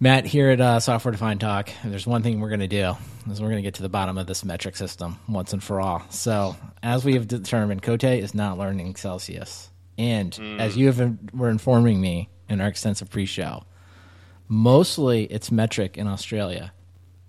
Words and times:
Matt, 0.00 0.26
here 0.26 0.50
at 0.50 0.60
uh, 0.60 0.78
Software 0.78 1.10
Defined 1.10 1.40
Talk, 1.40 1.70
there's 1.84 2.06
one 2.06 2.22
thing 2.22 2.38
we're 2.38 2.50
going 2.50 2.60
to 2.60 2.68
do 2.68 2.94
is 3.28 3.40
we're 3.40 3.48
going 3.48 3.56
to 3.56 3.62
get 3.62 3.74
to 3.74 3.82
the 3.82 3.88
bottom 3.88 4.16
of 4.16 4.28
this 4.28 4.44
metric 4.44 4.76
system 4.76 5.18
once 5.28 5.52
and 5.52 5.62
for 5.62 5.80
all. 5.80 6.04
So, 6.10 6.54
as 6.84 7.04
we 7.04 7.14
have 7.14 7.26
determined, 7.26 7.82
Cote 7.82 8.04
is 8.04 8.32
not 8.32 8.58
learning 8.58 8.94
Celsius, 8.94 9.70
and 9.96 10.32
mm. 10.32 10.60
as 10.60 10.76
you 10.76 10.86
have 10.86 11.18
were 11.34 11.50
informing 11.50 12.00
me 12.00 12.28
in 12.48 12.60
our 12.60 12.68
extensive 12.68 13.10
pre-show, 13.10 13.64
mostly 14.46 15.24
it's 15.24 15.50
metric 15.50 15.98
in 15.98 16.06
Australia. 16.06 16.72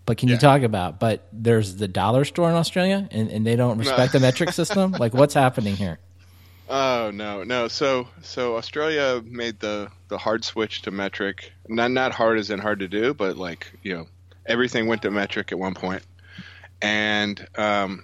But 0.05 0.19
can 0.19 0.29
yeah. 0.29 0.35
you 0.35 0.39
talk 0.39 0.61
about? 0.61 0.99
But 0.99 1.27
there's 1.33 1.77
the 1.77 1.87
dollar 1.87 2.23
store 2.23 2.51
in 2.51 2.55
Australia, 2.55 3.07
and, 3.09 3.31
and 3.31 3.47
they 3.47 3.55
don't 3.55 3.77
respect 3.79 4.13
no. 4.13 4.19
the 4.19 4.27
metric 4.27 4.51
system. 4.51 4.91
Like, 4.91 5.15
what's 5.15 5.33
happening 5.33 5.75
here? 5.75 5.97
Oh 6.69 7.09
no, 7.11 7.43
no. 7.43 7.67
So 7.67 8.07
so 8.21 8.55
Australia 8.57 9.21
made 9.25 9.59
the 9.59 9.89
the 10.07 10.19
hard 10.19 10.45
switch 10.45 10.83
to 10.83 10.91
metric. 10.91 11.51
Not 11.67 11.89
not 11.91 12.11
hard 12.11 12.37
as 12.37 12.51
in 12.51 12.59
hard 12.59 12.79
to 12.79 12.87
do, 12.87 13.15
but 13.15 13.37
like 13.37 13.73
you 13.81 13.95
know 13.95 14.07
everything 14.45 14.87
went 14.87 15.01
to 15.01 15.11
metric 15.11 15.51
at 15.51 15.57
one 15.59 15.73
point. 15.73 16.03
and 16.81 17.45
um. 17.57 18.03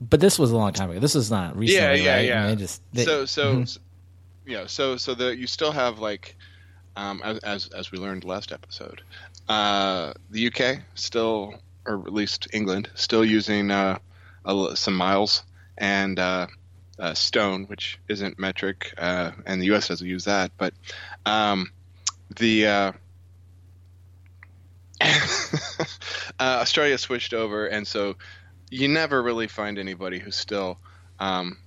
But 0.00 0.20
this 0.20 0.38
was 0.38 0.50
a 0.50 0.56
long 0.56 0.72
time 0.72 0.90
ago. 0.90 1.00
This 1.00 1.14
is 1.14 1.30
not 1.30 1.56
recently, 1.56 2.02
yeah, 2.02 2.04
yeah, 2.04 2.14
right? 2.16 2.24
yeah. 2.26 2.46
They 2.48 2.56
just, 2.56 2.82
they, 2.92 3.04
so 3.04 3.24
so, 3.24 3.54
mm-hmm. 3.54 3.64
so 3.64 3.80
you 4.46 4.56
know 4.58 4.66
so 4.66 4.96
so 4.96 5.14
the 5.14 5.34
you 5.34 5.46
still 5.46 5.72
have 5.72 5.98
like 5.98 6.36
um, 6.96 7.20
as, 7.22 7.38
as 7.38 7.68
as 7.68 7.92
we 7.92 7.98
learned 7.98 8.24
last 8.24 8.52
episode, 8.52 9.02
uh, 9.48 10.12
the 10.30 10.48
UK 10.48 10.80
still 10.94 11.54
or 11.86 12.00
at 12.00 12.12
least 12.12 12.48
England 12.52 12.90
still 12.94 13.24
using 13.24 13.70
uh, 13.70 13.98
a, 14.44 14.76
some 14.76 14.94
miles 14.94 15.42
and 15.78 16.18
uh, 16.18 16.46
uh, 16.98 17.14
stone, 17.14 17.64
which 17.64 17.98
isn't 18.08 18.38
metric, 18.38 18.94
uh, 18.98 19.32
and 19.44 19.60
the 19.60 19.66
U.S. 19.66 19.88
doesn't 19.88 20.06
use 20.06 20.24
that. 20.24 20.52
But 20.56 20.74
um, 21.24 21.70
the 22.36 22.66
uh, 22.66 22.92
uh, 25.02 25.10
Australia 26.40 26.98
switched 26.98 27.34
over, 27.34 27.66
and 27.66 27.86
so 27.86 28.16
you 28.70 28.88
never 28.88 29.22
really 29.22 29.46
find 29.46 29.78
anybody 29.78 30.18
who 30.18 30.30
still 30.30 30.78
um, 31.18 31.58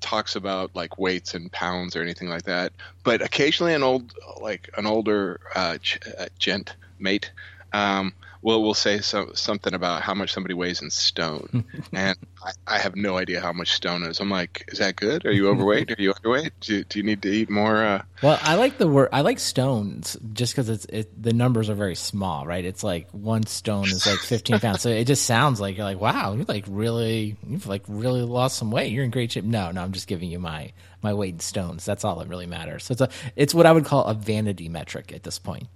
talks 0.00 0.36
about 0.36 0.74
like 0.74 0.98
weights 0.98 1.34
and 1.34 1.50
pounds 1.50 1.96
or 1.96 2.02
anything 2.02 2.28
like 2.28 2.44
that. 2.44 2.72
But 3.04 3.22
occasionally, 3.22 3.74
an 3.74 3.82
old 3.82 4.12
like 4.40 4.70
an 4.76 4.86
older 4.86 5.40
uh, 5.54 5.78
uh, 6.18 6.26
gent 6.38 6.76
mate 6.98 7.32
um, 7.72 8.12
will 8.42 8.62
will 8.62 8.74
say 8.74 9.00
so, 9.00 9.32
something 9.34 9.74
about 9.74 10.02
how 10.02 10.14
much 10.14 10.32
somebody 10.32 10.54
weighs 10.54 10.82
in 10.82 10.90
stone, 10.90 11.64
and 11.92 12.16
I, 12.44 12.52
I, 12.66 12.78
have 12.78 12.96
no 12.96 13.16
idea 13.16 13.40
how 13.40 13.52
much 13.52 13.72
stone 13.72 14.04
is. 14.04 14.20
I'm 14.20 14.30
like, 14.30 14.64
is 14.68 14.78
that 14.78 14.96
good? 14.96 15.26
Are 15.26 15.32
you 15.32 15.48
overweight? 15.48 15.90
Are 15.90 16.00
you 16.00 16.12
underweight? 16.14 16.50
Do, 16.60 16.84
do 16.84 16.98
you 16.98 17.04
need 17.04 17.22
to 17.22 17.28
eat 17.28 17.50
more? 17.50 17.84
Uh... 17.84 18.02
Well, 18.22 18.38
I 18.42 18.54
like 18.54 18.78
the 18.78 18.88
word. 18.88 19.08
I 19.12 19.22
like 19.22 19.38
stones 19.38 20.16
just 20.32 20.54
because 20.54 20.68
it's 20.68 20.84
it, 20.86 21.22
the 21.22 21.32
numbers 21.32 21.68
are 21.68 21.74
very 21.74 21.96
small, 21.96 22.46
right? 22.46 22.64
It's 22.64 22.84
like 22.84 23.08
one 23.10 23.46
stone 23.46 23.86
is 23.86 24.06
like 24.06 24.18
15 24.18 24.60
pounds, 24.60 24.82
so 24.82 24.90
it 24.90 25.06
just 25.06 25.24
sounds 25.24 25.60
like 25.60 25.76
you're 25.76 25.84
like, 25.84 26.00
wow, 26.00 26.34
you're 26.34 26.44
like 26.46 26.64
really, 26.68 27.36
you've 27.46 27.66
like 27.66 27.82
really 27.88 28.22
lost 28.22 28.56
some 28.56 28.70
weight. 28.70 28.92
You're 28.92 29.04
in 29.04 29.10
great 29.10 29.32
shape. 29.32 29.44
No, 29.44 29.70
no, 29.70 29.82
I'm 29.82 29.92
just 29.92 30.06
giving 30.06 30.30
you 30.30 30.38
my 30.38 30.72
my 31.02 31.14
weight 31.14 31.34
in 31.34 31.40
stones. 31.40 31.84
That's 31.84 32.04
all 32.04 32.16
that 32.16 32.28
really 32.28 32.46
matters. 32.46 32.84
So 32.84 32.92
it's 32.92 33.00
a 33.00 33.08
it's 33.36 33.54
what 33.54 33.66
I 33.66 33.72
would 33.72 33.84
call 33.84 34.04
a 34.04 34.14
vanity 34.14 34.68
metric 34.68 35.12
at 35.12 35.22
this 35.22 35.38
point. 35.38 35.68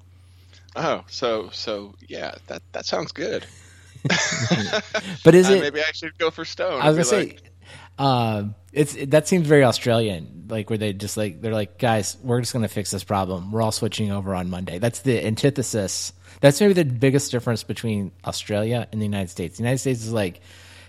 Oh, 0.75 1.05
so 1.09 1.51
so 1.53 1.95
yeah, 2.07 2.35
that 2.47 2.63
that 2.73 2.87
sounds 2.87 3.13
good. 3.13 3.47
but 5.25 5.35
is 5.35 5.49
uh, 5.51 5.55
it 5.55 5.61
maybe 5.61 5.81
I 5.81 5.93
should 5.93 6.17
go 6.19 6.31
for 6.31 6.45
Stone? 6.45 6.81
I 6.81 6.89
was 6.89 6.97
gonna 6.97 7.05
say, 7.05 7.27
like, 7.27 7.51
uh, 7.99 8.45
it's 8.73 8.95
that 9.07 9.29
seems 9.29 9.47
very 9.47 9.65
Australian, 9.65 10.47
like 10.49 10.71
where 10.71 10.79
they 10.79 10.93
just 10.93 11.17
like 11.17 11.41
they're 11.41 11.53
like, 11.53 11.79
guys, 11.79 12.17
we're 12.23 12.41
just 12.41 12.53
gonna 12.53 12.69
fix 12.69 12.91
this 12.91 13.05
problem. 13.05 13.53
We're 13.53 13.63
all 13.63 13.73
switching 13.73 14.11
over 14.11 14.35
on 14.35 14.51
Monday. 14.51 14.79
That's 14.79 15.01
the 15.01 15.25
antithesis. 15.25 16.13
That's 16.41 16.61
maybe 16.61 16.73
the 16.73 16.85
biggest 16.85 17.31
difference 17.31 17.63
between 17.63 18.11
Australia 18.25 18.89
and 18.91 19.01
the 19.01 19.05
United 19.05 19.31
States. 19.31 19.59
The 19.59 19.63
United 19.63 19.79
States 19.79 20.03
is 20.03 20.13
like 20.13 20.41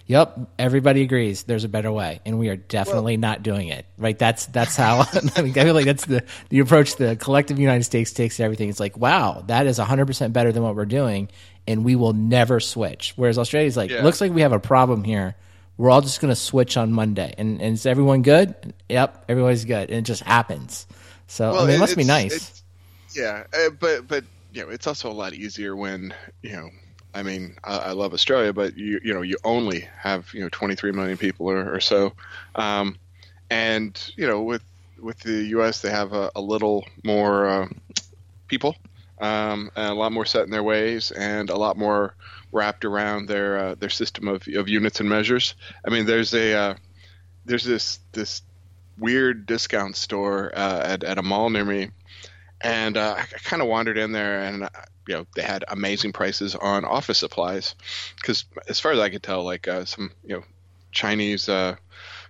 Yep, 0.07 0.51
everybody 0.59 1.01
agrees. 1.01 1.43
There's 1.43 1.63
a 1.63 1.69
better 1.69 1.91
way, 1.91 2.19
and 2.25 2.37
we 2.37 2.49
are 2.49 2.57
definitely 2.57 3.15
well, 3.15 3.21
not 3.21 3.43
doing 3.43 3.69
it. 3.69 3.85
Right? 3.97 4.17
That's 4.17 4.47
that's 4.47 4.75
how 4.75 5.05
I, 5.35 5.41
mean, 5.41 5.57
I 5.57 5.63
feel 5.63 5.73
like 5.73 5.85
that's 5.85 6.05
the 6.05 6.23
the 6.49 6.59
approach 6.59 6.97
the 6.97 7.15
collective 7.15 7.57
United 7.57 7.83
States 7.83 8.11
takes 8.11 8.37
to 8.37 8.43
everything. 8.43 8.69
It's 8.69 8.81
like, 8.81 8.97
wow, 8.97 9.43
that 9.47 9.65
is 9.65 9.77
100 9.77 10.05
percent 10.05 10.33
better 10.33 10.51
than 10.51 10.61
what 10.61 10.75
we're 10.75 10.85
doing, 10.85 11.29
and 11.67 11.85
we 11.85 11.95
will 11.95 12.13
never 12.13 12.59
switch. 12.59 13.13
Whereas 13.15 13.37
Australia 13.37 13.67
is 13.67 13.77
like, 13.77 13.91
yeah. 13.91 14.03
looks 14.03 14.19
like 14.19 14.33
we 14.33 14.41
have 14.41 14.51
a 14.51 14.59
problem 14.59 15.03
here. 15.05 15.35
We're 15.77 15.89
all 15.89 16.01
just 16.01 16.21
going 16.21 16.31
to 16.31 16.39
switch 16.39 16.77
on 16.77 16.91
Monday, 16.91 17.33
and, 17.37 17.59
and 17.59 17.73
is 17.73 17.85
everyone 17.85 18.21
good? 18.21 18.73
Yep, 18.89 19.25
everybody's 19.27 19.65
good, 19.65 19.89
and 19.89 19.99
it 19.99 20.03
just 20.03 20.21
happens. 20.21 20.85
So 21.27 21.51
well, 21.51 21.61
I 21.63 21.67
mean, 21.67 21.75
it 21.77 21.79
must 21.79 21.97
be 21.97 22.03
nice. 22.03 22.61
Yeah, 23.15 23.45
uh, 23.53 23.69
but 23.79 24.07
but 24.07 24.23
you 24.51 24.63
know, 24.63 24.69
it's 24.69 24.85
also 24.85 25.09
a 25.09 25.13
lot 25.13 25.33
easier 25.33 25.75
when 25.75 26.13
you 26.41 26.51
know 26.51 26.69
I 27.13 27.23
mean, 27.23 27.55
I, 27.63 27.77
I, 27.77 27.91
love 27.91 28.13
Australia, 28.13 28.53
but 28.53 28.77
you 28.77 28.99
you 29.03 29.13
know 29.13 29.21
you 29.21 29.37
only 29.43 29.87
have 29.97 30.33
you 30.33 30.41
know 30.41 30.49
23 30.49 30.91
million 30.91 31.17
people 31.17 31.49
or, 31.49 31.75
or 31.75 31.79
so, 31.79 32.13
um, 32.55 32.97
and 33.49 34.11
you 34.15 34.27
know 34.27 34.41
with 34.41 34.63
with 34.99 35.19
the 35.19 35.43
U.S. 35.49 35.81
they 35.81 35.91
have 35.91 36.13
a, 36.13 36.31
a 36.35 36.41
little 36.41 36.85
more 37.03 37.45
uh, 37.45 37.67
people, 38.47 38.75
um, 39.19 39.69
a 39.75 39.93
lot 39.93 40.11
more 40.11 40.25
set 40.25 40.45
in 40.45 40.49
their 40.49 40.63
ways, 40.63 41.11
and 41.11 41.49
a 41.49 41.57
lot 41.57 41.77
more 41.77 42.15
wrapped 42.51 42.85
around 42.85 43.27
their 43.27 43.57
uh, 43.57 43.75
their 43.75 43.89
system 43.89 44.27
of, 44.27 44.47
of 44.55 44.67
units 44.67 44.99
and 44.99 45.09
measures. 45.09 45.55
I 45.85 45.89
mean, 45.89 46.05
there's 46.05 46.33
a 46.33 46.53
uh, 46.53 46.75
there's 47.45 47.63
this 47.63 47.99
this 48.11 48.41
weird 48.97 49.45
discount 49.45 49.95
store 49.97 50.51
uh, 50.55 50.81
at 50.83 51.03
at 51.03 51.17
a 51.17 51.23
mall 51.23 51.49
near 51.49 51.65
me, 51.65 51.89
and 52.61 52.97
uh, 52.97 53.15
I 53.17 53.23
kind 53.43 53.61
of 53.61 53.67
wandered 53.67 53.97
in 53.97 54.11
there 54.13 54.39
and 54.39 54.67
you 55.07 55.15
know 55.15 55.25
they 55.35 55.41
had 55.41 55.65
amazing 55.67 56.13
prices 56.13 56.55
on 56.55 56.85
office 56.85 57.17
supplies 57.19 57.75
because 58.15 58.45
as 58.67 58.79
far 58.79 58.91
as 58.91 58.99
I 58.99 59.09
could 59.09 59.23
tell, 59.23 59.43
like 59.43 59.67
uh, 59.67 59.85
some 59.85 60.11
you 60.23 60.37
know 60.37 60.43
Chinese 60.91 61.49
uh, 61.49 61.75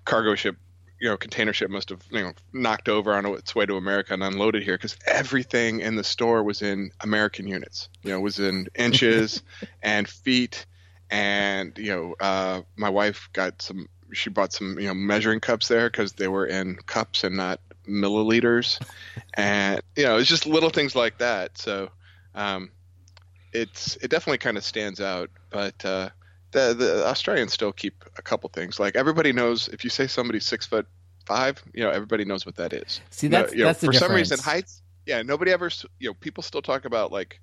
cargo 0.06 0.36
ship 0.36 0.58
you 1.04 1.10
know 1.10 1.18
container 1.18 1.52
ship 1.52 1.70
must 1.70 1.90
have 1.90 2.02
you 2.12 2.22
know 2.22 2.32
knocked 2.54 2.88
over 2.88 3.14
on 3.14 3.26
its 3.26 3.54
way 3.54 3.66
to 3.66 3.76
America 3.76 4.14
and 4.14 4.24
unloaded 4.24 4.64
here 4.64 4.76
because 4.76 4.96
everything 5.06 5.82
in 5.82 5.98
the 5.98 6.04
store 6.04 6.42
was 6.44 6.62
in 6.62 6.92
American 7.02 7.46
units. 7.46 7.90
You 8.04 8.12
know, 8.12 8.22
was 8.22 8.40
in 8.40 8.70
inches 8.74 9.44
and 9.84 10.08
feet, 10.08 10.66
and 11.10 11.78
you 11.78 11.90
know, 11.90 12.16
uh, 12.22 12.62
my 12.78 12.90
wife 12.90 13.30
got 13.34 13.62
some. 13.62 13.90
She 14.14 14.30
bought 14.30 14.54
some 14.54 14.80
you 14.80 14.88
know 14.88 14.94
measuring 14.94 15.42
cups 15.42 15.68
there 15.68 15.90
because 15.90 16.14
they 16.14 16.30
were 16.30 16.46
in 16.46 16.78
cups 16.78 17.26
and 17.26 17.36
not 17.36 17.60
milliliters, 17.86 18.82
and 19.34 19.82
you 19.98 20.04
know, 20.04 20.18
it's 20.18 20.30
just 20.30 20.46
little 20.46 20.70
things 20.70 20.96
like 20.96 21.18
that. 21.18 21.58
So 21.58 21.90
um, 22.36 22.72
it's 23.52 23.96
it 23.98 24.10
definitely 24.10 24.40
kind 24.40 24.58
of 24.58 24.64
stands 24.64 25.00
out, 25.00 25.30
but 25.50 25.86
uh, 25.86 26.10
the 26.52 26.74
the 26.74 27.06
Australians 27.08 27.54
still 27.54 27.72
keep 27.72 28.04
a 28.18 28.22
couple 28.22 28.50
things. 28.50 28.80
Like 28.80 28.96
everybody 28.96 29.32
knows 29.32 29.68
if 29.68 29.84
you 29.84 29.90
say 29.90 30.08
somebody's 30.08 30.46
six 30.46 30.66
foot 30.66 30.88
five, 31.26 31.62
you 31.74 31.84
know 31.84 31.90
everybody 31.90 32.26
knows 32.26 32.46
what 32.46 32.56
that 32.56 32.74
is. 32.74 33.02
See, 33.10 33.28
that's, 33.28 33.54
you 33.54 33.60
know, 33.60 33.66
that's 33.66 33.84
you 33.84 33.90
know, 33.90 33.94
for 33.94 34.00
some 34.00 34.12
reason 34.12 34.40
heights. 34.40 34.82
Yeah, 35.06 35.22
nobody 35.22 35.52
ever. 35.52 35.70
You 36.00 36.10
know, 36.10 36.14
people 36.14 36.44
still 36.44 36.62
talk 36.62 36.86
about 36.86 37.12
like 37.12 37.40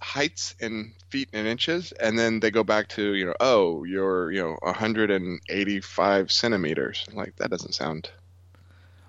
heights 0.00 0.54
in 0.60 0.94
feet 1.10 1.28
and 1.32 1.46
inches, 1.46 1.92
and 1.92 2.18
then 2.18 2.40
they 2.40 2.50
go 2.50 2.64
back 2.64 2.88
to 2.88 3.14
you 3.14 3.26
know, 3.26 3.34
oh, 3.40 3.84
you're 3.84 4.30
you 4.32 4.42
know 4.42 4.56
185 4.62 6.32
centimeters. 6.32 7.04
Like 7.12 7.36
that 7.36 7.50
doesn't 7.50 7.74
sound 7.74 8.10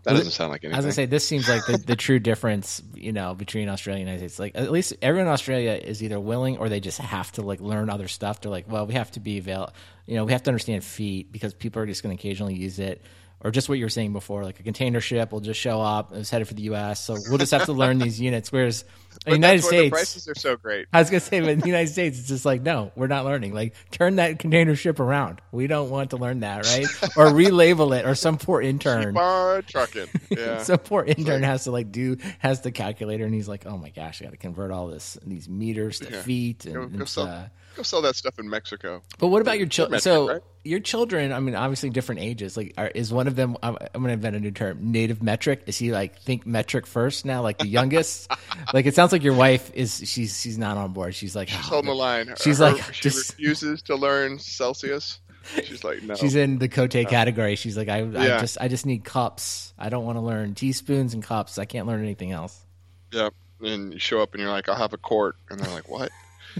that 0.03 0.13
doesn't 0.13 0.31
sound 0.31 0.51
like 0.51 0.63
anything. 0.63 0.77
As 0.77 0.85
I 0.85 0.91
say, 0.91 1.05
this 1.05 1.27
seems 1.27 1.47
like 1.49 1.65
the, 1.65 1.77
the 1.77 1.95
true 1.95 2.19
difference, 2.31 2.81
you 2.93 3.11
know, 3.11 3.33
between 3.35 3.69
Australia 3.69 4.01
and 4.01 4.07
the 4.07 4.11
United 4.11 4.29
States. 4.29 4.39
Like 4.39 4.55
at 4.55 4.71
least 4.71 4.93
everyone 5.01 5.27
in 5.27 5.33
Australia 5.33 5.71
is 5.71 6.01
either 6.03 6.19
willing 6.19 6.57
or 6.57 6.69
they 6.69 6.79
just 6.79 6.99
have 6.99 7.31
to 7.33 7.41
like 7.41 7.59
learn 7.59 7.89
other 7.89 8.07
stuff. 8.07 8.41
They're 8.41 8.51
like, 8.51 8.69
well, 8.69 8.85
we 8.85 8.93
have 8.93 9.11
to 9.11 9.19
be 9.19 9.37
avail, 9.37 9.73
you 10.05 10.15
know, 10.15 10.25
we 10.25 10.31
have 10.31 10.43
to 10.43 10.49
understand 10.49 10.83
feet 10.83 11.31
because 11.31 11.53
people 11.53 11.81
are 11.81 11.85
just 11.85 12.03
going 12.03 12.15
to 12.15 12.19
occasionally 12.19 12.55
use 12.55 12.79
it 12.79 13.01
or 13.41 13.51
just 13.51 13.69
what 13.69 13.77
you 13.77 13.85
were 13.85 13.89
saying 13.89 14.13
before, 14.13 14.43
like 14.43 14.59
a 14.59 14.63
container 14.63 14.99
ship 14.99 15.31
will 15.31 15.39
just 15.39 15.59
show 15.59 15.81
up. 15.81 16.11
It's 16.13 16.29
headed 16.29 16.47
for 16.47 16.53
the 16.53 16.63
U.S., 16.63 17.03
so 17.03 17.15
we'll 17.29 17.37
just 17.37 17.51
have 17.51 17.65
to 17.65 17.73
learn 17.73 17.97
these 17.97 18.19
units. 18.29 18.51
Whereas 18.51 18.83
in 19.25 19.31
the 19.31 19.37
United 19.37 19.63
States, 19.63 19.85
the 19.85 19.89
prices 19.89 20.27
are 20.27 20.35
so 20.35 20.55
great. 20.57 20.87
I 20.91 20.99
was 20.99 21.09
gonna 21.09 21.21
say, 21.21 21.39
but 21.39 21.49
in 21.49 21.59
the 21.59 21.67
United 21.67 21.91
States, 21.91 22.19
it's 22.19 22.27
just 22.27 22.45
like, 22.45 22.61
no, 22.61 22.91
we're 22.95 23.07
not 23.07 23.25
learning. 23.25 23.53
Like, 23.53 23.75
turn 23.91 24.17
that 24.17 24.39
container 24.39 24.75
ship 24.75 24.99
around. 24.99 25.41
We 25.51 25.67
don't 25.67 25.89
want 25.89 26.11
to 26.11 26.17
learn 26.17 26.41
that, 26.41 26.65
right? 26.65 26.85
or 27.15 27.25
relabel 27.31 27.97
it, 27.97 28.05
or 28.05 28.15
some 28.15 28.37
poor 28.37 28.61
intern. 28.61 29.13
Keep 29.13 29.21
on 29.21 29.63
trucking. 29.63 30.07
Yeah. 30.29 30.63
some 30.63 30.79
poor 30.79 31.03
intern 31.03 31.43
has 31.43 31.63
to 31.63 31.71
like 31.71 31.91
do 31.91 32.17
has 32.39 32.61
the 32.61 32.71
calculator, 32.71 33.25
and 33.25 33.33
he's 33.33 33.47
like, 33.47 33.65
oh 33.65 33.77
my 33.77 33.89
gosh, 33.89 34.21
I 34.21 34.25
got 34.25 34.31
to 34.31 34.37
convert 34.37 34.71
all 34.71 34.87
this 34.87 35.17
these 35.25 35.47
meters 35.47 35.99
to 35.99 36.11
yeah. 36.11 36.21
feet, 36.21 36.65
and, 36.65 36.73
go, 36.73 36.87
go 36.87 37.05
sell, 37.05 37.27
uh, 37.27 37.47
go 37.75 37.83
sell 37.83 38.01
that 38.01 38.15
stuff 38.15 38.39
in 38.39 38.49
Mexico. 38.49 39.01
But 39.17 39.27
what 39.27 39.41
about 39.41 39.57
your 39.57 39.67
children? 39.67 39.99
So. 40.01 40.27
Right? 40.27 40.41
your 40.63 40.79
children, 40.79 41.31
I 41.31 41.39
mean, 41.39 41.55
obviously 41.55 41.89
different 41.89 42.21
ages. 42.21 42.57
Like, 42.57 42.73
are, 42.77 42.87
is 42.87 43.13
one 43.13 43.27
of 43.27 43.35
them? 43.35 43.55
I'm, 43.63 43.77
I'm 43.93 44.01
going 44.01 44.07
to 44.07 44.13
invent 44.13 44.35
a 44.35 44.39
new 44.39 44.51
term. 44.51 44.91
Native 44.91 45.23
metric. 45.23 45.63
Is 45.67 45.77
he 45.77 45.91
like 45.91 46.19
think 46.21 46.45
metric 46.45 46.85
first 46.85 47.25
now? 47.25 47.41
Like 47.41 47.57
the 47.57 47.67
youngest? 47.79 48.31
like 48.73 48.85
it 48.85 48.95
sounds 48.95 49.11
like 49.11 49.23
your 49.23 49.33
wife 49.33 49.71
is. 49.73 50.01
She's 50.05 50.39
she's 50.39 50.57
not 50.57 50.77
on 50.77 50.93
board. 50.93 51.15
She's 51.15 51.35
like 51.35 51.49
she's 51.49 51.59
oh, 51.59 51.69
holding 51.69 51.89
the 51.89 51.95
line. 51.95 52.33
She's 52.41 52.59
Her, 52.59 52.71
like 52.71 52.93
she 52.93 53.03
just, 53.03 53.31
refuses 53.31 53.81
to 53.83 53.95
learn 53.95 54.39
Celsius. 54.39 55.19
She's 55.63 55.83
like 55.83 56.03
no. 56.03 56.15
She's 56.15 56.35
in 56.35 56.59
the 56.59 56.67
Cote 56.67 56.93
no. 56.93 57.05
category. 57.05 57.55
She's 57.55 57.77
like 57.77 57.87
I, 57.87 58.03
yeah. 58.03 58.37
I 58.37 58.39
just 58.39 58.57
I 58.59 58.67
just 58.67 58.85
need 58.85 59.03
cups. 59.03 59.73
I 59.77 59.89
don't 59.89 60.05
want 60.05 60.17
to 60.17 60.21
learn 60.21 60.55
teaspoons 60.55 61.13
and 61.13 61.23
cups. 61.23 61.57
I 61.57 61.65
can't 61.65 61.87
learn 61.87 62.01
anything 62.01 62.31
else. 62.31 62.65
Yeah. 63.11 63.29
and 63.61 63.93
you 63.93 63.99
show 63.99 64.21
up 64.21 64.33
and 64.33 64.41
you're 64.41 64.51
like, 64.51 64.69
I'll 64.69 64.75
have 64.75 64.93
a 64.93 64.97
quart, 64.97 65.35
and 65.49 65.59
they're 65.59 65.73
like, 65.73 65.89
what? 65.89 66.11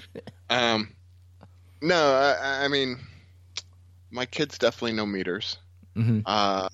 um, 0.50 0.96
no, 1.82 2.14
I, 2.14 2.66
I 2.66 2.68
mean, 2.68 2.98
my 4.12 4.26
kids 4.26 4.58
definitely 4.58 4.94
know 4.94 5.06
meters. 5.06 5.58
Mhm. 5.96 6.24
Uh, 6.26 6.70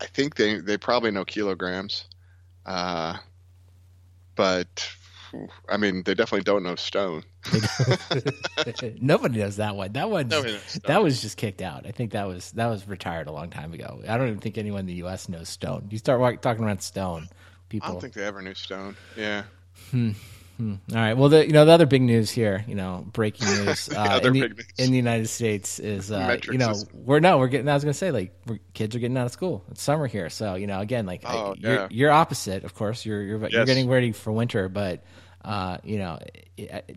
I 0.00 0.06
think 0.06 0.36
they 0.36 0.60
they 0.60 0.76
probably 0.76 1.10
know 1.10 1.24
kilograms. 1.24 2.04
Uh, 2.64 3.16
but 4.34 4.88
I 5.68 5.76
mean, 5.76 6.02
they 6.04 6.14
definitely 6.14 6.44
don't 6.44 6.62
know 6.62 6.76
stone. 6.76 7.22
Nobody 9.00 9.38
knows 9.38 9.56
that 9.56 9.76
one. 9.76 9.92
That 9.92 10.10
one. 10.10 10.28
Nobody 10.28 10.54
knows 10.54 10.62
stone. 10.66 10.82
That 10.86 11.02
was 11.02 11.22
just 11.22 11.36
kicked 11.36 11.62
out. 11.62 11.86
I 11.86 11.90
think 11.90 12.12
that 12.12 12.26
was 12.26 12.52
that 12.52 12.66
was 12.66 12.86
retired 12.88 13.26
a 13.28 13.32
long 13.32 13.50
time 13.50 13.72
ago. 13.72 14.02
I 14.08 14.16
don't 14.18 14.28
even 14.28 14.40
think 14.40 14.58
anyone 14.58 14.80
in 14.80 14.86
the 14.86 14.94
U.S. 14.94 15.28
knows 15.28 15.48
stone. 15.48 15.88
You 15.90 15.98
start 15.98 16.20
wa- 16.20 16.32
talking 16.32 16.64
about 16.64 16.82
stone, 16.82 17.28
people. 17.68 17.88
I 17.88 17.92
don't 17.92 18.00
think 18.00 18.14
they 18.14 18.24
ever 18.24 18.42
knew 18.42 18.54
stone. 18.54 18.96
Yeah. 19.16 19.44
All 20.58 20.78
right. 20.94 21.14
Well, 21.14 21.28
the 21.28 21.46
you 21.46 21.52
know 21.52 21.64
the 21.64 21.72
other 21.72 21.86
big 21.86 22.02
news 22.02 22.30
here, 22.30 22.64
you 22.66 22.74
know, 22.74 23.04
breaking 23.12 23.46
news, 23.64 23.88
uh, 23.90 24.20
in, 24.22 24.32
the, 24.32 24.38
news. 24.48 24.66
in 24.78 24.90
the 24.90 24.96
United 24.96 25.28
States 25.28 25.78
is, 25.78 26.10
uh, 26.10 26.38
you 26.50 26.56
know, 26.58 26.72
system. 26.72 27.04
we're 27.04 27.20
no, 27.20 27.38
we're 27.38 27.48
getting. 27.48 27.68
I 27.68 27.74
was 27.74 27.84
gonna 27.84 27.92
say 27.94 28.10
like 28.10 28.32
we're, 28.46 28.58
kids 28.72 28.96
are 28.96 28.98
getting 28.98 29.16
out 29.18 29.26
of 29.26 29.32
school. 29.32 29.64
It's 29.70 29.82
summer 29.82 30.06
here, 30.06 30.30
so 30.30 30.54
you 30.54 30.66
know, 30.66 30.80
again, 30.80 31.04
like 31.06 31.24
I- 31.24 31.34
Oh, 31.36 31.54
you're, 31.58 31.88
you're 31.90 32.10
opposite, 32.10 32.64
of 32.64 32.74
course. 32.74 33.04
You're 33.04 33.22
you're, 33.22 33.48
you're 33.48 33.64
getting 33.66 33.88
ready 33.88 34.12
for 34.12 34.32
winter, 34.32 34.68
but 34.68 35.04
uh, 35.44 35.78
you 35.84 35.98
know, 35.98 36.18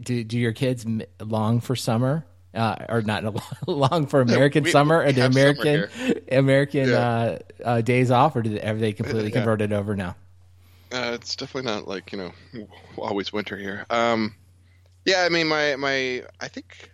do 0.02 0.24
do 0.24 0.40
your 0.40 0.54
kids 0.54 0.86
long 1.22 1.60
for 1.60 1.76
summer? 1.76 2.26
Uh, 2.52 2.76
or 2.90 3.02
not 3.04 3.24
long 3.68 4.08
for 4.08 4.22
American 4.30 4.64
we- 4.64 4.72
summer 4.72 5.02
and 5.02 5.16
the 5.16 5.22
summer 5.32 5.50
American 5.52 6.22
American 6.32 6.90
Yeah. 6.90 6.98
uh, 6.98 7.38
uh, 7.64 7.82
days 7.82 8.10
off, 8.10 8.36
or 8.36 8.42
did 8.42 8.64
have 8.64 8.80
they 8.80 8.92
completely 8.94 9.26
Yeah. 9.30 9.36
converted 9.36 9.72
over 9.72 9.96
now? 9.96 10.16
Uh, 10.92 11.12
it's 11.14 11.36
definitely 11.36 11.70
not 11.72 11.88
like 11.88 12.12
you 12.12 12.18
know 12.18 12.32
always 12.98 13.32
winter 13.32 13.58
here. 13.58 13.86
Um, 13.90 14.36
yeah, 15.06 15.24
I 15.24 15.30
mean 15.30 15.48
my 15.48 15.76
my 15.76 16.24
I 16.40 16.48
think 16.48 16.90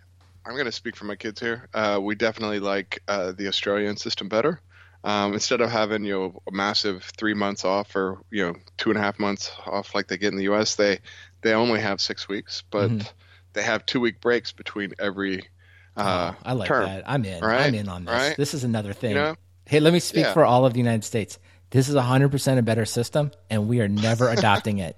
I'm 0.45 0.53
going 0.53 0.65
to 0.65 0.71
speak 0.71 0.95
for 0.95 1.06
my 1.06 1.15
kids 1.15 1.39
here. 1.39 1.68
Uh, 1.74 2.00
we 2.01 2.15
definitely 2.15 2.59
like 2.59 3.01
uh, 3.07 3.31
the 3.31 3.47
Australian 3.47 3.97
system 3.97 4.30
better. 4.30 4.62
Um, 5.03 5.33
instead 5.33 5.62
of 5.62 5.69
having 5.71 6.03
you 6.03 6.13
know 6.13 6.42
a 6.47 6.51
massive 6.51 7.03
three 7.18 7.33
months 7.33 7.63
off 7.63 7.95
or 7.95 8.21
you 8.31 8.45
know 8.45 8.56
two 8.77 8.89
and 8.89 8.97
a 8.97 9.01
half 9.01 9.19
months 9.19 9.51
off 9.65 9.95
like 9.95 10.07
they 10.07 10.18
get 10.18 10.31
in 10.31 10.38
the 10.38 10.44
U.S., 10.45 10.75
they 10.75 11.00
they 11.41 11.53
only 11.53 11.80
have 11.80 12.01
six 12.01 12.27
weeks, 12.27 12.63
but 12.71 12.89
Mhm. 12.89 13.12
they 13.53 13.63
have 13.63 13.86
two 13.86 14.00
week 14.00 14.19
breaks 14.19 14.51
between 14.51 14.94
every. 15.00 15.48
Uh, 15.95 16.33
I 16.44 16.53
like 16.53 16.68
term. 16.68 16.89
that. 16.89 17.03
I'm 17.07 17.24
in. 17.24 17.41
Right? 17.41 17.68
I'm 17.68 17.74
in 17.75 17.88
on 17.88 18.03
this. 18.03 18.13
Right? 18.13 18.36
This 18.36 18.53
is 18.53 18.63
another 18.65 18.91
thing. 18.94 19.12
You 19.12 19.15
know? 19.18 19.36
Hey, 19.65 19.80
let 19.80 19.94
me 19.94 20.00
speak 20.00 20.25
Yeah. 20.25 20.33
for 20.33 20.44
all 20.44 20.65
of 20.65 20.74
the 20.74 20.80
United 20.80 21.03
States. 21.06 21.39
This 21.75 21.89
is 21.89 21.95
100% 21.95 22.57
a 22.57 22.62
better 22.62 22.86
system, 22.86 23.31
and 23.50 23.68
we 23.68 23.81
are 23.81 23.89
never 23.89 24.30
adopting 24.30 24.77
it. 24.80 24.95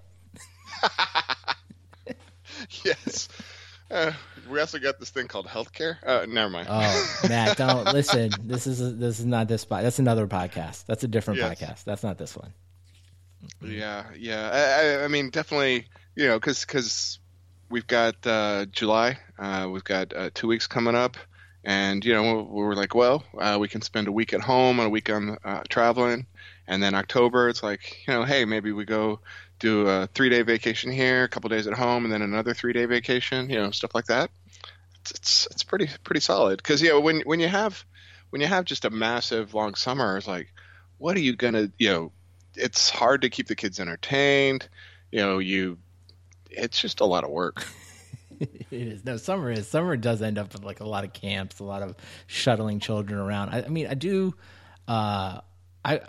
Yes. 2.83 3.29
Uh, 3.89 4.11
we 4.49 4.59
also 4.59 4.77
got 4.79 4.99
this 4.99 5.09
thing 5.09 5.27
called 5.27 5.47
healthcare. 5.47 5.97
Uh, 6.05 6.25
never 6.27 6.49
mind. 6.49 6.67
Oh, 6.69 7.17
Matt, 7.29 7.57
don't 7.57 7.85
listen. 7.93 8.31
This 8.43 8.67
is 8.67 8.97
this 8.97 9.19
is 9.19 9.25
not 9.25 9.47
this. 9.47 9.63
po- 9.65 9.81
That's 9.81 9.99
another 9.99 10.27
podcast. 10.27 10.85
That's 10.85 11.03
a 11.03 11.07
different 11.07 11.39
Yes. 11.39 11.59
podcast. 11.61 11.83
That's 11.83 12.03
not 12.03 12.17
this 12.17 12.35
one. 12.35 12.53
Yeah, 13.63 14.05
yeah. 14.17 14.49
I, 14.51 15.01
I, 15.01 15.03
I 15.05 15.07
mean, 15.07 15.29
definitely, 15.29 15.87
you 16.15 16.27
know, 16.27 16.37
because 16.39 16.61
because 16.65 17.19
we've 17.69 17.87
got 17.87 18.15
uh, 18.25 18.65
July, 18.65 19.19
uh, 19.39 19.67
we've 19.71 19.83
got 19.83 20.13
uh, 20.13 20.29
two 20.33 20.47
weeks 20.47 20.67
coming 20.67 20.95
up, 20.95 21.15
and 21.63 22.03
you 22.03 22.13
know, 22.13 22.41
we 22.51 22.63
were 22.63 22.75
like, 22.75 22.95
well, 22.95 23.23
uh, 23.37 23.57
we 23.59 23.67
can 23.67 23.81
spend 23.81 24.07
a 24.07 24.11
week 24.11 24.33
at 24.33 24.41
home 24.41 24.79
and 24.79 24.87
a 24.87 24.89
week 24.91 25.09
on 25.09 25.37
uh, 25.45 25.61
traveling, 25.69 26.25
and 26.67 26.81
then 26.81 26.93
October, 26.95 27.49
it's 27.49 27.63
like, 27.63 28.05
you 28.07 28.13
know, 28.13 28.23
hey, 28.23 28.45
maybe 28.45 28.71
we 28.71 28.85
go 28.85 29.19
do 29.59 29.87
a 29.87 30.07
three 30.13 30.29
day 30.29 30.41
vacation 30.41 30.91
here, 30.91 31.23
a 31.23 31.29
couple 31.29 31.49
days 31.49 31.67
at 31.67 31.73
home, 31.73 32.03
and 32.03 32.13
then 32.13 32.21
another 32.21 32.53
three 32.53 32.73
day 32.73 32.85
vacation, 32.85 33.49
you 33.49 33.57
know, 33.57 33.71
stuff 33.71 33.95
like 33.95 34.05
that. 34.05 34.29
It's 35.01 35.11
it's, 35.11 35.47
it's 35.51 35.63
pretty 35.63 35.89
pretty 36.03 36.21
solid 36.21 36.57
because 36.57 36.81
you 36.81 36.89
know 36.89 36.99
when 36.99 37.21
when 37.21 37.39
you 37.39 37.47
have 37.47 37.83
when 38.29 38.41
you 38.41 38.47
have 38.47 38.65
just 38.65 38.85
a 38.85 38.89
massive 38.89 39.53
long 39.53 39.75
summer, 39.75 40.17
it's 40.17 40.27
like, 40.27 40.53
what 40.97 41.15
are 41.15 41.21
you 41.21 41.35
gonna 41.35 41.71
you 41.77 41.89
know 41.89 42.11
it's 42.57 42.89
hard 42.89 43.21
to 43.21 43.29
keep 43.29 43.47
the 43.47 43.55
kids 43.55 43.79
entertained. 43.79 44.67
You 45.11 45.19
know, 45.19 45.39
you 45.39 45.77
it's 46.49 46.79
just 46.79 46.99
a 46.99 47.05
lot 47.05 47.23
of 47.23 47.29
work. 47.29 47.65
it 48.39 48.67
is. 48.71 49.05
No, 49.05 49.17
summer 49.17 49.51
is. 49.51 49.67
Summer 49.67 49.95
does 49.95 50.21
end 50.21 50.37
up 50.37 50.53
with 50.53 50.63
like 50.63 50.79
a 50.79 50.87
lot 50.87 51.03
of 51.03 51.13
camps, 51.13 51.59
a 51.59 51.63
lot 51.63 51.81
of 51.81 51.95
shuttling 52.25 52.79
children 52.79 53.19
around. 53.19 53.49
I, 53.49 53.63
I 53.63 53.67
mean, 53.69 53.87
I 53.87 53.93
do. 53.93 54.33
Uh, 54.87 55.41
I 55.85 56.01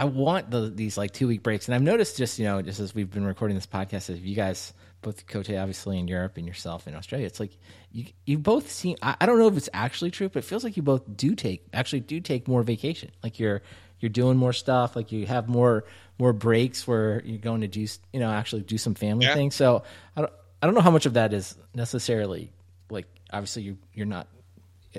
I 0.00 0.04
want 0.06 0.50
the 0.50 0.70
these 0.70 0.96
like 0.96 1.10
two 1.12 1.28
week 1.28 1.42
breaks, 1.42 1.68
and 1.68 1.74
I've 1.74 1.82
noticed 1.82 2.16
just 2.16 2.38
you 2.38 2.46
know 2.46 2.62
just 2.62 2.80
as 2.80 2.94
we've 2.94 3.10
been 3.10 3.26
recording 3.26 3.54
this 3.54 3.66
podcast, 3.66 4.08
as 4.08 4.18
you 4.18 4.34
guys 4.34 4.72
both 5.02 5.26
Cote 5.26 5.50
obviously 5.50 5.98
in 5.98 6.08
Europe 6.08 6.38
and 6.38 6.46
yourself 6.46 6.88
in 6.88 6.94
Australia, 6.94 7.26
it's 7.26 7.38
like 7.38 7.52
you 7.92 8.06
you 8.24 8.38
both 8.38 8.70
seem. 8.70 8.96
I, 9.02 9.16
I 9.20 9.26
don't 9.26 9.38
know 9.38 9.48
if 9.48 9.58
it's 9.58 9.68
actually 9.74 10.10
true, 10.10 10.30
but 10.30 10.38
it 10.38 10.46
feels 10.46 10.64
like 10.64 10.78
you 10.78 10.82
both 10.82 11.02
do 11.16 11.34
take 11.34 11.66
actually 11.74 12.00
do 12.00 12.18
take 12.20 12.48
more 12.48 12.62
vacation. 12.62 13.10
Like 13.22 13.38
you're 13.38 13.60
you're 13.98 14.08
doing 14.08 14.38
more 14.38 14.54
stuff. 14.54 14.96
Like 14.96 15.12
you 15.12 15.26
have 15.26 15.48
more 15.50 15.84
more 16.18 16.32
breaks 16.32 16.86
where 16.88 17.20
you're 17.22 17.36
going 17.38 17.60
to 17.60 17.68
do 17.68 17.86
you 18.12 18.20
know 18.20 18.30
actually 18.30 18.62
do 18.62 18.78
some 18.78 18.94
family 18.94 19.26
Yeah. 19.26 19.34
things. 19.34 19.54
So 19.54 19.82
I 20.16 20.22
don't 20.22 20.32
I 20.62 20.66
don't 20.66 20.74
know 20.74 20.80
how 20.80 20.90
much 20.90 21.04
of 21.04 21.12
that 21.12 21.34
is 21.34 21.56
necessarily 21.74 22.50
like 22.88 23.06
obviously 23.30 23.64
you 23.64 23.76
you're 23.92 24.06
not 24.06 24.28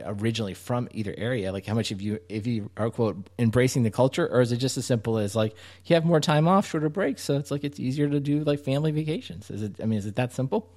originally 0.05 0.53
from 0.53 0.87
either 0.91 1.13
area 1.17 1.51
like 1.51 1.65
how 1.65 1.73
much 1.73 1.91
of 1.91 2.01
you 2.01 2.19
if 2.29 2.47
you 2.47 2.69
are 2.77 2.89
quote 2.89 3.29
embracing 3.37 3.83
the 3.83 3.91
culture 3.91 4.27
or 4.27 4.41
is 4.41 4.51
it 4.51 4.57
just 4.57 4.77
as 4.77 4.85
simple 4.85 5.17
as 5.17 5.35
like 5.35 5.53
you 5.85 5.93
have 5.95 6.05
more 6.05 6.19
time 6.21 6.47
off 6.47 6.67
shorter 6.69 6.89
breaks 6.89 7.21
so 7.23 7.37
it's 7.37 7.51
like 7.51 7.63
it's 7.63 7.79
easier 7.79 8.07
to 8.09 8.19
do 8.19 8.43
like 8.43 8.59
family 8.59 8.91
vacations 8.91 9.51
is 9.51 9.61
it 9.61 9.75
i 9.81 9.85
mean 9.85 9.99
is 9.99 10.05
it 10.05 10.15
that 10.15 10.31
simple 10.33 10.69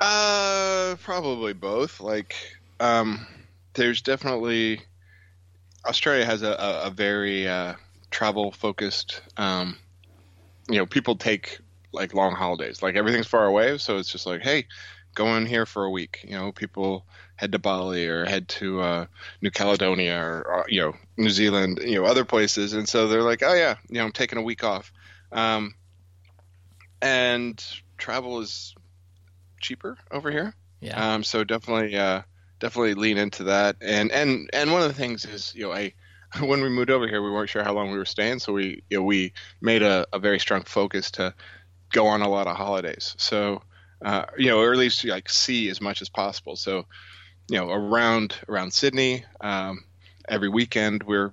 Uh, 0.00 0.96
probably 1.02 1.52
both. 1.52 2.00
Like, 2.00 2.34
um, 2.80 3.26
there's 3.74 4.02
definitely 4.02 4.82
Australia 5.86 6.24
has 6.24 6.42
a, 6.42 6.52
a, 6.52 6.82
a 6.86 6.90
very 6.90 7.48
uh, 7.48 7.74
travel 8.10 8.52
focused. 8.52 9.22
Um, 9.36 9.78
you 10.68 10.78
know, 10.78 10.86
people 10.86 11.16
take 11.16 11.58
like 11.92 12.14
long 12.14 12.34
holidays. 12.34 12.82
Like 12.82 12.96
everything's 12.96 13.26
far 13.26 13.46
away, 13.46 13.78
so 13.78 13.98
it's 13.98 14.10
just 14.12 14.26
like, 14.26 14.42
hey, 14.42 14.66
go 15.14 15.36
in 15.36 15.46
here 15.46 15.66
for 15.66 15.84
a 15.84 15.90
week. 15.90 16.24
You 16.24 16.36
know, 16.36 16.52
people 16.52 17.06
head 17.40 17.52
to 17.52 17.58
Bali 17.58 18.06
or 18.06 18.26
head 18.26 18.48
to 18.48 18.82
uh, 18.82 19.06
New 19.40 19.50
Caledonia 19.50 20.22
or, 20.22 20.46
or 20.46 20.66
you 20.68 20.82
know 20.82 20.94
New 21.16 21.30
Zealand, 21.30 21.80
you 21.82 21.94
know 21.94 22.04
other 22.04 22.26
places, 22.26 22.74
and 22.74 22.86
so 22.86 23.08
they're 23.08 23.22
like, 23.22 23.42
oh 23.42 23.54
yeah, 23.54 23.76
you 23.88 23.98
know, 23.98 24.04
I'm 24.04 24.12
taking 24.12 24.38
a 24.38 24.42
week 24.42 24.62
off. 24.62 24.92
Um, 25.32 25.74
and 27.00 27.64
travel 27.96 28.40
is 28.40 28.74
cheaper 29.58 29.96
over 30.10 30.30
here. 30.30 30.54
yeah 30.82 31.14
Um, 31.14 31.24
so 31.24 31.42
definitely, 31.42 31.96
uh, 31.96 32.22
definitely 32.58 32.92
lean 32.92 33.16
into 33.16 33.44
that. 33.44 33.76
And 33.80 34.12
and 34.12 34.50
and 34.52 34.70
one 34.70 34.82
of 34.82 34.88
the 34.88 34.94
things 34.94 35.24
is, 35.24 35.54
you 35.54 35.62
know, 35.62 35.72
I 35.72 35.94
when 36.40 36.60
we 36.60 36.68
moved 36.68 36.90
over 36.90 37.08
here, 37.08 37.22
we 37.22 37.30
weren't 37.30 37.48
sure 37.48 37.64
how 37.64 37.72
long 37.72 37.90
we 37.90 37.96
were 37.96 38.04
staying, 38.04 38.40
so 38.40 38.52
we 38.52 38.82
you 38.90 38.98
know, 38.98 39.02
we 39.02 39.32
made 39.62 39.82
a, 39.82 40.06
a 40.12 40.18
very 40.18 40.38
strong 40.38 40.64
focus 40.64 41.12
to 41.12 41.34
go 41.90 42.06
on 42.06 42.20
a 42.20 42.28
lot 42.28 42.48
of 42.48 42.56
holidays. 42.56 43.14
So 43.16 43.62
uh, 44.04 44.26
you 44.36 44.50
know, 44.50 44.60
or 44.60 44.72
at 44.72 44.78
least 44.78 45.06
like 45.06 45.30
see 45.30 45.70
as 45.70 45.80
much 45.80 46.02
as 46.02 46.10
possible. 46.10 46.56
So 46.56 46.84
you 47.50 47.58
know, 47.58 47.68
around 47.68 48.36
around 48.48 48.72
Sydney, 48.72 49.24
um, 49.40 49.82
every 50.28 50.48
weekend 50.48 51.02
we're 51.02 51.32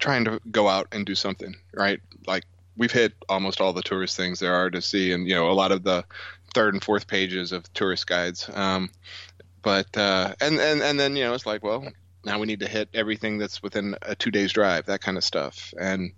trying 0.00 0.24
to 0.24 0.40
go 0.50 0.68
out 0.68 0.88
and 0.90 1.06
do 1.06 1.14
something, 1.14 1.54
right? 1.72 2.00
Like 2.26 2.42
we've 2.76 2.90
hit 2.90 3.12
almost 3.28 3.60
all 3.60 3.72
the 3.72 3.82
tourist 3.82 4.16
things 4.16 4.40
there 4.40 4.54
are 4.54 4.68
to 4.68 4.82
see, 4.82 5.12
and 5.12 5.28
you 5.28 5.36
know, 5.36 5.48
a 5.48 5.52
lot 5.52 5.70
of 5.70 5.84
the 5.84 6.04
third 6.54 6.74
and 6.74 6.82
fourth 6.82 7.06
pages 7.06 7.52
of 7.52 7.72
tourist 7.72 8.08
guides. 8.08 8.50
Um, 8.52 8.90
but 9.62 9.96
uh, 9.96 10.34
and 10.40 10.58
and 10.58 10.82
and 10.82 10.98
then 10.98 11.14
you 11.14 11.22
know, 11.22 11.34
it's 11.34 11.46
like, 11.46 11.62
well, 11.62 11.86
now 12.24 12.40
we 12.40 12.46
need 12.48 12.60
to 12.60 12.68
hit 12.68 12.88
everything 12.92 13.38
that's 13.38 13.62
within 13.62 13.94
a 14.02 14.16
two 14.16 14.32
days 14.32 14.52
drive, 14.52 14.86
that 14.86 15.02
kind 15.02 15.16
of 15.16 15.22
stuff, 15.22 15.72
and 15.80 16.10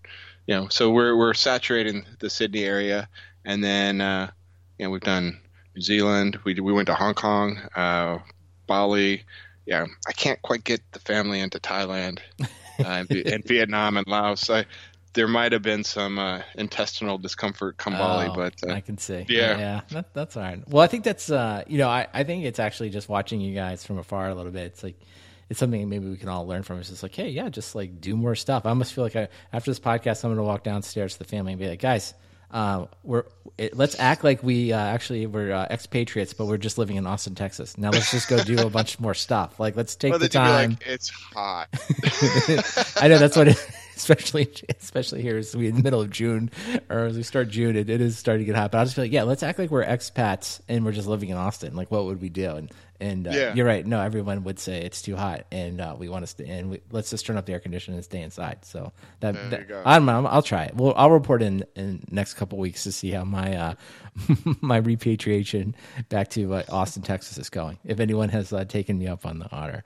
you 0.46 0.54
know, 0.54 0.68
so 0.68 0.90
we're 0.90 1.14
we're 1.14 1.34
saturating 1.34 2.06
the 2.20 2.30
Sydney 2.30 2.64
area, 2.64 3.06
and 3.44 3.62
then 3.62 4.00
uh, 4.00 4.30
you 4.78 4.87
know, 4.87 4.90
we've 4.90 5.02
done 5.02 5.42
New 5.76 5.82
Zealand, 5.82 6.38
we 6.44 6.58
we 6.58 6.73
went 6.73 6.87
to 6.87 6.94
Hong 6.94 7.14
Kong, 7.14 7.58
uh, 7.76 8.18
Bali. 8.66 9.23
Yeah, 9.66 9.87
I 10.06 10.12
can't 10.12 10.40
quite 10.42 10.62
get 10.64 10.80
the 10.92 10.99
family 10.99 11.40
into 11.40 11.59
Thailand 11.59 12.18
uh, 12.40 12.47
and, 12.85 13.11
and 13.11 13.44
Vietnam 13.44 13.97
and 13.97 14.06
Laos. 14.06 14.50
I, 14.50 14.66
there 15.14 15.26
might 15.28 15.52
have 15.52 15.62
been 15.62 15.85
some 15.85 16.18
uh, 16.18 16.42
intestinal 16.56 17.16
discomfort 17.18 17.76
come 17.78 17.94
Bali, 17.94 18.26
Oh, 18.28 18.35
but 18.35 18.54
uh, 18.68 18.73
I 18.75 18.80
can 18.80 18.99
see. 18.99 19.25
yeah. 19.28 19.56
yeah, 19.59 19.80
that, 19.90 20.12
that's 20.12 20.37
all 20.37 20.42
right. 20.42 20.68
Well, 20.68 20.83
I 20.83 20.87
think 20.87 21.04
that's 21.04 21.30
uh, 21.30 21.62
you 21.66 21.78
know, 21.78 21.88
I, 21.88 22.06
I 22.12 22.25
think 22.25 22.44
it's 22.44 22.59
actually 22.59 22.90
just 22.90 23.09
watching 23.09 23.40
you 23.40 23.54
guys 23.54 23.87
from 23.87 23.97
afar 23.99 24.28
a 24.28 24.35
little 24.35 24.52
bit. 24.52 24.64
It's 24.66 24.83
like 24.83 25.00
it's 25.49 25.61
something 25.61 25.88
maybe 25.88 26.09
we 26.09 26.16
can 26.16 26.28
all 26.28 26.47
learn 26.47 26.62
from. 26.62 26.78
It's 26.80 26.90
just 26.90 27.02
like, 27.02 27.14
hey, 27.14 27.28
yeah, 27.30 27.49
just 27.49 27.75
like 27.75 28.00
do 28.00 28.16
more 28.16 28.35
stuff. 28.35 28.66
I 28.66 28.71
almost 28.71 28.92
feel 28.92 29.04
like 29.04 29.16
I, 29.16 29.28
after 29.52 29.71
this 29.71 29.80
podcast, 29.80 30.25
I'm 30.25 30.30
going 30.30 30.38
to 30.38 30.42
walk 30.42 30.62
downstairs 30.64 31.12
to 31.14 31.18
the 31.21 31.25
family 31.26 31.52
and 31.52 31.61
be 31.61 31.68
like, 31.68 31.80
guys, 31.80 32.12
uh, 32.54 32.87
we're 33.02 33.25
it, 33.58 33.76
let's 33.76 33.99
act 33.99 34.23
like 34.23 34.42
we 34.42 34.73
uh, 34.73 34.78
actually 34.78 35.26
we're 35.26 35.52
uh, 35.52 35.66
expatriates, 35.70 36.32
but 36.32 36.46
we're 36.46 36.56
just 36.56 36.78
living 36.78 36.96
in 36.96 37.06
Austin, 37.06 37.34
Texas. 37.34 37.76
Now 37.76 37.90
let's 37.90 38.12
just 38.12 38.28
go 38.28 38.42
do 38.42 38.64
a 38.64 38.70
bunch 38.70 38.99
more 39.00 39.12
stuff. 39.12 39.58
Like 39.58 39.76
let's 39.76 39.96
take 39.96 40.12
well, 40.12 40.20
the 40.20 40.28
time. 40.28 40.70
like, 40.70 40.87
it's 40.87 41.11
hot. 41.11 41.68
I 43.02 43.08
know 43.08 43.18
that's 43.18 43.37
what 43.37 43.49
it, 43.49 43.70
especially 43.96 44.52
especially 44.80 45.20
here 45.20 45.37
as 45.37 45.54
we 45.56 45.66
in 45.66 45.75
the 45.75 45.82
middle 45.82 46.00
of 46.00 46.11
June 46.11 46.49
or 46.88 47.06
as 47.06 47.16
we 47.16 47.25
start 47.25 47.49
June, 47.49 47.75
it, 47.75 47.90
it 47.90 48.00
is 48.00 48.16
starting 48.16 48.46
to 48.46 48.52
get 48.52 48.56
hot. 48.56 48.70
But 48.70 48.78
I'll 48.78 48.84
just 48.84 48.94
feel 48.94 49.04
like, 49.04 49.12
yeah, 49.12 49.25
let's 49.25 49.42
act 49.42 49.58
like 49.58 49.73
we're 49.73 49.84
expats 49.84 50.61
and 50.68 50.84
we're 50.84 50.92
just 50.92 51.08
living 51.08 51.30
in 51.30 51.37
Austin. 51.37 51.75
Like, 51.75 51.90
what 51.90 52.04
would 52.04 52.20
we 52.20 52.28
do? 52.28 52.52
And 52.52 52.73
and 53.01 53.27
uh, 53.27 53.31
Yeah. 53.31 53.55
you're 53.55 53.67
right. 53.67 53.85
No, 53.87 54.01
everyone 54.01 54.45
would 54.45 54.59
say 54.59 54.83
it's 54.83 55.03
too 55.03 55.17
hot, 55.17 55.47
and 55.51 55.81
uh, 55.81 55.95
we 55.99 56.09
want 56.09 56.23
to 56.23 56.27
stay. 56.27 56.49
And 56.49 56.71
we, 56.71 56.81
let's 56.91 57.11
just 57.11 57.27
turn 57.27 57.37
up 57.37 57.47
the 57.47 57.53
air 57.53 57.61
conditioner 57.61 57.97
and 57.97 58.05
stay 58.05 58.23
inside. 58.23 58.65
So 58.65 58.93
that, 59.21 59.35
that-. 59.51 59.83
I'm, 59.85 60.09
I'm, 60.09 60.27
I'll 60.27 60.43
try 60.43 60.65
it. 60.65 60.75
Well, 60.75 60.95
I'll 60.97 61.11
report 61.11 61.43
in 61.43 61.65
in 61.77 62.05
next 62.11 62.35
couple 62.35 62.59
weeks 62.59 62.85
to 62.85 62.93
see 62.93 63.11
how 63.11 63.25
my 63.25 63.57
uh, 63.57 63.75
my 64.61 64.77
repatriation 64.77 65.75
back 66.09 66.29
to 66.31 66.55
uh, 66.55 66.63
Austin, 66.71 67.03
Texas, 67.03 67.37
is 67.39 67.51
going. 67.51 67.79
If 67.85 68.01
anyone 68.01 68.29
has 68.31 68.53
uh, 68.53 68.65
taken 68.65 68.99
me 68.99 69.07
up 69.09 69.27
on 69.27 69.39
the 69.41 69.49
honor. 69.53 69.85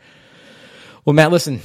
Well, 1.04 1.14
Matt, 1.14 1.30
listen, 1.32 1.60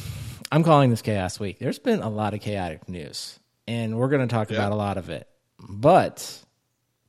I'm 0.52 0.64
calling 0.64 0.90
this 0.90 1.02
chaos 1.02 1.40
week. 1.40 1.60
There's 1.60 1.80
been 1.80 2.02
a 2.02 2.10
lot 2.10 2.34
of 2.34 2.40
chaotic 2.40 2.88
news, 2.88 3.40
and 3.68 3.98
we're 3.98 4.08
going 4.08 4.26
to 4.26 4.34
talk 4.34 4.52
about 4.52 4.72
a 4.72 4.76
lot 4.76 4.98
of 4.98 5.10
it. 5.10 5.28
But 5.60 6.40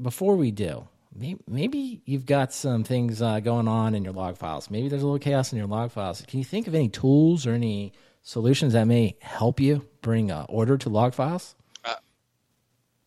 before 0.00 0.34
we 0.36 0.50
do, 0.50 0.88
may- 1.14 1.36
maybe 1.46 2.02
you've 2.04 2.26
got 2.26 2.52
some 2.52 2.84
things 2.84 3.22
uh, 3.22 3.40
going 3.40 3.68
on 3.68 3.94
in 3.94 4.04
your 4.04 4.12
log 4.12 4.36
files. 4.36 4.70
Maybe 4.70 4.88
there's 4.88 5.02
a 5.02 5.06
little 5.06 5.18
chaos 5.18 5.52
in 5.52 5.58
your 5.58 5.66
log 5.66 5.92
files. 5.92 6.22
Can 6.26 6.38
you 6.38 6.44
think 6.44 6.66
of 6.66 6.74
any 6.74 6.88
tools 6.88 7.46
or 7.46 7.52
any 7.52 7.92
solutions 8.22 8.72
that 8.72 8.84
may 8.84 9.16
help 9.20 9.60
you 9.60 9.86
bring 10.02 10.30
uh, 10.30 10.46
order 10.48 10.76
to 10.78 10.88
log 10.88 11.14
files? 11.14 11.54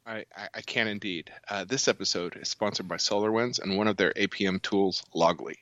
I, 0.08 0.24
I, 0.36 0.48
I 0.56 0.62
can 0.62 0.88
indeed. 0.88 1.32
Uh, 1.50 1.66
this 1.66 1.90
episode 1.90 2.38
is 2.38 2.48
sponsored 2.48 2.88
by 2.88 2.96
SolarWinds 2.96 3.60
and 3.60 3.78
one 3.78 3.90
of 3.90 3.98
their 3.98 4.14
APM 4.14 4.62
tools, 4.62 5.04
Loggly. 5.14 5.56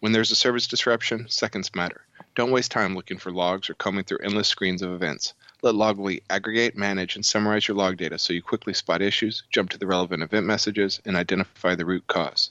When 0.00 0.12
there's 0.12 0.30
a 0.30 0.36
service 0.36 0.66
disruption, 0.66 1.26
seconds 1.30 1.74
matter. 1.74 2.02
Don't 2.34 2.50
waste 2.50 2.70
time 2.70 2.94
looking 2.94 3.16
for 3.16 3.32
logs 3.32 3.70
or 3.70 3.74
combing 3.74 4.04
through 4.04 4.18
endless 4.22 4.48
screens 4.48 4.82
of 4.82 4.92
events. 4.92 5.32
Let 5.62 5.74
Loggly 5.74 6.20
aggregate, 6.28 6.76
manage, 6.76 7.16
and 7.16 7.24
summarize 7.24 7.66
your 7.66 7.78
log 7.78 7.96
data 7.96 8.18
so 8.18 8.34
you 8.34 8.42
quickly 8.42 8.74
spot 8.74 9.00
issues, 9.00 9.42
jump 9.50 9.70
to 9.70 9.78
the 9.78 9.86
relevant 9.86 10.22
event 10.22 10.44
messages, 10.44 11.00
and 11.06 11.16
identify 11.16 11.74
the 11.74 11.86
root 11.86 12.06
cause. 12.06 12.50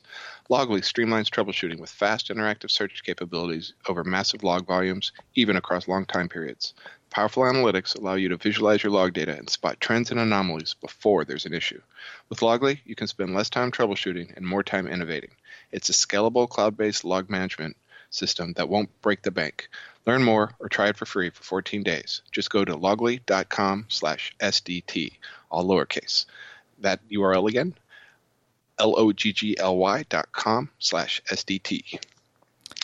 Loggly 0.49 0.81
streamlines 0.81 1.29
troubleshooting 1.29 1.79
with 1.79 1.91
fast 1.91 2.29
interactive 2.29 2.71
search 2.71 3.03
capabilities 3.03 3.73
over 3.87 4.03
massive 4.03 4.43
log 4.43 4.65
volumes, 4.65 5.11
even 5.35 5.55
across 5.55 5.87
long 5.87 6.07
time 6.07 6.27
periods. 6.27 6.73
Powerful 7.11 7.43
analytics 7.43 7.95
allow 7.95 8.15
you 8.15 8.29
to 8.29 8.37
visualize 8.37 8.81
your 8.81 8.91
log 8.91 9.13
data 9.13 9.37
and 9.37 9.51
spot 9.51 9.79
trends 9.79 10.09
and 10.09 10.19
anomalies 10.19 10.73
before 10.73 11.25
there's 11.25 11.45
an 11.45 11.53
issue. 11.53 11.81
With 12.29 12.39
Loggly, 12.39 12.79
you 12.85 12.95
can 12.95 13.05
spend 13.05 13.35
less 13.35 13.51
time 13.51 13.71
troubleshooting 13.71 14.35
and 14.35 14.47
more 14.47 14.63
time 14.63 14.87
innovating. 14.87 15.31
It's 15.71 15.89
a 15.89 15.93
scalable 15.93 16.49
cloud 16.49 16.75
based 16.75 17.05
log 17.05 17.29
management 17.29 17.77
system 18.09 18.53
that 18.53 18.67
won't 18.67 19.01
break 19.01 19.21
the 19.21 19.31
bank. 19.31 19.69
Learn 20.05 20.23
more 20.23 20.51
or 20.59 20.69
try 20.69 20.89
it 20.89 20.97
for 20.97 21.05
free 21.05 21.31
for 21.31 21.43
14 21.43 21.83
days. 21.83 22.21
Just 22.31 22.51
go 22.51 22.63
to 22.63 22.75
loggly.com 22.75 23.85
slash 23.89 24.35
SDT, 24.39 25.13
all 25.49 25.65
lowercase. 25.65 26.25
That 26.79 26.99
URL 27.09 27.49
again, 27.49 27.73
L-O-G-G-L-Y 28.77 30.05
dot 30.09 30.31
com 30.31 30.69
slash 30.79 31.21
SDT. 31.31 31.99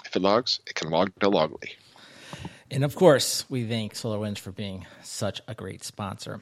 If 0.05 0.15
it 0.15 0.21
logs, 0.21 0.59
it 0.65 0.75
can 0.75 0.89
log 0.89 1.11
to 1.19 1.29
Loggly. 1.29 1.71
And 2.69 2.83
of 2.83 2.95
course, 2.95 3.45
we 3.49 3.65
thank 3.65 3.93
SolarWinds 3.93 4.39
for 4.39 4.51
being 4.51 4.87
such 5.03 5.41
a 5.47 5.53
great 5.53 5.83
sponsor. 5.83 6.39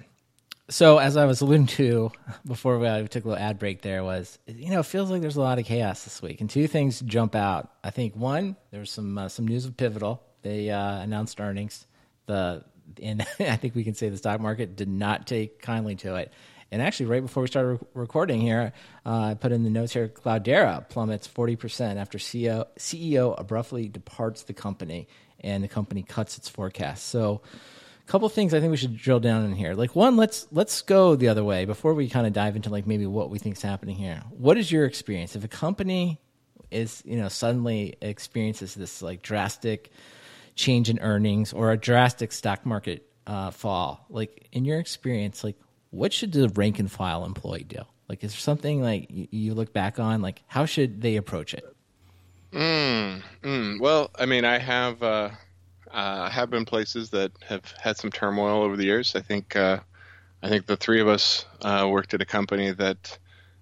So, 0.70 1.00
as 1.00 1.18
I 1.18 1.26
was 1.26 1.42
alluding 1.42 1.66
to 1.68 2.12
before 2.46 2.78
we 2.78 2.86
took 3.08 3.26
a 3.26 3.30
little 3.30 3.44
ad 3.44 3.58
break, 3.58 3.82
there 3.82 4.04
was, 4.04 4.38
you 4.46 4.70
know, 4.70 4.82
it 4.82 4.86
feels 4.86 5.10
like 5.10 5.22
there's 5.22 5.36
a 5.36 5.42
lot 5.42 5.58
of 5.58 5.66
chaos 5.66 6.04
this 6.04 6.22
week, 6.22 6.42
and 6.42 6.50
two 6.50 6.68
things 6.68 7.00
jump 7.00 7.34
out. 7.34 7.72
I 7.84 7.90
think 7.90 8.16
one, 8.16 8.56
there's 8.70 8.92
some 8.92 9.18
uh, 9.18 9.30
some 9.30 9.48
news 9.48 9.66
of 9.66 9.76
Pivotal. 9.76 10.22
They 10.42 10.70
uh, 10.70 11.00
announced 11.00 11.40
earnings. 11.40 11.86
The 12.26 12.64
and 13.02 13.22
I 13.40 13.56
think 13.56 13.76
we 13.76 13.84
can 13.84 13.94
say 13.94 14.10
the 14.10 14.18
stock 14.18 14.40
market 14.40 14.76
did 14.76 14.90
not 14.90 15.28
take 15.28 15.62
kindly 15.62 15.96
to 15.98 16.16
it. 16.16 16.34
And 16.72 16.82
actually, 16.82 17.08
right 17.08 17.22
before 17.22 17.42
we 17.42 17.48
started 17.48 17.72
rec- 17.72 17.82
recording 17.94 18.42
here, 18.42 18.74
uh, 19.06 19.22
I 19.22 19.34
put 19.34 19.52
in 19.52 19.64
the 19.64 19.70
notes 19.70 19.94
here: 19.94 20.08
Cloudera 20.08 20.88
plummets 20.88 21.28
40% 21.28 21.98
after 21.98 22.18
CEO, 22.18 22.68
CEO 22.78 23.40
abruptly 23.40 23.88
departs 23.88 24.44
the 24.44 24.54
company, 24.54 25.08
and 25.40 25.64
the 25.64 25.68
company 25.68 26.04
cuts 26.04 26.38
its 26.38 26.48
forecast. 26.48 27.08
So, 27.08 27.42
a 28.04 28.12
couple 28.12 28.30
things 28.30 28.54
I 28.54 28.60
think 28.60 28.70
we 28.70 28.78
should 28.78 28.98
drill 28.98 29.20
down 29.20 29.46
in 29.46 29.54
here. 29.54 29.74
Like 29.74 29.96
one, 29.96 30.16
let's 30.16 30.48
let's 30.52 30.84
go 30.84 31.16
the 31.16 31.30
other 31.30 31.44
way 31.44 31.66
before 31.66 31.96
we 31.96 32.08
kind 32.08 32.28
of 32.28 32.34
dive 32.34 32.56
into 32.56 32.70
like 32.70 32.86
maybe 32.86 33.08
what 33.08 33.32
we 33.32 33.40
think 33.40 33.56
is 33.58 33.64
happening 33.64 33.96
here. 33.96 34.22
What 34.30 34.58
is 34.58 34.72
your 34.72 34.86
experience 34.86 35.36
if 35.36 35.44
a 35.44 35.48
company 35.48 36.22
is 36.70 37.02
you 37.04 37.18
know 37.18 37.30
suddenly 37.30 37.96
experiences 38.00 38.76
this 38.76 39.02
like 39.02 39.24
drastic 39.24 39.92
change 40.60 40.90
in 40.90 41.00
earnings 41.00 41.54
or 41.54 41.72
a 41.72 41.78
drastic 41.78 42.34
stock 42.34 42.66
market 42.66 43.08
uh, 43.26 43.50
fall? 43.50 44.06
Like 44.10 44.50
in 44.52 44.66
your 44.66 44.80
experience, 44.80 45.42
like 45.44 45.56
what 45.92 46.12
should 46.12 46.34
the 46.34 46.50
rank 46.50 46.80
and 46.80 46.92
file 46.92 47.24
employee 47.24 47.64
do? 47.64 47.82
Like 48.10 48.24
is 48.24 48.34
there 48.34 48.40
something 48.40 48.82
like 48.82 49.08
you, 49.10 49.54
look 49.54 49.72
back 49.72 50.00
on 50.00 50.22
like 50.22 50.44
how 50.48 50.66
should 50.66 51.02
they 51.02 51.16
approach 51.16 51.54
it? 51.54 51.64
Mm, 52.52 53.22
mm. 53.42 53.80
Well, 53.80 54.12
I 54.20 54.26
mean, 54.26 54.44
I 54.44 54.58
have 54.58 55.02
uh, 55.02 55.30
uh, 55.92 56.30
have 56.30 56.50
been 56.50 56.66
places 56.66 57.10
that 57.12 57.32
have 57.48 57.64
had 57.80 57.96
some 57.98 58.12
turmoil 58.12 58.62
over 58.62 58.76
the 58.76 58.86
years. 58.86 59.16
I 59.16 59.22
think 59.22 59.56
uh, 59.56 59.80
I 60.44 60.50
think 60.50 60.66
the 60.66 60.76
three 60.76 61.00
of 61.00 61.08
us 61.08 61.46
uh, 61.62 61.88
worked 61.90 62.14
at 62.14 62.22
a 62.22 62.26
company 62.26 62.72
that 62.72 63.18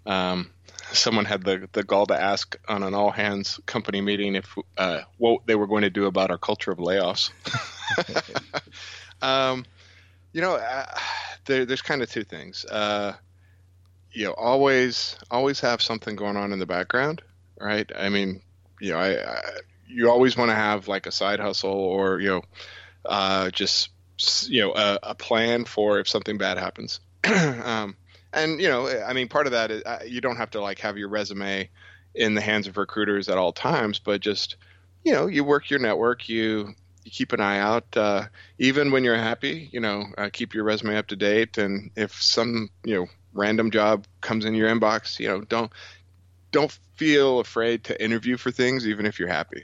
um, 0.06 0.50
someone 0.94 1.26
had 1.26 1.44
the 1.44 1.68
the 1.72 1.84
gall 1.84 2.06
to 2.08 2.20
ask 2.20 2.58
on 2.68 2.84
an 2.84 2.94
all 2.94 3.12
hands 3.12 3.60
company 3.66 4.02
meeting 4.02 4.36
if 4.36 4.56
uh, 4.78 5.02
what 5.18 5.42
they 5.46 5.56
were 5.56 5.68
going 5.68 5.84
to 5.84 5.90
do 5.90 6.06
about 6.06 6.32
our 6.32 6.38
culture 6.38 6.72
of 6.72 6.78
layoffs. 6.78 7.32
um, 9.22 9.66
you 10.34 10.42
know, 10.42 10.56
uh, 10.56 10.86
there, 11.46 11.66
there's 11.66 11.82
kind 11.82 12.02
of 12.02 12.10
two 12.10 12.24
things. 12.24 12.66
Uh, 12.66 13.14
you 14.12 14.26
know, 14.26 14.34
always 14.34 15.16
always 15.30 15.60
have 15.60 15.82
something 15.82 16.16
going 16.16 16.38
on 16.38 16.52
in 16.52 16.60
the 16.60 16.66
background, 16.66 17.22
right? 17.60 17.90
I 17.96 18.10
mean, 18.10 18.42
you 18.80 18.92
know, 18.92 19.00
I, 19.00 19.24
I 19.24 19.42
you 19.88 20.10
always 20.10 20.36
want 20.36 20.50
to 20.52 20.56
have 20.56 20.88
like 20.88 21.06
a 21.06 21.12
side 21.12 21.40
hustle 21.40 21.72
or 21.72 22.20
you 22.20 22.30
know, 22.30 22.42
uh, 23.06 23.50
just 23.52 23.90
you 24.48 24.62
know, 24.62 24.74
a, 24.76 25.00
a 25.04 25.16
plan 25.16 25.66
for 25.66 26.00
if 26.00 26.10
something 26.10 26.38
bad 26.38 26.58
happens. 26.58 27.00
um, 27.24 27.96
and 28.38 28.62
you 28.62 28.68
know, 28.68 28.88
I 28.88 29.14
mean, 29.14 29.28
part 29.28 29.48
of 29.48 29.52
that 29.52 29.72
is 29.72 29.84
uh, 29.84 30.00
you 30.06 30.22
don't 30.22 30.38
have 30.38 30.52
to 30.52 30.62
like 30.62 30.80
have 30.80 30.98
your 30.98 31.10
resume 31.10 31.70
in 32.16 32.34
the 32.34 32.42
hands 32.42 32.68
of 32.68 32.78
recruiters 32.78 33.30
at 33.30 33.38
all 33.38 33.52
times, 33.52 34.00
but 34.00 34.22
just 34.22 34.56
you 35.04 35.14
know, 35.14 35.28
you 35.28 35.44
work 35.44 35.70
your 35.70 35.80
network, 35.80 36.30
you 36.30 36.74
you 37.04 37.12
keep 37.12 37.32
an 37.32 37.40
eye 37.40 37.60
out, 37.60 37.96
uh, 37.96 38.26
even 38.60 38.92
when 38.92 39.04
you're 39.04 39.16
happy. 39.18 39.70
You 39.72 39.80
know, 39.80 40.06
uh, 40.18 40.30
keep 40.32 40.54
your 40.54 40.64
resume 40.64 40.98
up 40.98 41.08
to 41.08 41.16
date, 41.16 41.58
and 41.58 41.92
if 41.96 42.22
some 42.22 42.70
you 42.84 42.96
know 42.96 43.08
random 43.34 43.72
job 43.72 44.06
comes 44.22 44.46
in 44.46 44.56
your 44.56 44.70
inbox, 44.70 45.20
you 45.20 45.28
know, 45.28 45.42
don't 45.42 45.72
don't 46.52 46.78
feel 46.96 47.40
afraid 47.40 47.86
to 47.86 48.04
interview 48.04 48.38
for 48.38 48.52
things, 48.52 48.88
even 48.88 49.06
if 49.06 49.20
you're 49.20 49.28
happy, 49.28 49.64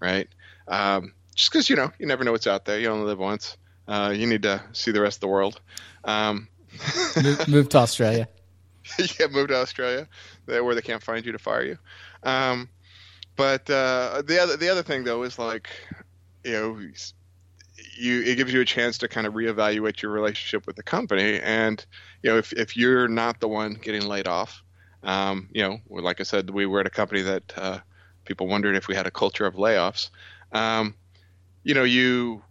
right? 0.00 0.28
Um, 0.68 1.12
just 1.34 1.50
because 1.50 1.68
you 1.68 1.76
know 1.76 1.92
you 1.98 2.06
never 2.06 2.24
know 2.24 2.32
what's 2.32 2.46
out 2.46 2.64
there. 2.64 2.78
You 2.78 2.88
only 2.88 3.06
live 3.06 3.18
once. 3.18 3.56
Uh, 3.88 4.12
you 4.16 4.26
need 4.26 4.42
to 4.42 4.62
see 4.72 4.90
the 4.90 5.00
rest 5.00 5.18
of 5.18 5.20
the 5.20 5.28
world. 5.28 5.60
Um, 6.04 6.48
Move, 7.22 7.48
move 7.48 7.68
to 7.70 7.78
Australia. 7.78 8.28
yeah, 8.98 9.26
move 9.30 9.48
to 9.48 9.56
Australia, 9.56 10.08
where 10.46 10.74
they 10.74 10.82
can't 10.82 11.02
find 11.02 11.24
you 11.26 11.32
to 11.32 11.38
fire 11.38 11.64
you. 11.64 11.78
Um, 12.22 12.68
but 13.36 13.68
uh, 13.68 14.22
the 14.24 14.40
other 14.40 14.56
the 14.56 14.68
other 14.68 14.82
thing 14.82 15.04
though 15.04 15.22
is 15.22 15.38
like, 15.38 15.68
you 16.44 16.52
know, 16.52 16.80
you 17.98 18.22
it 18.22 18.36
gives 18.36 18.52
you 18.52 18.60
a 18.60 18.64
chance 18.64 18.98
to 18.98 19.08
kind 19.08 19.26
of 19.26 19.34
reevaluate 19.34 20.02
your 20.02 20.12
relationship 20.12 20.66
with 20.66 20.76
the 20.76 20.82
company, 20.82 21.40
and 21.40 21.84
you 22.22 22.30
know 22.30 22.38
if 22.38 22.52
if 22.52 22.76
you're 22.76 23.08
not 23.08 23.40
the 23.40 23.48
one 23.48 23.74
getting 23.74 24.06
laid 24.06 24.26
off, 24.26 24.62
um, 25.02 25.48
you 25.52 25.62
know, 25.62 25.78
like 25.88 26.20
I 26.20 26.24
said, 26.24 26.50
we 26.50 26.66
were 26.66 26.80
at 26.80 26.86
a 26.86 26.90
company 26.90 27.22
that 27.22 27.52
uh, 27.56 27.78
people 28.24 28.48
wondered 28.48 28.76
if 28.76 28.88
we 28.88 28.94
had 28.94 29.06
a 29.06 29.10
culture 29.10 29.46
of 29.46 29.54
layoffs. 29.54 30.10
Um, 30.52 30.94
you 31.62 31.74
know, 31.74 31.84
you 31.84 32.42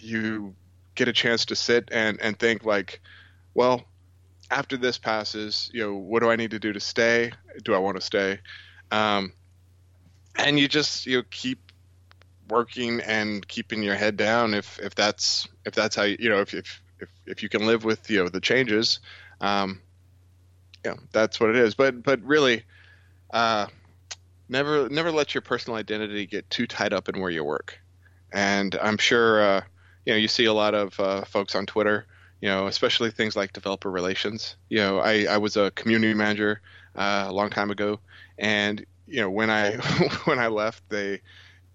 you 0.00 0.54
get 0.94 1.08
a 1.08 1.12
chance 1.12 1.46
to 1.46 1.56
sit 1.56 1.88
and 1.92 2.20
and 2.20 2.38
think 2.38 2.64
like, 2.64 3.00
well, 3.56 3.82
after 4.50 4.76
this 4.76 4.98
passes, 4.98 5.70
you 5.72 5.82
know, 5.82 5.94
what 5.94 6.20
do 6.20 6.30
I 6.30 6.36
need 6.36 6.50
to 6.50 6.58
do 6.58 6.72
to 6.74 6.80
stay? 6.80 7.32
Do 7.64 7.74
I 7.74 7.78
want 7.78 7.96
to 7.96 8.02
stay? 8.02 8.38
Um, 8.92 9.32
and 10.36 10.58
you 10.58 10.68
just 10.68 11.06
you 11.06 11.16
know, 11.16 11.22
keep 11.30 11.72
working 12.50 13.00
and 13.00 13.48
keeping 13.48 13.82
your 13.82 13.94
head 13.94 14.16
down 14.16 14.54
if 14.54 14.78
if 14.78 14.94
that's 14.94 15.48
if 15.64 15.74
that's 15.74 15.96
how 15.96 16.02
you, 16.04 16.16
you 16.20 16.28
know 16.28 16.40
if 16.40 16.54
if 16.54 16.80
if, 17.00 17.08
if 17.26 17.42
you 17.42 17.48
can 17.48 17.66
live 17.66 17.82
with 17.82 18.08
you 18.08 18.22
know 18.22 18.28
the 18.28 18.40
changes 18.40 19.00
um 19.40 19.80
know 20.84 20.96
that's 21.12 21.40
what 21.40 21.50
it 21.50 21.56
is 21.56 21.74
but 21.74 22.02
but 22.02 22.22
really 22.22 22.62
uh 23.32 23.66
never 24.48 24.88
never 24.88 25.10
let 25.10 25.34
your 25.34 25.42
personal 25.42 25.76
identity 25.76 26.26
get 26.26 26.48
too 26.50 26.66
tied 26.66 26.92
up 26.92 27.08
in 27.08 27.20
where 27.20 27.30
you 27.30 27.42
work 27.42 27.78
and 28.32 28.76
i'm 28.80 28.96
sure 28.96 29.42
uh 29.42 29.60
you 30.04 30.12
know 30.12 30.18
you 30.18 30.28
see 30.28 30.44
a 30.44 30.52
lot 30.52 30.74
of 30.74 30.98
uh, 31.00 31.24
folks 31.24 31.54
on 31.54 31.66
twitter 31.66 32.06
you 32.40 32.48
know 32.48 32.66
especially 32.66 33.10
things 33.10 33.36
like 33.36 33.52
developer 33.52 33.90
relations 33.90 34.56
you 34.68 34.78
know 34.78 34.98
i 34.98 35.24
i 35.24 35.36
was 35.36 35.56
a 35.56 35.70
community 35.72 36.14
manager 36.14 36.60
uh, 36.96 37.24
a 37.28 37.32
long 37.32 37.50
time 37.50 37.70
ago 37.70 37.98
and 38.38 38.84
you 39.06 39.20
know 39.20 39.30
when 39.30 39.50
i 39.50 39.72
when 40.24 40.38
i 40.38 40.46
left 40.46 40.82
they 40.88 41.20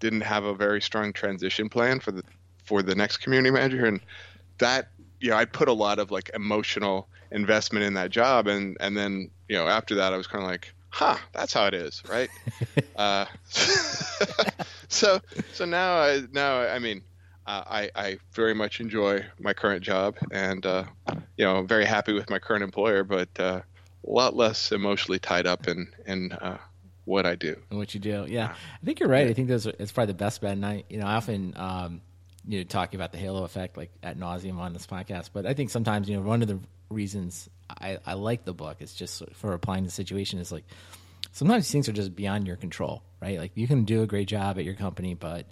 didn't 0.00 0.20
have 0.20 0.44
a 0.44 0.54
very 0.54 0.80
strong 0.80 1.12
transition 1.12 1.68
plan 1.68 2.00
for 2.00 2.12
the 2.12 2.22
for 2.64 2.82
the 2.82 2.94
next 2.94 3.18
community 3.18 3.50
manager 3.50 3.86
and 3.86 4.00
that 4.58 4.88
you 5.22 5.30
know, 5.30 5.36
I 5.36 5.44
put 5.44 5.68
a 5.68 5.72
lot 5.72 6.00
of 6.00 6.10
like 6.10 6.30
emotional 6.34 7.08
investment 7.30 7.84
in 7.84 7.94
that 7.94 8.10
job, 8.10 8.48
and 8.48 8.76
and 8.80 8.96
then 8.96 9.30
you 9.48 9.56
know 9.56 9.68
after 9.68 9.94
that 9.94 10.12
I 10.12 10.16
was 10.16 10.26
kind 10.26 10.44
of 10.44 10.50
like, 10.50 10.74
huh, 10.90 11.16
that's 11.32 11.54
how 11.54 11.66
it 11.66 11.74
is, 11.74 12.02
right? 12.08 12.28
uh, 12.96 13.24
so 14.88 15.20
so 15.52 15.64
now 15.64 15.94
I 15.96 16.22
now 16.32 16.60
I 16.60 16.78
mean. 16.78 17.02
Uh, 17.52 17.64
I, 17.66 17.90
I 17.94 18.18
very 18.32 18.54
much 18.54 18.80
enjoy 18.80 19.26
my 19.38 19.52
current 19.52 19.84
job, 19.84 20.16
and 20.30 20.64
uh, 20.64 20.84
you 21.36 21.44
know, 21.44 21.56
I'm 21.56 21.68
very 21.68 21.84
happy 21.84 22.14
with 22.14 22.30
my 22.30 22.38
current 22.38 22.64
employer, 22.64 23.04
but 23.04 23.28
uh, 23.38 23.60
a 24.06 24.10
lot 24.10 24.34
less 24.34 24.72
emotionally 24.72 25.18
tied 25.18 25.46
up 25.46 25.68
in 25.68 25.92
in 26.06 26.32
uh, 26.32 26.56
what 27.04 27.26
I 27.26 27.34
do. 27.34 27.54
And 27.68 27.78
what 27.78 27.92
you 27.92 28.00
do, 28.00 28.24
yeah. 28.26 28.54
I 28.54 28.86
think 28.86 29.00
you're 29.00 29.08
right. 29.10 29.26
I 29.26 29.34
think 29.34 29.48
those 29.48 29.66
are, 29.66 29.74
it's 29.78 29.92
probably 29.92 30.12
the 30.12 30.18
best 30.18 30.40
bet. 30.40 30.52
And 30.52 30.64
I, 30.64 30.84
you 30.88 30.98
know, 30.98 31.04
I 31.04 31.16
often 31.16 31.52
um, 31.58 32.00
you 32.48 32.60
know 32.60 32.64
talking 32.64 32.98
about 32.98 33.12
the 33.12 33.18
halo 33.18 33.44
effect 33.44 33.76
like 33.76 33.90
at 34.02 34.18
nauseum 34.18 34.56
on 34.56 34.72
this 34.72 34.86
podcast, 34.86 35.28
but 35.34 35.44
I 35.44 35.52
think 35.52 35.68
sometimes 35.68 36.08
you 36.08 36.16
know 36.16 36.22
one 36.22 36.40
of 36.40 36.48
the 36.48 36.58
reasons 36.88 37.50
I, 37.68 37.98
I 38.06 38.14
like 38.14 38.46
the 38.46 38.54
book 38.54 38.78
is 38.80 38.94
just 38.94 39.22
for 39.34 39.52
applying 39.52 39.84
the 39.84 39.90
situation 39.90 40.38
is 40.38 40.52
like 40.52 40.64
sometimes 41.32 41.70
things 41.70 41.86
are 41.86 41.92
just 41.92 42.16
beyond 42.16 42.46
your 42.46 42.56
control, 42.56 43.02
right? 43.20 43.38
Like 43.38 43.52
you 43.56 43.68
can 43.68 43.84
do 43.84 44.02
a 44.02 44.06
great 44.06 44.28
job 44.28 44.56
at 44.56 44.64
your 44.64 44.74
company, 44.74 45.12
but 45.12 45.44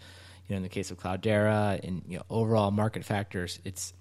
you 0.51 0.55
know 0.55 0.59
in 0.59 0.63
the 0.63 0.69
case 0.69 0.91
of 0.91 0.99
Cloudera 0.99 1.81
and 1.83 2.03
you 2.09 2.19
know 2.19 2.25
overall 2.29 2.71
market 2.71 3.05
factors, 3.05 3.61
it's 3.65 3.95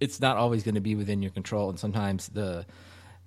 it's 0.00 0.20
not 0.20 0.36
always 0.36 0.64
going 0.64 0.74
to 0.74 0.80
be 0.80 0.96
within 0.96 1.22
your 1.22 1.30
control, 1.30 1.70
and 1.70 1.78
sometimes 1.78 2.28
the 2.28 2.66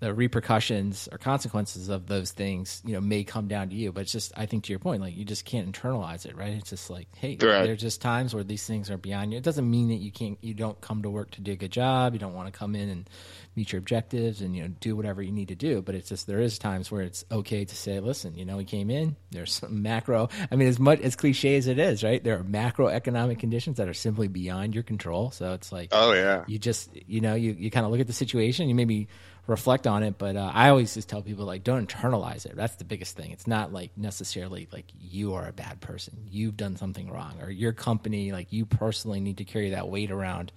the 0.01 0.13
repercussions 0.13 1.07
or 1.11 1.17
consequences 1.17 1.87
of 1.87 2.05
those 2.07 2.31
things, 2.31 2.81
you 2.85 2.93
know, 2.93 2.99
may 2.99 3.23
come 3.23 3.47
down 3.47 3.69
to 3.69 3.75
you. 3.75 3.93
But 3.93 4.01
it's 4.01 4.11
just, 4.11 4.33
I 4.35 4.45
think 4.45 4.65
to 4.65 4.73
your 4.73 4.79
point, 4.79 5.01
like 5.01 5.15
you 5.15 5.23
just 5.23 5.45
can't 5.45 5.71
internalize 5.71 6.25
it, 6.25 6.35
right? 6.35 6.53
It's 6.53 6.69
just 6.69 6.89
like, 6.89 7.07
hey, 7.15 7.37
right. 7.41 7.63
there's 7.63 7.79
just 7.79 8.01
times 8.01 8.35
where 8.35 8.43
these 8.43 8.65
things 8.67 8.91
are 8.91 8.97
beyond 8.97 9.31
you. 9.31 9.37
It 9.37 9.43
doesn't 9.43 9.69
mean 9.69 9.87
that 9.89 9.95
you 9.95 10.11
can't, 10.11 10.37
you 10.41 10.53
don't 10.53 10.79
come 10.81 11.01
to 11.03 11.09
work 11.09 11.31
to 11.31 11.41
do 11.41 11.53
a 11.53 11.55
good 11.55 11.71
job. 11.71 12.13
You 12.13 12.19
don't 12.19 12.33
want 12.33 12.51
to 12.51 12.57
come 12.57 12.75
in 12.75 12.89
and 12.89 13.09
meet 13.55 13.71
your 13.71 13.79
objectives 13.79 14.41
and 14.41 14.55
you 14.55 14.63
know 14.63 14.69
do 14.79 14.95
whatever 14.95 15.21
you 15.21 15.31
need 15.31 15.47
to 15.49 15.55
do. 15.55 15.81
But 15.81 15.95
it's 15.95 16.09
just 16.09 16.27
there 16.27 16.39
is 16.39 16.59
times 16.59 16.91
where 16.91 17.01
it's 17.01 17.25
okay 17.31 17.65
to 17.65 17.75
say, 17.75 17.99
listen, 17.99 18.37
you 18.37 18.45
know, 18.45 18.57
we 18.57 18.65
came 18.65 18.89
in. 18.89 19.15
There's 19.31 19.53
some 19.53 19.81
macro. 19.81 20.29
I 20.51 20.55
mean, 20.55 20.67
as 20.67 20.79
much 20.79 21.01
as 21.01 21.15
cliche 21.15 21.55
as 21.57 21.67
it 21.67 21.79
is, 21.79 22.03
right? 22.03 22.23
There 22.23 22.37
are 22.37 22.43
macroeconomic 22.43 23.39
conditions 23.39 23.77
that 23.77 23.87
are 23.87 23.93
simply 23.93 24.27
beyond 24.27 24.73
your 24.73 24.83
control. 24.83 25.31
So 25.31 25.53
it's 25.53 25.71
like, 25.71 25.89
oh 25.91 26.13
yeah, 26.13 26.43
you 26.47 26.59
just, 26.59 26.89
you 27.07 27.21
know, 27.21 27.35
you 27.35 27.55
you 27.57 27.71
kind 27.71 27.85
of 27.85 27.91
look 27.91 28.01
at 28.01 28.07
the 28.07 28.13
situation. 28.13 28.69
You 28.69 28.75
maybe 28.75 29.07
reflect 29.47 29.87
on 29.87 30.03
it. 30.03 30.17
But 30.17 30.35
uh, 30.35 30.51
I 30.53 30.69
always 30.69 30.93
just 30.93 31.09
tell 31.09 31.21
people 31.21 31.45
like, 31.45 31.63
don't 31.63 31.87
internalize 31.89 32.45
it. 32.45 32.55
That's 32.55 32.75
the 32.75 32.83
biggest 32.83 33.15
thing. 33.15 33.31
It's 33.31 33.47
not 33.47 33.71
like 33.71 33.91
necessarily 33.97 34.67
like 34.71 34.85
you 34.99 35.35
are 35.35 35.47
a 35.47 35.53
bad 35.53 35.81
person. 35.81 36.17
You've 36.29 36.57
done 36.57 36.77
something 36.77 37.09
wrong, 37.09 37.39
or 37.41 37.49
your 37.49 37.73
company, 37.73 38.31
like 38.31 38.51
you 38.51 38.65
personally, 38.65 39.19
need 39.19 39.37
to 39.37 39.45
carry 39.45 39.71
that 39.71 39.87
weight 39.87 40.11
around 40.11 40.51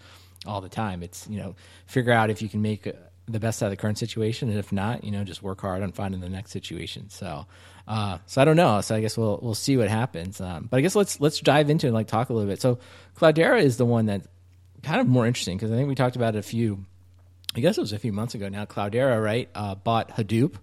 all 0.47 0.61
the 0.61 0.69
time. 0.69 1.03
It's 1.03 1.27
you 1.29 1.39
know, 1.39 1.55
figure 1.87 2.13
out 2.13 2.31
if 2.31 2.43
you 2.43 2.49
can 2.49 2.63
make 2.63 2.87
uh, 2.87 2.93
the 3.27 3.41
best 3.41 3.63
out 3.63 3.67
of 3.67 3.71
the 3.71 3.77
current 3.77 3.99
situation, 3.99 4.49
and 4.49 4.59
if 4.59 4.73
not, 4.73 5.05
you 5.05 5.11
know, 5.11 5.25
just 5.25 5.43
work 5.43 5.61
hard 5.61 5.83
on 5.83 5.93
finding 5.93 6.21
the 6.21 6.29
next 6.29 6.51
situation. 6.51 7.11
So. 7.11 7.47
Uh, 7.87 8.19
so 8.27 8.43
I 8.43 8.45
don't 8.45 8.59
know. 8.59 8.83
So 8.83 8.95
I 8.95 9.01
guess 9.01 9.17
we'll 9.17 9.39
we'll 9.41 9.55
see 9.55 9.79
what 9.79 9.89
happens. 9.89 10.43
Um, 10.43 10.69
but 10.71 10.77
I 10.77 10.81
guess 10.83 10.95
let's 10.95 11.23
let's 11.23 11.41
dive 11.41 11.71
into 11.71 11.87
and 11.87 11.95
like 11.95 12.07
talk 12.07 12.29
a 12.29 12.35
little 12.35 12.47
bit. 12.47 12.61
So 12.61 12.81
Cloudera 13.17 13.63
is 13.63 13.79
the 13.79 13.87
one 13.87 14.07
that 14.07 14.27
kind 14.83 15.01
of 15.01 15.07
more 15.07 15.27
interesting 15.27 15.57
because 15.57 15.73
I 15.73 15.77
think 15.77 15.89
we 15.89 15.95
talked 15.95 16.15
about 16.15 16.37
it 16.37 16.39
a 16.39 16.43
few 16.43 16.85
I 17.55 17.61
guess 17.61 17.79
it 17.79 17.81
was 17.81 17.93
a 17.93 17.99
few 17.99 18.13
months 18.13 18.35
ago 18.35 18.49
now. 18.49 18.67
Cloudera, 18.67 19.23
right, 19.23 19.49
uh, 19.55 19.75
bought 19.75 20.11
Hadoop. 20.11 20.55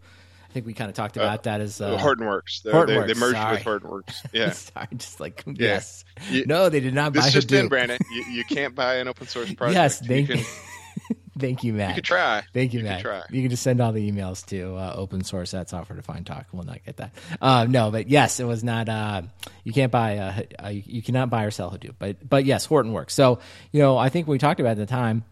I 0.56 0.58
think 0.58 0.68
we 0.68 0.74
kind 0.74 0.90
of 0.90 0.96
talked 0.96 1.18
about 1.18 1.40
uh, 1.40 1.42
that 1.42 1.60
as 1.60 1.82
uh, 1.82 1.98
Hortonworks. 1.98 2.64
Hortonworks. 2.64 3.08
They, 3.08 3.14
they 3.14 3.20
merged 3.20 3.36
Sorry. 3.36 3.56
with 3.58 3.66
Hortonworks. 3.66 4.26
Yeah. 4.32 4.52
Sorry, 4.52 4.88
just 4.96 5.20
like 5.20 5.44
yes. 5.48 6.06
You, 6.30 6.46
no, 6.46 6.70
they 6.70 6.80
did 6.80 6.94
not 6.94 7.12
this 7.12 7.26
buy 7.26 7.30
just 7.30 7.50
Hadoop. 7.50 7.60
in, 7.60 7.68
Brandon. 7.68 7.98
You, 8.10 8.24
you 8.32 8.44
can't 8.46 8.74
buy 8.74 8.96
an 8.96 9.10
open 9.10 9.28
source 9.28 9.54
project. 9.56 9.76
yes, 9.76 10.00
thank 10.00 10.30
you. 10.30 10.36
Can, 10.36 10.46
thank 11.40 11.64
you, 11.66 11.74
Matt. 11.74 11.90
You 11.90 11.96
can 11.96 12.04
try. 12.04 12.44
Thank 12.54 12.72
you, 12.74 12.80
you 12.80 12.86
Matt. 12.86 13.04
Can 13.04 13.36
you 13.36 13.42
can 13.42 13.50
just 13.50 13.64
send 13.64 13.82
all 13.82 13.92
the 13.92 14.10
emails 14.10 14.46
to 14.46 14.78
uh, 14.78 14.94
open 14.96 15.26
source 15.26 15.54
at 15.54 15.70
software 15.70 15.98
defined 15.98 16.26
talk. 16.26 16.46
We'll 16.54 16.64
not 16.64 16.86
get 16.86 16.96
that. 16.98 17.14
Uh, 17.42 17.66
no, 17.70 17.92
but 17.92 18.08
yes, 18.08 18.40
it 18.40 18.46
was 18.46 18.64
not. 18.64 18.88
Uh, 18.88 19.24
you 19.66 19.74
can't 19.74 19.92
buy. 19.92 20.18
Uh, 20.20 20.42
uh, 20.64 20.70
you 20.70 21.02
cannot 21.02 21.30
buy 21.30 21.44
or 21.44 21.52
sell 21.52 21.70
Hadoop. 21.70 21.96
But 22.00 22.30
but 22.30 22.46
yes, 22.46 22.66
Hortonworks. 22.66 23.12
So 23.12 23.40
you 23.74 23.82
know, 23.82 23.98
I 23.98 24.08
think 24.08 24.30
we 24.30 24.38
talked 24.38 24.62
about 24.62 24.72
at 24.72 24.78
the 24.78 24.86
time 24.86 25.26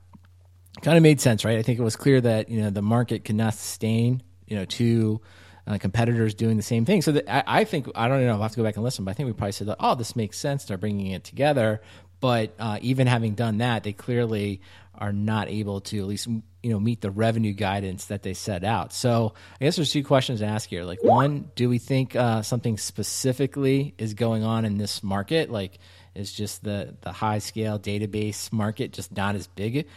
kind 0.82 0.98
of 0.98 1.04
made 1.04 1.22
sense, 1.22 1.46
right? 1.46 1.58
I 1.58 1.62
think 1.62 1.80
it 1.80 1.84
was 1.84 1.96
clear 1.96 2.20
that 2.20 2.50
you 2.50 2.62
know 2.62 2.70
the 2.72 2.82
market 2.82 3.24
could 3.24 3.36
not 3.36 3.54
sustain 3.54 4.22
you 4.48 4.56
know 4.56 4.66
two 4.66 5.22
uh, 5.68 5.78
competitors 5.78 6.34
doing 6.34 6.58
the 6.58 6.64
same 6.64 6.86
thing. 6.86 7.02
So 7.02 7.14
that, 7.14 7.34
I, 7.34 7.62
I, 7.62 7.64
think 7.64 7.88
I 7.96 8.08
don't 8.08 8.26
know. 8.26 8.34
I'll 8.34 8.42
have 8.42 8.52
to 8.52 8.58
go 8.58 8.64
back 8.64 8.76
and 8.76 8.84
listen, 8.84 9.06
but 9.06 9.12
I 9.12 9.14
think 9.14 9.28
we 9.28 9.34
probably 9.34 9.54
said, 9.54 9.74
"Oh, 9.80 9.96
this 9.96 10.16
makes 10.16 10.38
sense." 10.38 10.66
They're 10.66 10.78
bringing 10.78 11.08
it 11.08 11.24
together. 11.24 11.82
But 12.20 12.54
uh, 12.58 12.80
even 12.82 13.08
having 13.08 13.36
done 13.36 13.58
that, 13.58 13.84
they 13.84 13.92
clearly 13.92 14.62
are 14.96 15.12
not 15.12 15.50
able 15.50 15.82
to 15.82 16.00
at 16.00 16.06
least 16.06 16.28
you 16.28 16.44
know 16.64 16.80
meet 16.80 17.02
the 17.02 17.12
revenue 17.12 17.54
guidance 17.54 18.06
that 18.06 18.24
they 18.24 18.34
set 18.34 18.64
out. 18.64 18.94
So 18.94 19.34
I 19.60 19.66
guess 19.66 19.76
there's 19.76 19.92
two 19.92 20.04
questions 20.04 20.40
to 20.40 20.46
ask 20.46 20.70
here. 20.70 20.84
Like 20.84 21.04
one, 21.04 21.52
do 21.56 21.68
we 21.68 21.80
think 21.80 22.16
uh, 22.16 22.42
something 22.42 22.78
specifically 22.78 23.94
is 23.98 24.14
going 24.14 24.44
on 24.44 24.66
in 24.66 24.78
this 24.78 25.04
market? 25.04 25.50
Like 25.50 25.80
is 26.16 26.32
just 26.32 26.64
the 26.64 26.96
the 27.02 27.12
high 27.12 27.40
scale 27.40 27.80
database 27.80 28.52
market 28.52 28.94
just 28.94 29.16
not 29.16 29.36
as 29.36 29.48
big 29.48 29.88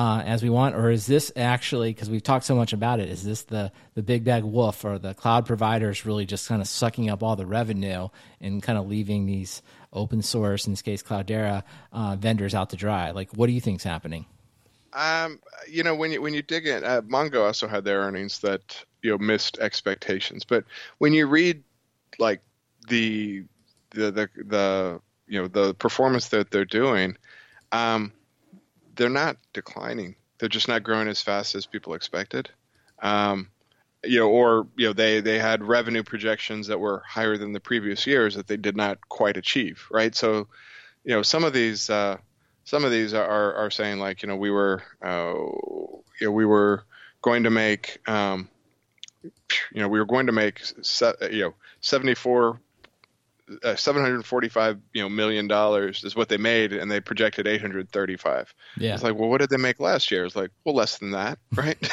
uh, 0.00 0.22
as 0.22 0.42
we 0.42 0.48
want, 0.48 0.74
or 0.74 0.90
is 0.90 1.04
this 1.04 1.30
actually 1.36 1.92
because 1.92 2.08
we've 2.08 2.22
talked 2.22 2.46
so 2.46 2.54
much 2.54 2.72
about 2.72 3.00
it? 3.00 3.10
Is 3.10 3.22
this 3.22 3.42
the 3.42 3.70
the 3.92 4.02
big 4.02 4.24
bag 4.24 4.44
wolf, 4.44 4.82
or 4.82 4.98
the 4.98 5.12
cloud 5.12 5.44
providers 5.44 6.06
really 6.06 6.24
just 6.24 6.48
kind 6.48 6.62
of 6.62 6.68
sucking 6.68 7.10
up 7.10 7.22
all 7.22 7.36
the 7.36 7.44
revenue 7.44 8.08
and 8.40 8.62
kind 8.62 8.78
of 8.78 8.88
leaving 8.88 9.26
these 9.26 9.60
open 9.92 10.22
source, 10.22 10.66
in 10.66 10.72
this 10.72 10.80
case 10.80 11.02
Cloudera, 11.02 11.64
uh, 11.92 12.16
vendors 12.16 12.54
out 12.54 12.70
to 12.70 12.76
dry? 12.76 13.10
Like, 13.10 13.30
what 13.32 13.48
do 13.48 13.52
you 13.52 13.60
think's 13.60 13.84
happening? 13.84 14.24
Um, 14.94 15.38
you 15.68 15.82
know, 15.82 15.94
when 15.94 16.12
you 16.12 16.22
when 16.22 16.32
you 16.32 16.40
dig 16.40 16.66
in, 16.66 16.82
uh, 16.82 17.02
Mongo 17.02 17.44
also 17.44 17.68
had 17.68 17.84
their 17.84 18.00
earnings 18.00 18.38
that 18.38 18.82
you 19.02 19.10
know 19.10 19.18
missed 19.18 19.58
expectations, 19.58 20.44
but 20.44 20.64
when 20.96 21.12
you 21.12 21.26
read 21.26 21.62
like 22.18 22.40
the 22.88 23.44
the 23.90 24.10
the, 24.10 24.30
the 24.46 25.00
you 25.26 25.42
know 25.42 25.48
the 25.48 25.74
performance 25.74 26.28
that 26.28 26.50
they're 26.50 26.64
doing, 26.64 27.18
um, 27.72 28.14
they're 28.94 29.08
not 29.08 29.36
declining. 29.52 30.16
They're 30.38 30.48
just 30.48 30.68
not 30.68 30.82
growing 30.82 31.08
as 31.08 31.20
fast 31.20 31.54
as 31.54 31.66
people 31.66 31.94
expected. 31.94 32.50
Um, 33.02 33.50
you 34.04 34.18
know, 34.18 34.28
or 34.28 34.66
you 34.76 34.86
know, 34.86 34.92
they 34.92 35.20
they 35.20 35.38
had 35.38 35.62
revenue 35.62 36.02
projections 36.02 36.68
that 36.68 36.80
were 36.80 37.02
higher 37.06 37.36
than 37.36 37.52
the 37.52 37.60
previous 37.60 38.06
years 38.06 38.34
that 38.34 38.46
they 38.46 38.56
did 38.56 38.76
not 38.76 38.98
quite 39.08 39.36
achieve. 39.36 39.86
Right. 39.90 40.14
So, 40.14 40.48
you 41.04 41.14
know, 41.14 41.22
some 41.22 41.44
of 41.44 41.52
these 41.52 41.90
uh, 41.90 42.16
some 42.64 42.84
of 42.84 42.90
these 42.90 43.12
are 43.12 43.54
are 43.54 43.70
saying 43.70 43.98
like, 43.98 44.22
you 44.22 44.28
know, 44.28 44.36
we 44.36 44.50
were 44.50 44.82
uh, 45.04 45.34
you 46.20 46.26
know 46.26 46.30
we 46.32 46.46
were 46.46 46.84
going 47.22 47.42
to 47.42 47.50
make 47.50 47.98
um, 48.08 48.48
you 49.22 49.30
know 49.80 49.88
we 49.88 49.98
were 49.98 50.06
going 50.06 50.26
to 50.26 50.32
make 50.32 50.62
you 51.30 51.40
know 51.40 51.54
74 51.80 52.60
uh, 53.64 53.76
745 53.76 54.78
you 54.92 55.02
know 55.02 55.08
million 55.08 55.48
dollars 55.48 56.04
is 56.04 56.14
what 56.14 56.28
they 56.28 56.36
made 56.36 56.72
and 56.72 56.90
they 56.90 57.00
projected 57.00 57.46
835 57.46 58.54
yeah. 58.76 58.94
It's 58.94 59.02
like 59.02 59.14
well 59.14 59.28
what 59.28 59.40
did 59.40 59.50
they 59.50 59.56
make 59.56 59.80
last 59.80 60.10
year? 60.10 60.24
It's 60.24 60.36
like 60.36 60.50
well 60.64 60.74
less 60.74 60.98
than 60.98 61.12
that 61.12 61.38
right? 61.54 61.78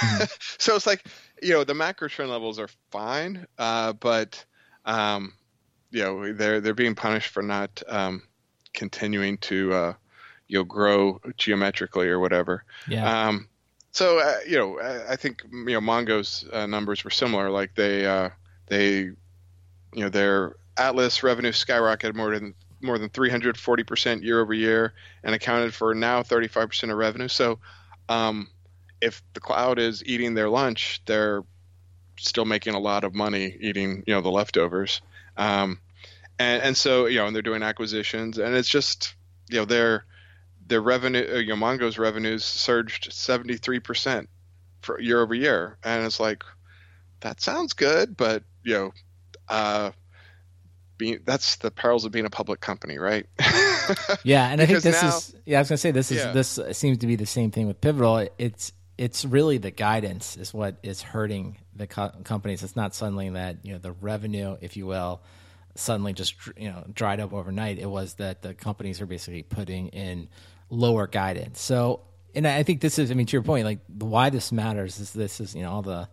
So 0.59 0.75
it's 0.75 0.87
like 0.87 1.05
you 1.41 1.53
know 1.53 1.63
the 1.63 1.73
macro 1.73 2.07
trend 2.07 2.31
levels 2.31 2.59
are 2.59 2.69
fine 2.91 3.47
uh, 3.57 3.93
but 3.93 4.43
um, 4.85 5.33
you 5.91 6.03
know 6.03 6.33
they're 6.33 6.61
they're 6.61 6.73
being 6.73 6.95
punished 6.95 7.29
for 7.29 7.43
not 7.43 7.81
um, 7.87 8.23
continuing 8.73 9.37
to 9.39 9.73
uh, 9.73 9.93
you 10.47 10.59
know 10.59 10.63
grow 10.63 11.19
geometrically 11.37 12.07
or 12.07 12.19
whatever. 12.19 12.63
Yeah. 12.87 13.27
Um, 13.27 13.49
so 13.91 14.19
uh, 14.19 14.37
you 14.47 14.57
know 14.57 14.79
I, 14.79 15.13
I, 15.13 15.15
think 15.15 15.43
you 15.51 15.65
know 15.65 15.81
mongo's 15.81 16.45
uh, 16.51 16.65
numbers 16.65 17.03
were 17.03 17.09
similar. 17.09 17.49
Like 17.49 17.75
they 17.75 18.05
uh, 18.05 18.29
they 18.67 18.91
you 18.93 19.17
know 19.95 20.09
they're 20.09 20.55
Atlas 20.77 21.23
revenue 21.23 21.51
skyrocketed 21.51 22.15
more 22.15 22.33
than 22.33 22.53
more 22.81 22.97
than 22.99 23.09
340% 23.09 24.23
year 24.23 24.39
over 24.39 24.53
year 24.53 24.93
and 25.23 25.33
accounted 25.33 25.73
for 25.73 25.95
now 25.95 26.21
35% 26.21 26.91
of 26.91 26.97
revenue. 26.97 27.27
So, 27.27 27.59
um, 28.07 28.49
if 29.01 29.21
the 29.33 29.39
cloud 29.39 29.79
is 29.79 30.03
eating 30.05 30.33
their 30.33 30.49
lunch, 30.49 31.01
they're 31.05 31.43
still 32.19 32.45
making 32.45 32.73
a 32.73 32.79
lot 32.79 33.03
of 33.03 33.13
money 33.13 33.55
eating, 33.59 34.03
you 34.07 34.13
know, 34.13 34.21
the 34.21 34.29
leftovers. 34.29 35.01
Um, 35.37 35.79
and, 36.39 36.61
and 36.63 36.77
so, 36.77 37.05
you 37.05 37.17
know, 37.17 37.27
and 37.27 37.35
they're 37.35 37.43
doing 37.43 37.63
acquisitions 37.63 38.37
and 38.37 38.55
it's 38.55 38.69
just, 38.69 39.15
you 39.49 39.57
know, 39.57 39.65
their, 39.65 40.05
their 40.67 40.81
revenue, 40.81 41.27
uh, 41.31 41.37
you 41.37 41.49
know, 41.49 41.55
Mongo's 41.55 41.97
revenues 41.97 42.43
surged 42.43 43.11
73% 43.11 44.27
for 44.81 44.99
year 44.99 45.21
over 45.21 45.33
year. 45.33 45.77
And 45.83 46.05
it's 46.05 46.19
like, 46.19 46.43
that 47.21 47.41
sounds 47.41 47.73
good, 47.73 48.15
but, 48.15 48.43
you 48.63 48.73
know, 48.73 48.91
uh, 49.49 49.91
being 50.97 51.19
that's 51.25 51.57
the 51.57 51.71
perils 51.71 52.05
of 52.05 52.12
being 52.12 52.25
a 52.25 52.29
public 52.29 52.60
company, 52.60 52.97
right? 52.97 53.25
yeah, 54.23 54.49
and 54.49 54.62
I 54.62 54.65
think 54.65 54.81
this 54.81 55.01
now, 55.01 55.10
is 55.10 55.36
yeah. 55.45 55.57
I 55.57 55.62
was 55.62 55.69
gonna 55.69 55.77
say 55.77 55.91
this 55.91 56.12
is 56.12 56.17
yeah. 56.17 56.31
this 56.31 56.60
seems 56.71 56.99
to 56.99 57.07
be 57.07 57.15
the 57.15 57.25
same 57.25 57.51
thing 57.51 57.67
with 57.67 57.81
Pivotal. 57.81 58.27
It's 58.38 58.73
it's 58.97 59.25
really 59.25 59.57
the 59.57 59.71
guidance 59.71 60.38
is 60.38 60.53
what 60.53 60.77
is 60.83 61.01
hurting 61.01 61.57
the 61.75 61.88
co- 61.88 62.13
companies. 62.23 62.63
It's 62.63 62.75
not 62.75 62.95
suddenly 62.95 63.29
that 63.29 63.57
you 63.63 63.73
know 63.73 63.79
the 63.79 63.91
revenue, 63.91 64.57
if 64.62 64.77
you 64.77 64.86
will, 64.88 65.21
suddenly 65.75 66.13
just 66.13 66.36
you 66.57 66.69
know 66.69 66.83
dried 66.93 67.19
up 67.19 67.33
overnight. 67.33 67.79
It 67.79 67.89
was 67.89 68.15
that 68.15 68.41
the 68.41 68.53
companies 68.53 69.01
are 69.01 69.05
basically 69.05 69.43
putting 69.43 69.89
in 69.89 70.29
lower 70.69 71.07
guidance. 71.07 71.62
So 71.62 72.01
and 72.38 72.47
I 72.47 72.62
think 72.62 72.81
this 72.81 72.99
is, 72.99 73.10
I 73.10 73.15
mean, 73.15 73.25
to 73.25 73.33
your 73.33 73.41
point, 73.41 73.65
like 73.65 73.79
why 73.88 74.29
this 74.29 74.51
matters 74.51 74.99
is 74.99 75.12
this 75.12 75.39
is, 75.39 75.55
you 75.55 75.63
know, 75.63 75.71
all 75.71 75.81
the, 75.81 76.07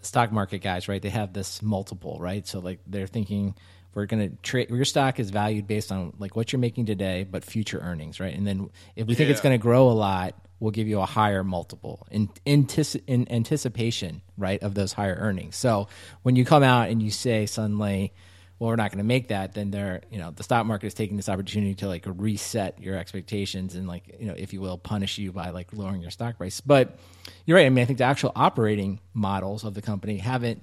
the 0.00 0.04
stock 0.04 0.32
market 0.32 0.58
guys, 0.58 0.88
right? 0.88 1.00
They 1.00 1.08
have 1.10 1.32
this 1.32 1.62
multiple, 1.62 2.18
right? 2.20 2.44
So 2.46 2.58
like 2.58 2.80
they're 2.84 3.06
thinking 3.06 3.54
we're 3.94 4.06
going 4.06 4.30
to 4.30 4.36
trade 4.42 4.70
your 4.70 4.84
stock 4.84 5.18
is 5.18 5.30
valued 5.30 5.66
based 5.66 5.90
on 5.90 6.12
like 6.18 6.36
what 6.36 6.52
you're 6.52 6.60
making 6.60 6.86
today, 6.86 7.24
but 7.24 7.44
future 7.44 7.78
earnings, 7.78 8.20
right? 8.20 8.34
And 8.34 8.46
then 8.46 8.70
if 8.96 9.06
we 9.06 9.14
think 9.14 9.30
it's 9.30 9.40
going 9.40 9.58
to 9.58 9.62
grow 9.62 9.88
a 9.88 9.92
lot, 9.92 10.34
we'll 10.60 10.70
give 10.70 10.88
you 10.88 11.00
a 11.00 11.06
higher 11.06 11.42
multiple 11.42 12.06
in, 12.10 12.28
in, 12.44 12.66
in 13.06 13.30
anticipation, 13.30 14.22
right, 14.36 14.62
of 14.62 14.74
those 14.74 14.92
higher 14.92 15.16
earnings. 15.18 15.56
So 15.56 15.88
when 16.22 16.36
you 16.36 16.44
come 16.44 16.62
out 16.62 16.90
and 16.90 17.02
you 17.02 17.10
say 17.10 17.46
suddenly, 17.46 18.12
well, 18.58 18.70
we're 18.70 18.76
not 18.76 18.90
going 18.90 18.98
to 18.98 19.04
make 19.04 19.28
that, 19.28 19.54
then 19.54 19.70
they're, 19.70 20.02
you 20.10 20.18
know, 20.18 20.32
the 20.32 20.42
stock 20.42 20.66
market 20.66 20.88
is 20.88 20.94
taking 20.94 21.16
this 21.16 21.28
opportunity 21.28 21.74
to 21.76 21.86
like 21.86 22.04
reset 22.06 22.82
your 22.82 22.96
expectations 22.96 23.76
and 23.76 23.86
like, 23.86 24.16
you 24.18 24.26
know, 24.26 24.34
if 24.36 24.52
you 24.52 24.60
will, 24.60 24.76
punish 24.76 25.18
you 25.18 25.30
by 25.30 25.50
like 25.50 25.72
lowering 25.72 26.02
your 26.02 26.10
stock 26.10 26.38
price. 26.38 26.60
But 26.60 26.98
you're 27.46 27.56
right. 27.56 27.66
I 27.66 27.68
mean, 27.68 27.82
I 27.82 27.84
think 27.84 27.98
the 27.98 28.04
actual 28.04 28.32
operating 28.34 28.98
models 29.14 29.62
of 29.62 29.74
the 29.74 29.82
company 29.82 30.18
haven't 30.18 30.62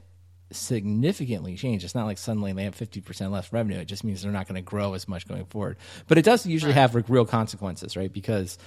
significantly 0.51 1.55
change. 1.55 1.83
It's 1.83 1.95
not 1.95 2.05
like 2.05 2.17
suddenly 2.17 2.53
they 2.53 2.63
have 2.63 2.75
50% 2.75 3.31
less 3.31 3.51
revenue. 3.51 3.79
It 3.79 3.85
just 3.85 4.03
means 4.03 4.21
they're 4.21 4.31
not 4.31 4.47
going 4.47 4.55
to 4.55 4.61
grow 4.61 4.93
as 4.93 5.07
much 5.07 5.27
going 5.27 5.45
forward. 5.45 5.77
But 6.07 6.17
it 6.17 6.25
does 6.25 6.45
usually 6.45 6.73
have 6.73 6.93
like 6.93 7.09
real 7.09 7.25
consequences, 7.25 7.97
right? 7.97 8.11
Because 8.11 8.57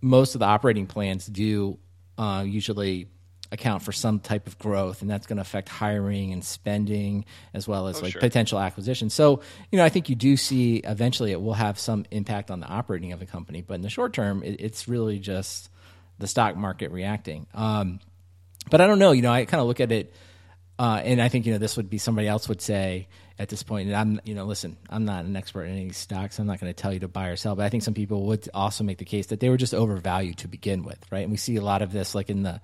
most 0.00 0.34
of 0.34 0.40
the 0.40 0.44
operating 0.44 0.86
plans 0.86 1.26
do 1.26 1.78
uh, 2.18 2.44
usually 2.46 3.08
account 3.54 3.82
for 3.82 3.92
some 3.92 4.20
type 4.20 4.46
of 4.46 4.58
growth, 4.58 5.00
and 5.00 5.10
that's 5.10 5.26
going 5.26 5.36
to 5.36 5.42
affect 5.42 5.68
hiring 5.68 6.32
and 6.32 6.44
spending 6.44 7.24
as 7.54 7.66
well 7.66 7.86
as 7.88 7.98
oh, 7.98 8.02
like 8.02 8.12
sure. 8.12 8.20
potential 8.20 8.58
acquisition. 8.58 9.08
So, 9.08 9.40
you 9.70 9.78
know, 9.78 9.84
I 9.84 9.88
think 9.88 10.08
you 10.08 10.16
do 10.16 10.36
see 10.36 10.76
eventually 10.78 11.32
it 11.32 11.40
will 11.40 11.54
have 11.54 11.78
some 11.78 12.04
impact 12.10 12.50
on 12.50 12.60
the 12.60 12.66
operating 12.66 13.12
of 13.12 13.20
the 13.20 13.26
company, 13.26 13.62
but 13.62 13.74
in 13.74 13.82
the 13.82 13.88
short 13.88 14.12
term, 14.12 14.42
it, 14.42 14.60
it's 14.60 14.88
really 14.88 15.18
just 15.18 15.70
the 16.18 16.26
stock 16.26 16.56
market 16.56 16.90
reacting. 16.90 17.46
Um, 17.54 18.00
but 18.70 18.80
I 18.80 18.86
don't 18.86 18.98
know. 18.98 19.12
You 19.12 19.22
know, 19.22 19.32
I 19.32 19.44
kind 19.44 19.60
of 19.60 19.66
look 19.66 19.80
at 19.80 19.92
it, 19.92 20.14
uh, 20.78 21.00
and 21.04 21.20
I 21.20 21.28
think 21.28 21.46
you 21.46 21.52
know 21.52 21.58
this 21.58 21.76
would 21.76 21.90
be 21.90 21.98
somebody 21.98 22.28
else 22.28 22.48
would 22.48 22.60
say 22.60 23.08
at 23.38 23.48
this 23.48 23.62
point. 23.62 23.88
And 23.88 23.96
I'm, 23.96 24.20
you 24.24 24.34
know, 24.34 24.44
listen, 24.44 24.76
I'm 24.88 25.04
not 25.04 25.24
an 25.24 25.36
expert 25.36 25.64
in 25.64 25.76
any 25.76 25.90
stocks. 25.90 26.38
I'm 26.38 26.46
not 26.46 26.60
going 26.60 26.72
to 26.72 26.80
tell 26.80 26.92
you 26.92 27.00
to 27.00 27.08
buy 27.08 27.28
or 27.28 27.36
sell, 27.36 27.56
but 27.56 27.64
I 27.64 27.68
think 27.68 27.82
some 27.82 27.94
people 27.94 28.26
would 28.26 28.48
also 28.54 28.84
make 28.84 28.98
the 28.98 29.04
case 29.04 29.26
that 29.26 29.40
they 29.40 29.48
were 29.48 29.56
just 29.56 29.74
overvalued 29.74 30.38
to 30.38 30.48
begin 30.48 30.84
with, 30.84 30.98
right? 31.10 31.20
And 31.20 31.30
we 31.30 31.36
see 31.36 31.56
a 31.56 31.62
lot 31.62 31.82
of 31.82 31.92
this, 31.92 32.14
like 32.14 32.30
in 32.30 32.42
the 32.42 32.60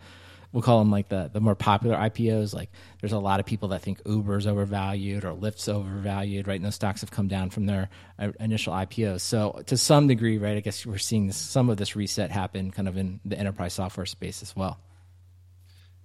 we'll 0.53 0.62
call 0.62 0.81
them 0.81 0.90
like 0.90 1.09
the 1.09 1.31
the 1.33 1.40
more 1.40 1.55
popular 1.55 1.96
IPOs. 1.96 2.55
Like 2.55 2.70
there's 3.01 3.12
a 3.12 3.18
lot 3.18 3.40
of 3.40 3.46
people 3.46 3.68
that 3.68 3.83
think 3.83 4.01
Uber's 4.05 4.46
overvalued 4.46 5.25
or 5.25 5.33
Lyft's 5.33 5.68
overvalued, 5.68 6.46
right? 6.46 6.57
And 6.57 6.64
those 6.64 6.75
stocks 6.75 7.01
have 7.03 7.11
come 7.11 7.29
down 7.29 7.51
from 7.51 7.66
their 7.66 7.88
uh, 8.18 8.33
initial 8.40 8.73
IPOs. 8.73 9.20
So 9.20 9.62
to 9.66 9.77
some 9.77 10.07
degree, 10.09 10.38
right, 10.38 10.57
I 10.57 10.61
guess 10.61 10.85
we're 10.85 10.99
seeing 10.99 11.27
this, 11.27 11.37
some 11.37 11.70
of 11.70 11.77
this 11.77 11.96
reset 11.96 12.31
happen 12.31 12.70
kind 12.70 12.88
of 12.88 12.96
in 12.96 13.20
the 13.25 13.38
enterprise 13.38 13.75
software 13.75 14.07
space 14.07 14.42
as 14.42 14.55
well. 14.55 14.79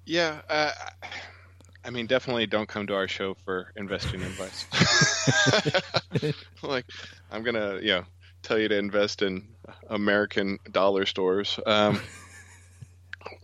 Yeah. 0.05 0.41
Uh, 0.47 0.71
I 1.85 1.91
mean, 1.91 2.07
definitely 2.07 2.47
don't 2.47 2.67
come 2.67 2.87
to 2.87 2.95
our 2.95 3.07
show 3.07 3.35
for 3.45 3.71
investing 3.75 4.23
advice. 4.23 4.65
like, 6.63 6.85
I'm 7.31 7.43
gonna, 7.43 7.79
you 7.79 7.89
know, 7.89 8.05
tell 8.41 8.57
you 8.57 8.67
to 8.67 8.77
invest 8.77 9.21
in 9.21 9.47
American 9.87 10.57
dollar 10.71 11.05
stores. 11.05 11.59
Um, 11.65 12.01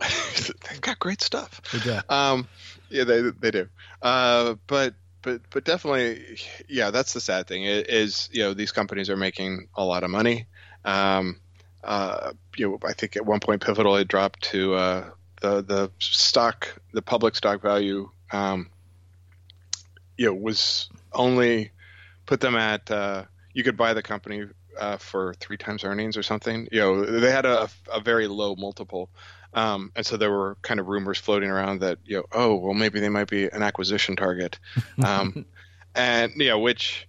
they've 0.68 0.80
got 0.80 0.98
great 0.98 1.22
stuff. 1.22 1.60
Um, 2.08 2.48
yeah, 2.90 3.04
they 3.04 3.20
they 3.22 3.50
do. 3.52 3.68
Uh, 4.00 4.56
but 4.66 4.94
but 5.22 5.42
but 5.50 5.64
definitely, 5.64 6.38
yeah, 6.68 6.90
that's 6.90 7.12
the 7.12 7.20
sad 7.20 7.46
thing. 7.46 7.64
Is 7.64 8.28
you 8.32 8.42
know 8.42 8.54
these 8.54 8.72
companies 8.72 9.08
are 9.08 9.16
making 9.16 9.68
a 9.76 9.84
lot 9.84 10.02
of 10.02 10.10
money. 10.10 10.46
Um, 10.84 11.40
uh, 11.84 12.32
you 12.56 12.68
know, 12.68 12.78
I 12.84 12.92
think 12.92 13.16
at 13.16 13.26
one 13.26 13.40
point 13.40 13.64
Pivotal 13.64 13.96
had 13.96 14.08
dropped 14.08 14.42
to 14.50 14.74
uh, 14.74 15.10
the 15.40 15.62
the 15.62 15.92
stock, 15.98 16.80
the 16.92 17.02
public 17.02 17.34
stock 17.36 17.62
value. 17.62 18.10
Um, 18.32 18.70
you 20.16 20.26
know, 20.26 20.34
was 20.34 20.88
only 21.12 21.70
put 22.26 22.40
them 22.40 22.56
at 22.56 22.90
uh, 22.90 23.24
you 23.54 23.62
could 23.62 23.76
buy 23.76 23.94
the 23.94 24.02
company 24.02 24.46
uh, 24.78 24.96
for 24.96 25.34
three 25.34 25.56
times 25.56 25.84
earnings 25.84 26.16
or 26.16 26.22
something. 26.22 26.68
You 26.70 26.80
know, 26.80 27.04
they 27.04 27.30
had 27.30 27.46
a, 27.46 27.68
a 27.92 28.00
very 28.00 28.26
low 28.26 28.54
multiple. 28.56 29.10
Um, 29.54 29.92
and 29.94 30.06
so 30.06 30.16
there 30.16 30.30
were 30.30 30.56
kind 30.62 30.80
of 30.80 30.88
rumors 30.88 31.18
floating 31.18 31.50
around 31.50 31.80
that, 31.80 31.98
you 32.04 32.16
know, 32.16 32.24
oh, 32.32 32.54
well, 32.54 32.74
maybe 32.74 33.00
they 33.00 33.10
might 33.10 33.28
be 33.28 33.48
an 33.48 33.62
acquisition 33.62 34.16
target. 34.16 34.58
Um, 35.04 35.44
and, 35.94 36.32
you 36.36 36.48
know, 36.48 36.58
which 36.58 37.06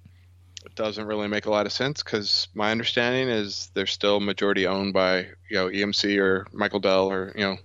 doesn't 0.75 1.05
really 1.05 1.27
make 1.27 1.45
a 1.45 1.49
lot 1.49 1.65
of 1.65 1.71
sense 1.71 2.03
because 2.03 2.49
my 2.53 2.71
understanding 2.71 3.29
is 3.29 3.71
they're 3.73 3.85
still 3.85 4.19
majority 4.19 4.67
owned 4.67 4.93
by, 4.93 5.19
you 5.49 5.55
know, 5.55 5.67
EMC 5.67 6.19
or 6.19 6.47
Michael 6.51 6.81
Dell 6.81 7.09
or, 7.09 7.31
you 7.35 7.45
know, 7.45 7.57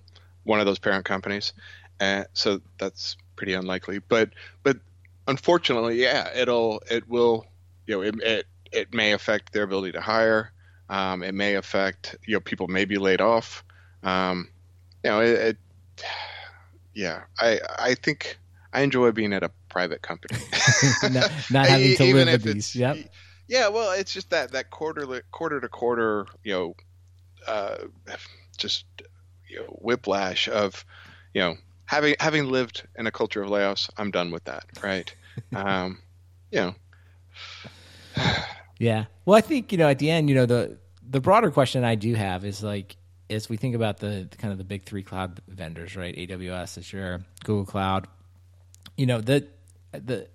one 0.43 0.61
of 0.61 0.65
those 0.65 0.79
parent 0.79 1.03
companies. 1.03 1.51
And 1.99 2.25
so 2.33 2.61
that's 2.77 3.17
pretty 3.39 3.53
unlikely. 3.53 3.99
But, 3.99 4.31
but 4.61 4.77
unfortunately, 5.25 6.01
yeah, 6.01 6.29
it'll, 6.35 6.83
it 6.91 7.07
will, 7.07 7.45
you 7.87 7.95
know, 7.95 8.01
it, 8.01 8.15
it, 8.21 8.45
it 8.71 8.93
may 8.93 9.13
affect 9.13 9.53
their 9.53 9.63
ability 9.63 9.93
to 9.93 10.01
hire. 10.01 10.51
Um, 10.89 11.23
it 11.23 11.33
may 11.33 11.55
affect, 11.55 12.17
you 12.27 12.33
know, 12.33 12.41
people 12.41 12.67
may 12.67 12.83
be 12.83 12.97
laid 12.97 13.21
off. 13.21 13.63
Um, 14.03 14.49
you 15.03 15.09
know, 15.09 15.21
it, 15.21 15.29
it, 15.29 15.57
yeah, 16.93 17.21
I 17.39 17.59
I 17.77 17.95
think 17.95 18.37
I 18.73 18.81
enjoy 18.81 19.11
being 19.11 19.31
at 19.31 19.43
a 19.43 19.51
private 19.69 20.01
company, 20.01 20.39
not, 21.03 21.31
not, 21.49 21.67
having 21.69 21.95
to 21.95 22.13
live 22.13 22.27
with 22.43 22.43
these. 22.43 22.75
Yep. 22.75 22.97
Yeah, 23.47 23.69
well, 23.69 23.91
it's 23.91 24.13
just 24.13 24.31
that 24.31 24.51
that 24.51 24.71
quarter 24.71 25.21
quarter 25.31 25.61
to 25.61 25.69
quarter, 25.69 26.25
you 26.43 26.53
know, 26.53 26.75
uh, 27.47 27.77
just 28.57 28.85
you 29.47 29.59
know, 29.59 29.65
whiplash 29.79 30.47
of, 30.49 30.83
you 31.33 31.41
know, 31.41 31.55
having 31.89 32.15
having 32.19 32.45
lived 32.45 32.87
in 32.97 33.07
a 33.07 33.11
culture 33.11 33.41
of 33.41 33.49
layoffs, 33.49 33.89
I'm 33.97 34.11
done 34.11 34.29
with 34.29 34.43
that, 34.43 34.63
right? 34.83 35.13
um, 35.55 35.97
you 36.51 36.59
know. 36.59 36.75
yeah. 38.79 39.05
Well, 39.25 39.35
I 39.35 39.41
think 39.41 39.71
you 39.71 39.77
know 39.79 39.89
at 39.89 39.97
the 39.97 40.11
end, 40.11 40.29
you 40.29 40.35
know 40.35 40.45
the 40.45 40.77
the 41.09 41.19
broader 41.19 41.49
question 41.49 41.83
I 41.83 41.95
do 41.95 42.13
have 42.13 42.45
is 42.45 42.63
like 42.63 42.95
as 43.31 43.49
we 43.49 43.57
think 43.57 43.75
about 43.75 43.97
the, 43.97 44.27
the, 44.29 44.37
kind 44.37 44.51
of 44.51 44.57
the 44.57 44.63
big 44.63 44.85
three 44.85 45.03
cloud 45.03 45.39
vendors, 45.47 45.95
right? 45.95 46.15
AWS, 46.15 46.77
Azure, 46.77 47.23
Google 47.43 47.65
Cloud. 47.65 48.07
You 48.95 49.07
know 49.07 49.19
the 49.19 49.47
the 49.91 50.27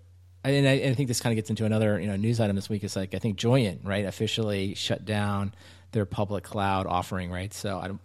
and 0.42 0.68
I, 0.68 0.72
I, 0.72 0.94
think 0.94 1.08
this 1.08 1.20
kind 1.20 1.32
of 1.32 1.36
gets 1.36 1.50
into 1.50 1.64
another 1.64 2.00
you 2.00 2.08
know 2.08 2.16
news 2.16 2.40
item 2.40 2.56
this 2.56 2.68
week. 2.68 2.82
Is 2.82 2.96
like 2.96 3.14
I 3.14 3.20
think 3.20 3.36
Joyent 3.36 3.82
right 3.84 4.04
officially 4.04 4.74
shut 4.74 5.04
down 5.04 5.54
their 5.92 6.04
public 6.04 6.42
cloud 6.42 6.88
offering, 6.88 7.30
right? 7.30 7.54
So 7.54 7.78
I 7.78 7.86
don't. 7.86 8.00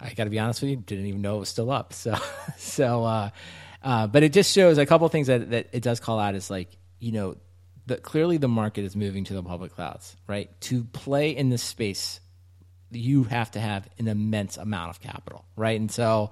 I 0.00 0.14
got 0.14 0.24
to 0.24 0.30
be 0.30 0.38
honest 0.38 0.62
with 0.62 0.70
you, 0.70 0.76
didn't 0.76 1.06
even 1.06 1.22
know 1.22 1.36
it 1.36 1.40
was 1.40 1.48
still 1.48 1.70
up. 1.70 1.92
So 2.00 2.16
so, 2.56 3.04
uh, 3.04 3.30
uh, 3.82 4.06
but 4.06 4.22
it 4.22 4.32
just 4.32 4.52
shows 4.52 4.78
a 4.78 4.86
couple 4.86 5.06
of 5.06 5.12
things 5.12 5.26
that 5.26 5.50
that 5.50 5.68
it 5.72 5.82
does 5.82 6.00
call 6.00 6.18
out 6.18 6.34
is 6.34 6.50
like 6.50 6.68
you 6.98 7.12
know. 7.12 7.36
The, 7.86 7.96
clearly, 7.96 8.36
the 8.36 8.46
market 8.46 8.84
is 8.84 8.94
moving 8.94 9.24
to 9.24 9.34
the 9.34 9.42
public 9.42 9.74
clouds, 9.74 10.14
right? 10.28 10.48
To 10.62 10.84
play 10.84 11.30
in 11.30 11.48
this 11.48 11.62
space 11.62 12.20
you 12.90 13.24
have 13.24 13.50
to 13.52 13.60
have 13.60 13.88
an 13.98 14.08
immense 14.08 14.56
amount 14.56 14.90
of 14.90 15.00
capital, 15.00 15.44
right? 15.56 15.78
And 15.78 15.90
so, 15.90 16.30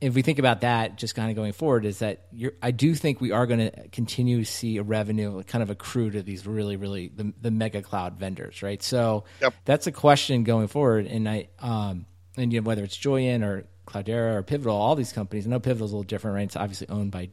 if 0.00 0.14
we 0.14 0.22
think 0.22 0.38
about 0.38 0.62
that, 0.62 0.96
just 0.96 1.14
kind 1.14 1.30
of 1.30 1.36
going 1.36 1.52
forward, 1.52 1.84
is 1.84 1.98
that 1.98 2.28
I 2.62 2.70
do 2.70 2.94
think 2.94 3.20
we 3.20 3.32
are 3.32 3.46
going 3.46 3.70
to 3.70 3.88
continue 3.88 4.38
to 4.38 4.44
see 4.44 4.78
a 4.78 4.82
revenue 4.82 5.42
kind 5.42 5.62
of 5.62 5.68
accrue 5.68 6.10
to 6.10 6.22
these 6.22 6.46
really, 6.46 6.76
really 6.76 7.08
the, 7.14 7.34
the 7.40 7.50
mega 7.50 7.82
cloud 7.82 8.18
vendors, 8.18 8.62
right? 8.62 8.82
So 8.82 9.24
yep. 9.40 9.54
that's 9.64 9.86
a 9.86 9.92
question 9.92 10.44
going 10.44 10.68
forward, 10.68 11.06
and 11.06 11.28
I 11.28 11.48
um, 11.58 12.06
and 12.36 12.52
you 12.52 12.60
know, 12.60 12.66
whether 12.66 12.84
it's 12.84 12.96
Joyent 12.96 13.44
or 13.44 13.66
Cloudera 13.86 14.36
or 14.36 14.42
Pivotal, 14.42 14.74
all 14.74 14.94
these 14.94 15.12
companies. 15.12 15.46
I 15.46 15.50
know 15.50 15.60
Pivotal's 15.60 15.92
a 15.92 15.96
little 15.96 16.06
different, 16.06 16.34
right? 16.34 16.44
It's 16.44 16.56
obviously 16.56 16.88
owned 16.88 17.12
by 17.12 17.30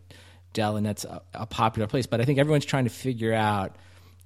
Dell, 0.53 0.77
and 0.77 0.85
that's 0.85 1.03
a, 1.03 1.21
a 1.33 1.45
popular 1.45 1.87
place. 1.87 2.05
But 2.05 2.21
I 2.21 2.25
think 2.25 2.39
everyone's 2.39 2.65
trying 2.65 2.83
to 2.85 2.89
figure 2.89 3.33
out 3.33 3.75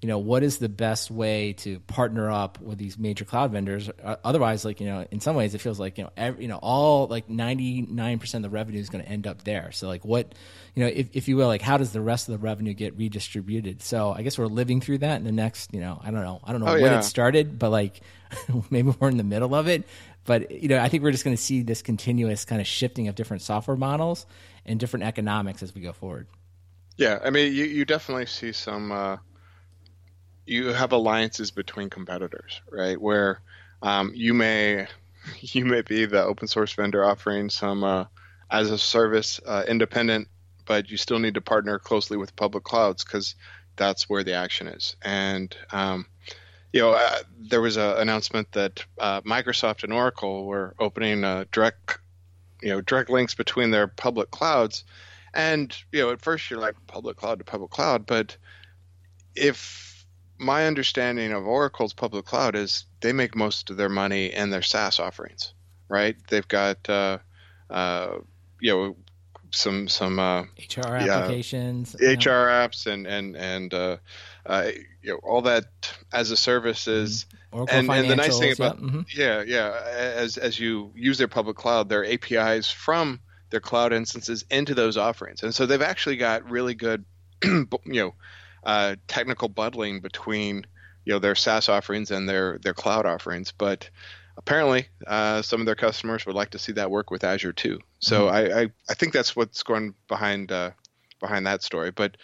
you 0.02 0.08
know 0.08 0.20
what 0.20 0.44
is 0.44 0.60
the 0.60 0.70
best 0.70 1.10
way 1.10 1.54
to 1.54 1.80
partner 1.82 2.30
up 2.30 2.62
with 2.62 2.78
these 2.78 3.00
major 3.00 3.26
cloud 3.26 3.52
vendors? 3.52 3.90
Uh, 3.90 4.18
otherwise 4.24 4.64
like 4.64 4.80
you 4.80 4.86
know 4.86 5.08
in 5.10 5.20
some 5.20 5.36
ways 5.36 5.56
it 5.56 5.62
feels 5.62 5.80
like 5.80 5.98
you 5.98 6.04
know 6.04 6.12
every, 6.16 6.44
you 6.44 6.48
know 6.48 6.60
all 6.62 7.08
like 7.08 7.28
99% 7.28 8.34
of 8.36 8.42
the 8.44 8.50
revenue 8.50 8.80
is 8.80 8.90
going 8.90 9.04
to 9.04 9.10
end 9.10 9.26
up 9.26 9.44
there. 9.44 9.72
So 9.72 9.88
like 9.88 10.06
what 10.06 10.36
you 10.76 10.84
know 10.84 10.90
if, 10.90 11.08
if 11.14 11.28
you 11.28 11.36
will 11.36 11.48
like 11.48 11.64
how 11.64 11.78
does 11.78 11.94
the 11.94 12.02
rest 12.02 12.30
of 12.30 12.34
the 12.34 12.38
revenue 12.38 12.74
get 12.74 12.96
redistributed? 12.96 13.82
So 13.82 14.12
i 14.12 14.22
guess 14.22 14.38
we're 14.38 14.46
living 14.46 14.82
through 14.82 15.00
that 15.00 15.18
in 15.18 15.24
the 15.24 15.32
next 15.32 15.74
you 15.74 15.80
know 15.80 16.00
i 16.04 16.12
don't 16.12 16.22
know. 16.22 16.42
I 16.44 16.52
don't 16.52 16.62
know 16.62 16.68
oh, 16.68 16.74
when 16.74 16.92
yeah. 16.92 17.00
it 17.00 17.04
started 17.04 17.58
but 17.58 17.72
like 17.72 18.02
maybe 18.70 18.94
we're 19.00 19.10
in 19.10 19.18
the 19.18 19.24
middle 19.24 19.56
of 19.56 19.68
it. 19.68 19.84
But 20.26 20.52
you 20.52 20.68
know 20.68 20.78
i 20.78 20.90
think 20.90 21.02
we're 21.02 21.12
just 21.12 21.24
going 21.24 21.36
to 21.36 21.42
see 21.42 21.64
this 21.64 21.82
continuous 21.82 22.46
kind 22.46 22.62
of 22.62 22.68
shifting 22.68 23.08
of 23.08 23.16
different 23.16 23.42
software 23.42 23.78
models 23.78 24.28
and 24.64 24.80
different 24.80 25.06
economics 25.06 25.64
as 25.64 25.74
we 25.74 25.82
go 25.82 25.92
forward. 25.92 26.28
Yeah 26.98 27.18
i 27.24 27.32
mean 27.32 27.52
you, 27.52 27.66
you 27.66 27.84
definitely 27.84 28.28
see 28.28 28.52
some 28.52 28.92
uh 28.92 29.18
you 30.48 30.68
have 30.68 30.94
alliances 30.94 31.52
between 31.52 31.90
competitors, 31.90 32.62
right? 32.72 33.00
Where 33.00 33.42
um, 33.82 34.12
you 34.16 34.34
may 34.34 34.88
you 35.42 35.66
may 35.66 35.82
be 35.82 36.06
the 36.06 36.24
open 36.24 36.48
source 36.48 36.74
vendor 36.74 37.04
offering 37.04 37.50
some 37.50 37.84
uh, 37.84 38.06
as 38.50 38.72
a 38.72 38.78
service 38.78 39.40
uh, 39.46 39.64
independent, 39.68 40.28
but 40.66 40.90
you 40.90 40.98
still 40.98 41.20
need 41.20 41.36
to 41.36 41.42
partner 41.42 41.78
closely 41.78 42.18
with 42.18 42.36
public 42.36 42.64
clouds 42.64 43.04
because 43.04 43.36
that's 43.76 44.10
where 44.10 44.24
the 44.24 44.34
action 44.34 44.68
is. 44.68 44.96
And 45.04 45.56
um, 45.72 46.08
you 46.74 46.82
know, 46.82 46.92
uh, 46.92 47.20
there 47.40 47.62
was 47.62 47.78
an 47.78 47.98
announcement 47.98 48.52
that 48.54 48.86
uh, 48.98 49.22
Microsoft 49.22 49.84
and 49.84 49.94
Oracle 49.94 50.46
were 50.46 50.76
opening 50.80 51.24
uh, 51.24 51.46
direct, 51.52 52.00
you 52.62 52.70
know, 52.70 52.82
direct 52.82 53.10
links 53.10 53.36
between 53.36 53.72
their 53.72 53.88
public 53.88 54.32
clouds, 54.32 54.84
and 55.34 55.76
you 55.92 56.02
know, 56.02 56.12
at 56.12 56.22
first 56.22 56.50
you're 56.50 56.60
like 56.60 56.76
public 56.88 57.18
cloud 57.18 57.40
to 57.40 57.46
public 57.46 57.72
cloud, 57.72 58.06
but 58.06 58.38
if 59.36 59.97
my 60.38 60.68
understanding 60.68 61.32
of 61.32 61.48
Oracle's 61.48 61.94
public 61.94 62.26
cloud 62.26 62.56
is 62.56 62.86
they 63.02 63.14
make 63.14 63.36
most 63.36 63.70
of 63.70 63.78
their 63.78 63.90
money 63.90 64.28
in 64.34 64.50
their 64.50 64.62
SaaS 64.62 65.00
offerings, 65.00 65.54
right? 65.90 66.16
They've 66.30 66.48
got, 66.48 66.90
uh, 66.90 67.20
uh, 67.70 68.20
you 68.60 68.72
know, 68.72 68.96
some 69.52 69.88
some 69.88 70.20
uh, 70.20 70.42
HR 70.42 70.96
applications, 70.96 71.96
yeah, 72.00 72.10
HR 72.10 72.48
apps, 72.48 72.86
and 72.86 73.08
and 73.08 73.36
and 73.36 73.74
uh, 73.74 73.98
uh, 74.46 74.72
you 75.02 75.12
know 75.12 75.20
all 75.24 75.44
that 75.44 75.66
as 76.12 76.32
a 76.32 76.38
service 76.38 76.88
is. 76.88 77.26
Oracle 77.52 77.78
and, 77.78 77.90
and 77.90 78.10
the 78.10 78.16
nice 78.18 78.38
thing 78.38 78.50
yeah, 78.50 78.66
about 78.66 78.82
mhm. 78.82 79.06
yeah 79.16 79.42
yeah 79.46 79.82
as 79.86 80.38
as 80.38 80.60
you 80.60 80.92
use 80.96 81.18
their 81.18 81.30
public 81.30 81.56
cloud, 81.56 81.88
their 81.88 82.06
APIs 82.06 82.70
from 82.70 83.22
their 83.50 83.62
cloud 83.62 83.94
instances 83.94 84.44
into 84.52 84.76
those 84.76 84.98
offerings, 84.98 85.44
and 85.44 85.56
so 85.56 85.66
they've 85.66 85.82
actually 85.82 86.18
got 86.18 86.50
really 86.50 86.76
good 86.76 87.06
you 87.44 87.68
know 87.86 88.14
uh, 88.64 88.96
technical 89.08 89.48
bundling 89.50 90.02
between 90.02 90.66
you 91.06 91.14
know 91.14 91.20
their 91.20 91.36
SaaS 91.36 91.70
offerings 91.70 92.12
and 92.12 92.28
their 92.28 92.60
their 92.60 92.74
cloud 92.74 93.06
offerings, 93.06 93.54
but 93.58 93.90
apparently 94.38 94.88
uh, 95.08 95.42
some 95.42 95.60
of 95.62 95.66
their 95.66 95.76
customers 95.76 96.26
would 96.26 96.36
like 96.36 96.52
to 96.52 96.60
see 96.60 96.74
that 96.74 96.92
work 96.92 97.10
with 97.12 97.24
Azure 97.24 97.54
too. 97.54 97.80
So 98.00 98.28
I, 98.28 98.62
I, 98.64 98.70
I 98.90 98.94
think 98.94 99.14
that's 99.14 99.36
what's 99.36 99.64
going 99.64 99.96
behind 100.08 100.52
uh, 100.52 100.72
behind 101.20 101.48
that 101.48 101.64
story. 101.64 101.92
But 101.92 102.18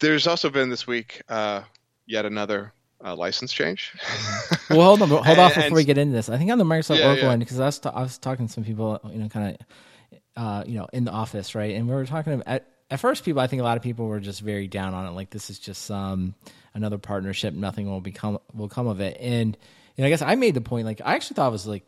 there's 0.00 0.26
also 0.26 0.48
been 0.50 0.70
this 0.70 0.86
week 0.86 1.22
uh, 1.28 1.62
yet 2.06 2.24
another 2.24 2.72
uh, 3.04 3.14
license 3.16 3.52
change. 3.52 3.92
well, 4.70 4.96
hold 4.96 5.02
on, 5.02 5.08
hold 5.08 5.38
off 5.38 5.54
And- 5.56 5.64
before 5.64 5.76
we 5.76 5.84
get 5.84 5.98
into 5.98 6.14
this. 6.14 6.28
I 6.28 6.38
think 6.38 6.50
on 6.50 6.58
the 6.58 6.64
Microsoft 6.64 6.98
Yeah, 6.98 7.06
Oracle 7.06 7.24
yeah. 7.24 7.28
one 7.30 7.38
because 7.40 7.60
I 7.60 7.66
was 7.66 7.78
ta- 7.78 7.92
I 7.94 8.02
was 8.02 8.16
talking 8.18 8.46
to 8.46 8.52
some 8.52 8.64
people, 8.64 9.00
you 9.12 9.18
know, 9.18 9.28
kind 9.28 9.58
of, 9.60 10.20
uh, 10.36 10.64
you 10.66 10.78
know, 10.78 10.86
in 10.92 11.04
the 11.04 11.10
office, 11.12 11.54
right? 11.54 11.74
And 11.74 11.88
we 11.88 11.94
were 11.94 12.06
talking 12.06 12.32
about, 12.32 12.62
at 12.90 13.00
first, 13.00 13.24
people. 13.24 13.40
I 13.40 13.46
think 13.46 13.60
a 13.60 13.64
lot 13.64 13.76
of 13.76 13.82
people 13.82 14.06
were 14.06 14.20
just 14.20 14.40
very 14.40 14.68
down 14.68 14.94
on 14.94 15.06
it, 15.06 15.10
like 15.12 15.30
this 15.30 15.50
is 15.50 15.58
just 15.58 15.84
some 15.84 16.34
another 16.74 16.98
partnership, 16.98 17.54
nothing 17.54 17.88
will 17.88 18.00
become 18.00 18.38
will 18.52 18.68
come 18.68 18.86
of 18.86 19.00
it. 19.00 19.16
And 19.20 19.56
you 19.96 20.02
know, 20.02 20.06
I 20.06 20.10
guess 20.10 20.22
I 20.22 20.34
made 20.34 20.54
the 20.54 20.60
point, 20.60 20.86
like 20.86 21.00
I 21.04 21.14
actually 21.14 21.36
thought 21.36 21.48
it 21.48 21.52
was 21.52 21.66
like 21.66 21.84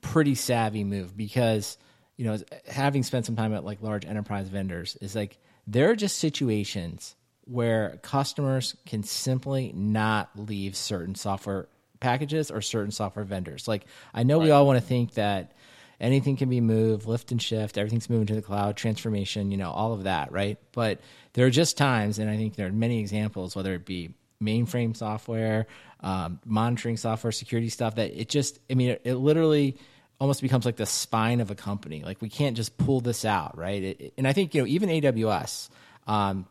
pretty 0.00 0.34
savvy 0.34 0.84
move 0.84 1.16
because 1.16 1.76
you 2.16 2.24
know 2.24 2.38
having 2.68 3.02
spent 3.02 3.26
some 3.26 3.36
time 3.36 3.54
at 3.54 3.64
like 3.64 3.82
large 3.82 4.04
enterprise 4.04 4.48
vendors 4.48 4.96
is 5.00 5.14
like 5.14 5.38
there 5.66 5.90
are 5.90 5.96
just 5.96 6.18
situations 6.18 7.16
where 7.44 7.98
customers 8.02 8.76
can 8.86 9.02
simply 9.02 9.72
not 9.74 10.30
leave 10.36 10.76
certain 10.76 11.14
software 11.14 11.66
packages 11.98 12.50
or 12.50 12.60
certain 12.60 12.92
software 12.92 13.24
vendors 13.24 13.66
like 13.66 13.84
i 14.14 14.22
know 14.22 14.38
we 14.38 14.50
all 14.50 14.66
want 14.66 14.78
to 14.78 14.86
think 14.86 15.14
that 15.14 15.52
anything 16.00 16.36
can 16.36 16.48
be 16.48 16.60
moved 16.60 17.06
lift 17.06 17.30
and 17.30 17.40
shift 17.40 17.76
everything's 17.78 18.08
moving 18.10 18.26
to 18.26 18.34
the 18.34 18.42
cloud 18.42 18.76
transformation 18.76 19.50
you 19.50 19.56
know 19.56 19.70
all 19.70 19.92
of 19.92 20.04
that 20.04 20.32
right 20.32 20.58
but 20.72 21.00
there 21.34 21.46
are 21.46 21.50
just 21.50 21.76
times 21.76 22.18
and 22.18 22.30
i 22.30 22.36
think 22.36 22.56
there 22.56 22.66
are 22.66 22.72
many 22.72 23.00
examples 23.00 23.54
whether 23.54 23.74
it 23.74 23.84
be 23.84 24.10
mainframe 24.42 24.96
software, 24.96 25.66
um, 26.00 26.40
monitoring 26.46 26.96
software, 26.96 27.30
security 27.30 27.68
stuff 27.68 27.96
that 27.96 28.18
it 28.18 28.28
just, 28.28 28.58
I 28.70 28.74
mean, 28.74 28.90
it, 28.90 29.02
it 29.04 29.14
literally 29.16 29.76
almost 30.18 30.42
becomes 30.42 30.64
like 30.64 30.76
the 30.76 30.86
spine 30.86 31.40
of 31.40 31.50
a 31.50 31.54
company. 31.54 32.02
Like 32.02 32.20
we 32.22 32.30
can't 32.30 32.56
just 32.56 32.78
pull 32.78 33.00
this 33.00 33.24
out, 33.24 33.58
right? 33.58 33.82
It, 33.82 34.14
and 34.16 34.26
I 34.26 34.32
think, 34.32 34.54
you 34.54 34.62
know, 34.62 34.66
even 34.66 34.88
AWS, 34.88 35.68
um, 36.06 36.46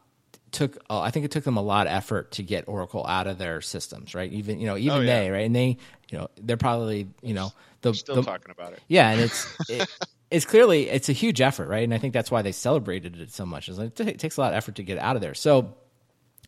took, 0.52 0.78
uh, 0.90 1.00
I 1.00 1.10
think 1.12 1.26
it 1.26 1.32
took 1.32 1.44
them 1.44 1.58
a 1.58 1.62
lot 1.62 1.88
of 1.88 1.94
effort 1.94 2.32
to 2.34 2.44
get 2.44 2.68
Oracle 2.68 3.06
out 3.06 3.26
of 3.28 3.38
their 3.38 3.62
systems, 3.62 4.14
right? 4.14 4.32
Even, 4.32 4.60
you 4.60 4.68
know, 4.68 4.78
even 4.78 4.98
Oh, 4.98 5.02
yeah. 5.02 5.20
they, 5.20 5.30
right? 5.32 5.46
And 5.46 5.56
they, 5.56 5.78
you 6.12 6.18
know, 6.18 6.28
they're 6.40 6.58
probably, 6.58 7.08
you 7.22 7.34
know, 7.34 7.52
the, 7.82 7.94
Still 7.94 8.16
the, 8.16 8.22
talking 8.24 8.52
about 8.52 8.74
it. 8.74 8.82
yeah, 8.88 9.10
and 9.12 9.22
it's 9.22 9.48
it, 9.70 9.90
it's 10.32 10.46
clearly 10.46 10.90
it's 10.90 11.10
a 11.10 11.14
huge 11.14 11.42
effort, 11.42 11.68
right? 11.68 11.84
And 11.84 11.94
I 11.94 11.98
think 11.98 12.14
that's 12.14 12.30
why 12.32 12.42
they 12.42 12.52
celebrated 12.52 13.20
it 13.20 13.32
so 13.32 13.46
much. 13.46 13.70
Like, 13.70 14.00
it 14.00 14.20
takes 14.20 14.38
a 14.38 14.42
lot 14.42 14.54
of 14.54 14.58
effort 14.58 14.76
to 14.76 14.84
get 14.84 14.98
out 14.98 15.16
of 15.16 15.22
there. 15.22 15.34
So, 15.34 15.74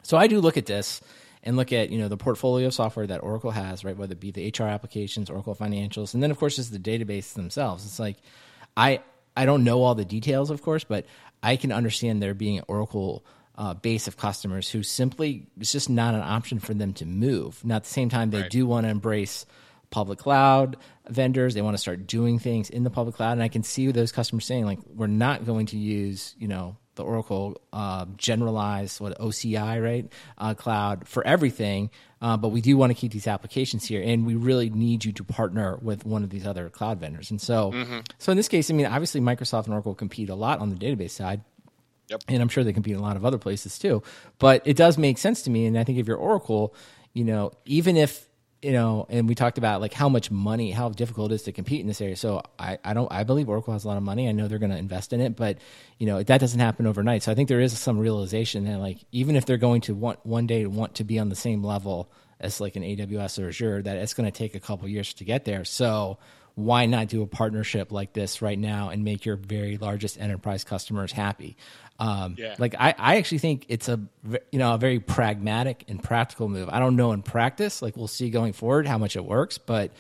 so 0.04 0.18
I 0.18 0.28
do 0.28 0.40
look 0.42 0.58
at 0.58 0.66
this 0.66 1.02
and 1.44 1.58
look 1.58 1.74
at 1.74 1.90
you 1.90 1.98
know 2.00 2.08
the 2.08 2.18
portfolio 2.18 2.68
of 2.68 2.74
software 2.74 3.08
that 3.08 3.24
Oracle 3.24 3.52
has, 3.52 3.84
right? 3.84 3.98
Whether 3.98 4.14
it 4.14 4.20
be 4.20 4.32
the 4.32 4.48
HR 4.58 4.68
applications, 4.68 5.30
Oracle 5.30 5.56
Financials, 5.56 6.14
and 6.14 6.22
then 6.22 6.32
of 6.32 6.38
course 6.38 6.56
just 6.58 6.72
the 6.72 6.80
database 6.80 7.34
themselves. 7.34 7.86
It's 7.86 8.00
like 8.00 8.18
I 8.78 9.02
I 9.36 9.46
don't 9.46 9.64
know 9.64 9.82
all 9.84 9.96
the 9.96 10.06
details, 10.06 10.50
of 10.52 10.62
course, 10.62 10.84
but 10.84 11.06
I 11.42 11.56
can 11.56 11.72
understand 11.72 12.22
there 12.22 12.34
being 12.34 12.58
an 12.60 12.66
Oracle 12.68 13.26
uh, 13.58 13.74
base 13.74 14.08
of 14.08 14.18
customers 14.18 14.70
who 14.70 14.84
simply 14.84 15.48
it's 15.60 15.72
just 15.72 15.90
not 15.90 16.14
an 16.14 16.22
option 16.22 16.60
for 16.60 16.74
them 16.74 16.94
to 16.94 17.06
move. 17.06 17.64
Now 17.66 17.78
at 17.78 17.84
the 17.86 17.90
same 17.90 18.10
time, 18.10 18.30
they 18.30 18.42
Right. 18.42 18.50
do 18.52 18.66
want 18.68 18.86
to 18.86 18.90
embrace 18.90 19.46
public 19.90 20.20
cloud 20.20 20.78
vendors. 21.12 21.54
They 21.54 21.62
want 21.62 21.76
to 21.76 21.82
start 21.82 22.08
doing 22.08 22.40
things 22.40 22.70
in 22.70 22.84
the 22.84 22.90
public 22.90 23.16
cloud, 23.16 23.34
and 23.34 23.44
I 23.44 23.48
can 23.48 23.64
see 23.64 23.92
those 23.92 24.12
customers 24.12 24.46
saying 24.46 24.66
like, 24.66 24.80
"We're 24.94 25.08
not 25.08 25.46
going 25.46 25.68
to 25.68 25.78
use 25.78 26.36
you 26.40 26.48
know 26.48 26.78
the 26.96 27.04
Oracle 27.04 27.60
uh, 27.72 28.06
generalized 28.18 29.00
what 29.00 29.18
OCI 29.20 29.82
right 29.82 30.12
uh, 30.38 30.54
cloud 30.54 31.08
for 31.08 31.26
everything, 31.26 31.90
uh, 32.22 32.38
but 32.38 32.50
we 32.50 32.62
do 32.62 32.76
want 32.78 32.92
to 32.92 32.94
keep 32.94 33.12
these 33.12 33.28
applications 33.28 33.86
here, 33.86 34.02
and 34.04 34.26
we 34.26 34.36
really 34.36 34.70
need 34.70 35.06
you 35.06 35.12
to 35.14 35.24
partner 35.24 35.78
with 35.82 36.06
one 36.06 36.24
of 36.24 36.30
these 36.30 36.46
other 36.46 36.70
cloud 36.70 37.00
vendors." 37.00 37.32
And 37.32 37.40
so, 37.42 37.72
so 38.18 38.32
in 38.32 38.38
this 38.38 38.48
case, 38.48 38.70
I 38.70 38.74
mean, 38.74 38.86
obviously 38.86 39.22
Microsoft 39.22 39.66
and 39.66 39.74
Oracle 39.74 39.96
compete 39.96 40.30
a 40.30 40.36
lot 40.36 40.60
on 40.60 40.70
the 40.70 40.76
database 40.76 41.12
side. 41.12 41.42
And 42.28 42.42
I'm 42.42 42.50
sure 42.50 42.66
they 42.66 42.74
compete 42.74 42.94
in 42.94 43.00
a 43.00 43.04
lot 43.04 43.16
of 43.16 43.24
other 43.24 43.38
places 43.38 43.80
too. 43.80 44.04
But 44.38 44.64
it 44.66 44.76
does 44.76 44.98
make 44.98 45.18
sense 45.18 45.44
to 45.44 45.50
me, 45.50 45.66
and 45.66 45.80
I 45.80 45.86
think 45.86 45.98
if 45.98 46.08
you're 46.08 46.18
Oracle, 46.18 46.76
you 47.14 47.24
know, 47.24 47.52
even 47.66 47.96
if 47.96 48.28
you 48.62 48.74
know, 48.74 49.08
and 49.10 49.28
we 49.28 49.34
talked 49.34 49.58
about 49.58 49.82
like 49.82 49.94
how 49.94 50.08
much 50.08 50.30
money, 50.30 50.72
how 50.72 50.90
difficult 50.90 51.32
it 51.32 51.36
is 51.36 51.44
to 51.44 51.52
compete 51.52 51.82
in 51.82 51.88
this 51.88 52.00
area. 52.00 52.16
So 52.16 52.44
I, 52.60 52.78
I 52.84 52.94
don't, 52.94 53.12
I 53.12 53.24
believe 53.24 53.50
Oracle 53.50 53.74
has 53.74 53.86
a 53.86 53.88
lot 53.88 53.98
of 53.98 54.04
money. 54.04 54.30
I 54.30 54.34
know 54.34 54.48
they're 54.48 54.60
going 54.60 54.72
to 54.72 54.78
invest 54.78 55.14
in 55.14 55.22
it, 55.22 55.36
but 55.36 55.58
you 55.98 56.06
know 56.06 56.22
that 56.22 56.40
doesn't 56.40 56.60
happen 56.60 56.86
overnight. 56.86 57.24
So 57.24 57.32
I 57.32 57.36
think 57.36 57.50
there 57.50 57.60
is 57.60 57.78
some 57.78 57.98
realization 57.98 58.66
that 58.66 58.78
like 58.78 59.00
even 59.12 59.36
if 59.36 59.46
they're 59.46 59.58
going 59.58 59.82
to 59.82 59.96
want 59.96 60.24
one 60.26 60.46
day 60.46 60.66
want 60.66 60.96
to 60.96 61.04
be 61.04 61.18
on 61.18 61.30
the 61.30 61.36
same 61.36 61.64
level 61.64 62.12
as 62.40 62.62
like 62.62 62.76
an 62.76 62.84
AWS 62.84 63.44
or 63.44 63.48
Azure, 63.48 63.82
that 63.84 63.98
it's 63.98 64.14
going 64.14 64.32
to 64.32 64.38
take 64.38 64.56
a 64.56 64.60
couple 64.60 64.88
years 64.88 65.14
to 65.16 65.24
get 65.24 65.46
there. 65.46 65.66
So 65.66 66.18
why 66.56 66.86
not 66.86 67.08
do 67.08 67.22
a 67.22 67.28
partnership 67.28 67.92
like 67.92 68.14
this 68.14 68.42
right 68.42 68.60
now 68.60 68.90
and 68.90 69.04
make 69.04 69.26
your 69.26 69.36
very 69.36 69.78
largest 69.78 70.20
enterprise 70.20 70.64
customers 70.64 71.12
happy? 71.12 71.58
Um, 72.00 72.36
Yeah. 72.38 72.56
Like 72.58 72.76
I, 72.80 72.94
I 72.98 73.18
actually 73.18 73.40
think 73.40 73.66
it's 73.70 73.88
a 73.88 74.00
you 74.52 74.60
know 74.60 74.74
a 74.74 74.78
very 74.78 75.00
pragmatic 75.00 75.86
and 75.88 76.02
practical 76.02 76.50
move. 76.50 76.70
I 76.70 76.80
don't 76.80 76.96
know 76.96 77.12
in 77.12 77.22
practice, 77.22 77.82
like 77.82 77.96
we'll 77.96 78.08
see 78.08 78.30
going 78.30 78.54
forward 78.54 78.88
how 78.88 78.98
much 78.98 79.16
it 79.16 79.24
works, 79.24 79.58
but 79.58 79.92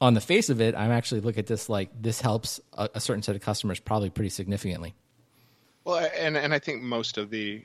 on 0.00 0.14
the 0.14 0.20
face 0.20 0.48
of 0.50 0.60
it, 0.60 0.74
I'm 0.74 0.90
actually 0.90 1.20
look 1.20 1.38
at 1.38 1.46
this 1.46 1.68
like 1.68 1.90
this 2.00 2.20
helps 2.20 2.60
a, 2.74 2.88
a 2.94 3.00
certain 3.00 3.22
set 3.22 3.34
of 3.36 3.42
customers 3.42 3.80
probably 3.80 4.10
pretty 4.10 4.30
significantly. 4.30 4.94
Well, 5.84 6.08
and 6.16 6.36
and 6.36 6.52
I 6.52 6.58
think 6.58 6.82
most 6.82 7.18
of 7.18 7.30
the 7.30 7.62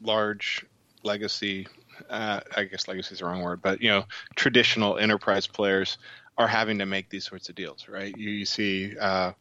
large 0.00 0.64
legacy, 1.02 1.66
uh, 2.10 2.40
I 2.54 2.64
guess 2.64 2.88
legacy 2.88 3.14
is 3.14 3.18
the 3.20 3.26
wrong 3.26 3.42
word, 3.42 3.62
but 3.62 3.80
you 3.80 3.88
know, 3.88 4.04
traditional 4.34 4.98
enterprise 4.98 5.46
players 5.46 5.98
are 6.38 6.48
having 6.48 6.78
to 6.78 6.86
make 6.86 7.08
these 7.08 7.24
sorts 7.24 7.48
of 7.48 7.54
deals, 7.54 7.88
right? 7.88 8.16
You, 8.16 8.30
you 8.30 8.44
see 8.44 8.96
uh, 8.98 9.32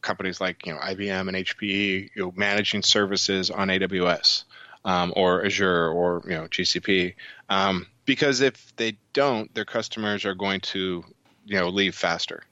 companies 0.00 0.40
like 0.40 0.66
you 0.66 0.72
know 0.72 0.78
IBM 0.78 1.28
and 1.28 1.36
HPE, 1.36 2.10
you 2.14 2.22
know, 2.22 2.32
managing 2.36 2.82
services 2.82 3.50
on 3.50 3.68
AWS 3.68 4.44
um, 4.84 5.12
or 5.16 5.44
Azure 5.44 5.88
or 5.88 6.22
you 6.24 6.32
know 6.32 6.44
GCP, 6.44 7.14
um, 7.48 7.86
because 8.04 8.40
if 8.40 8.74
they 8.76 8.96
don't, 9.12 9.52
their 9.54 9.64
customers 9.64 10.24
are 10.24 10.34
going 10.34 10.60
to 10.60 11.04
you 11.44 11.56
know 11.56 11.68
leave 11.68 11.94
faster. 11.94 12.42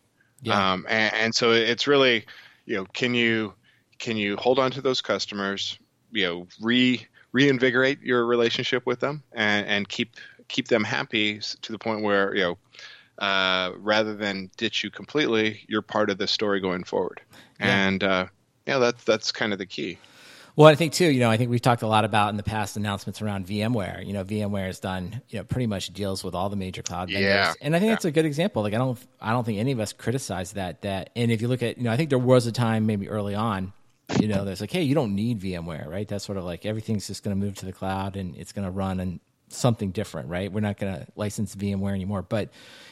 Yeah. 0.43 0.73
Um, 0.73 0.87
and, 0.89 1.15
and 1.15 1.35
so 1.35 1.53
it's 1.53 1.87
really, 1.87 2.25
you 2.65 2.77
know, 2.77 2.85
can 2.85 3.15
you 3.15 3.55
can 3.99 4.17
you 4.17 4.37
hold 4.37 4.59
on 4.59 4.71
to 4.73 4.81
those 4.81 5.01
customers, 5.01 5.79
you 6.13 6.25
know, 6.25 6.47
re 6.61 7.07
reinvigorate 7.33 8.01
your 8.03 8.25
relationship 8.25 8.87
with 8.87 9.01
them 9.01 9.23
and, 9.33 9.67
and 9.67 9.89
keep 9.89 10.17
keep 10.49 10.69
them 10.69 10.85
happy 10.85 11.41
to 11.61 11.73
the 11.73 11.79
point 11.79 12.03
where 12.03 12.35
you 12.35 12.43
know, 12.43 12.59
uh, 13.19 13.73
rather 13.77 14.15
than 14.15 14.51
ditch 14.57 14.85
you 14.85 14.91
completely, 14.91 15.61
you're 15.69 15.83
part 15.83 16.11
of 16.11 16.19
the 16.19 16.27
story 16.27 16.61
going 16.61 16.85
forward. 16.85 17.21
Yeah. 17.61 17.87
And 17.87 18.05
uh, 18.05 18.27
yeah, 18.67 18.79
that's 18.79 19.05
that's 19.05 19.33
kind 19.33 19.53
of 19.53 19.59
the 19.59 19.67
key. 19.67 19.99
Well, 20.57 20.67
I 20.67 20.75
think 20.75 20.93
too, 20.93 21.07
you 21.07 21.21
know, 21.21 21.31
I 21.31 21.37
think 21.37 21.51
we've 21.51 21.63
talked 21.63 21.83
a 21.83 21.87
lot 21.87 22.05
about 22.05 22.31
in 22.31 22.37
the 22.37 22.43
past 22.43 22.77
announcements 22.77 23.23
around 23.23 23.47
VMware. 23.47 24.05
You 24.05 24.13
know, 24.13 24.25
VMware 24.25 24.67
has 24.67 24.81
done, 24.81 25.23
you 25.29 25.39
know, 25.39 25.45
pretty 25.45 25.69
much 25.69 25.93
deals 25.93 26.25
with 26.25 26.35
all 26.35 26.49
the 26.49 26.57
major 26.57 26.83
cloud 26.83 27.11
vendors. 27.11 27.23
Yeah. 27.25 27.53
And 27.61 27.77
I 27.77 27.79
think 27.79 27.91
Yeah. 27.91 27.95
that's 27.95 28.05
a 28.07 28.11
good 28.11 28.25
example. 28.25 28.63
Like 28.63 28.75
I 28.75 28.79
don't 28.79 28.99
I 29.21 29.31
don't 29.31 29.45
think 29.45 29.59
any 29.61 29.71
of 29.71 29.79
us 29.79 29.93
criticize 29.93 30.53
that 30.55 30.83
that 30.83 31.11
and 31.15 31.31
if 31.31 31.41
you 31.41 31.47
look 31.49 31.63
at, 31.63 31.79
you 31.79 31.85
know, 31.85 31.93
I 31.93 31.97
think 31.97 32.11
there 32.11 32.19
was 32.19 32.47
a 32.47 32.53
time 32.53 32.87
maybe 32.87 33.09
early 33.09 33.37
on, 33.37 33.73
you 34.21 34.27
know, 34.27 34.45
there's 34.45 34.61
like, 34.61 34.73
hey, 34.73 34.83
you 34.83 34.97
don't 34.97 35.15
need 35.15 35.41
VMware, 35.41 35.87
right? 35.87 36.09
That's 36.09 36.25
sort 36.25 36.39
of 36.39 36.45
like 36.45 36.67
everything's 36.67 37.07
just 37.07 37.23
going 37.23 37.39
to 37.39 37.47
move 37.47 37.55
to 37.57 37.67
the 37.67 37.73
cloud 37.73 38.17
and 38.17 38.37
it's 38.37 38.53
going 38.53 38.65
to 38.65 38.71
run 38.73 38.99
and 38.99 39.21
something 39.51 39.91
different, 39.91 40.29
right? 40.29 40.53
We're 40.53 40.61
not 40.61 40.79
going 40.79 40.95
to 40.95 41.07
license 41.17 41.55
VMware 41.55 41.95
anymore. 41.95 42.23
But 42.23 42.51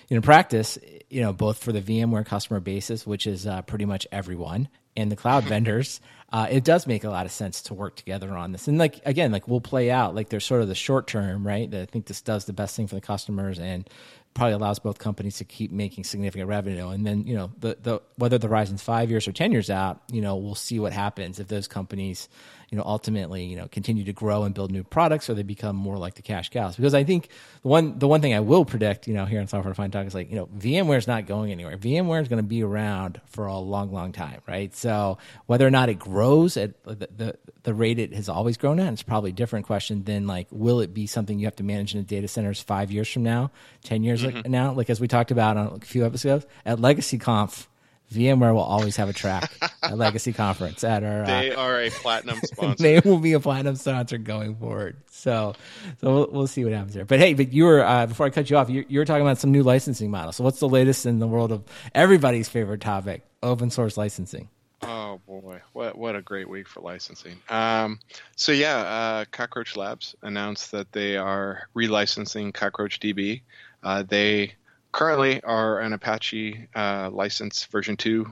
in 0.08 0.20
practice, 0.22 0.78
you 1.10 1.20
know, 1.20 1.32
both 1.32 1.58
for 1.58 1.72
the 1.72 1.82
VMware 1.82 2.26
customer 2.26 2.60
basis, 2.60 3.06
which 3.06 3.26
is 3.26 3.46
uh, 3.46 3.62
pretty 3.62 3.84
much 3.84 4.06
everyone, 4.12 4.68
and 4.96 5.10
the 5.10 5.16
cloud 5.16 5.44
vendors, 5.48 6.00
uh, 6.32 6.48
it 6.50 6.64
does 6.64 6.86
make 6.86 7.04
a 7.04 7.10
lot 7.10 7.26
of 7.26 7.32
sense 7.32 7.62
to 7.62 7.74
work 7.74 7.96
together 7.96 8.36
on 8.36 8.52
this. 8.52 8.66
And 8.66 8.78
like 8.78 9.00
again, 9.04 9.30
like 9.30 9.46
we'll 9.46 9.60
play 9.60 9.90
out 9.90 10.14
like 10.14 10.28
there's 10.28 10.44
sort 10.44 10.62
of 10.62 10.68
the 10.68 10.74
short 10.74 11.06
term, 11.06 11.46
right? 11.46 11.70
That 11.70 11.82
I 11.82 11.86
think 11.86 12.06
this 12.06 12.20
does 12.20 12.46
the 12.46 12.52
best 12.52 12.74
thing 12.74 12.86
for 12.86 12.96
the 12.96 13.00
customers 13.00 13.58
and 13.58 13.88
probably 14.34 14.52
allows 14.52 14.78
both 14.78 14.98
companies 14.98 15.38
to 15.38 15.44
keep 15.44 15.72
making 15.72 16.04
significant 16.04 16.48
revenue. 16.48 16.88
And 16.88 17.06
then, 17.06 17.26
you 17.26 17.34
know, 17.34 17.52
the, 17.58 17.78
the 17.80 18.02
whether 18.16 18.38
the 18.38 18.48
horizon's 18.48 18.82
five 18.82 19.08
years 19.08 19.26
or 19.26 19.32
ten 19.32 19.52
years 19.52 19.70
out, 19.70 20.02
you 20.10 20.20
know, 20.20 20.36
we'll 20.36 20.54
see 20.54 20.78
what 20.78 20.92
happens 20.92 21.38
if 21.40 21.48
those 21.48 21.68
companies, 21.68 22.28
you 22.70 22.76
know, 22.76 22.84
ultimately, 22.84 23.44
you 23.44 23.56
know, 23.56 23.68
continue 23.68 24.04
to 24.04 24.12
grow 24.12 24.42
and 24.42 24.54
build 24.54 24.72
new 24.72 24.82
products 24.82 25.30
or 25.30 25.34
they 25.34 25.44
become 25.44 25.76
more 25.76 25.96
like 25.96 26.14
the 26.14 26.22
cash 26.22 26.50
cows. 26.50 26.74
Because 26.74 26.94
I 26.94 27.04
think 27.04 27.28
the 27.62 27.68
one 27.68 27.98
the 27.98 28.08
one 28.08 28.20
thing 28.20 28.34
I 28.34 28.40
will 28.40 28.64
predict, 28.64 29.06
you 29.06 29.14
know, 29.14 29.24
here 29.24 29.40
on 29.40 29.46
Software 29.46 29.72
Defined 29.72 29.92
Talk 29.92 30.06
is 30.06 30.14
like, 30.14 30.30
you 30.30 30.36
know, 30.36 30.46
VMware 30.46 30.98
is 30.98 31.06
not 31.06 31.26
going 31.26 31.52
anywhere. 31.52 31.76
VMware 31.76 32.22
is 32.22 32.28
going 32.28 32.42
to 32.42 32.48
be 32.48 32.64
around 32.64 33.20
for 33.26 33.46
a 33.46 33.56
long, 33.56 33.92
long 33.92 34.12
time, 34.12 34.40
right? 34.48 34.74
So 34.74 35.18
whether 35.46 35.66
or 35.66 35.70
not 35.70 35.88
it 35.88 35.98
grows 35.98 36.56
at 36.56 36.82
the, 36.84 37.08
the, 37.16 37.38
the 37.62 37.74
rate 37.74 38.00
it 38.00 38.12
has 38.14 38.28
always 38.28 38.56
grown 38.56 38.80
at, 38.80 38.92
it's 38.92 39.02
probably 39.02 39.30
a 39.30 39.34
different 39.34 39.66
question 39.66 40.02
than 40.02 40.26
like, 40.26 40.48
will 40.50 40.80
it 40.80 40.92
be 40.92 41.06
something 41.06 41.38
you 41.38 41.46
have 41.46 41.56
to 41.56 41.64
manage 41.64 41.94
in 41.94 42.00
the 42.00 42.06
data 42.06 42.26
centers 42.26 42.60
five 42.60 42.90
years 42.90 43.08
from 43.08 43.22
now, 43.22 43.52
ten 43.84 44.02
years 44.02 44.22
mm-hmm. 44.22 44.50
now? 44.50 44.72
Like 44.72 44.90
as 44.90 45.00
we 45.00 45.06
talked 45.06 45.30
about 45.30 45.56
on 45.56 45.78
a 45.80 45.84
few 45.84 46.04
episodes 46.04 46.46
at 46.64 46.80
Legacy 46.80 47.18
Conf 47.18 47.68
VMware 48.12 48.54
will 48.54 48.60
always 48.60 48.96
have 48.96 49.08
a 49.08 49.12
track 49.12 49.50
at 49.82 49.96
Legacy 49.98 50.32
Conference 50.32 50.84
at 50.84 51.02
our. 51.02 51.22
Uh, 51.22 51.26
they 51.26 51.52
are 51.52 51.80
a 51.80 51.90
platinum 51.90 52.38
sponsor. 52.44 52.82
they 52.82 53.00
will 53.00 53.18
be 53.18 53.32
a 53.32 53.40
platinum 53.40 53.76
sponsor 53.76 54.18
going 54.18 54.54
forward. 54.56 54.96
So, 55.10 55.54
so 56.00 56.14
we'll, 56.14 56.28
we'll 56.30 56.46
see 56.46 56.64
what 56.64 56.72
happens 56.72 56.94
there. 56.94 57.04
But 57.04 57.18
hey, 57.18 57.34
but 57.34 57.52
you 57.52 57.64
were 57.64 57.84
uh, 57.84 58.06
before 58.06 58.26
I 58.26 58.30
cut 58.30 58.48
you 58.48 58.56
off, 58.56 58.70
you, 58.70 58.84
you 58.88 58.98
were 58.98 59.04
talking 59.04 59.22
about 59.22 59.38
some 59.38 59.50
new 59.50 59.62
licensing 59.62 60.10
models. 60.10 60.36
So, 60.36 60.44
what's 60.44 60.60
the 60.60 60.68
latest 60.68 61.06
in 61.06 61.18
the 61.18 61.26
world 61.26 61.52
of 61.52 61.64
everybody's 61.94 62.48
favorite 62.48 62.80
topic, 62.80 63.22
open 63.42 63.70
source 63.70 63.96
licensing? 63.96 64.48
Oh 64.82 65.20
boy, 65.26 65.60
what 65.72 65.96
what 65.96 66.14
a 66.14 66.22
great 66.22 66.48
week 66.48 66.68
for 66.68 66.80
licensing. 66.80 67.36
Um, 67.48 67.98
so 68.36 68.52
yeah, 68.52 68.76
uh, 68.76 69.24
Cockroach 69.32 69.74
Labs 69.74 70.14
announced 70.22 70.70
that 70.72 70.92
they 70.92 71.16
are 71.16 71.68
relicensing 71.74 72.52
Cockroach 72.52 73.00
DB. 73.00 73.40
Uh, 73.82 74.02
they 74.02 74.54
currently 74.96 75.42
are 75.42 75.78
an 75.80 75.92
Apache 75.92 76.68
uh, 76.74 77.10
license 77.12 77.66
version 77.66 77.98
2. 77.98 78.26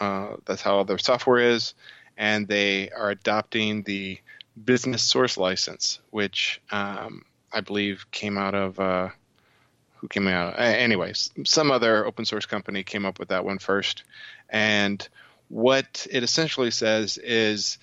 Uh, 0.00 0.28
that's 0.44 0.60
how 0.60 0.82
their 0.82 0.98
software 0.98 1.38
is. 1.38 1.74
And 2.16 2.48
they 2.48 2.90
are 2.90 3.10
adopting 3.10 3.84
the 3.84 4.18
business 4.64 5.04
source 5.04 5.38
license, 5.38 6.00
which 6.10 6.60
um, 6.72 7.24
I 7.52 7.60
believe 7.60 8.10
came 8.10 8.36
out 8.36 8.54
of. 8.54 8.80
Uh, 8.80 9.08
who 9.98 10.06
came 10.06 10.28
out? 10.28 10.54
Anyways, 10.60 11.32
some 11.44 11.72
other 11.72 12.06
open 12.06 12.24
source 12.24 12.46
company 12.46 12.84
came 12.84 13.04
up 13.04 13.18
with 13.18 13.30
that 13.30 13.44
one 13.44 13.58
first. 13.58 14.04
And 14.48 15.06
what 15.48 16.06
it 16.08 16.22
essentially 16.22 16.70
says 16.70 17.18
is 17.18 17.78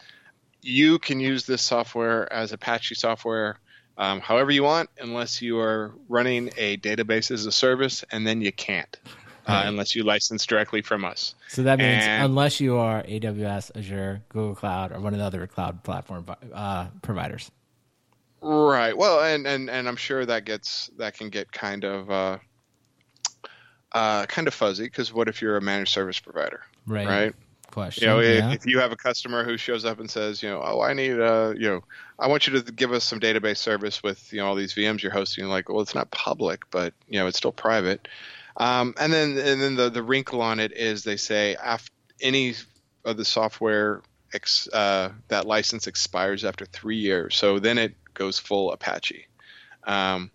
you 0.62 0.98
can 0.98 1.20
use 1.20 1.46
this 1.46 1.62
software 1.62 2.32
as 2.32 2.54
Apache 2.54 2.96
software 2.96 3.60
um, 3.98 4.20
however 4.20 4.52
you 4.52 4.64
want, 4.64 4.90
unless 5.00 5.42
you 5.42 5.60
are 5.60 5.94
running 6.10 6.52
a 6.58 6.78
database 6.78 7.32
as 7.32 7.46
a 7.46 7.52
service, 7.52 8.04
and 8.12 8.26
then 8.26 8.42
you 8.42 8.52
can't. 8.52 8.98
Uh, 9.48 9.62
unless 9.66 9.96
you 9.96 10.02
license 10.02 10.44
directly 10.44 10.82
from 10.82 11.06
us. 11.06 11.36
So 11.50 11.62
that 11.62 11.78
means 11.78 12.04
and, 12.04 12.26
unless 12.26 12.60
you 12.60 12.78
are 12.78 13.04
AWS, 13.04 13.78
Azure, 13.78 14.24
Google 14.30 14.56
Cloud, 14.56 14.92
or 14.92 15.00
one 15.00 15.14
of 15.14 15.20
the 15.20 15.26
other 15.26 15.46
cloud 15.46 15.84
platform 15.84 16.26
uh, 16.52 16.88
providers. 17.04 17.52
Right. 18.42 18.98
Well, 18.98 19.22
and, 19.22 19.46
and 19.46 19.70
and 19.70 19.88
I'm 19.88 19.98
sure 19.98 20.26
that 20.26 20.46
gets 20.46 20.90
that 20.98 21.16
can 21.16 21.30
get 21.30 21.52
kind 21.52 21.84
of 21.84 22.10
uh, 22.10 22.38
uh 23.92 24.26
kind 24.26 24.48
of 24.48 24.56
fuzzy 24.56 24.86
because 24.86 25.14
what 25.14 25.28
if 25.28 25.44
you're 25.44 25.58
a 25.58 25.62
managed 25.62 25.92
service 25.92 26.20
provider? 26.20 26.62
Right. 26.88 27.08
Right 27.08 27.36
question. 27.76 28.04
You 28.04 28.10
know, 28.10 28.20
yeah. 28.22 28.52
if, 28.52 28.62
if, 28.62 28.66
you 28.66 28.80
have 28.80 28.94
a 28.94 28.96
customer 28.96 29.44
who 29.44 29.58
shows 29.58 29.84
up 29.84 30.00
and 30.00 30.10
says, 30.10 30.42
you 30.42 30.50
know, 30.50 30.62
oh, 30.64 30.82
I 30.82 30.94
need, 30.94 31.20
uh, 31.20 31.54
you 31.56 31.68
know, 31.70 31.84
I 32.18 32.28
want 32.28 32.48
you 32.48 32.60
to 32.62 32.72
give 32.72 32.94
us 32.94 33.04
some 33.04 33.20
database 33.20 33.58
service 33.58 34.02
with, 34.02 34.32
you 34.32 34.40
know, 34.40 34.48
all 34.48 34.56
these 34.56 34.74
VMs 34.74 35.04
you're 35.04 35.12
hosting. 35.12 35.46
Like, 35.46 35.68
well, 35.68 35.82
it's 35.82 35.94
not 35.94 36.10
public, 36.10 36.64
but 36.72 36.94
you 37.08 37.20
know, 37.20 37.28
it's 37.28 37.38
still 37.38 37.52
private. 37.52 38.08
Um, 38.58 38.96
and 38.98 39.12
then, 39.12 39.38
and 39.38 39.62
then 39.62 39.76
the 39.76 39.90
the 39.90 40.02
wrinkle 40.02 40.42
on 40.42 40.62
it 40.62 40.72
is 40.72 41.04
they 41.04 41.18
say 41.18 41.56
after 41.56 41.92
any 42.22 42.56
of 43.04 43.18
the 43.18 43.26
software 43.26 44.02
ex, 44.34 44.70
uh, 44.72 45.12
that 45.28 45.46
license 45.46 45.88
expires 45.88 46.46
after 46.46 46.66
three 46.66 46.98
years, 46.98 47.36
so 47.36 47.60
then 47.60 47.78
it 47.78 47.96
goes 48.14 48.40
full 48.40 48.72
Apache. 48.72 49.28
Um, 49.84 50.32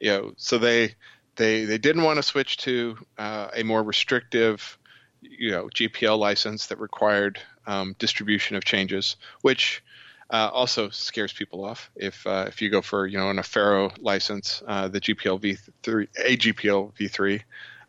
you 0.00 0.10
know, 0.10 0.32
so 0.38 0.56
they 0.56 0.94
they 1.36 1.66
they 1.66 1.76
didn't 1.76 2.04
want 2.04 2.16
to 2.16 2.22
switch 2.22 2.56
to 2.58 2.96
uh, 3.18 3.48
a 3.54 3.62
more 3.62 3.82
restrictive 3.82 4.78
you 5.22 5.50
know 5.50 5.68
GPL 5.68 6.18
license 6.18 6.66
that 6.66 6.78
required 6.78 7.38
um, 7.66 7.94
distribution 7.98 8.56
of 8.56 8.64
changes, 8.64 9.16
which 9.40 9.82
uh, 10.30 10.50
also 10.52 10.88
scares 10.88 11.32
people 11.32 11.64
off. 11.64 11.90
If 11.94 12.26
uh, 12.26 12.46
if 12.48 12.62
you 12.62 12.70
go 12.70 12.82
for 12.82 13.06
you 13.06 13.18
know 13.18 13.30
an 13.30 13.36
Affero 13.36 13.92
license, 14.00 14.62
uh, 14.66 14.88
the 14.88 15.00
GPL 15.00 15.40
v3, 15.40 16.08
AGPL 16.26 16.92
v3 16.94 17.42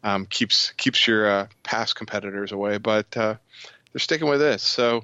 um, 0.04 0.26
keeps 0.26 0.74
keeps 0.78 1.08
your 1.08 1.30
uh, 1.30 1.48
past 1.63 1.96
competitors 1.96 2.52
away, 2.52 2.78
but 2.78 3.15
uh, 3.17 3.36
they're 3.91 4.00
sticking 4.00 4.28
with 4.28 4.39
this. 4.39 4.62
So, 4.62 5.04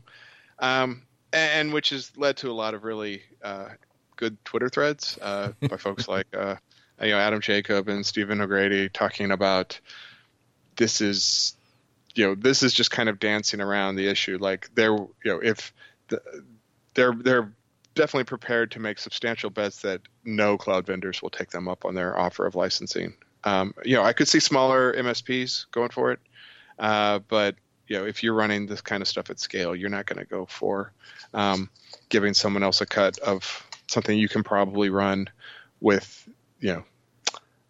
um, 0.60 1.04
and 1.32 1.72
which 1.72 1.90
has 1.90 2.12
led 2.18 2.38
to 2.38 2.52
a 2.52 2.54
lot 2.54 2.74
of 2.74 2.84
really 2.84 3.24
uh, 3.42 3.70
good 4.18 4.44
Twitter 4.44 4.70
threads 4.70 5.18
by 5.22 5.78
folks 5.78 6.08
like 6.08 6.28
you 6.34 6.40
know 7.12 7.18
Adam 7.18 7.40
Jacob 7.40 7.88
and 7.88 8.06
Stephen 8.06 8.42
O'Grady 8.42 8.90
talking 8.90 9.32
about 9.32 9.80
this 10.76 11.00
is 11.02 11.56
you 12.16 12.26
know 12.26 12.36
this 12.36 12.64
is 12.64 12.74
just 12.74 12.92
kind 12.92 13.10
of 13.10 13.20
dancing 13.20 13.62
around 13.62 13.96
the 13.96 14.08
issue. 14.08 14.38
Like 14.40 14.70
they're 14.76 14.96
you 14.96 15.10
know 15.26 15.40
if 15.40 15.74
the, 16.08 16.22
they're 16.94 17.14
they're 17.14 17.52
definitely 17.96 18.26
prepared 18.26 18.72
to 18.72 18.80
make 18.80 19.00
substantial 19.00 19.50
bets 19.50 19.82
that 19.82 20.02
no 20.24 20.58
cloud 20.58 20.86
vendors 20.86 21.22
will 21.22 21.30
take 21.30 21.50
them 21.50 21.68
up 21.68 21.86
on 21.86 21.96
their 21.96 22.18
offer 22.18 22.46
of 22.46 22.56
licensing. 22.56 23.14
Um, 23.46 23.74
you 23.86 23.96
know 23.96 24.04
i 24.04 24.12
could 24.12 24.28
see 24.28 24.42
smaller 24.42 24.94
msps 24.96 25.72
going 25.72 25.92
for 25.92 26.12
it 26.12 26.20
uh, 26.78 27.20
but 27.30 27.56
you 27.88 27.98
know 27.98 28.06
if 28.06 28.22
you're 28.22 28.34
running 28.34 28.68
this 28.68 28.82
kind 28.82 29.02
of 29.02 29.08
stuff 29.08 29.30
at 29.30 29.40
scale 29.40 29.74
you're 29.74 29.90
not 29.90 30.06
going 30.06 30.20
to 30.20 30.26
go 30.26 30.46
for 30.46 30.92
um, 31.34 31.70
giving 32.10 32.34
someone 32.34 32.64
else 32.64 32.82
a 32.82 32.86
cut 32.86 33.18
of 33.20 33.66
something 33.88 34.18
you 34.18 34.28
can 34.28 34.44
probably 34.44 34.90
run 34.90 35.30
with 35.80 36.28
you 36.60 36.74
know 36.74 36.84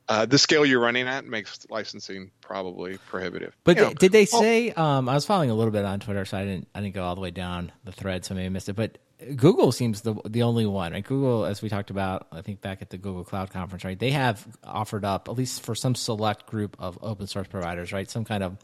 uh, 0.10 0.26
the 0.26 0.40
scale 0.40 0.66
you're 0.66 0.80
running 0.80 1.08
at 1.08 1.24
makes 1.26 1.68
licensing 1.70 2.32
probably 2.42 2.98
prohibitive. 3.10 3.56
But 3.64 3.78
they, 3.78 3.94
did 3.94 4.12
they 4.12 4.26
say? 4.26 4.72
Um, 4.72 5.08
I 5.08 5.14
was 5.14 5.24
following 5.24 5.52
a 5.52 5.54
little 5.54 5.72
bit 5.72 5.86
on 5.86 6.00
Twitter, 6.00 6.26
so 6.26 6.40
I 6.40 6.46
didn't. 6.46 6.68
I 6.74 6.82
didn't 6.82 6.96
go 6.96 7.04
all 7.04 7.14
the 7.14 7.22
way 7.22 7.30
down 7.30 7.72
the 7.84 7.92
thread, 7.92 8.26
so 8.26 8.34
maybe 8.34 8.48
I 8.48 8.50
missed 8.50 8.70
it. 8.70 8.76
But 8.76 8.98
Google 9.36 9.72
seems 9.72 10.02
the 10.02 10.16
the 10.26 10.42
only 10.42 10.66
one. 10.66 10.94
Right? 10.94 11.06
Google, 11.06 11.46
as 11.46 11.62
we 11.62 11.70
talked 11.70 11.92
about, 11.92 12.28
I 12.32 12.42
think 12.42 12.60
back 12.60 12.82
at 12.82 12.90
the 12.90 12.98
Google 12.98 13.24
Cloud 13.24 13.52
conference, 13.52 13.86
right? 13.86 14.00
They 14.00 14.10
have 14.10 14.46
offered 14.64 15.06
up 15.06 15.30
at 15.30 15.36
least 15.36 15.62
for 15.62 15.76
some 15.76 15.94
select 15.94 16.48
group 16.48 16.76
of 16.80 16.98
open 17.04 17.28
source 17.28 17.48
providers, 17.48 17.94
right? 17.94 18.10
Some 18.10 18.26
kind 18.26 18.44
of 18.44 18.58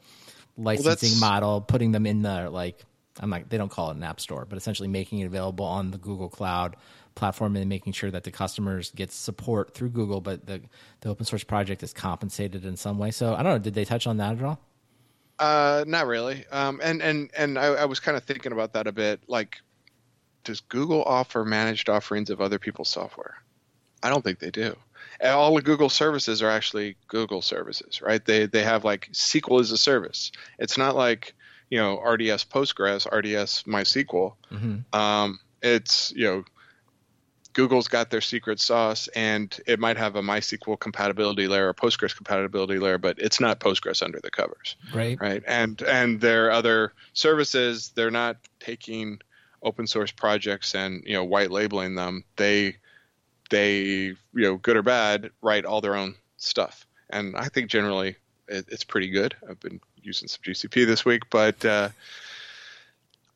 licensing 0.57 1.21
well, 1.21 1.29
model, 1.29 1.61
putting 1.61 1.91
them 1.91 2.07
in 2.07 2.23
the 2.23 2.49
like. 2.49 2.83
I'm 3.19 3.29
like 3.29 3.49
they 3.49 3.59
don't 3.59 3.69
call 3.69 3.91
it 3.91 3.97
an 3.97 4.03
app 4.03 4.19
store, 4.19 4.45
but 4.45 4.57
essentially 4.57 4.89
making 4.89 5.19
it 5.19 5.25
available 5.25 5.65
on 5.65 5.91
the 5.91 5.99
Google 5.99 6.27
Cloud 6.27 6.75
platform 7.15 7.55
and 7.55 7.67
making 7.67 7.93
sure 7.93 8.11
that 8.11 8.23
the 8.23 8.31
customers 8.31 8.91
get 8.93 9.11
support 9.11 9.73
through 9.73 9.89
Google, 9.89 10.21
but 10.21 10.45
the, 10.45 10.61
the 11.01 11.09
open 11.09 11.25
source 11.25 11.43
project 11.43 11.81
is 11.81 11.93
compensated 11.93 12.65
in 12.65 12.75
some 12.75 12.97
way. 12.97 13.11
So 13.11 13.33
I 13.33 13.43
don't 13.43 13.53
know. 13.53 13.59
Did 13.59 13.73
they 13.73 13.85
touch 13.85 14.05
on 14.05 14.17
that 14.17 14.37
at 14.37 14.43
all? 14.43 14.59
Uh, 15.39 15.83
not 15.87 16.07
really. 16.07 16.45
Um, 16.51 16.79
and 16.83 17.01
and 17.01 17.29
and 17.35 17.57
I, 17.59 17.65
I 17.65 17.85
was 17.85 17.99
kind 17.99 18.15
of 18.15 18.23
thinking 18.23 18.51
about 18.51 18.73
that 18.73 18.87
a 18.87 18.91
bit. 18.91 19.21
Like, 19.27 19.57
does 20.43 20.61
Google 20.61 21.03
offer 21.03 21.43
managed 21.43 21.89
offerings 21.89 22.29
of 22.29 22.39
other 22.39 22.59
people's 22.59 22.89
software? 22.89 23.35
I 24.03 24.09
don't 24.09 24.23
think 24.23 24.39
they 24.39 24.51
do. 24.51 24.75
all 25.23 25.55
the 25.55 25.61
Google 25.61 25.89
services 25.89 26.41
are 26.41 26.49
actually 26.49 26.95
Google 27.07 27.41
services, 27.41 28.01
right? 28.01 28.23
They 28.23 28.45
they 28.45 28.63
have 28.63 28.83
like 28.85 29.09
SQL 29.11 29.59
as 29.59 29.71
a 29.71 29.77
service. 29.77 30.31
It's 30.59 30.77
not 30.77 30.95
like 30.95 31.33
you 31.69 31.77
know 31.77 31.99
RDS 31.99 32.45
Postgres, 32.45 33.05
RDS 33.11 33.63
MySQL. 33.63 34.35
Mm-hmm. 34.51 34.97
Um, 34.97 35.39
it's 35.61 36.13
you 36.15 36.25
know 36.25 36.43
Google's 37.55 37.87
got 37.87 38.09
their 38.09 38.21
secret 38.21 38.59
sauce, 38.59 39.07
and 39.15 39.57
it 39.65 39.79
might 39.79 39.95
have 39.95 40.17
a 40.17 40.21
MySQL 40.21 40.77
compatibility 40.77 41.47
layer 41.47 41.69
or 41.69 41.73
Postgres 41.73 42.13
compatibility 42.13 42.79
layer, 42.79 42.97
but 42.97 43.17
it's 43.17 43.39
not 43.39 43.61
Postgres 43.61 44.03
under 44.03 44.19
the 44.21 44.29
covers. 44.29 44.75
Right. 44.93 45.17
Right. 45.19 45.41
And 45.47 45.81
and 45.81 46.19
their 46.19 46.51
other 46.51 46.91
services, 47.13 47.93
they're 47.95 48.11
not 48.11 48.37
taking 48.59 49.21
open 49.63 49.87
source 49.87 50.11
projects 50.11 50.75
and 50.75 51.01
you 51.05 51.13
know 51.13 51.23
white 51.23 51.49
labeling 51.49 51.95
them. 51.95 52.25
They 52.35 52.75
they 53.49 53.83
you 53.83 54.17
know 54.33 54.57
good 54.57 54.75
or 54.75 54.83
bad 54.83 55.31
write 55.41 55.63
all 55.63 55.79
their 55.79 55.95
own 55.95 56.15
stuff, 56.35 56.85
and 57.09 57.37
I 57.37 57.45
think 57.45 57.71
generally 57.71 58.17
it, 58.49 58.65
it's 58.67 58.83
pretty 58.83 59.09
good. 59.09 59.33
I've 59.49 59.61
been 59.61 59.79
using 60.03 60.27
some 60.27 60.41
GCP 60.43 60.85
this 60.85 61.05
week, 61.05 61.23
but. 61.29 61.63
Uh, 61.63 61.89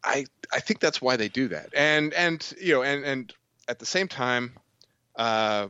I 0.01 0.25
I 0.53 0.61
think 0.61 0.79
that's 0.79 1.01
why 1.01 1.17
they 1.17 1.27
do 1.27 1.49
that. 1.49 1.71
And 1.75 2.13
and 2.13 2.53
you 2.61 2.75
know 2.75 2.83
and 2.83 3.03
and 3.03 3.33
at 3.69 3.79
the 3.79 3.85
same 3.85 4.07
time, 4.07 4.53
uh, 5.15 5.67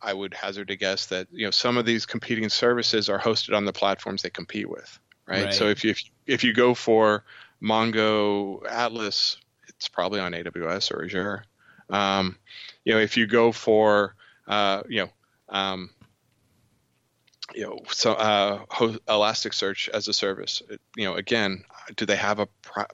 I 0.00 0.12
would 0.12 0.34
hazard 0.34 0.70
a 0.70 0.76
guess 0.76 1.06
that 1.06 1.28
you 1.32 1.46
know 1.46 1.50
some 1.50 1.76
of 1.78 1.86
these 1.86 2.06
competing 2.06 2.48
services 2.48 3.08
are 3.08 3.18
hosted 3.18 3.56
on 3.56 3.64
the 3.64 3.72
platforms 3.72 4.22
they 4.22 4.30
compete 4.30 4.68
with, 4.68 4.98
right? 5.26 5.46
right. 5.46 5.54
So 5.54 5.68
if 5.68 5.82
you 5.84 5.90
if, 5.92 6.02
if 6.26 6.44
you 6.44 6.52
go 6.52 6.74
for 6.74 7.24
Mongo 7.62 8.60
Atlas, 8.68 9.38
it's 9.68 9.88
probably 9.88 10.20
on 10.20 10.32
AWS 10.32 10.92
or 10.92 11.04
Azure. 11.04 11.44
Um, 11.88 12.36
you 12.84 12.92
know, 12.92 13.00
if 13.00 13.16
you 13.16 13.26
go 13.26 13.50
for 13.50 14.14
uh, 14.46 14.82
you 14.88 15.00
know 15.02 15.10
um, 15.48 15.90
you 17.54 17.62
know, 17.62 17.78
so 17.90 18.12
uh, 18.12 18.64
Elasticsearch 18.70 19.88
as 19.88 20.08
a 20.08 20.12
service. 20.12 20.62
You 20.96 21.04
know, 21.04 21.14
again, 21.14 21.64
do 21.96 22.06
they 22.06 22.16
have 22.16 22.38
a 22.38 22.46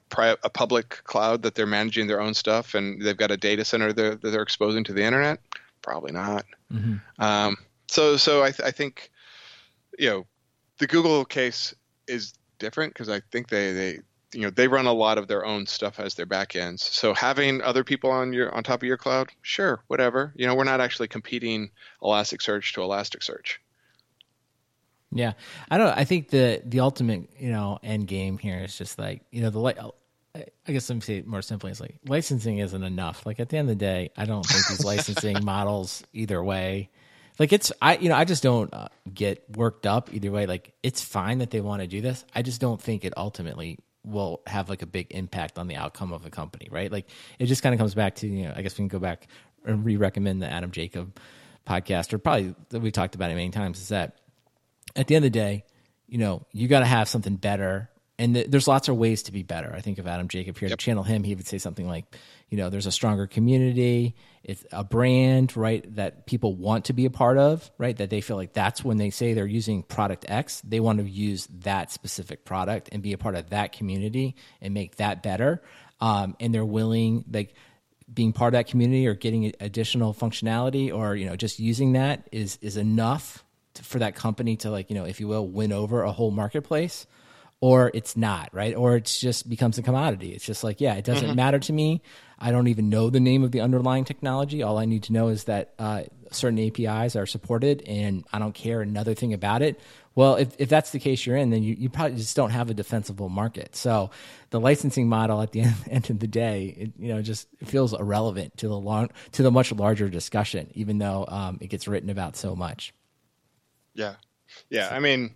pri- 0.09 0.35
a 0.43 0.49
public 0.49 1.01
cloud 1.03 1.43
that 1.43 1.55
they're 1.55 1.65
managing 1.65 2.07
their 2.07 2.21
own 2.21 2.33
stuff, 2.33 2.73
and 2.73 3.01
they've 3.01 3.17
got 3.17 3.31
a 3.31 3.37
data 3.37 3.65
center 3.65 3.93
that 3.93 4.21
they're 4.21 4.41
exposing 4.41 4.83
to 4.85 4.93
the 4.93 5.03
internet? 5.03 5.39
Probably 5.81 6.11
not. 6.11 6.45
Mm-hmm. 6.71 7.21
Um, 7.21 7.57
so, 7.87 8.17
so 8.17 8.43
I, 8.43 8.51
th- 8.51 8.67
I 8.67 8.71
think, 8.71 9.11
you 9.97 10.09
know, 10.09 10.25
the 10.77 10.87
Google 10.87 11.25
case 11.25 11.73
is 12.07 12.33
different 12.57 12.93
because 12.93 13.09
I 13.09 13.21
think 13.31 13.49
they 13.49 13.73
they 13.73 13.99
you 14.33 14.41
know 14.41 14.49
they 14.49 14.67
run 14.67 14.85
a 14.85 14.93
lot 14.93 15.17
of 15.17 15.27
their 15.27 15.45
own 15.45 15.65
stuff 15.65 15.99
as 15.99 16.15
their 16.15 16.25
backends. 16.25 16.79
So 16.79 17.13
having 17.13 17.61
other 17.61 17.83
people 17.83 18.11
on 18.11 18.33
your 18.33 18.53
on 18.53 18.63
top 18.63 18.81
of 18.81 18.87
your 18.87 18.97
cloud, 18.97 19.29
sure, 19.41 19.83
whatever. 19.87 20.33
You 20.35 20.47
know, 20.47 20.55
we're 20.55 20.63
not 20.63 20.81
actually 20.81 21.07
competing 21.07 21.71
Elasticsearch 22.01 22.73
to 22.73 22.81
Elasticsearch. 22.81 23.57
Yeah, 25.11 25.33
I 25.69 25.77
don't. 25.77 25.97
I 25.97 26.03
think 26.03 26.29
the 26.29 26.61
the 26.63 26.81
ultimate 26.81 27.29
you 27.39 27.51
know 27.51 27.79
end 27.83 28.07
game 28.07 28.37
here 28.37 28.59
is 28.59 28.77
just 28.77 28.99
like 28.99 29.21
you 29.31 29.41
know 29.41 29.49
the. 29.49 29.91
I 30.67 30.71
guess 30.71 30.87
let 30.89 30.95
me 30.95 31.01
say 31.01 31.17
it 31.17 31.27
more 31.27 31.41
simply. 31.41 31.71
It's 31.71 31.79
like 31.79 31.95
licensing 32.07 32.59
isn't 32.59 32.83
enough. 32.83 33.25
Like 33.25 33.39
at 33.39 33.49
the 33.49 33.57
end 33.57 33.69
of 33.69 33.77
the 33.77 33.83
day, 33.83 34.11
I 34.15 34.25
don't 34.25 34.45
think 34.45 34.67
these 34.67 34.85
licensing 34.85 35.43
models 35.43 36.03
either 36.13 36.43
way. 36.43 36.89
Like 37.39 37.51
it's 37.51 37.71
I 37.81 37.97
you 37.97 38.09
know 38.09 38.15
I 38.15 38.25
just 38.25 38.43
don't 38.43 38.71
uh, 38.73 38.89
get 39.11 39.43
worked 39.57 39.87
up 39.87 40.13
either 40.13 40.29
way. 40.29 40.45
Like 40.45 40.73
it's 40.83 41.01
fine 41.01 41.39
that 41.39 41.49
they 41.49 41.61
want 41.61 41.81
to 41.81 41.87
do 41.87 42.01
this. 42.01 42.25
I 42.35 42.43
just 42.43 42.61
don't 42.61 42.79
think 42.79 43.03
it 43.03 43.13
ultimately 43.17 43.79
will 44.05 44.41
have 44.45 44.69
like 44.69 44.81
a 44.81 44.85
big 44.85 45.07
impact 45.11 45.57
on 45.57 45.67
the 45.67 45.75
outcome 45.75 46.13
of 46.13 46.21
the 46.21 46.29
company, 46.29 46.67
right? 46.69 46.91
Like 46.91 47.09
it 47.39 47.47
just 47.47 47.63
kind 47.63 47.73
of 47.73 47.79
comes 47.79 47.95
back 47.95 48.15
to 48.15 48.27
you 48.27 48.43
know 48.43 48.53
I 48.55 48.61
guess 48.61 48.73
we 48.73 48.77
can 48.83 48.87
go 48.89 48.99
back 48.99 49.27
and 49.65 49.83
re-recommend 49.83 50.41
the 50.41 50.51
Adam 50.51 50.71
Jacob 50.71 51.17
podcast, 51.65 52.13
or 52.13 52.17
probably 52.17 52.55
we 52.71 52.91
talked 52.91 53.15
about 53.15 53.31
it 53.31 53.35
many 53.35 53.49
times. 53.49 53.79
Is 53.79 53.89
that 53.89 54.17
at 54.95 55.07
the 55.07 55.15
end 55.15 55.25
of 55.25 55.31
the 55.31 55.39
day, 55.39 55.63
you 56.07 56.17
know, 56.17 56.45
you 56.51 56.67
got 56.67 56.79
to 56.79 56.85
have 56.85 57.07
something 57.07 57.35
better. 57.35 57.89
And 58.17 58.33
th- 58.33 58.47
there's 58.49 58.67
lots 58.67 58.89
of 58.89 58.97
ways 58.97 59.23
to 59.23 59.31
be 59.31 59.43
better. 59.43 59.73
I 59.73 59.81
think 59.81 59.97
of 59.97 60.07
Adam 60.07 60.27
Jacob 60.27 60.57
here 60.57 60.67
yep. 60.67 60.77
to 60.77 60.83
channel 60.83 61.03
him, 61.03 61.23
he 61.23 61.35
would 61.35 61.47
say 61.47 61.57
something 61.57 61.87
like, 61.87 62.05
you 62.49 62.57
know, 62.57 62.69
there's 62.69 62.87
a 62.87 62.91
stronger 62.91 63.27
community, 63.27 64.15
it's 64.43 64.65
a 64.71 64.83
brand, 64.83 65.55
right, 65.55 65.95
that 65.95 66.25
people 66.25 66.55
want 66.55 66.85
to 66.85 66.93
be 66.93 67.05
a 67.05 67.09
part 67.09 67.37
of, 67.37 67.69
right? 67.77 67.95
That 67.95 68.09
they 68.09 68.21
feel 68.21 68.35
like 68.35 68.53
that's 68.53 68.83
when 68.83 68.97
they 68.97 69.09
say 69.09 69.33
they're 69.33 69.45
using 69.45 69.83
product 69.83 70.25
X, 70.27 70.61
they 70.61 70.79
want 70.79 70.99
to 70.99 71.09
use 71.09 71.47
that 71.59 71.91
specific 71.91 72.43
product 72.43 72.89
and 72.91 73.01
be 73.01 73.13
a 73.13 73.17
part 73.17 73.35
of 73.35 73.51
that 73.51 73.71
community 73.71 74.35
and 74.61 74.73
make 74.73 74.97
that 74.97 75.23
better. 75.23 75.61
Um, 76.01 76.35
and 76.39 76.53
they're 76.53 76.65
willing, 76.65 77.23
like, 77.31 77.53
being 78.11 78.33
part 78.33 78.53
of 78.53 78.57
that 78.57 78.67
community 78.67 79.07
or 79.07 79.13
getting 79.13 79.53
additional 79.59 80.13
functionality 80.13 80.93
or 80.93 81.15
you 81.15 81.25
know 81.25 81.35
just 81.35 81.59
using 81.59 81.93
that 81.93 82.27
is 82.31 82.57
is 82.61 82.77
enough 82.77 83.45
for 83.83 83.99
that 83.99 84.15
company 84.15 84.55
to 84.57 84.69
like 84.69 84.89
you 84.89 84.95
know 84.95 85.05
if 85.05 85.19
you 85.19 85.27
will 85.27 85.47
win 85.47 85.71
over 85.71 86.03
a 86.03 86.11
whole 86.11 86.31
marketplace 86.31 87.07
or 87.61 87.91
it's 87.93 88.15
not 88.15 88.49
right? 88.53 88.75
Or 88.75 88.95
it's 88.95 89.19
just 89.19 89.49
becomes 89.49 89.77
a 89.77 89.83
commodity. 89.83 90.33
It's 90.33 90.45
just 90.45 90.63
like 90.63 90.79
yeah 90.81 90.95
it 90.95 91.05
doesn't 91.05 91.27
mm-hmm. 91.27 91.35
matter 91.35 91.59
to 91.59 91.73
me. 91.73 92.01
I 92.37 92.51
don't 92.51 92.67
even 92.67 92.89
know 92.89 93.09
the 93.09 93.19
name 93.19 93.43
of 93.43 93.51
the 93.51 93.61
underlying 93.61 94.05
technology. 94.05 94.63
All 94.63 94.77
i 94.77 94.85
need 94.85 95.03
to 95.03 95.13
know 95.13 95.27
is 95.27 95.45
that 95.45 95.73
uh, 95.77 96.03
certain 96.31 96.59
apis 96.59 97.15
are 97.15 97.25
supported 97.25 97.81
and 97.87 98.23
i 98.31 98.39
don't 98.39 98.53
care 98.53 98.81
another 98.81 99.13
thing 99.13 99.33
about 99.33 99.61
it. 99.61 99.79
Well 100.15 100.35
if, 100.35 100.55
if 100.57 100.69
that's 100.69 100.91
the 100.91 100.99
case 100.99 101.25
you're 101.25 101.37
in 101.37 101.49
then 101.49 101.63
you, 101.63 101.75
you 101.77 101.89
probably 101.89 102.17
just 102.17 102.35
don't 102.35 102.51
have 102.51 102.69
a 102.69 102.73
defensible 102.73 103.29
market. 103.29 103.75
So 103.75 104.11
the 104.51 104.59
licensing 104.59 105.09
model 105.09 105.41
at 105.41 105.51
the 105.51 105.61
end, 105.61 105.75
end 105.89 106.09
of 106.09 106.19
the 106.19 106.27
day 106.27 106.75
it, 106.77 106.91
you 106.97 107.13
know 107.13 107.21
just 107.21 107.47
feels 107.65 107.93
irrelevant 107.93 108.57
to 108.57 108.69
the 108.69 108.77
long 108.77 109.09
to 109.33 109.43
the 109.43 109.51
much 109.51 109.71
larger 109.73 110.07
discussion 110.07 110.69
even 110.75 110.97
though 110.97 111.25
um, 111.27 111.57
it 111.59 111.67
gets 111.67 111.87
written 111.89 112.09
about 112.09 112.37
so 112.37 112.55
much 112.55 112.93
yeah, 113.93 114.15
yeah. 114.69 114.89
I 114.91 114.99
mean, 114.99 115.35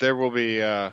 there 0.00 0.16
will 0.16 0.30
be 0.30 0.62
uh, 0.62 0.90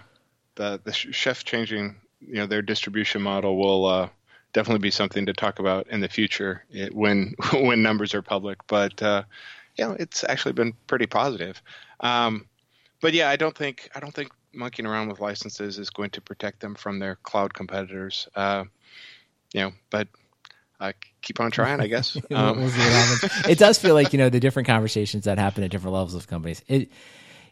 the 0.56 0.80
the 0.84 0.94
chef 0.94 1.44
changing. 1.44 1.96
You 2.20 2.36
know, 2.36 2.46
their 2.48 2.62
distribution 2.62 3.22
model 3.22 3.58
will 3.58 3.86
uh, 3.86 4.10
definitely 4.54 4.80
be 4.80 4.92
something 4.92 5.26
to 5.26 5.34
talk 5.34 5.60
about 5.60 5.88
in 5.88 6.00
the 6.00 6.10
future 6.10 6.64
it, 6.72 6.94
when 6.94 7.36
when 7.54 7.84
numbers 7.84 8.14
are 8.14 8.22
public. 8.22 8.60
But 8.68 9.02
uh, 9.02 9.24
you 9.78 9.86
know, 9.86 9.96
it's 10.00 10.24
actually 10.24 10.54
been 10.54 10.74
pretty 10.88 11.06
positive. 11.08 11.62
Um, 12.00 12.48
but 13.02 13.14
yeah, 13.14 13.30
I 13.30 13.36
don't 13.36 13.56
think 13.56 13.90
I 13.96 14.00
don't 14.00 14.14
think 14.14 14.32
monkeying 14.54 14.88
around 14.88 15.10
with 15.10 15.20
licenses 15.20 15.78
is 15.78 15.90
going 15.90 16.10
to 16.12 16.22
protect 16.22 16.62
them 16.62 16.76
from 16.76 17.00
their 17.00 17.18
cloud 17.18 17.54
competitors. 17.54 18.28
Uh, 18.36 18.64
you 19.54 19.62
know, 19.62 19.72
but 19.90 20.08
uh, 20.80 20.94
keep 21.22 21.40
on 21.40 21.52
trying, 21.52 21.80
I 21.80 21.88
guess. 21.88 22.18
Um. 22.32 22.60
we'll 22.60 22.72
it 23.50 23.58
does 23.58 23.78
feel 23.78 23.94
like 23.94 24.14
you 24.14 24.20
know 24.20 24.30
the 24.30 24.40
different 24.40 24.68
conversations 24.68 25.26
that 25.26 25.38
happen 25.38 25.64
at 25.64 25.72
different 25.72 25.94
levels 25.94 26.16
of 26.16 26.28
companies. 26.28 26.62
It, 26.68 26.92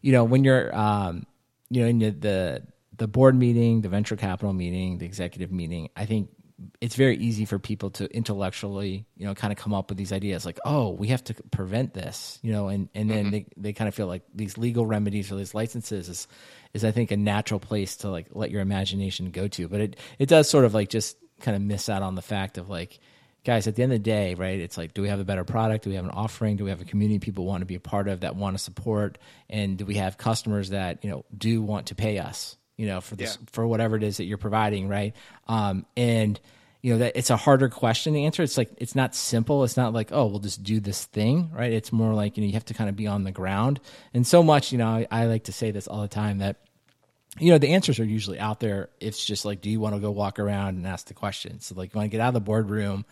you 0.02 0.12
know, 0.12 0.26
when 0.26 0.44
you're, 0.44 0.76
um, 0.76 1.26
you 1.70 1.82
know, 1.82 1.88
in 1.88 2.00
the, 2.00 2.10
the 2.12 2.68
the 2.98 3.08
board 3.08 3.36
meeting, 3.36 3.82
the 3.82 3.90
venture 3.90 4.16
capital 4.16 4.54
meeting, 4.54 4.98
the 4.98 5.06
executive 5.06 5.52
meeting, 5.52 5.90
I 5.96 6.06
think 6.06 6.30
it's 6.82 6.96
very 6.96 7.18
easy 7.18 7.46
for 7.46 7.60
people 7.60 7.90
to 7.92 8.06
intellectually, 8.16 9.06
you 9.18 9.26
know, 9.26 9.34
kind 9.34 9.52
of 9.52 9.58
come 9.58 9.74
up 9.74 9.90
with 9.90 9.98
these 9.98 10.12
ideas 10.12 10.46
like, 10.46 10.60
oh, 10.66 10.90
we 10.90 11.08
have 11.08 11.24
to 11.26 11.34
prevent 11.52 11.94
this, 11.94 12.40
you 12.42 12.52
know, 12.52 12.68
and, 12.68 12.90
and 12.94 13.10
then 13.10 13.26
mm-hmm. 13.26 13.32
they, 13.32 13.46
they 13.58 13.74
kind 13.74 13.88
of 13.88 13.96
feel 13.96 14.08
like 14.08 14.24
these 14.34 14.58
legal 14.58 14.86
remedies 14.86 15.32
or 15.32 15.36
these 15.36 15.56
licenses 15.56 16.10
is, 16.10 16.28
is 16.74 16.86
I 16.86 16.92
think 16.92 17.12
a 17.12 17.18
natural 17.18 17.60
place 17.60 17.98
to 17.98 18.10
like 18.10 18.28
let 18.32 18.52
your 18.52 18.62
imagination 18.62 19.32
go 19.32 19.48
to. 19.50 19.68
But 19.68 19.82
it, 19.82 19.96
it 20.20 20.30
does 20.30 20.50
sort 20.50 20.66
of 20.66 20.74
like 20.74 20.90
just 20.90 21.18
kind 21.42 21.56
of 21.56 21.62
miss 21.62 21.90
out 21.90 22.04
on 22.04 22.16
the 22.16 22.22
fact 22.22 22.58
of 22.58 22.70
like, 22.70 23.00
guys, 23.44 23.68
at 23.68 23.76
the 23.76 23.84
end 23.84 23.92
of 23.92 24.00
the 24.00 24.04
day, 24.04 24.36
right? 24.36 24.60
It's 24.60 24.78
like, 24.78 24.94
do 24.94 25.02
we 25.02 25.10
have 25.10 25.20
a 25.20 25.26
better 25.26 25.44
product? 25.44 25.84
Do 25.84 25.90
we 25.90 25.98
have 25.98 26.06
an 26.06 26.12
offering? 26.12 26.56
Do 26.56 26.64
we 26.64 26.70
have 26.70 26.82
a 26.82 26.86
community 26.86 27.20
people 27.20 27.46
want 27.46 27.62
to 27.62 27.66
be 27.66 27.76
a 27.76 27.80
part 27.80 28.08
of 28.08 28.22
that 28.22 28.36
want 28.36 28.58
to 28.58 28.64
support? 28.64 29.18
And 29.50 29.78
do 29.78 29.86
we 29.86 29.96
have 29.96 30.18
customers 30.18 30.70
that 30.70 31.04
you 31.04 31.10
know 31.10 31.26
do 31.38 31.62
want 31.62 31.88
to 31.88 31.96
pay 31.96 32.20
us? 32.20 32.58
You 32.78 32.88
know, 32.88 33.02
for 33.02 33.16
this 33.16 33.38
yeah. 33.40 33.48
for 33.52 33.68
whatever 33.68 33.96
it 33.96 34.04
is 34.04 34.18
that 34.18 34.26
you're 34.26 34.38
providing, 34.38 34.88
right? 34.88 35.16
Um, 35.48 35.86
and 35.96 36.40
you 36.82 36.94
know 36.94 37.00
that 37.00 37.14
it's 37.16 37.30
a 37.30 37.38
harder 37.38 37.70
question 37.70 38.14
to 38.14 38.20
answer. 38.22 38.44
It's 38.44 38.58
like 38.58 38.72
it's 38.78 38.96
not 38.96 39.14
simple. 39.16 39.64
It's 39.64 39.78
not 39.78 39.94
like 39.94 40.12
oh 40.12 40.26
we'll 40.28 40.40
just 40.40 40.64
do 40.64 40.80
this 40.80 41.06
thing, 41.06 41.52
right? 41.54 41.72
It's 41.72 41.92
more 41.92 42.14
like 42.14 42.38
you 42.38 42.42
know 42.42 42.48
you 42.48 42.54
have 42.54 42.66
to 42.66 42.74
kind 42.74 42.90
of 42.90 42.96
be 42.96 43.08
on 43.08 43.24
the 43.24 43.32
ground. 43.32 43.80
And 44.14 44.26
so 44.26 44.42
much, 44.42 44.72
you 44.72 44.78
know, 44.78 44.88
I, 44.88 45.08
I 45.12 45.26
like 45.26 45.46
to 45.46 45.54
say 45.54 45.72
this 45.72 45.88
all 45.88 46.02
the 46.02 46.08
time 46.08 46.40
that 46.40 46.58
you 47.40 47.52
know, 47.52 47.58
the 47.58 47.70
answers 47.70 48.00
are 48.00 48.06
usually 48.06 48.40
out 48.40 48.60
there. 48.60 48.90
It's 49.00 49.24
just 49.24 49.44
like, 49.46 49.62
do 49.62 49.70
you 49.70 49.80
want 49.80 49.96
to 49.96 50.02
go 50.02 50.12
walk 50.12 50.40
around 50.40 50.78
and 50.78 50.86
ask 50.86 51.08
the 51.08 51.14
questions? 51.14 51.66
So, 51.66 51.76
like, 51.76 51.94
you 51.94 51.98
want 51.98 52.12
to 52.12 52.16
get 52.16 52.22
out 52.22 52.30
of 52.30 52.34
the 52.36 52.42
boardroom, 52.42 53.06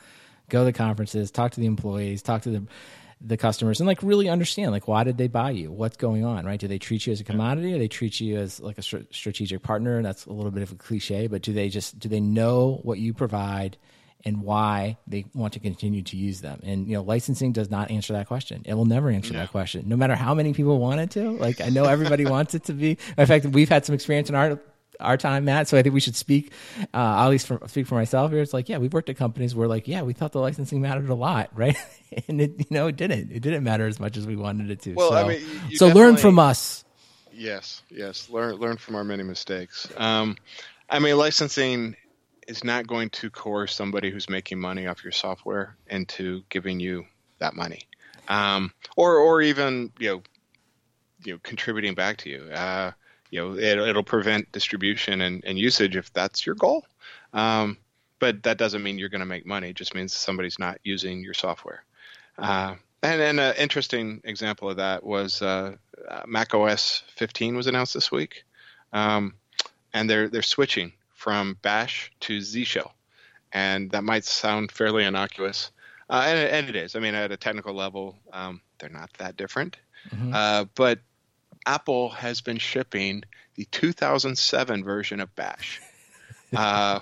go 0.51 0.59
to 0.59 0.65
the 0.65 0.73
conferences, 0.73 1.31
talk 1.31 1.51
to 1.53 1.59
the 1.59 1.65
employees, 1.65 2.21
talk 2.21 2.43
to 2.43 2.49
the 2.49 2.63
the 3.23 3.37
customers, 3.37 3.79
and 3.79 3.85
like 3.85 4.01
really 4.01 4.29
understand 4.29 4.71
like 4.71 4.87
why 4.87 5.03
did 5.03 5.17
they 5.17 5.27
buy 5.27 5.51
you? 5.51 5.71
What's 5.71 5.97
going 5.97 6.25
on? 6.25 6.45
Right? 6.45 6.59
Do 6.59 6.67
they 6.67 6.79
treat 6.79 7.05
you 7.05 7.13
as 7.13 7.21
a 7.21 7.23
commodity, 7.23 7.73
or 7.73 7.77
they 7.77 7.87
treat 7.87 8.19
you 8.19 8.37
as 8.37 8.59
like 8.59 8.77
a 8.77 8.81
strategic 8.81 9.61
partner? 9.61 10.01
That's 10.01 10.25
a 10.25 10.33
little 10.33 10.51
bit 10.51 10.63
of 10.63 10.71
a 10.71 10.75
cliche, 10.75 11.27
but 11.27 11.41
do 11.41 11.53
they 11.53 11.69
just 11.69 11.99
do 11.99 12.09
they 12.09 12.19
know 12.19 12.79
what 12.83 12.99
you 12.99 13.13
provide? 13.13 13.77
and 14.23 14.43
why 14.43 14.97
they 15.07 15.25
want 15.33 15.53
to 15.53 15.59
continue 15.59 16.03
to 16.03 16.15
use 16.15 16.41
them. 16.41 16.59
And 16.63 16.87
you 16.87 16.93
know, 16.93 17.01
licensing 17.01 17.53
does 17.53 17.69
not 17.69 17.91
answer 17.91 18.13
that 18.13 18.27
question. 18.27 18.61
It 18.65 18.73
will 18.75 18.85
never 18.85 19.09
answer 19.09 19.33
that 19.33 19.49
question, 19.49 19.87
no 19.87 19.95
matter 19.95 20.15
how 20.15 20.33
many 20.33 20.53
people 20.53 20.77
want 20.77 20.99
it 20.99 21.11
to. 21.11 21.31
Like 21.31 21.61
I 21.61 21.69
know 21.69 21.85
everybody 21.85 22.25
wants 22.27 22.53
it 22.53 22.65
to 22.65 22.73
be. 22.73 22.97
In 23.17 23.25
fact, 23.25 23.45
we've 23.45 23.69
had 23.69 23.85
some 23.85 23.95
experience 23.95 24.29
in 24.29 24.35
our 24.35 24.59
our 25.01 25.17
time, 25.17 25.45
Matt. 25.45 25.67
So 25.67 25.77
I 25.77 25.81
think 25.81 25.93
we 25.93 25.99
should 25.99 26.15
speak, 26.15 26.51
uh, 26.93 27.25
at 27.25 27.27
least 27.29 27.47
for, 27.47 27.59
speak 27.67 27.87
for 27.87 27.95
myself 27.95 28.31
here. 28.31 28.41
It's 28.41 28.53
like, 28.53 28.69
yeah, 28.69 28.77
we've 28.77 28.93
worked 28.93 29.09
at 29.09 29.17
companies 29.17 29.55
where 29.55 29.67
like, 29.67 29.87
yeah, 29.87 30.01
we 30.01 30.13
thought 30.13 30.31
the 30.31 30.39
licensing 30.39 30.81
mattered 30.81 31.09
a 31.09 31.15
lot, 31.15 31.49
right? 31.55 31.77
and 32.27 32.41
it, 32.41 32.53
you 32.57 32.65
know, 32.69 32.87
it 32.87 32.95
didn't. 32.95 33.31
It 33.31 33.41
didn't 33.41 33.63
matter 33.63 33.87
as 33.87 33.99
much 33.99 34.17
as 34.17 34.27
we 34.27 34.35
wanted 34.35 34.69
it 34.69 34.81
to. 34.83 34.93
Well, 34.93 35.11
so, 35.11 35.15
I 35.15 35.27
mean, 35.27 35.41
so 35.75 35.87
learn 35.87 36.17
from 36.17 36.39
us. 36.39 36.85
Yes, 37.33 37.81
yes, 37.89 38.29
learn 38.29 38.55
learn 38.55 38.77
from 38.77 38.95
our 38.95 39.03
many 39.03 39.23
mistakes. 39.23 39.87
Um, 39.97 40.37
I 40.89 40.99
mean, 40.99 41.17
licensing 41.17 41.95
is 42.47 42.63
not 42.63 42.87
going 42.87 43.09
to 43.11 43.29
coerce 43.29 43.73
somebody 43.73 44.11
who's 44.11 44.29
making 44.29 44.59
money 44.59 44.87
off 44.87 45.03
your 45.03 45.13
software 45.13 45.75
into 45.87 46.43
giving 46.49 46.79
you 46.79 47.05
that 47.39 47.55
money, 47.55 47.87
um, 48.27 48.73
or 48.97 49.17
or 49.17 49.41
even 49.41 49.91
you 49.99 50.09
know, 50.09 50.23
you 51.23 51.33
know, 51.33 51.39
contributing 51.43 51.95
back 51.95 52.17
to 52.17 52.29
you. 52.29 52.43
Uh, 52.51 52.91
you 53.31 53.39
know 53.39 53.57
it, 53.57 53.77
it'll 53.79 54.03
prevent 54.03 54.51
distribution 54.51 55.21
and, 55.21 55.43
and 55.45 55.57
usage 55.57 55.95
if 55.95 56.11
that's 56.13 56.45
your 56.45 56.55
goal 56.55 56.85
um, 57.33 57.77
but 58.19 58.43
that 58.43 58.57
doesn't 58.57 58.83
mean 58.83 58.99
you're 58.99 59.09
going 59.09 59.19
to 59.19 59.25
make 59.25 59.45
money 59.45 59.69
it 59.69 59.75
just 59.75 59.95
means 59.95 60.13
somebody's 60.13 60.59
not 60.59 60.77
using 60.83 61.21
your 61.21 61.33
software 61.33 61.83
uh, 62.37 62.75
and 63.01 63.39
an 63.39 63.55
interesting 63.57 64.21
example 64.25 64.69
of 64.69 64.77
that 64.77 65.03
was 65.03 65.41
uh, 65.41 65.75
uh 66.07 66.21
mac 66.27 66.53
os 66.53 67.03
15 67.15 67.55
was 67.55 67.67
announced 67.67 67.93
this 67.93 68.11
week 68.11 68.43
um, 68.93 69.33
and 69.93 70.09
they're 70.09 70.29
they're 70.29 70.41
switching 70.41 70.93
from 71.13 71.57
bash 71.61 72.11
to 72.19 72.39
z 72.41 72.63
shell 72.63 72.93
and 73.53 73.91
that 73.91 74.03
might 74.03 74.23
sound 74.23 74.71
fairly 74.71 75.03
innocuous 75.03 75.71
uh, 76.11 76.25
and 76.27 76.39
and 76.39 76.69
it 76.69 76.75
is. 76.75 76.95
I 76.95 76.99
mean, 76.99 77.15
at 77.15 77.31
a 77.31 77.37
technical 77.37 77.73
level, 77.73 78.19
um, 78.33 78.61
they're 78.77 78.89
not 78.89 79.09
that 79.17 79.37
different. 79.37 79.77
Mhm. 80.09 80.35
Uh, 80.35 80.65
but 80.75 80.99
Apple 81.65 82.09
has 82.09 82.41
been 82.41 82.57
shipping 82.57 83.23
the 83.55 83.65
2007 83.65 84.83
version 84.83 85.19
of 85.19 85.35
Bash. 85.35 85.81
uh, 86.55 86.99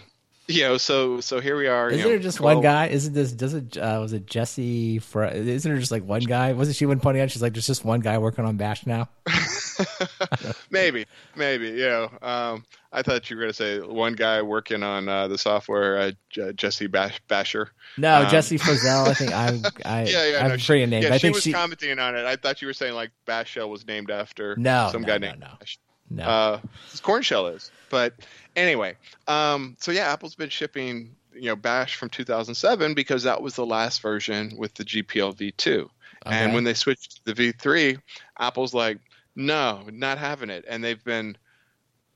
you 0.50 0.64
know, 0.64 0.78
so 0.78 1.22
so 1.22 1.40
here 1.40 1.56
we 1.56 1.68
are. 1.68 1.88
Isn't 1.88 2.00
you 2.00 2.04
know, 2.06 2.10
there 2.10 2.20
just 2.20 2.38
12 2.40 2.58
one 2.58 2.64
guy? 2.64 2.88
Isn't 2.88 3.14
this? 3.14 3.32
Does 3.32 3.54
it? 3.54 3.78
Uh, 3.78 4.00
was 4.02 4.12
it 4.14 4.26
Jesse? 4.26 5.00
Fr- 5.00 5.24
isn't 5.26 5.72
there 5.72 5.80
just 5.80 5.92
like 5.92 6.04
one 6.04 6.22
guy? 6.24 6.52
Wasn't 6.54 6.76
she 6.76 6.86
one 6.86 7.00
pointing 7.00 7.22
out? 7.24 7.32
She's 7.32 7.42
like, 7.42 7.54
there's 7.54 7.68
just 7.68 7.86
one 7.86 8.02
guy 8.02 8.18
working 8.18 8.44
on 8.46 8.58
Bash 8.58 8.86
now. 8.86 9.08
maybe, 10.70 11.06
maybe. 11.36 11.68
You 11.70 11.86
know, 11.90 12.10
um, 12.22 12.66
I 12.92 13.02
thought 13.02 13.30
you 13.30 13.36
were 13.36 13.42
going 13.44 13.52
to 13.52 13.56
say 13.56 13.80
one 13.80 14.14
guy 14.14 14.42
working 14.42 14.84
on 14.84 15.08
uh, 15.08 15.28
the 15.28 15.38
software, 15.38 16.00
uh, 16.00 16.12
J- 16.30 16.54
Jesse 16.54 16.88
Bash- 16.88 17.20
Basher. 17.28 17.70
No, 17.98 18.24
Um, 18.24 18.30
Jessie 18.30 18.58
Frazelle. 18.58 19.08
I 19.08 19.14
think 19.14 19.34
I'm. 19.34 19.62
I, 19.86 20.04
Yeah, 20.10 20.26
yeah. 20.32 20.44
I'm 20.44 20.50
no, 20.52 20.58
forgetting 20.58 20.90
names. 20.90 21.06
Yeah, 21.06 21.14
I 21.14 21.18
she 21.18 21.22
think 21.28 21.36
was 21.36 21.44
she. 21.44 21.54
commenting 21.54 21.98
on 22.00 22.16
it. 22.16 22.26
I 22.26 22.36
thought 22.36 22.62
you 22.62 22.68
were 22.68 22.74
saying 22.74 22.94
like 22.96 23.12
Bash 23.26 23.50
Shell 23.52 23.70
was 23.70 23.86
named 23.88 24.12
after 24.12 24.56
No, 24.58 24.90
some 24.92 25.02
no, 25.02 25.08
guy 25.08 25.18
no, 25.18 25.28
named 25.28 25.40
no. 25.42 25.48
Bash. 25.60 25.80
no. 26.10 26.24
Uh, 26.24 26.60
Korn 27.02 27.22
Shell 27.22 27.48
is. 27.48 27.72
But 27.90 28.14
anyway, 28.60 28.96
um, 29.28 29.76
so 29.80 29.92
yeah, 29.92 30.12
Apple's 30.12 30.36
been 30.36 30.50
shipping 30.50 31.16
you 31.34 31.46
know 31.48 31.56
Bash 31.56 31.96
from 31.96 32.10
2007 32.10 32.94
because 32.94 33.24
that 33.24 33.42
was 33.42 33.56
the 33.56 33.66
last 33.66 34.02
version 34.02 34.56
with 34.58 34.74
the 34.74 34.84
GPL 34.84 35.36
v2. 35.36 35.90
And 36.26 36.54
when 36.54 36.64
they 36.64 36.74
switched 36.74 37.26
to 37.26 37.34
the 37.34 37.54
V3, 37.54 37.98
Apple's 38.38 38.74
like, 38.74 39.00
no, 39.36 39.84
not 39.92 40.18
having 40.18 40.50
it. 40.50 40.66
And 40.68 40.84
they've 40.84 41.04
been 41.04 41.38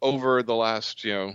over 0.02 0.44
the 0.44 0.56
last, 0.56 1.04
you 1.04 1.14
know, 1.14 1.34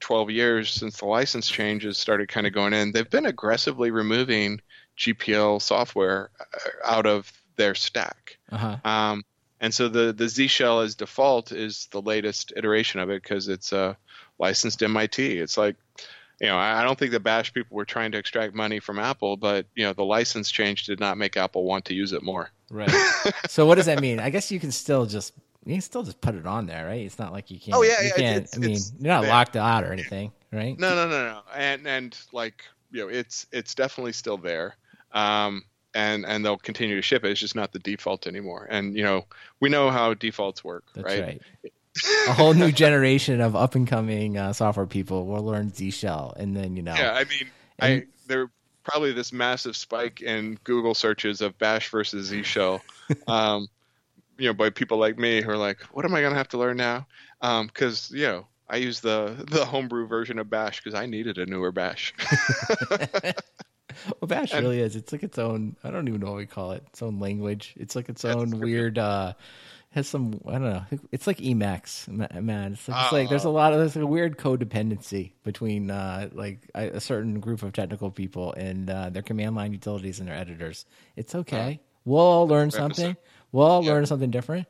12 0.00 0.30
years 0.30 0.70
since 0.70 0.98
the 0.98 1.06
license 1.06 1.48
changes 1.48 1.98
started 1.98 2.28
kind 2.28 2.46
of 2.46 2.52
going 2.52 2.72
in, 2.72 2.92
they've 2.92 3.08
been 3.08 3.26
aggressively 3.26 3.90
removing 3.90 4.60
GPL 4.96 5.60
software 5.62 6.30
uh, 6.40 6.44
out 6.84 7.06
of 7.06 7.32
their 7.56 7.74
stack. 7.74 8.38
uh-huh. 8.50 8.76
Um, 8.88 9.24
and 9.60 9.72
so 9.74 9.88
the, 9.88 10.12
the 10.12 10.28
Z 10.28 10.46
shell 10.48 10.80
as 10.80 10.94
default 10.94 11.52
is 11.52 11.88
the 11.90 12.02
latest 12.02 12.52
iteration 12.56 13.00
of 13.00 13.10
it 13.10 13.22
because 13.22 13.48
it's 13.48 13.72
uh, 13.72 13.94
licensed 14.38 14.82
MIT. 14.82 15.38
It's 15.38 15.56
like, 15.58 15.76
you 16.40 16.46
know, 16.46 16.56
I 16.56 16.84
don't 16.84 16.98
think 16.98 17.10
the 17.10 17.20
Bash 17.20 17.52
people 17.52 17.76
were 17.76 17.84
trying 17.84 18.12
to 18.12 18.18
extract 18.18 18.54
money 18.54 18.78
from 18.78 18.98
Apple, 18.98 19.36
but 19.36 19.66
you 19.74 19.84
know, 19.84 19.92
the 19.92 20.04
license 20.04 20.50
change 20.50 20.84
did 20.84 21.00
not 21.00 21.18
make 21.18 21.36
Apple 21.36 21.64
want 21.64 21.84
to 21.86 21.94
use 21.94 22.12
it 22.12 22.22
more. 22.22 22.50
Right. 22.70 22.90
so 23.48 23.66
what 23.66 23.74
does 23.74 23.86
that 23.86 24.00
mean? 24.00 24.20
I 24.20 24.30
guess 24.30 24.50
you 24.50 24.60
can 24.60 24.70
still 24.70 25.06
just 25.06 25.32
you 25.64 25.74
can 25.74 25.80
still 25.82 26.02
just 26.02 26.20
put 26.20 26.34
it 26.34 26.46
on 26.46 26.66
there, 26.66 26.86
right? 26.86 27.04
It's 27.04 27.18
not 27.18 27.32
like 27.32 27.50
you 27.50 27.58
can't. 27.58 27.76
Oh, 27.76 27.82
yeah, 27.82 28.00
you 28.00 28.08
yeah, 28.08 28.14
can't. 28.14 28.44
it's- 28.44 28.56
I 28.56 28.58
mean, 28.60 28.78
you're 29.00 29.12
not 29.12 29.24
locked 29.24 29.56
out 29.56 29.84
or 29.84 29.92
anything, 29.92 30.32
right? 30.52 30.78
No, 30.78 30.94
no, 30.94 31.08
no, 31.08 31.24
no. 31.26 31.40
And 31.54 31.86
and 31.86 32.16
like 32.32 32.64
you 32.90 33.02
know, 33.02 33.08
it's 33.08 33.46
it's 33.52 33.74
definitely 33.74 34.12
still 34.12 34.38
there. 34.38 34.76
Um, 35.12 35.64
and 35.94 36.24
and 36.26 36.44
they'll 36.44 36.56
continue 36.58 36.96
to 36.96 37.02
ship 37.02 37.24
it. 37.24 37.30
It's 37.30 37.40
just 37.40 37.54
not 37.54 37.72
the 37.72 37.78
default 37.78 38.26
anymore. 38.26 38.66
And 38.70 38.94
you 38.94 39.02
know, 39.02 39.26
we 39.60 39.68
know 39.68 39.90
how 39.90 40.14
defaults 40.14 40.62
work, 40.64 40.84
That's 40.94 41.04
right? 41.06 41.22
right. 41.64 41.72
A 42.28 42.32
whole 42.32 42.54
new 42.54 42.70
generation 42.70 43.40
of 43.40 43.56
up 43.56 43.74
and 43.74 43.86
coming 43.88 44.36
uh, 44.38 44.52
software 44.52 44.86
people 44.86 45.26
will 45.26 45.42
learn 45.44 45.72
Z 45.74 45.90
Shell, 45.90 46.34
and 46.36 46.56
then 46.56 46.76
you 46.76 46.82
know, 46.82 46.94
Yeah, 46.94 47.12
I 47.12 47.24
mean, 47.24 47.48
And- 47.78 48.02
I 48.02 48.06
there 48.26 48.50
probably 48.84 49.12
this 49.12 49.32
massive 49.32 49.76
spike 49.76 50.20
in 50.22 50.58
Google 50.64 50.94
searches 50.94 51.40
of 51.40 51.58
Bash 51.58 51.88
versus 51.90 52.26
Z 52.28 52.42
Shell. 52.44 52.82
um, 53.26 53.68
you 54.38 54.46
know, 54.46 54.54
by 54.54 54.70
people 54.70 54.98
like 54.98 55.18
me 55.18 55.40
who 55.42 55.50
are 55.50 55.56
like, 55.56 55.80
"What 55.92 56.04
am 56.04 56.14
I 56.14 56.20
going 56.20 56.32
to 56.32 56.38
have 56.38 56.48
to 56.50 56.58
learn 56.58 56.76
now?" 56.76 57.06
Because 57.40 58.10
you 58.12 58.26
know, 58.26 58.46
I 58.70 58.76
use 58.76 59.00
the 59.00 59.44
the 59.50 59.64
homebrew 59.64 60.06
version 60.06 60.38
of 60.38 60.50
Bash 60.50 60.82
because 60.82 60.98
I 60.98 61.06
needed 61.06 61.38
a 61.38 61.46
newer 61.46 61.72
Bash. 61.72 62.12
well, 62.90 63.34
Bash 64.26 64.52
and- 64.52 64.62
really 64.64 64.80
is. 64.80 64.96
It's 64.96 65.12
like 65.12 65.22
its 65.22 65.38
own. 65.38 65.76
I 65.82 65.90
don't 65.90 66.08
even 66.08 66.20
know 66.20 66.28
what 66.28 66.36
we 66.36 66.46
call 66.46 66.72
it. 66.72 66.82
Its 66.88 67.02
own 67.02 67.18
language. 67.18 67.74
It's 67.76 67.96
like 67.96 68.08
its 68.08 68.24
own 68.24 68.58
weird. 68.60 68.98
uh 68.98 69.32
Has 69.90 70.06
some. 70.06 70.40
I 70.46 70.52
don't 70.52 70.62
know. 70.64 70.84
It's 71.12 71.26
like 71.26 71.38
Emacs, 71.38 72.06
man. 72.08 72.72
It's, 72.74 72.88
like, 72.88 73.02
it's 73.04 73.12
like 73.12 73.28
there's 73.30 73.44
a 73.44 73.48
Oh. 73.48 73.52
lot 73.52 73.72
of 73.72 73.78
there's 73.78 73.96
a 73.96 74.06
weird 74.06 74.36
codependency 74.36 75.32
between 75.44 75.90
uh 75.90 76.28
like 76.32 76.68
a, 76.74 76.88
a 76.90 77.00
certain 77.00 77.40
group 77.40 77.62
of 77.62 77.72
technical 77.72 78.10
people 78.10 78.52
and 78.52 78.90
uh, 78.90 79.08
their 79.10 79.22
command 79.22 79.56
line 79.56 79.72
utilities 79.72 80.20
and 80.20 80.28
their 80.28 80.36
editors. 80.36 80.84
It's 81.16 81.34
okay. 81.34 81.80
We'll 82.04 82.20
all 82.20 82.46
learn 82.48 82.70
something. 82.70 83.16
We'll 83.52 83.66
all 83.66 83.82
Yeah. 83.84 83.92
learn 83.92 84.06
something 84.06 84.30
different. 84.30 84.66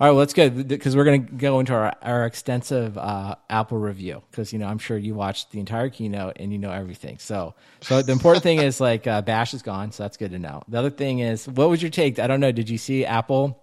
All 0.00 0.06
right, 0.06 0.12
well, 0.12 0.20
let's 0.20 0.32
go 0.32 0.48
because 0.48 0.96
we're 0.96 1.04
going 1.04 1.26
to 1.26 1.32
go 1.34 1.60
into 1.60 1.74
our, 1.74 1.94
our 2.00 2.24
extensive 2.24 2.96
uh, 2.96 3.34
Apple 3.50 3.76
review 3.76 4.22
because 4.30 4.50
you 4.50 4.58
know 4.58 4.66
I'm 4.66 4.78
sure 4.78 4.96
you 4.96 5.14
watched 5.14 5.50
the 5.52 5.60
entire 5.60 5.90
keynote 5.90 6.38
and 6.40 6.50
you 6.50 6.58
know 6.58 6.70
everything. 6.70 7.18
So, 7.18 7.54
so 7.82 8.00
the 8.00 8.12
important 8.12 8.42
thing 8.42 8.60
is 8.60 8.80
like 8.80 9.06
uh, 9.06 9.20
Bash 9.20 9.52
is 9.52 9.60
gone, 9.60 9.92
so 9.92 10.04
that's 10.04 10.16
good 10.16 10.30
to 10.30 10.38
know. 10.38 10.62
The 10.68 10.78
other 10.78 10.88
thing 10.88 11.18
is, 11.18 11.46
what 11.46 11.68
was 11.68 11.82
your 11.82 11.90
take? 11.90 12.18
I 12.18 12.28
don't 12.28 12.40
know. 12.40 12.50
Did 12.50 12.70
you 12.70 12.78
see 12.78 13.04
Apple? 13.04 13.62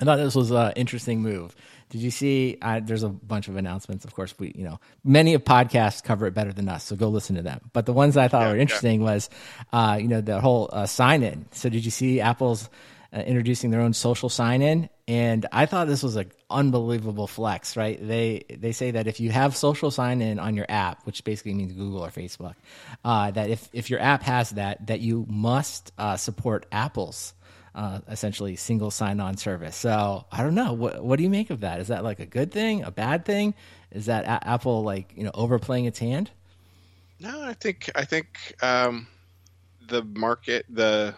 I 0.00 0.06
thought 0.06 0.16
this 0.16 0.34
was 0.34 0.50
an 0.50 0.72
interesting 0.76 1.20
move. 1.20 1.54
Did 1.90 2.00
you 2.00 2.10
see? 2.10 2.56
Uh, 2.62 2.80
there's 2.82 3.02
a 3.02 3.10
bunch 3.10 3.48
of 3.48 3.56
announcements. 3.58 4.06
Of 4.06 4.14
course, 4.14 4.34
we 4.38 4.52
you 4.56 4.64
know 4.64 4.80
many 5.04 5.34
of 5.34 5.44
podcasts 5.44 6.02
cover 6.02 6.26
it 6.26 6.32
better 6.32 6.54
than 6.54 6.70
us, 6.70 6.84
so 6.84 6.96
go 6.96 7.10
listen 7.10 7.36
to 7.36 7.42
them. 7.42 7.60
But 7.74 7.84
the 7.84 7.92
ones 7.92 8.16
I 8.16 8.28
thought 8.28 8.44
Yeah, 8.44 8.48
were 8.48 8.56
yeah. 8.56 8.62
interesting 8.62 9.02
was, 9.02 9.28
uh, 9.74 9.98
you 10.00 10.08
know, 10.08 10.22
the 10.22 10.40
whole 10.40 10.70
uh, 10.72 10.86
sign 10.86 11.22
in. 11.22 11.44
So 11.52 11.68
did 11.68 11.84
you 11.84 11.90
see 11.90 12.22
Apple's 12.22 12.70
uh, 13.12 13.18
introducing 13.18 13.70
their 13.72 13.82
own 13.82 13.92
social 13.92 14.30
sign 14.30 14.62
in? 14.62 14.88
And 15.08 15.46
I 15.52 15.66
thought 15.66 15.86
this 15.86 16.02
was 16.02 16.16
an 16.16 16.32
unbelievable 16.50 17.28
flex, 17.28 17.76
right? 17.76 17.96
They 18.00 18.44
they 18.50 18.72
say 18.72 18.90
that 18.90 19.06
if 19.06 19.20
you 19.20 19.30
have 19.30 19.56
social 19.56 19.92
sign 19.92 20.20
in 20.20 20.40
on 20.40 20.56
your 20.56 20.66
app, 20.68 21.06
which 21.06 21.22
basically 21.22 21.54
means 21.54 21.72
Google 21.72 22.04
or 22.04 22.10
Facebook, 22.10 22.54
uh, 23.04 23.30
that 23.30 23.48
if 23.48 23.68
if 23.72 23.88
your 23.88 24.00
app 24.00 24.24
has 24.24 24.50
that, 24.50 24.88
that 24.88 25.00
you 25.00 25.24
must 25.28 25.92
uh, 25.96 26.16
support 26.16 26.66
Apple's 26.72 27.34
uh, 27.76 28.00
essentially 28.08 28.56
single 28.56 28.90
sign-on 28.90 29.36
service. 29.36 29.76
So 29.76 30.24
I 30.32 30.42
don't 30.42 30.56
know. 30.56 30.72
What 30.72 31.04
what 31.04 31.18
do 31.18 31.22
you 31.22 31.30
make 31.30 31.50
of 31.50 31.60
that? 31.60 31.78
Is 31.78 31.88
that 31.88 32.02
like 32.02 32.18
a 32.18 32.26
good 32.26 32.50
thing, 32.50 32.82
a 32.82 32.90
bad 32.90 33.24
thing? 33.24 33.54
Is 33.92 34.06
that 34.06 34.24
a- 34.24 34.48
Apple 34.48 34.82
like 34.82 35.12
you 35.16 35.22
know 35.22 35.30
overplaying 35.34 35.84
its 35.84 36.00
hand? 36.00 36.30
No, 37.20 37.42
I 37.42 37.54
think 37.54 37.90
I 37.94 38.04
think 38.04 38.54
um, 38.60 39.06
the 39.88 40.02
market, 40.02 40.66
the 40.68 41.14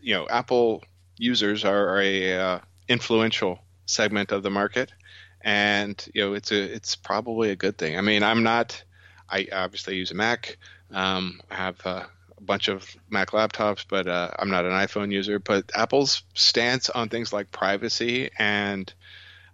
you 0.00 0.14
know, 0.14 0.26
Apple 0.28 0.84
users 1.16 1.64
are 1.64 2.00
a 2.00 2.38
uh, 2.38 2.58
influential 2.88 3.60
segment 3.86 4.32
of 4.32 4.42
the 4.42 4.50
market, 4.50 4.92
and 5.40 6.08
you 6.14 6.22
know, 6.22 6.34
it's 6.34 6.52
a 6.52 6.62
it's 6.62 6.96
probably 6.96 7.50
a 7.50 7.56
good 7.56 7.78
thing. 7.78 7.96
I 7.96 8.00
mean, 8.00 8.22
I'm 8.22 8.42
not. 8.42 8.82
I 9.30 9.46
obviously 9.52 9.96
use 9.96 10.10
a 10.10 10.14
Mac. 10.14 10.56
Um, 10.90 11.40
I 11.50 11.54
have 11.54 11.76
uh, 11.84 12.04
a 12.36 12.42
bunch 12.42 12.68
of 12.68 12.96
Mac 13.10 13.30
laptops, 13.30 13.84
but 13.88 14.06
uh, 14.06 14.30
I'm 14.38 14.50
not 14.50 14.64
an 14.64 14.72
iPhone 14.72 15.12
user. 15.12 15.38
But 15.38 15.70
Apple's 15.74 16.22
stance 16.34 16.88
on 16.88 17.08
things 17.08 17.32
like 17.32 17.50
privacy 17.50 18.30
and 18.38 18.92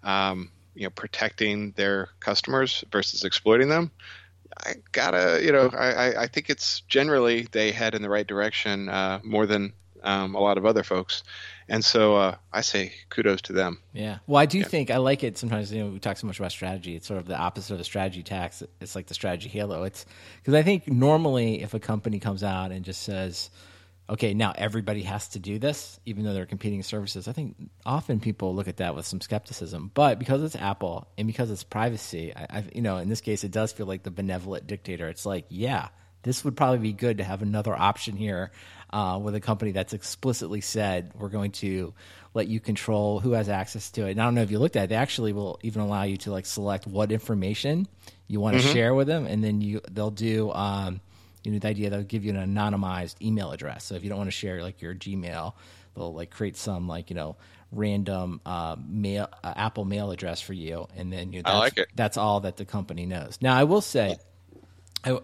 um, 0.02 0.50
you 0.74 0.84
know 0.84 0.90
protecting 0.90 1.72
their 1.72 2.08
customers 2.20 2.84
versus 2.92 3.24
exploiting 3.24 3.68
them 3.68 3.90
I 4.56 4.74
gotta, 4.92 5.40
you 5.42 5.52
know, 5.52 5.68
I, 5.68 6.22
I, 6.22 6.26
think 6.26 6.50
it's 6.50 6.80
generally 6.82 7.46
they 7.50 7.72
head 7.72 7.94
in 7.94 8.02
the 8.02 8.08
right 8.08 8.26
direction 8.26 8.88
uh, 8.88 9.20
more 9.24 9.46
than 9.46 9.72
um, 10.04 10.34
a 10.34 10.40
lot 10.40 10.58
of 10.58 10.66
other 10.66 10.82
folks, 10.82 11.24
and 11.68 11.84
so 11.84 12.16
uh, 12.16 12.36
I 12.52 12.60
say 12.60 12.92
kudos 13.08 13.42
to 13.42 13.52
them. 13.52 13.80
Yeah. 13.92 14.18
Well, 14.26 14.40
I 14.40 14.46
do 14.46 14.62
think 14.62 14.90
I 14.90 14.98
like 14.98 15.24
it. 15.24 15.38
Sometimes 15.38 15.72
you 15.72 15.82
know 15.82 15.90
we 15.90 15.98
talk 15.98 16.18
so 16.18 16.26
much 16.26 16.38
about 16.38 16.52
strategy. 16.52 16.94
It's 16.94 17.06
sort 17.06 17.18
of 17.18 17.26
the 17.26 17.36
opposite 17.36 17.74
of 17.74 17.80
a 17.80 17.84
strategy 17.84 18.22
tax. 18.22 18.62
It's 18.80 18.94
like 18.94 19.06
the 19.06 19.14
strategy 19.14 19.48
halo. 19.48 19.84
It's 19.84 20.04
because 20.38 20.54
I 20.54 20.62
think 20.62 20.86
normally 20.86 21.62
if 21.62 21.74
a 21.74 21.80
company 21.80 22.20
comes 22.20 22.44
out 22.44 22.70
and 22.70 22.84
just 22.84 23.02
says, 23.02 23.50
"Okay, 24.10 24.34
now 24.34 24.52
everybody 24.56 25.02
has 25.02 25.28
to 25.28 25.38
do 25.38 25.58
this," 25.58 25.98
even 26.04 26.24
though 26.24 26.34
they're 26.34 26.44
competing 26.44 26.82
services, 26.82 27.26
I 27.26 27.32
think 27.32 27.56
often 27.86 28.20
people 28.20 28.54
look 28.54 28.68
at 28.68 28.76
that 28.76 28.94
with 28.94 29.06
some 29.06 29.22
skepticism. 29.22 29.90
But 29.94 30.18
because 30.18 30.42
it's 30.42 30.56
Apple 30.56 31.08
and 31.16 31.26
because 31.26 31.50
it's 31.50 31.64
privacy, 31.64 32.34
I, 32.36 32.58
I 32.58 32.64
you 32.74 32.82
know 32.82 32.98
in 32.98 33.08
this 33.08 33.22
case 33.22 33.42
it 33.42 33.50
does 33.52 33.72
feel 33.72 33.86
like 33.86 34.02
the 34.02 34.10
benevolent 34.10 34.66
dictator. 34.66 35.08
It's 35.08 35.24
like, 35.24 35.46
yeah, 35.48 35.88
this 36.24 36.44
would 36.44 36.56
probably 36.56 36.78
be 36.78 36.92
good 36.92 37.18
to 37.18 37.24
have 37.24 37.40
another 37.40 37.74
option 37.74 38.16
here 38.16 38.50
uh, 38.90 39.18
with 39.22 39.34
a 39.34 39.40
company 39.40 39.72
that's 39.72 39.92
explicitly 39.92 40.60
said 40.60 41.12
we're 41.14 41.28
going 41.28 41.52
to 41.52 41.94
let 42.34 42.48
you 42.48 42.60
control 42.60 43.20
who 43.20 43.32
has 43.32 43.48
access 43.48 43.90
to 43.92 44.06
it. 44.06 44.12
And 44.12 44.20
I 44.20 44.24
don't 44.24 44.34
know 44.34 44.42
if 44.42 44.50
you 44.50 44.58
looked 44.58 44.76
at 44.76 44.84
it; 44.84 44.86
they 44.88 44.96
actually 44.96 45.32
will 45.32 45.58
even 45.62 45.82
allow 45.82 46.02
you 46.02 46.16
to 46.18 46.32
like 46.32 46.46
select 46.46 46.86
what 46.86 47.12
information 47.12 47.86
you 48.26 48.40
want 48.40 48.56
to 48.56 48.62
share 48.62 48.94
with 48.94 49.06
them, 49.06 49.26
and 49.26 49.42
then 49.42 49.60
you 49.60 49.80
they'll 49.90 50.10
do. 50.10 50.50
Um, 50.52 51.00
you 51.44 51.52
know 51.52 51.58
the 51.58 51.68
idea 51.68 51.90
they'll 51.90 52.02
give 52.02 52.24
you 52.24 52.34
an 52.34 52.54
anonymized 52.54 53.16
email 53.22 53.52
address. 53.52 53.84
So 53.84 53.94
if 53.94 54.02
you 54.02 54.08
don't 54.08 54.18
want 54.18 54.28
to 54.28 54.36
share 54.36 54.62
like 54.62 54.80
your 54.80 54.94
Gmail, 54.94 55.52
they'll 55.94 56.14
like 56.14 56.30
create 56.30 56.56
some 56.56 56.88
like 56.88 57.10
you 57.10 57.16
know 57.16 57.36
random 57.70 58.40
uh, 58.46 58.76
mail 58.86 59.28
uh, 59.42 59.52
Apple 59.54 59.84
mail 59.84 60.10
address 60.10 60.40
for 60.40 60.54
you, 60.54 60.88
and 60.96 61.12
then 61.12 61.32
you 61.32 61.42
know, 61.42 61.50
I 61.50 61.52
that's, 61.52 61.60
like 61.60 61.78
it. 61.78 61.88
That's 61.94 62.16
all 62.16 62.40
that 62.40 62.56
the 62.56 62.64
company 62.64 63.06
knows. 63.06 63.38
Now 63.40 63.56
I 63.56 63.64
will 63.64 63.82
say. 63.82 64.16
I, 65.04 65.18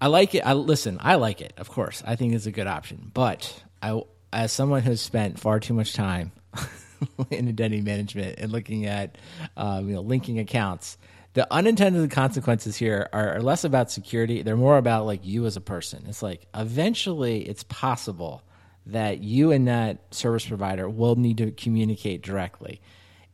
I 0.00 0.06
like 0.06 0.34
it. 0.34 0.40
I 0.40 0.54
listen. 0.54 0.98
I 1.00 1.16
like 1.16 1.40
it. 1.40 1.52
Of 1.56 1.68
course, 1.68 2.02
I 2.06 2.16
think 2.16 2.34
it's 2.34 2.46
a 2.46 2.52
good 2.52 2.66
option. 2.66 3.10
But 3.12 3.62
I, 3.82 4.00
as 4.32 4.52
someone 4.52 4.82
who's 4.82 5.00
spent 5.00 5.38
far 5.38 5.60
too 5.60 5.74
much 5.74 5.92
time 5.92 6.32
in 7.30 7.48
identity 7.48 7.82
management 7.82 8.38
and 8.38 8.50
looking 8.50 8.86
at, 8.86 9.18
um, 9.56 9.88
you 9.88 9.94
know, 9.94 10.00
linking 10.00 10.38
accounts, 10.38 10.96
the 11.34 11.46
unintended 11.52 12.10
consequences 12.10 12.76
here 12.76 13.08
are, 13.12 13.36
are 13.36 13.42
less 13.42 13.64
about 13.64 13.90
security. 13.90 14.42
They're 14.42 14.56
more 14.56 14.78
about 14.78 15.06
like 15.06 15.24
you 15.24 15.46
as 15.46 15.56
a 15.56 15.60
person. 15.60 16.04
It's 16.08 16.22
like 16.22 16.46
eventually 16.54 17.42
it's 17.42 17.62
possible 17.64 18.42
that 18.86 19.22
you 19.22 19.52
and 19.52 19.68
that 19.68 20.14
service 20.14 20.46
provider 20.46 20.88
will 20.88 21.16
need 21.16 21.38
to 21.38 21.50
communicate 21.52 22.22
directly. 22.22 22.80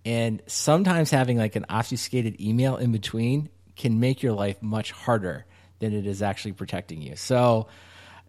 And 0.04 0.42
sometimes 0.46 1.10
having 1.10 1.38
like 1.38 1.56
an 1.56 1.66
obfuscated 1.68 2.40
email 2.40 2.76
in 2.76 2.92
between 2.92 3.48
can 3.76 3.98
make 3.98 4.22
your 4.22 4.32
life 4.32 4.60
much 4.62 4.90
harder 4.90 5.46
than 5.78 5.92
it 5.92 6.06
is 6.06 6.22
actually 6.22 6.52
protecting 6.52 7.02
you. 7.02 7.16
So, 7.16 7.68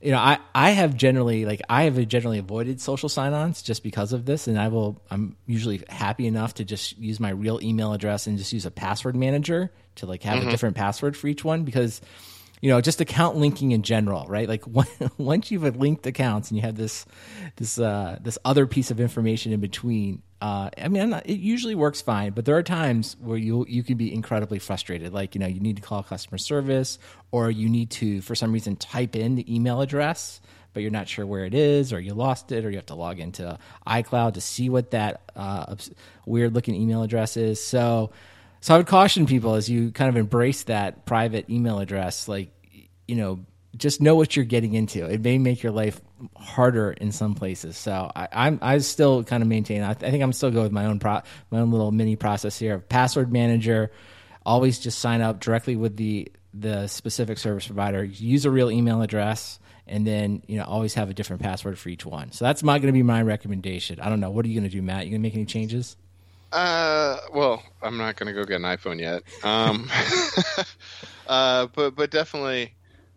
you 0.01 0.11
know, 0.11 0.19
I, 0.19 0.39
I 0.53 0.71
have 0.71 0.95
generally 0.95 1.45
like 1.45 1.61
I 1.69 1.83
have 1.83 2.07
generally 2.07 2.39
avoided 2.39 2.79
social 2.79 3.09
sign-ons 3.09 3.61
just 3.61 3.83
because 3.83 4.13
of 4.13 4.25
this, 4.25 4.47
and 4.47 4.59
I 4.59 4.67
will. 4.67 5.01
I'm 5.09 5.35
usually 5.47 5.83
happy 5.89 6.27
enough 6.27 6.55
to 6.55 6.65
just 6.65 6.97
use 6.97 7.19
my 7.19 7.29
real 7.29 7.59
email 7.61 7.93
address 7.93 8.27
and 8.27 8.37
just 8.37 8.53
use 8.53 8.65
a 8.65 8.71
password 8.71 9.15
manager 9.15 9.71
to 9.95 10.05
like 10.05 10.23
have 10.23 10.39
mm-hmm. 10.39 10.49
a 10.49 10.51
different 10.51 10.75
password 10.75 11.17
for 11.17 11.27
each 11.27 11.43
one 11.43 11.63
because 11.63 12.01
you 12.61 12.69
know, 12.71 12.81
just 12.81 13.01
account 13.01 13.37
linking 13.37 13.71
in 13.71 13.83
general, 13.83 14.25
right? 14.27 14.47
Like 14.47 14.63
once 15.17 15.51
you've 15.51 15.77
linked 15.77 16.05
accounts 16.07 16.49
and 16.49 16.57
you 16.57 16.63
have 16.63 16.75
this 16.75 17.05
this 17.57 17.79
uh, 17.79 18.17
this 18.21 18.37
other 18.43 18.65
piece 18.65 18.91
of 18.91 18.99
information 18.99 19.51
in 19.51 19.59
between, 19.59 20.21
uh, 20.41 20.69
I 20.77 20.87
mean, 20.87 21.11
not, 21.11 21.25
it 21.27 21.39
usually 21.39 21.75
works 21.75 22.01
fine, 22.01 22.31
but 22.31 22.45
there 22.45 22.57
are 22.57 22.63
times 22.63 23.15
where 23.19 23.37
you 23.37 23.65
you 23.67 23.83
can 23.83 23.97
be 23.97 24.13
incredibly 24.13 24.59
frustrated. 24.59 25.13
Like 25.13 25.35
you 25.35 25.39
know, 25.39 25.47
you 25.47 25.59
need 25.59 25.75
to 25.77 25.81
call 25.81 26.03
customer 26.03 26.37
service, 26.37 26.97
or 27.31 27.51
you 27.51 27.69
need 27.69 27.91
to, 27.91 28.21
for 28.21 28.35
some 28.35 28.51
reason, 28.51 28.75
type 28.75 29.15
in 29.15 29.35
the 29.35 29.53
email 29.53 29.81
address, 29.81 30.41
but 30.73 30.81
you're 30.81 30.91
not 30.91 31.07
sure 31.07 31.25
where 31.25 31.45
it 31.45 31.53
is, 31.53 31.93
or 31.93 31.99
you 31.99 32.13
lost 32.15 32.51
it, 32.51 32.65
or 32.65 32.71
you 32.71 32.77
have 32.77 32.87
to 32.87 32.95
log 32.95 33.19
into 33.19 33.57
iCloud 33.85 34.33
to 34.33 34.41
see 34.41 34.69
what 34.69 34.91
that 34.91 35.21
uh, 35.35 35.75
weird 36.25 36.53
looking 36.55 36.73
email 36.73 37.03
address 37.03 37.37
is. 37.37 37.63
So 37.63 38.11
so 38.67 38.73
I 38.73 38.77
would 38.79 38.87
caution 38.87 39.27
people 39.27 39.53
as 39.53 39.69
you 39.69 39.93
kind 39.93 40.09
of 40.09 40.17
embrace 40.17 40.63
that 40.63 41.05
private 41.05 41.49
email 41.49 41.79
address, 41.79 42.27
like, 42.27 42.51
you 43.07 43.15
know, 43.15 43.45
just 43.77 44.01
know 44.01 44.15
what 44.15 44.35
you're 44.35 44.43
getting 44.43 44.73
into. 44.73 45.05
It 45.05 45.21
may 45.21 45.37
make 45.37 45.63
your 45.63 45.71
life 45.71 46.01
harder 46.35 46.91
in 46.91 47.13
some 47.13 47.33
places. 47.33 47.77
So 47.77 48.11
I, 48.13 48.27
I'm 48.29 48.59
I 48.61 48.79
still 48.79 49.23
kind 49.23 49.41
of 49.41 49.47
maintain. 49.47 49.83
I, 49.83 49.91
I 49.91 49.93
think 49.93 50.21
I'm 50.21 50.33
still 50.33 50.51
go 50.51 50.63
with 50.63 50.73
my 50.73 50.83
own 50.83 50.99
pro, 50.99 51.21
my 51.49 51.61
own 51.61 51.71
little 51.71 51.93
mini 51.93 52.17
process 52.17 52.59
here. 52.59 52.73
Of 52.73 52.89
password 52.89 53.31
manager. 53.31 53.89
Always 54.45 54.79
just 54.79 54.99
sign 54.99 55.21
up 55.21 55.39
directly 55.39 55.77
with 55.77 55.95
the 55.95 56.29
the 56.53 56.87
specific 56.87 57.37
service 57.37 57.67
provider. 57.67 58.03
Use 58.03 58.43
a 58.43 58.51
real 58.51 58.69
email 58.69 59.01
address, 59.01 59.59
and 59.87 60.05
then 60.05 60.43
you 60.45 60.57
know 60.57 60.65
always 60.65 60.93
have 60.95 61.09
a 61.09 61.13
different 61.13 61.41
password 61.41 61.79
for 61.79 61.87
each 61.87 62.05
one. 62.05 62.33
So 62.33 62.43
that's 62.43 62.63
my 62.63 62.79
going 62.79 62.87
to 62.87 62.91
be 62.91 63.01
my 63.01 63.21
recommendation. 63.21 64.01
I 64.01 64.09
don't 64.09 64.19
know. 64.19 64.31
What 64.31 64.43
are 64.43 64.49
you 64.49 64.59
going 64.59 64.69
to 64.69 64.75
do, 64.75 64.81
Matt? 64.81 65.05
You 65.05 65.11
going 65.11 65.21
to 65.21 65.25
make 65.25 65.35
any 65.35 65.45
changes? 65.45 65.95
Uh, 66.51 67.17
well, 67.33 67.63
I'm 67.81 67.97
not 67.97 68.15
going 68.15 68.27
to 68.27 68.33
go 68.33 68.45
get 68.45 68.57
an 68.57 68.61
iPhone 68.63 68.99
yet. 68.99 69.23
Um, 69.43 69.89
uh, 71.27 71.67
but 71.73 71.95
but 71.95 72.11
definitely, 72.11 72.73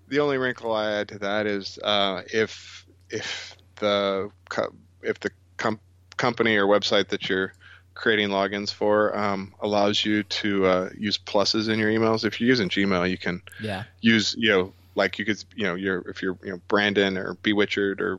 the 0.08 0.20
only 0.20 0.38
wrinkle 0.38 0.72
I 0.72 0.90
add 0.92 1.08
to 1.08 1.18
that 1.20 1.46
is 1.46 1.78
uh, 1.82 2.22
if 2.32 2.86
if 3.08 3.56
the 3.76 4.30
if 5.02 5.20
the 5.20 5.30
com- 5.56 5.80
company 6.16 6.56
or 6.56 6.66
website 6.66 7.08
that 7.08 7.28
you're 7.28 7.52
creating 7.94 8.30
logins 8.30 8.72
for 8.72 9.16
um, 9.16 9.54
allows 9.60 10.04
you 10.04 10.22
to 10.24 10.66
uh, 10.66 10.90
use 10.96 11.18
pluses 11.18 11.68
in 11.68 11.78
your 11.78 11.90
emails. 11.90 12.24
If 12.24 12.40
you're 12.40 12.48
using 12.48 12.68
Gmail, 12.68 13.08
you 13.08 13.18
can 13.18 13.42
yeah. 13.60 13.84
use 14.00 14.34
you 14.36 14.48
know 14.48 14.72
like 14.94 15.18
you 15.18 15.24
could 15.24 15.42
you 15.54 15.64
know 15.64 15.76
you're 15.76 16.00
if 16.08 16.22
you're 16.22 16.36
you 16.42 16.50
know 16.50 16.60
Brandon 16.66 17.16
or 17.16 17.34
Bewitchered 17.36 18.00
or 18.00 18.18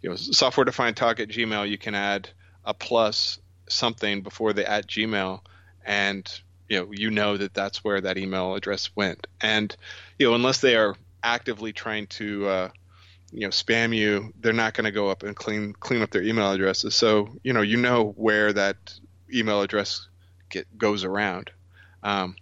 you 0.00 0.08
know 0.08 0.16
software 0.16 0.64
defined 0.64 0.96
talk 0.96 1.20
at 1.20 1.28
Gmail, 1.28 1.68
you 1.68 1.76
can 1.76 1.94
add 1.94 2.30
a 2.64 2.72
plus 2.72 3.38
something 3.68 4.22
before 4.22 4.52
the 4.52 4.68
at 4.68 4.86
Gmail, 4.86 5.40
and 5.84 6.40
you 6.68 6.80
know 6.80 6.88
you 6.92 7.10
know 7.10 7.36
that 7.36 7.54
that's 7.54 7.84
where 7.84 8.00
that 8.00 8.18
email 8.18 8.54
address 8.54 8.90
went. 8.94 9.26
And 9.40 9.74
you 10.18 10.28
know 10.28 10.34
unless 10.34 10.60
they 10.60 10.76
are 10.76 10.96
actively 11.22 11.72
trying 11.72 12.06
to 12.08 12.48
uh, 12.48 12.68
you 13.32 13.42
know 13.42 13.48
spam 13.48 13.94
you, 13.94 14.32
they're 14.40 14.52
not 14.52 14.74
going 14.74 14.84
to 14.84 14.92
go 14.92 15.08
up 15.08 15.22
and 15.22 15.34
clean 15.34 15.72
clean 15.74 16.02
up 16.02 16.10
their 16.10 16.22
email 16.22 16.52
addresses. 16.52 16.94
So 16.94 17.38
you 17.42 17.52
know 17.52 17.62
you 17.62 17.76
know 17.76 18.12
where 18.16 18.52
that 18.52 18.76
email 19.32 19.62
address 19.62 20.08
get 20.48 20.66
goes 20.78 21.04
around. 21.04 21.50
Um, 22.02 22.36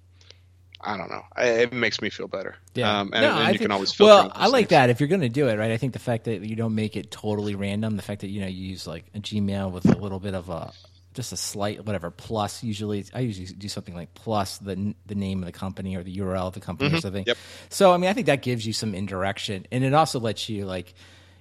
I 0.87 0.99
don't 0.99 1.11
know. 1.11 1.23
I, 1.35 1.47
it 1.47 1.73
makes 1.73 2.03
me 2.03 2.11
feel 2.11 2.29
better. 2.29 2.57
Yeah, 2.75 3.01
um, 3.01 3.11
and, 3.15 3.23
no, 3.23 3.31
and 3.31 3.39
you 3.41 3.47
think, 3.47 3.63
can 3.63 3.71
always 3.71 3.93
filter. 3.93 4.29
Well, 4.29 4.33
I 4.35 4.49
like 4.49 4.65
things. 4.65 4.71
that. 4.71 4.91
If 4.91 5.01
you're 5.01 5.09
going 5.09 5.23
to 5.23 5.31
do 5.31 5.49
it, 5.49 5.59
right? 5.59 5.71
I 5.71 5.79
think 5.79 5.95
the 5.95 5.99
fact 5.99 6.25
that 6.25 6.43
you 6.43 6.57
don't 6.57 6.75
make 6.75 6.97
it 6.97 7.11
totally 7.11 7.55
random, 7.55 7.97
the 7.97 8.03
fact 8.03 8.21
that 8.21 8.29
you 8.29 8.43
know 8.43 8.47
you 8.47 8.69
use 8.69 8.87
like 8.87 9.07
a 9.15 9.19
Gmail 9.19 9.73
with 9.73 9.87
a 9.87 9.97
little 9.97 10.21
bit 10.21 10.35
of 10.35 10.51
a 10.51 10.73
just 11.15 11.33
a 11.33 11.37
slight 11.37 11.85
whatever 11.87 12.11
plus. 12.11 12.63
Usually, 12.63 13.05
I 13.15 13.21
usually 13.21 13.47
do 13.47 13.69
something 13.69 13.95
like 13.95 14.13
plus 14.15 14.59
the 14.59 14.95
the 15.07 15.15
name 15.15 15.39
of 15.39 15.47
the 15.47 15.53
company 15.53 15.97
or 15.97 16.03
the 16.03 16.17
URL 16.19 16.49
of 16.49 16.55
the 16.55 16.61
company 16.61 16.91
mm-hmm. 16.91 16.99
or 16.99 17.01
something. 17.01 17.25
Yep. 17.27 17.39
So 17.71 17.93
I 17.93 17.97
mean, 17.97 18.11
I 18.11 18.13
think 18.13 18.27
that 18.27 18.43
gives 18.43 18.67
you 18.67 18.73
some 18.73 18.95
indirection, 18.95 19.67
and 19.71 19.85
it 19.85 19.95
also 19.95 20.21
lets 20.21 20.49
you 20.49 20.67
like 20.67 20.95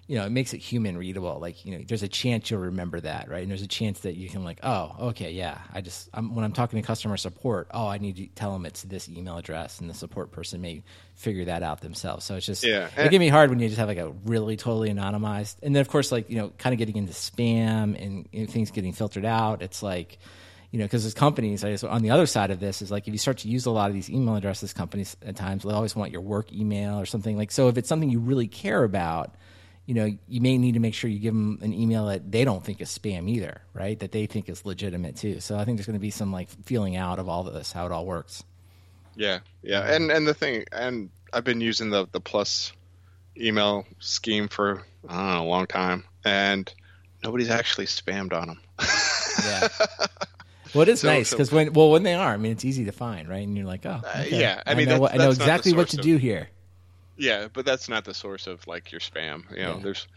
you 0.06 0.18
know, 0.18 0.26
it 0.26 0.32
makes 0.32 0.54
it 0.54 0.58
human 0.58 0.98
readable. 0.98 1.40
Like, 1.40 1.66
you 1.66 1.78
know, 1.78 1.84
there's 1.88 2.04
a 2.04 2.10
chance 2.10 2.52
you'll 2.52 2.60
remember 2.60 3.00
that, 3.00 3.30
right? 3.30 3.42
And 3.42 3.50
there's 3.50 3.62
a 3.62 3.68
chance 3.68 4.02
that 4.02 4.16
you 4.16 4.28
can 4.28 4.44
like, 4.44 4.60
oh, 4.62 4.94
okay, 5.00 5.32
yeah. 5.32 5.60
I 5.74 5.80
just 5.80 6.10
I'm, 6.14 6.36
when 6.36 6.44
I'm 6.44 6.52
talking 6.52 6.82
to 6.82 6.86
customer 6.86 7.16
support, 7.16 7.70
oh, 7.72 7.88
I 7.88 8.00
need 8.00 8.18
to 8.18 8.28
tell 8.28 8.52
them 8.52 8.66
it's 8.66 8.84
this 8.84 9.08
email 9.08 9.38
address, 9.38 9.80
and 9.80 9.90
the 9.90 9.94
support 9.94 10.32
person 10.32 10.60
may 10.60 10.84
figure 11.16 11.46
that 11.46 11.64
out 11.64 11.80
themselves. 11.80 12.26
So 12.26 12.36
it's 12.36 12.46
just 12.46 12.66
yeah, 12.66 12.90
it 12.98 13.10
can 13.10 13.20
be 13.20 13.30
hard 13.30 13.50
when 13.50 13.60
you 13.60 13.68
just 13.68 13.80
have 13.80 13.88
like 13.88 13.98
a 13.98 14.10
really 14.26 14.58
totally 14.58 14.90
anonymized, 14.90 15.56
and 15.64 15.74
then 15.74 15.82
of 15.82 15.88
course, 15.88 16.12
like 16.12 16.30
you 16.30 16.36
know, 16.36 16.52
kind 16.58 16.74
of 16.74 16.80
getting 16.80 16.98
into 16.98 17.14
spam 17.14 18.00
and 18.02 18.28
you 18.34 18.42
know, 18.42 18.52
things 18.52 18.72
getting 18.72 18.92
filtered 18.92 19.26
out. 19.26 19.62
It's 19.62 19.82
like 19.82 20.20
you 20.72 20.80
know, 20.80 20.86
because 20.86 21.06
as 21.06 21.14
companies, 21.14 21.64
I 21.64 21.70
guess 21.70 21.84
on 21.84 22.02
the 22.02 22.10
other 22.10 22.26
side 22.26 22.50
of 22.50 22.60
this 22.60 22.82
is 22.82 22.92
like 22.92 23.08
if 23.08 23.14
you 23.14 23.20
start 23.20 23.38
to 23.40 23.48
use 23.48 23.68
a 23.68 23.72
lot 23.72 23.90
of 23.90 23.94
these 23.94 24.10
email 24.10 24.36
addresses, 24.36 24.74
companies 24.74 25.16
at 25.26 25.36
times 25.36 25.64
they 25.64 25.72
always 25.72 25.96
want 25.96 26.12
your 26.12 26.22
work 26.22 26.52
email 26.52 27.00
or 27.00 27.06
something 27.06 27.38
like. 27.38 27.52
So 27.52 27.70
if 27.70 27.78
it's 27.78 27.88
something 27.88 28.10
you 28.10 28.20
really 28.20 28.48
care 28.48 28.84
about, 28.84 29.36
you 29.86 29.94
know, 29.94 30.10
you 30.28 30.42
may 30.42 30.58
need 30.58 30.74
to 30.74 30.80
make 30.80 30.94
sure 30.94 31.10
you 31.10 31.20
give 31.20 31.34
them 31.34 31.60
an 31.62 31.74
email 31.74 32.08
that 32.08 32.32
they 32.32 32.46
don't 32.46 32.64
think 32.64 32.80
is 32.80 32.90
spam 32.90 33.30
either, 33.30 33.62
right? 33.74 34.00
That 34.00 34.12
they 34.12 34.26
think 34.26 34.48
is 34.48 34.66
legitimate 34.66 35.18
too. 35.18 35.40
So 35.40 35.58
I 35.58 35.66
think 35.66 35.78
there's 35.78 35.88
going 35.88 36.00
to 36.00 36.02
be 36.02 36.12
some 36.12 36.32
like 36.32 36.50
feeling 36.66 36.96
out 36.96 37.20
of 37.20 37.28
all 37.28 37.48
of 37.48 37.54
this, 37.54 37.72
how 37.72 37.86
it 37.86 37.92
all 37.92 38.06
works. 38.06 38.44
Yeah, 39.16 39.40
yeah, 39.62 39.94
and 39.94 40.10
and 40.12 40.26
the 40.26 40.34
thing, 40.34 40.66
and 40.72 41.10
I've 41.32 41.44
been 41.44 41.62
using 41.62 41.90
the 41.90 42.08
the 42.12 42.20
plus 42.20 42.72
email 43.38 43.86
scheme 44.00 44.48
for 44.48 44.86
I 45.08 45.18
don't 45.18 45.28
know 45.36 45.44
a 45.44 45.50
long 45.50 45.68
time, 45.68 46.06
and 46.24 46.74
nobody's 47.24 47.50
actually 47.50 47.86
spammed 47.86 48.34
on 48.34 48.48
them. 48.48 48.60
yeah. 49.44 49.68
Well, 50.74 50.82
it 50.82 50.90
is 50.90 51.02
so, 51.02 51.08
nice 51.08 51.30
because 51.30 51.50
so, 51.50 51.56
when 51.56 51.74
well 51.74 51.92
when 51.92 52.02
they 52.02 52.16
are, 52.16 52.34
I 52.34 52.38
mean, 52.38 52.52
it's 52.52 52.66
easy 52.66 52.86
to 52.86 52.92
find, 52.92 53.30
right? 53.30 53.46
And 53.46 53.56
you're 53.56 53.68
like, 53.68 53.86
oh, 53.86 53.92
uh, 54.04 54.22
okay. 54.22 54.36
uh, 54.36 54.40
yeah. 54.40 54.64
I 54.66 54.74
mean, 54.74 54.90
I 54.90 54.98
know, 54.98 55.02
that's, 55.02 55.14
I 55.14 55.18
know 55.18 55.30
exactly 55.30 55.74
what 55.74 55.90
to 55.90 55.98
of, 55.98 56.04
do 56.04 56.18
here. 56.18 56.50
Yeah, 57.18 57.48
but 57.52 57.66
that's 57.66 57.90
not 57.90 58.06
the 58.06 58.14
source 58.14 58.48
of 58.48 58.66
like 58.68 58.92
your 58.92 59.02
spam. 59.02 59.50
You 59.52 59.64
know, 59.64 59.76
yeah. 59.76 59.84
there's 59.84 60.08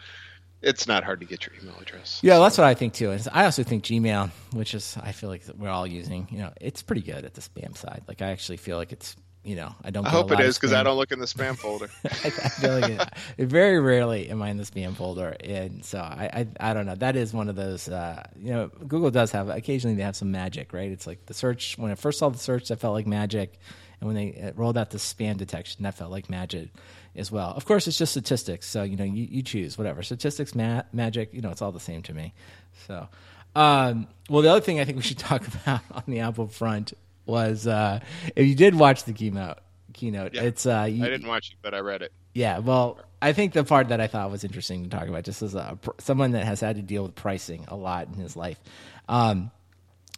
it's 0.63 0.87
not 0.89 1.05
hard 1.05 1.21
to 1.21 1.27
get 1.27 1.47
your 1.47 1.55
email 1.61 1.77
address. 1.81 2.21
Yeah, 2.23 2.37
so. 2.37 2.43
that's 2.43 2.59
what 2.59 2.67
I 2.67 2.75
think 2.75 2.95
too. 2.95 3.17
I 3.33 3.45
also 3.45 3.63
think 3.63 3.85
Gmail, 3.85 4.31
which 4.53 4.75
is 4.75 4.97
I 5.03 5.13
feel 5.13 5.29
like 5.29 5.43
we're 5.57 5.69
all 5.69 5.87
using, 5.87 6.27
you 6.31 6.39
know, 6.39 6.53
it's 6.61 6.83
pretty 6.83 7.03
good 7.03 7.25
at 7.25 7.35
the 7.35 7.41
spam 7.41 7.77
side. 7.77 8.03
Like 8.09 8.23
I 8.23 8.31
actually 8.31 8.57
feel 8.57 8.77
like 8.77 8.93
it's 8.93 9.17
you 9.47 9.55
know, 9.55 9.73
I 9.85 9.91
don't. 9.91 10.05
I 10.05 10.11
hope 10.11 10.33
it 10.33 10.41
is 10.41 10.59
because 10.59 10.73
I 10.73 10.83
don't 10.83 10.97
look 10.97 11.13
in 11.13 11.21
the 11.21 11.27
spam 11.27 11.57
folder. 11.59 11.89
I, 12.05 12.27
I, 12.27 12.49
feel 12.49 12.81
like 12.81 13.09
it, 13.39 13.47
very 13.47 13.79
rarely 13.79 14.29
am 14.29 14.43
I 14.43 14.51
in 14.51 14.57
the 14.57 14.65
spam 14.65 14.97
folder, 14.97 15.37
and 15.39 15.85
so 15.85 16.01
I, 16.01 16.49
I, 16.61 16.71
I 16.71 16.75
don't 16.75 16.85
know. 16.85 16.97
That 16.97 17.15
is 17.15 17.33
one 17.33 17.49
of 17.49 17.55
those. 17.55 17.89
Uh, 17.89 18.25
you 18.37 18.53
know, 18.53 18.67
Google 18.89 19.13
does 19.13 19.31
have 19.31 19.49
occasionally 19.49 19.95
they 19.95 20.03
have 20.03 20.17
some 20.17 20.33
magic, 20.33 20.73
right? 20.73 20.91
It's 20.91 21.07
like 21.07 21.27
the 21.27 21.35
search. 21.35 21.79
When 21.79 21.93
I 21.93 21.95
first 21.95 22.19
saw 22.19 22.29
the 22.29 22.39
search, 22.39 22.67
that 22.69 22.81
felt 22.81 22.95
like 22.95 23.07
magic, 23.07 23.61
and 24.01 24.09
when 24.09 24.17
they 24.17 24.41
uh, 24.41 24.53
rolled 24.55 24.77
out 24.77 24.91
the 24.91 24.99
spam 24.99 25.37
detection, 25.37 25.83
that 25.83 25.95
felt 25.95 26.11
like 26.11 26.29
magic 26.29 26.69
as 27.15 27.33
well. 27.33 27.53
Of 27.57 27.65
course, 27.65 27.87
it's 27.87 27.99
just 27.99 28.13
statistics, 28.13 28.67
so 28.67 28.83
you 28.83 28.97
know 28.97 29.05
you, 29.05 29.27
you 29.31 29.43
choose 29.43 29.79
whatever 29.79 30.03
statistics, 30.03 30.55
ma- 30.55 30.83
magic. 30.93 31.33
You 31.33 31.41
know, 31.41 31.51
it's 31.51 31.63
all 31.63 31.73
the 31.73 31.81
same 31.81 32.03
to 32.03 32.15
me. 32.15 32.35
So, 32.87 33.09
um, 33.55 34.07
well, 34.29 34.43
the 34.43 34.51
other 34.51 34.61
thing 34.61 34.81
I 34.81 34.85
think 34.85 34.97
we 34.97 35.03
should 35.03 35.19
talk 35.31 35.47
about 35.47 35.81
on 35.91 36.05
the 36.07 36.21
Apple 36.21 36.49
front 36.49 36.93
was 37.25 37.67
uh, 37.67 38.01
if 38.35 38.47
you 38.47 38.55
did 38.55 38.75
watch 38.75 39.05
the 39.05 39.13
keynote. 39.13 39.59
Keynote. 39.93 40.35
Yeah. 40.35 40.43
It's 40.43 40.67
uh, 40.67 40.87
you, 40.91 41.05
I 41.05 41.09
didn't 41.09 41.27
watch 41.27 41.51
it, 41.53 41.57
but 41.63 41.75
I 41.75 41.79
read 41.79 42.03
it. 42.03 42.13
Yeah, 42.35 42.59
well, 42.59 43.01
I 43.23 43.33
think 43.33 43.55
the 43.55 43.65
part 43.65 43.89
that 43.89 44.01
I 44.01 44.09
thought 44.09 44.31
was 44.31 44.45
interesting 44.45 44.85
to 44.85 44.91
talk 44.91 45.09
about, 45.09 45.25
just 45.25 45.41
as 45.41 45.55
a, 45.55 45.79
someone 45.99 46.33
that 46.33 46.45
has 46.45 46.61
had 46.61 46.77
to 46.77 46.83
deal 46.83 47.03
with 47.03 47.15
pricing 47.15 47.65
a 47.69 47.77
lot 47.77 48.09
in 48.09 48.15
his 48.15 48.37
life, 48.37 48.61
um, 49.09 49.51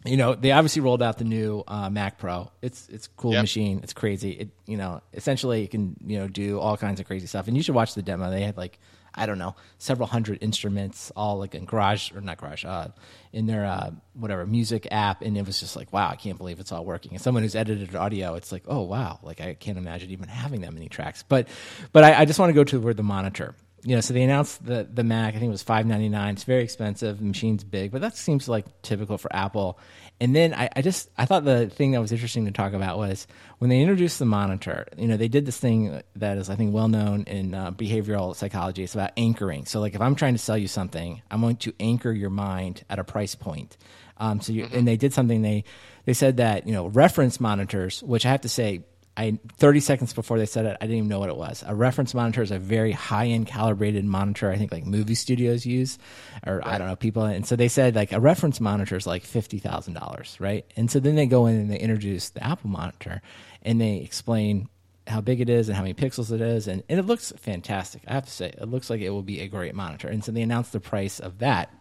you 0.05 0.15
know, 0.15 0.33
they 0.33 0.51
obviously 0.51 0.81
rolled 0.81 1.03
out 1.03 1.17
the 1.17 1.25
new 1.25 1.63
uh, 1.67 1.89
Mac 1.89 2.17
Pro. 2.17 2.51
It's 2.61 2.87
it's 2.87 3.07
a 3.07 3.09
cool 3.11 3.33
yep. 3.33 3.43
machine. 3.43 3.81
It's 3.83 3.93
crazy. 3.93 4.31
It 4.31 4.49
you 4.65 4.77
know, 4.77 5.01
essentially 5.13 5.63
it 5.63 5.71
can 5.71 5.97
you 6.05 6.19
know 6.19 6.27
do 6.27 6.59
all 6.59 6.77
kinds 6.77 6.99
of 6.99 7.07
crazy 7.07 7.27
stuff. 7.27 7.47
And 7.47 7.57
you 7.57 7.63
should 7.63 7.75
watch 7.75 7.95
the 7.95 8.01
demo. 8.01 8.29
They 8.31 8.43
had 8.43 8.55
like 8.55 8.79
I 9.13 9.25
don't 9.25 9.39
know 9.39 9.55
several 9.77 10.07
hundred 10.07 10.37
instruments, 10.41 11.11
all 11.17 11.37
like 11.37 11.53
in 11.53 11.65
Garage 11.65 12.13
or 12.13 12.21
not 12.21 12.37
Garage, 12.37 12.63
uh, 12.63 12.87
in 13.33 13.45
their 13.45 13.65
uh, 13.65 13.91
whatever 14.13 14.45
music 14.45 14.87
app, 14.89 15.21
and 15.21 15.37
it 15.37 15.45
was 15.45 15.59
just 15.59 15.75
like 15.75 15.91
wow, 15.91 16.09
I 16.09 16.15
can't 16.15 16.37
believe 16.37 16.61
it's 16.61 16.71
all 16.71 16.85
working. 16.85 17.11
And 17.11 17.21
someone 17.21 17.43
who's 17.43 17.55
edited 17.55 17.93
audio, 17.93 18.35
it's 18.35 18.53
like 18.53 18.63
oh 18.67 18.83
wow, 18.83 19.19
like 19.21 19.41
I 19.41 19.53
can't 19.53 19.77
imagine 19.77 20.11
even 20.11 20.29
having 20.29 20.61
that 20.61 20.73
many 20.73 20.87
tracks. 20.87 21.25
But 21.27 21.49
but 21.91 22.05
I, 22.05 22.21
I 22.21 22.25
just 22.25 22.39
want 22.39 22.51
to 22.51 22.53
go 22.53 22.63
to 22.63 22.79
where 22.79 22.93
the 22.93 23.03
monitor 23.03 23.53
you 23.83 23.95
know, 23.95 24.01
so 24.01 24.13
they 24.13 24.23
announced 24.23 24.65
the 24.65 24.87
the 24.91 25.03
Mac. 25.03 25.35
I 25.35 25.39
think 25.39 25.49
it 25.49 25.51
was 25.51 25.63
five 25.63 25.85
ninety 25.85 26.09
nine. 26.09 26.33
It's 26.33 26.43
very 26.43 26.63
expensive. 26.63 27.19
The 27.19 27.23
machine's 27.23 27.63
big, 27.63 27.91
but 27.91 28.01
that 28.01 28.15
seems 28.15 28.47
like 28.47 28.65
typical 28.81 29.17
for 29.17 29.33
Apple. 29.35 29.79
And 30.21 30.35
then 30.35 30.53
I, 30.53 30.69
I 30.75 30.81
just 30.81 31.09
I 31.17 31.25
thought 31.25 31.45
the 31.45 31.69
thing 31.69 31.91
that 31.91 32.01
was 32.01 32.11
interesting 32.11 32.45
to 32.45 32.51
talk 32.51 32.73
about 32.73 32.97
was 32.97 33.25
when 33.59 33.69
they 33.69 33.79
introduced 33.79 34.19
the 34.19 34.25
monitor. 34.25 34.87
You 34.97 35.07
know, 35.07 35.17
they 35.17 35.27
did 35.29 35.45
this 35.45 35.57
thing 35.57 36.01
that 36.15 36.37
is 36.37 36.49
I 36.49 36.55
think 36.55 36.73
well 36.73 36.87
known 36.89 37.23
in 37.23 37.53
uh, 37.53 37.71
behavioral 37.71 38.35
psychology. 38.35 38.83
It's 38.83 38.95
about 38.95 39.11
anchoring. 39.15 39.65
So 39.65 39.79
like 39.79 39.95
if 39.95 40.01
I'm 40.01 40.15
trying 40.15 40.33
to 40.33 40.39
sell 40.39 40.57
you 40.57 40.67
something, 40.67 41.21
I'm 41.31 41.41
going 41.41 41.57
to 41.57 41.73
anchor 41.79 42.11
your 42.11 42.29
mind 42.29 42.83
at 42.89 42.99
a 42.99 43.03
price 43.03 43.35
point. 43.35 43.77
Um, 44.17 44.41
so 44.41 44.51
you, 44.51 44.67
and 44.71 44.87
they 44.87 44.97
did 44.97 45.13
something 45.13 45.41
they 45.41 45.63
they 46.05 46.13
said 46.13 46.37
that 46.37 46.67
you 46.67 46.73
know 46.73 46.87
reference 46.87 47.39
monitors, 47.39 48.03
which 48.03 48.25
I 48.25 48.29
have 48.31 48.41
to 48.41 48.49
say 48.49 48.83
I 49.19 49.37
30 49.57 49.81
seconds 49.81 50.13
before 50.13 50.37
they 50.37 50.45
said 50.45 50.65
it, 50.65 50.77
I 50.79 50.85
didn't 50.85 50.97
even 50.97 51.09
know 51.09 51.19
what 51.19 51.27
it 51.27 51.35
was. 51.35 51.61
A 51.67 51.75
reference 51.75 52.13
monitor 52.13 52.41
is 52.41 52.51
a 52.51 52.57
very 52.57 52.93
high 52.93 53.27
end 53.27 53.47
calibrated 53.47 54.05
monitor. 54.05 54.49
I 54.49 54.55
think 54.55 54.71
like 54.71 54.85
movie 54.85 55.15
studios 55.15 55.65
use, 55.65 55.99
or 56.47 56.59
right. 56.59 56.67
I 56.67 56.77
don't 56.77 56.87
know 56.87 56.95
people. 56.95 57.23
And 57.23 57.45
so 57.45 57.57
they 57.57 57.67
said 57.67 57.95
like 57.95 58.13
a 58.13 58.19
reference 58.21 58.61
monitor 58.61 58.95
is 58.95 59.05
like 59.05 59.23
fifty 59.23 59.59
thousand 59.59 59.95
dollars, 59.95 60.37
right? 60.39 60.65
And 60.77 60.89
so 60.89 61.01
then 61.01 61.15
they 61.15 61.25
go 61.25 61.47
in 61.47 61.57
and 61.57 61.69
they 61.69 61.79
introduce 61.79 62.29
the 62.29 62.41
Apple 62.41 62.69
monitor, 62.69 63.21
and 63.61 63.81
they 63.81 63.97
explain 63.97 64.69
how 65.05 65.19
big 65.19 65.41
it 65.41 65.49
is 65.49 65.67
and 65.67 65.75
how 65.75 65.81
many 65.81 65.93
pixels 65.93 66.31
it 66.31 66.39
is, 66.39 66.67
and, 66.67 66.83
and 66.87 66.99
it 66.99 67.03
looks 67.03 67.33
fantastic. 67.35 68.03
I 68.07 68.13
have 68.13 68.25
to 68.25 68.31
say, 68.31 68.47
it 68.47 68.69
looks 68.69 68.89
like 68.89 69.01
it 69.01 69.09
will 69.09 69.23
be 69.23 69.41
a 69.41 69.47
great 69.47 69.75
monitor. 69.75 70.07
And 70.07 70.23
so 70.23 70.31
they 70.31 70.43
announced 70.43 70.71
the 70.71 70.79
price 70.79 71.19
of 71.19 71.39
that 71.39 71.73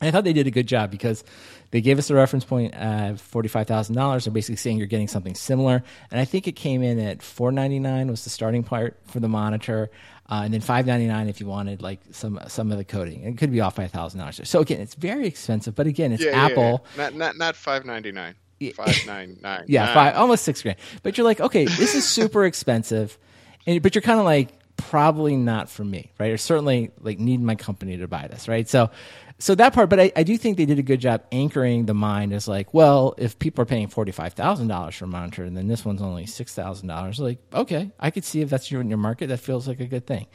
I 0.00 0.10
thought 0.10 0.24
they 0.24 0.34
did 0.34 0.46
a 0.46 0.50
good 0.50 0.66
job 0.66 0.90
because 0.90 1.24
they 1.70 1.80
gave 1.80 1.98
us 1.98 2.10
a 2.10 2.14
reference 2.14 2.44
point 2.44 2.74
of 2.74 3.20
forty-five 3.20 3.66
thousand 3.66 3.94
dollars. 3.94 4.24
They're 4.24 4.32
basically 4.32 4.56
saying 4.56 4.78
you're 4.78 4.86
getting 4.86 5.08
something 5.08 5.34
similar, 5.34 5.82
and 6.10 6.20
I 6.20 6.24
think 6.24 6.46
it 6.46 6.52
came 6.52 6.82
in 6.82 6.98
at 6.98 7.22
four 7.22 7.50
ninety-nine 7.50 8.08
was 8.08 8.24
the 8.24 8.30
starting 8.30 8.62
part 8.62 8.98
for 9.06 9.20
the 9.20 9.28
monitor, 9.28 9.90
uh, 10.28 10.42
and 10.44 10.52
then 10.52 10.60
five 10.60 10.86
ninety-nine 10.86 11.28
if 11.28 11.40
you 11.40 11.46
wanted 11.46 11.80
like 11.80 12.00
some 12.10 12.38
some 12.46 12.70
of 12.70 12.78
the 12.78 12.84
coding. 12.84 13.22
It 13.22 13.38
could 13.38 13.50
be 13.50 13.60
off 13.60 13.76
by 13.76 13.86
thousand 13.86 14.20
dollars. 14.20 14.40
So 14.44 14.60
again, 14.60 14.80
it's 14.80 14.94
very 14.94 15.26
expensive, 15.26 15.74
but 15.74 15.86
again, 15.86 16.12
it's 16.12 16.22
yeah, 16.24 16.44
Apple. 16.44 16.86
Yeah, 16.96 17.02
yeah. 17.02 17.02
Not 17.02 17.14
not 17.14 17.36
not 17.38 17.56
five 17.56 17.86
ninety-nine. 17.86 18.34
Five 18.74 19.06
nine 19.06 19.38
nine. 19.42 19.64
yeah, 19.68 19.92
five 19.94 20.14
almost 20.16 20.44
six 20.44 20.62
grand. 20.62 20.78
But 21.02 21.16
you're 21.16 21.26
like, 21.26 21.40
okay, 21.40 21.64
this 21.64 21.94
is 21.94 22.06
super 22.06 22.44
expensive, 22.44 23.18
and 23.66 23.82
but 23.82 23.94
you're 23.94 24.02
kind 24.02 24.18
of 24.18 24.26
like 24.26 24.50
probably 24.76 25.36
not 25.36 25.68
for 25.68 25.84
me, 25.84 26.12
right? 26.18 26.30
Or 26.30 26.36
certainly 26.36 26.90
like 27.00 27.18
need 27.18 27.40
my 27.40 27.54
company 27.54 27.96
to 27.96 28.08
buy 28.08 28.28
this, 28.28 28.48
right? 28.48 28.68
So 28.68 28.90
so 29.38 29.54
that 29.54 29.74
part, 29.74 29.90
but 29.90 30.00
I, 30.00 30.12
I, 30.16 30.22
do 30.22 30.38
think 30.38 30.56
they 30.56 30.64
did 30.64 30.78
a 30.78 30.82
good 30.82 31.00
job 31.00 31.22
anchoring 31.30 31.84
the 31.84 31.92
mind 31.92 32.32
as 32.32 32.48
like, 32.48 32.72
well, 32.72 33.14
if 33.18 33.38
people 33.38 33.62
are 33.62 33.66
paying 33.66 33.88
forty 33.88 34.10
five 34.10 34.32
thousand 34.32 34.68
dollars 34.68 34.94
for 34.94 35.04
a 35.04 35.08
monitor, 35.08 35.44
and 35.44 35.54
then 35.56 35.68
this 35.68 35.84
one's 35.84 36.00
only 36.00 36.24
six 36.24 36.54
thousand 36.54 36.88
dollars, 36.88 37.20
like, 37.20 37.38
okay, 37.52 37.90
I 38.00 38.10
could 38.10 38.24
see 38.24 38.40
if 38.40 38.48
that's 38.48 38.70
your 38.70 38.80
in 38.80 38.88
your 38.88 38.98
market, 38.98 39.26
that 39.28 39.40
feels 39.40 39.68
like 39.68 39.80
a 39.80 39.86
good 39.86 40.06
thing. 40.06 40.26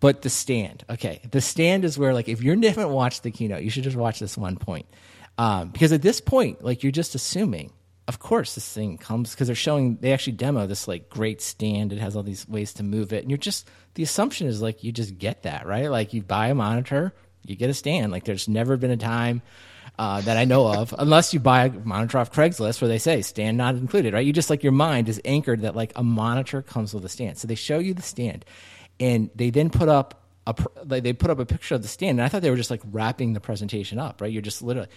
But 0.00 0.22
the 0.22 0.30
stand, 0.30 0.84
okay, 0.90 1.22
the 1.30 1.40
stand 1.40 1.84
is 1.84 1.98
where 1.98 2.12
like 2.12 2.28
if 2.28 2.42
you 2.42 2.50
haven't 2.50 2.90
watched 2.90 3.22
the 3.22 3.30
keynote, 3.30 3.62
you 3.62 3.70
should 3.70 3.84
just 3.84 3.96
watch 3.96 4.20
this 4.20 4.36
one 4.36 4.56
point, 4.56 4.86
um, 5.38 5.70
because 5.70 5.92
at 5.92 6.02
this 6.02 6.20
point, 6.20 6.62
like 6.62 6.82
you're 6.82 6.92
just 6.92 7.14
assuming, 7.14 7.72
of 8.08 8.18
course, 8.18 8.54
this 8.54 8.70
thing 8.70 8.98
comes 8.98 9.30
because 9.30 9.46
they're 9.46 9.56
showing 9.56 9.96
they 10.02 10.12
actually 10.12 10.34
demo 10.34 10.66
this 10.66 10.86
like 10.86 11.08
great 11.08 11.40
stand. 11.40 11.94
It 11.94 11.98
has 11.98 12.14
all 12.14 12.22
these 12.22 12.46
ways 12.46 12.74
to 12.74 12.82
move 12.82 13.14
it, 13.14 13.22
and 13.22 13.30
you're 13.30 13.38
just 13.38 13.70
the 13.94 14.02
assumption 14.02 14.48
is 14.48 14.60
like 14.60 14.84
you 14.84 14.92
just 14.92 15.16
get 15.16 15.44
that 15.44 15.66
right, 15.66 15.90
like 15.90 16.12
you 16.12 16.22
buy 16.22 16.48
a 16.48 16.54
monitor 16.54 17.14
you 17.44 17.56
get 17.56 17.70
a 17.70 17.74
stand. 17.74 18.12
Like 18.12 18.24
there's 18.24 18.48
never 18.48 18.76
been 18.76 18.90
a 18.90 18.96
time 18.96 19.42
uh, 19.98 20.20
that 20.20 20.36
I 20.36 20.44
know 20.44 20.66
of, 20.72 20.94
unless 20.98 21.34
you 21.34 21.40
buy 21.40 21.66
a 21.66 21.70
monitor 21.70 22.18
off 22.18 22.32
Craigslist 22.32 22.80
where 22.80 22.88
they 22.88 22.98
say 22.98 23.22
stand 23.22 23.56
not 23.56 23.74
included, 23.74 24.14
right? 24.14 24.24
You 24.24 24.32
just 24.32 24.50
like 24.50 24.62
your 24.62 24.72
mind 24.72 25.08
is 25.08 25.20
anchored 25.24 25.62
that 25.62 25.74
like 25.74 25.92
a 25.96 26.02
monitor 26.02 26.62
comes 26.62 26.94
with 26.94 27.04
a 27.04 27.08
stand. 27.08 27.38
So 27.38 27.48
they 27.48 27.54
show 27.54 27.78
you 27.78 27.94
the 27.94 28.02
stand, 28.02 28.44
and 29.00 29.30
they 29.34 29.50
then 29.50 29.70
put 29.70 29.88
up 29.88 30.17
a 30.48 30.84
they 30.84 31.12
put 31.12 31.30
up 31.30 31.38
a 31.38 31.46
picture 31.46 31.74
of 31.74 31.82
the 31.82 31.88
stand, 31.88 32.18
and 32.18 32.22
I 32.22 32.28
thought 32.28 32.42
they 32.42 32.50
were 32.50 32.56
just 32.56 32.70
like 32.70 32.80
wrapping 32.90 33.32
the 33.32 33.40
presentation 33.40 33.98
up, 33.98 34.20
right? 34.20 34.32
You're 34.32 34.42
just 34.42 34.62
literally, 34.62 34.88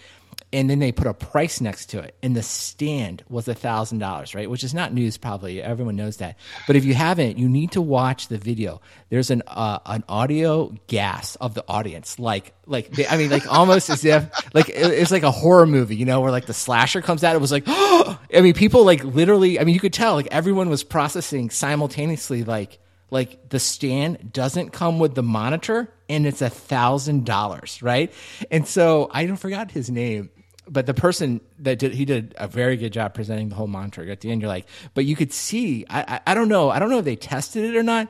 and 0.52 0.70
then 0.70 0.78
they 0.78 0.92
put 0.92 1.06
a 1.06 1.14
price 1.14 1.60
next 1.60 1.86
to 1.86 2.00
it, 2.00 2.14
and 2.22 2.34
the 2.34 2.42
stand 2.42 3.22
was 3.28 3.48
a 3.48 3.54
thousand 3.54 3.98
dollars, 3.98 4.34
right? 4.34 4.48
Which 4.48 4.64
is 4.64 4.72
not 4.72 4.92
news, 4.92 5.18
probably 5.18 5.62
everyone 5.62 5.96
knows 5.96 6.18
that. 6.18 6.38
But 6.66 6.76
if 6.76 6.84
you 6.84 6.94
haven't, 6.94 7.38
you 7.38 7.48
need 7.48 7.72
to 7.72 7.82
watch 7.82 8.28
the 8.28 8.38
video. 8.38 8.80
There's 9.10 9.30
an 9.30 9.42
uh, 9.46 9.80
an 9.86 10.04
audio 10.08 10.74
gas 10.86 11.36
of 11.36 11.54
the 11.54 11.64
audience, 11.68 12.18
like 12.18 12.54
like 12.66 12.90
they, 12.90 13.06
I 13.06 13.16
mean, 13.16 13.30
like 13.30 13.46
almost 13.46 13.90
as 13.90 14.04
if 14.04 14.24
like 14.54 14.68
it, 14.68 14.74
it's 14.74 15.10
like 15.10 15.22
a 15.22 15.30
horror 15.30 15.66
movie, 15.66 15.96
you 15.96 16.04
know, 16.04 16.20
where 16.20 16.30
like 16.30 16.46
the 16.46 16.54
slasher 16.54 17.02
comes 17.02 17.24
out. 17.24 17.36
It 17.36 17.40
was 17.40 17.52
like, 17.52 17.64
I 17.66 18.16
mean, 18.40 18.54
people 18.54 18.84
like 18.84 19.04
literally. 19.04 19.60
I 19.60 19.64
mean, 19.64 19.74
you 19.74 19.80
could 19.80 19.92
tell 19.92 20.14
like 20.14 20.28
everyone 20.30 20.70
was 20.70 20.82
processing 20.82 21.50
simultaneously, 21.50 22.44
like 22.44 22.78
like 23.12 23.50
the 23.50 23.60
stand 23.60 24.32
doesn't 24.32 24.70
come 24.70 24.98
with 24.98 25.14
the 25.14 25.22
monitor 25.22 25.92
and 26.08 26.26
it's 26.26 26.40
a 26.40 26.48
thousand 26.48 27.26
dollars, 27.26 27.82
right? 27.82 28.10
And 28.50 28.66
so 28.66 29.08
I 29.12 29.26
don't 29.26 29.36
forgot 29.36 29.70
his 29.70 29.90
name, 29.90 30.30
but 30.66 30.86
the 30.86 30.94
person 30.94 31.42
that 31.58 31.78
did 31.78 31.92
he 31.92 32.06
did 32.06 32.34
a 32.38 32.48
very 32.48 32.78
good 32.78 32.92
job 32.92 33.12
presenting 33.12 33.50
the 33.50 33.54
whole 33.54 33.66
monitor. 33.66 34.10
At 34.10 34.22
the 34.22 34.30
end, 34.30 34.40
you're 34.40 34.48
like, 34.48 34.66
but 34.94 35.04
you 35.04 35.14
could 35.14 35.32
see. 35.32 35.84
I, 35.90 36.00
I, 36.08 36.20
I 36.28 36.34
don't 36.34 36.48
know. 36.48 36.70
I 36.70 36.78
don't 36.78 36.88
know 36.88 37.00
if 37.00 37.04
they 37.04 37.16
tested 37.16 37.64
it 37.66 37.76
or 37.76 37.82
not 37.82 38.08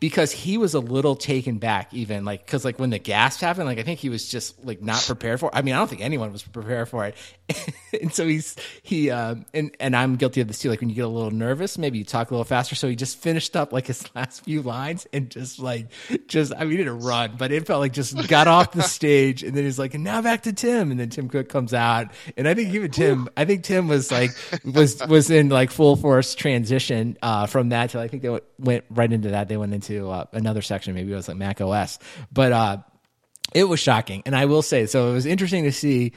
because 0.00 0.32
he 0.32 0.58
was 0.58 0.74
a 0.74 0.80
little 0.80 1.14
taken 1.14 1.58
back 1.58 1.94
even 1.94 2.24
like 2.24 2.44
because 2.44 2.64
like 2.64 2.78
when 2.78 2.90
the 2.90 2.98
gas 2.98 3.40
happened 3.40 3.66
like 3.66 3.78
i 3.78 3.82
think 3.82 4.00
he 4.00 4.08
was 4.08 4.28
just 4.28 4.62
like 4.64 4.82
not 4.82 5.02
prepared 5.02 5.40
for 5.40 5.46
it. 5.46 5.52
i 5.54 5.62
mean 5.62 5.74
i 5.74 5.78
don't 5.78 5.88
think 5.88 6.02
anyone 6.02 6.32
was 6.32 6.42
prepared 6.42 6.88
for 6.88 7.06
it. 7.06 7.16
And 8.02 8.12
so 8.12 8.26
he's 8.26 8.56
he 8.82 9.10
uh, 9.10 9.36
and 9.54 9.74
and 9.78 9.94
i'm 9.94 10.16
guilty 10.16 10.40
of 10.40 10.48
this 10.48 10.58
too 10.58 10.68
like 10.68 10.80
when 10.80 10.88
you 10.88 10.96
get 10.96 11.04
a 11.04 11.08
little 11.08 11.30
nervous 11.30 11.78
maybe 11.78 11.98
you 11.98 12.04
talk 12.04 12.30
a 12.30 12.34
little 12.34 12.44
faster. 12.44 12.74
So 12.74 12.88
he 12.88 12.96
just 12.96 13.18
finished 13.18 13.54
up 13.54 13.72
like 13.72 13.86
his 13.86 14.04
last 14.16 14.44
few 14.44 14.62
lines 14.62 15.06
and 15.12 15.30
just 15.30 15.60
like 15.60 15.86
just 16.26 16.52
i 16.56 16.64
mean 16.64 16.72
he 16.72 16.76
didn't 16.78 17.00
run 17.00 17.36
but 17.38 17.52
it 17.52 17.66
felt 17.66 17.80
like 17.80 17.92
just 17.92 18.26
got 18.26 18.48
off 18.48 18.72
the 18.72 18.82
stage 18.82 19.44
and 19.44 19.56
then 19.56 19.62
he's 19.62 19.78
like 19.78 19.94
and 19.94 20.02
now 20.02 20.20
back 20.22 20.42
to 20.42 20.52
tim. 20.52 20.90
And 20.90 20.98
then 20.98 21.08
tim 21.08 21.28
cook 21.28 21.48
comes 21.48 21.72
out. 21.72 22.08
And 22.36 22.48
i 22.48 22.54
think 22.54 22.74
even 22.74 22.90
tim 22.90 23.28
i 23.36 23.44
think 23.44 23.62
tim 23.62 23.86
was 23.86 24.10
like 24.10 24.32
was 24.64 25.00
was 25.06 25.30
in 25.30 25.50
like 25.50 25.70
full 25.70 25.94
force 25.94 26.34
transition 26.34 27.16
uh, 27.22 27.46
from 27.46 27.68
that 27.68 27.90
to 27.90 28.00
i 28.00 28.08
think 28.08 28.22
they 28.24 28.40
went 28.58 28.84
right 28.90 29.12
into 29.12 29.30
that. 29.30 29.48
They 29.48 29.56
went 29.56 29.74
into 29.74 29.83
to 29.84 30.10
uh, 30.10 30.24
another 30.32 30.62
section. 30.62 30.94
Maybe 30.94 31.12
it 31.12 31.16
was 31.16 31.28
like 31.28 31.36
Mac 31.36 31.60
OS, 31.60 31.98
but 32.32 32.52
uh, 32.52 32.78
it 33.54 33.64
was 33.64 33.80
shocking. 33.80 34.22
And 34.26 34.34
I 34.34 34.46
will 34.46 34.62
say, 34.62 34.86
so 34.86 35.10
it 35.10 35.14
was 35.14 35.26
interesting 35.26 35.64
to 35.64 35.72
see 35.72 36.12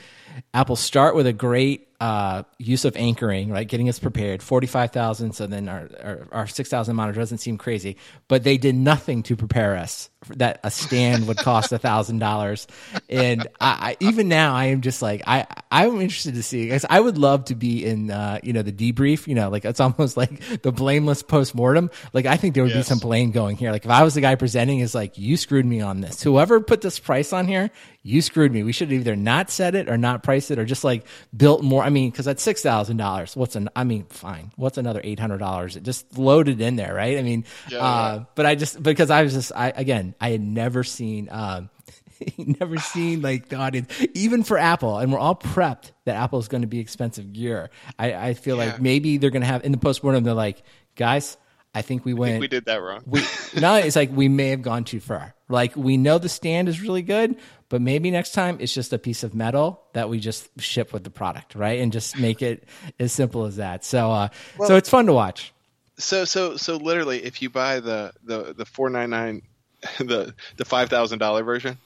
Apple 0.53 0.75
start 0.75 1.15
with 1.15 1.27
a 1.27 1.33
great 1.33 1.87
uh, 1.99 2.43
use 2.59 2.85
of 2.85 2.95
anchoring, 2.95 3.49
right? 3.49 3.67
Getting 3.67 3.89
us 3.89 3.99
prepared. 3.99 4.43
Forty-five 4.43 4.91
thousand. 4.91 5.33
So 5.33 5.47
then 5.47 5.67
our 5.67 5.89
our, 6.03 6.27
our 6.31 6.47
six 6.47 6.69
thousand 6.69 6.95
monitor 6.95 7.19
doesn't 7.19 7.39
seem 7.39 7.57
crazy, 7.57 7.97
but 8.27 8.43
they 8.43 8.57
did 8.57 8.75
nothing 8.75 9.23
to 9.23 9.35
prepare 9.35 9.75
us 9.75 10.09
that 10.35 10.59
a 10.63 10.71
stand 10.71 11.27
would 11.27 11.37
cost 11.37 11.71
a 11.71 11.77
thousand 11.77 12.19
dollars. 12.19 12.67
And 13.09 13.47
I, 13.59 13.67
I, 13.91 13.97
even 13.99 14.27
now, 14.27 14.53
I 14.55 14.65
am 14.65 14.81
just 14.81 15.01
like 15.01 15.21
I 15.25 15.45
I'm 15.71 16.01
interested 16.01 16.35
to 16.35 16.43
see 16.43 16.65
because 16.65 16.85
I 16.89 16.99
would 16.99 17.17
love 17.17 17.45
to 17.45 17.55
be 17.55 17.85
in 17.85 18.11
uh, 18.11 18.39
you 18.43 18.53
know 18.53 18.61
the 18.61 18.71
debrief. 18.71 19.27
You 19.27 19.35
know, 19.35 19.49
like 19.49 19.65
it's 19.65 19.79
almost 19.79 20.17
like 20.17 20.61
the 20.61 20.71
blameless 20.71 21.23
post 21.23 21.55
mortem. 21.55 21.89
Like 22.13 22.25
I 22.25 22.37
think 22.37 22.53
there 22.53 22.63
would 22.63 22.73
yes. 22.73 22.85
be 22.85 22.89
some 22.89 22.99
blame 22.99 23.31
going 23.31 23.57
here. 23.57 23.71
Like 23.71 23.85
if 23.85 23.91
I 23.91 24.03
was 24.03 24.13
the 24.13 24.21
guy 24.21 24.35
presenting, 24.35 24.79
is 24.79 24.95
like 24.95 25.17
you 25.17 25.37
screwed 25.37 25.65
me 25.65 25.81
on 25.81 26.01
this. 26.01 26.21
Whoever 26.21 26.59
put 26.59 26.81
this 26.81 26.99
price 26.99 27.33
on 27.33 27.47
here, 27.47 27.71
you 28.07 28.21
screwed 28.21 28.53
me. 28.53 28.63
We 28.63 28.71
should 28.71 28.89
have 28.89 29.01
either 29.01 29.15
not 29.15 29.49
said 29.49 29.75
it 29.75 29.89
or 29.89 29.97
not 29.97 30.23
priced 30.23 30.49
it 30.49 30.57
or 30.57 30.65
just 30.65 30.83
like 30.83 31.05
built 31.35 31.61
more. 31.61 31.83
I 31.83 31.89
mean, 31.89 32.09
because 32.09 32.25
that's 32.25 32.41
six 32.41 32.63
thousand 32.63 32.97
dollars, 32.97 33.35
what's 33.35 33.55
an? 33.55 33.69
I 33.75 33.83
mean, 33.83 34.05
fine. 34.05 34.51
What's 34.55 34.77
another 34.77 35.01
eight 35.03 35.19
hundred 35.19 35.39
dollars? 35.39 35.75
It 35.75 35.83
just 35.83 36.17
loaded 36.17 36.61
in 36.61 36.77
there, 36.77 36.93
right? 36.93 37.17
I 37.17 37.21
mean, 37.21 37.43
yeah, 37.69 37.79
uh, 37.79 38.15
yeah. 38.15 38.23
but 38.35 38.45
I 38.45 38.55
just 38.55 38.81
because 38.81 39.09
I 39.09 39.23
was 39.23 39.33
just 39.33 39.51
I 39.53 39.73
again 39.75 40.15
I 40.21 40.29
had 40.29 40.41
never 40.41 40.83
seen. 40.83 41.27
Um, 41.29 41.69
never 42.37 42.77
seen 42.77 43.21
like 43.21 43.49
the 43.49 43.57
audience, 43.57 43.91
even 44.15 44.43
for 44.43 44.57
Apple, 44.57 44.97
and 44.97 45.11
we're 45.11 45.19
all 45.19 45.35
prepped 45.35 45.91
that 46.05 46.15
Apple 46.15 46.39
is 46.39 46.47
going 46.47 46.61
to 46.61 46.67
be 46.67 46.79
expensive 46.79 47.31
gear. 47.31 47.69
I, 47.99 48.13
I 48.29 48.33
feel 48.33 48.57
yeah. 48.57 48.65
like 48.65 48.81
maybe 48.81 49.17
they're 49.17 49.29
going 49.29 49.43
to 49.43 49.47
have 49.47 49.63
in 49.63 49.71
the 49.71 49.77
postmortem. 49.77 50.23
They're 50.23 50.33
like, 50.33 50.63
guys, 50.95 51.37
I 51.75 51.83
think 51.83 52.05
we 52.05 52.15
went. 52.15 52.33
Think 52.33 52.41
we 52.41 52.47
did 52.47 52.65
that 52.65 52.81
wrong. 52.81 53.03
We 53.05 53.21
no, 53.59 53.75
it's 53.75 53.95
like 53.95 54.09
we 54.11 54.29
may 54.29 54.49
have 54.49 54.63
gone 54.63 54.83
too 54.83 54.99
far. 54.99 55.35
Like 55.49 55.75
we 55.75 55.97
know 55.97 56.17
the 56.17 56.29
stand 56.29 56.69
is 56.69 56.81
really 56.81 57.03
good, 57.03 57.37
but 57.69 57.81
maybe 57.81 58.11
next 58.11 58.31
time 58.31 58.57
it's 58.59 58.73
just 58.73 58.93
a 58.93 58.99
piece 58.99 59.23
of 59.23 59.35
metal 59.35 59.83
that 59.93 60.09
we 60.09 60.19
just 60.19 60.49
ship 60.59 60.93
with 60.93 61.03
the 61.03 61.09
product, 61.09 61.55
right? 61.55 61.79
And 61.79 61.91
just 61.91 62.17
make 62.17 62.41
it 62.41 62.67
as 62.99 63.11
simple 63.11 63.45
as 63.45 63.57
that. 63.57 63.83
So, 63.83 64.11
uh, 64.11 64.29
well, 64.57 64.67
so 64.67 64.75
it's 64.75 64.89
fun 64.89 65.05
to 65.07 65.13
watch. 65.13 65.53
So, 65.97 66.25
so, 66.25 66.57
so 66.57 66.77
literally, 66.77 67.23
if 67.23 67.41
you 67.41 67.49
buy 67.49 67.79
the 67.79 68.13
the 68.23 68.53
the 68.53 68.65
four 68.65 68.89
nine 68.89 69.09
nine, 69.09 69.41
the 69.99 70.33
the 70.55 70.65
five 70.65 70.89
thousand 70.89 71.19
dollar 71.19 71.43
version, 71.43 71.77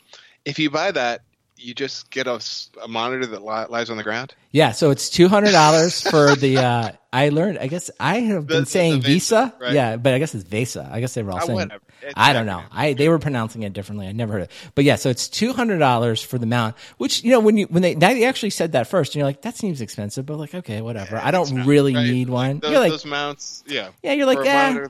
if 0.46 0.60
you 0.60 0.70
buy 0.70 0.92
that, 0.92 1.22
you 1.58 1.74
just 1.74 2.10
get 2.10 2.28
a, 2.28 2.42
a 2.84 2.88
monitor 2.88 3.26
that 3.28 3.44
li- 3.44 3.66
lies 3.70 3.90
on 3.90 3.98
the 3.98 4.04
ground. 4.04 4.34
Yeah, 4.52 4.72
so 4.72 4.92
it's 4.92 5.10
two 5.10 5.28
hundred 5.28 5.52
dollars 5.52 6.02
for 6.02 6.36
the. 6.36 6.58
Uh, 6.58 6.92
I 7.14 7.30
learned. 7.30 7.60
I 7.60 7.68
guess 7.68 7.90
I 8.00 8.20
have 8.20 8.48
been 8.48 8.66
saying 8.66 9.02
Visa. 9.02 9.54
Vesa 9.56 9.62
right? 9.62 9.74
Yeah, 9.74 9.98
but 9.98 10.14
I 10.14 10.20
guess 10.20 10.36
it's 10.36 10.44
Visa. 10.44 10.90
I 10.92 11.00
guess 11.00 11.14
they 11.14 11.24
were 11.24 11.32
all 11.32 11.38
uh, 11.38 11.42
saying. 11.42 11.56
Whatever. 11.56 11.84
I 12.16 12.34
don't 12.34 12.46
know. 12.46 12.64
I 12.72 12.94
they 12.94 13.10
were 13.10 13.20
pronouncing 13.20 13.64
it 13.64 13.74
differently. 13.74 14.08
I 14.08 14.12
never 14.12 14.34
heard 14.34 14.42
it. 14.44 14.52
But 14.76 14.84
yeah, 14.84 14.96
so 14.96 15.10
it's 15.10 15.28
two 15.28 15.54
hundred 15.54 15.80
dollars 15.80 16.22
for 16.22 16.38
the 16.38 16.46
mount. 16.46 16.76
Which 16.98 17.24
you 17.24 17.32
know 17.32 17.40
when 17.40 17.58
you 17.58 17.66
when 17.68 17.82
they 17.82 17.94
they 17.94 18.26
actually 18.26 18.50
said 18.52 18.72
that 18.74 18.88
first, 18.88 19.12
and 19.14 19.20
you're 19.20 19.28
like, 19.28 19.42
that 19.44 19.56
seems 19.58 19.82
expensive. 19.82 20.26
But 20.26 20.38
like, 20.38 20.54
okay, 20.56 20.82
whatever. 20.82 21.18
I 21.18 21.32
don't 21.32 21.66
really 21.66 21.94
Right? 21.96 22.10
need 22.10 22.30
one. 22.30 22.60
Those, 22.60 22.72
you're 22.72 22.80
like, 22.80 22.92
those 22.92 23.06
mounts, 23.06 23.64
yeah. 23.68 23.90
Yeah, 24.04 24.14
you're 24.14 24.26
like, 24.26 24.44
yeah, 24.46 24.88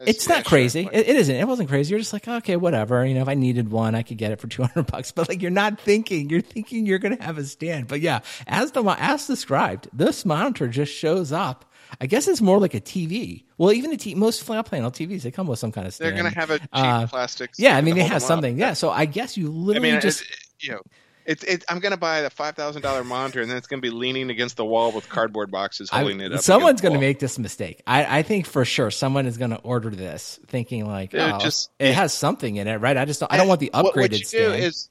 it's 0.00 0.28
not 0.28 0.44
crazy. 0.44 0.88
It, 0.92 1.08
it 1.08 1.16
isn't. 1.16 1.34
It 1.34 1.46
wasn't 1.48 1.68
crazy. 1.68 1.90
You're 1.90 2.00
just 2.00 2.12
like, 2.12 2.28
okay, 2.28 2.56
whatever. 2.56 3.04
You 3.04 3.14
know, 3.14 3.22
if 3.22 3.28
I 3.28 3.34
needed 3.34 3.70
one, 3.70 3.94
I 3.94 4.02
could 4.02 4.18
get 4.18 4.32
it 4.32 4.40
for 4.40 4.46
200 4.48 4.86
bucks. 4.86 5.12
But 5.12 5.28
like, 5.28 5.42
you're 5.42 5.50
not 5.50 5.80
thinking. 5.80 6.30
You're 6.30 6.40
thinking 6.40 6.86
you're 6.86 6.98
going 6.98 7.16
to 7.16 7.22
have 7.22 7.38
a 7.38 7.44
stand. 7.44 7.88
But 7.88 8.00
yeah, 8.00 8.20
as 8.46 8.72
the 8.72 8.82
as 8.98 9.26
described, 9.26 9.88
this 9.92 10.24
monitor 10.24 10.68
just 10.68 10.92
shows 10.92 11.32
up. 11.32 11.64
I 12.00 12.06
guess 12.06 12.26
it's 12.28 12.40
more 12.40 12.58
like 12.58 12.74
a 12.74 12.80
TV. 12.80 13.44
Well, 13.58 13.72
even 13.72 13.90
the 13.90 13.96
t- 13.96 14.14
most 14.14 14.42
flat 14.44 14.70
panel 14.70 14.90
TVs, 14.90 15.22
they 15.22 15.30
come 15.30 15.46
with 15.46 15.58
some 15.58 15.72
kind 15.72 15.86
of 15.86 15.96
they're 15.98 16.12
going 16.12 16.24
to 16.24 16.38
have 16.38 16.50
a 16.50 16.58
cheap 16.58 16.68
Uh, 16.72 17.06
plastic. 17.06 17.50
Yeah, 17.58 17.76
I 17.76 17.80
mean, 17.80 17.94
they 17.94 18.02
have 18.02 18.22
up. 18.22 18.28
something. 18.28 18.58
Yeah, 18.58 18.72
so 18.72 18.90
I 18.90 19.04
guess 19.04 19.36
you 19.36 19.46
I 19.46 19.50
literally 19.50 19.92
mean, 19.92 20.00
just. 20.00 20.22
it's, 20.22 20.48
you 20.60 20.72
know, 20.72 20.80
it's 21.24 21.44
it, 21.44 21.64
I'm 21.68 21.78
going 21.78 21.92
to 21.92 21.98
buy 21.98 22.18
a 22.18 22.30
five 22.30 22.56
thousand 22.56 22.82
dollar 22.82 23.04
monitor, 23.04 23.40
and 23.42 23.48
then 23.50 23.56
it's 23.56 23.68
going 23.68 23.80
to 23.80 23.86
be 23.88 23.94
leaning 23.94 24.30
against 24.30 24.56
the 24.56 24.64
wall 24.64 24.90
with 24.90 25.08
cardboard 25.08 25.50
boxes 25.52 25.88
I- 25.92 26.00
holding 26.00 26.20
it 26.20 26.32
up. 26.32 26.40
someone's 26.40 26.80
going 26.80 26.94
to 26.94 27.00
make 27.00 27.20
this 27.20 27.38
mistake. 27.38 27.80
I, 27.86 28.18
I 28.18 28.22
think 28.22 28.46
for 28.46 28.64
sure 28.64 28.90
someone 28.90 29.26
is 29.26 29.36
going 29.38 29.50
to 29.52 29.58
order 29.58 29.90
this, 29.90 30.40
thinking 30.48 30.84
like, 30.86 31.10
Dude, 31.10 31.20
oh, 31.20 31.38
just- 31.38 31.70
it 31.78 31.94
has 31.94 32.12
something 32.12 32.56
in 32.56 32.66
it, 32.66 32.76
right? 32.80 32.96
I 32.96 33.04
just 33.04 33.20
don't, 33.20 33.30
I 33.32 33.36
don't 33.36 33.46
want 33.48 33.60
the 33.60 33.70
upgraded 33.72 33.82
what, 33.84 33.96
what 33.96 34.12
you 34.18 34.24
stand. 34.24 34.52
do 34.54 34.58
is, 34.58 34.88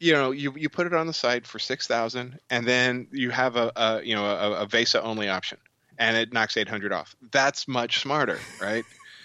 you 0.00 0.12
know, 0.12 0.32
you 0.32 0.52
you 0.56 0.68
put 0.68 0.86
it 0.86 0.92
on 0.92 1.06
the 1.06 1.14
site 1.14 1.46
for 1.46 1.58
six 1.58 1.86
thousand, 1.86 2.38
and 2.50 2.66
then 2.66 3.06
you 3.12 3.30
have 3.30 3.56
a, 3.56 3.72
a 3.74 4.02
you 4.02 4.14
know 4.14 4.26
a, 4.26 4.62
a 4.62 4.66
VESA 4.66 5.00
only 5.02 5.30
option, 5.30 5.56
and 5.98 6.16
it 6.16 6.32
knocks 6.32 6.56
eight 6.56 6.68
hundred 6.68 6.92
off. 6.92 7.14
That's 7.30 7.68
much 7.68 8.00
smarter, 8.00 8.38
right? 8.60 8.84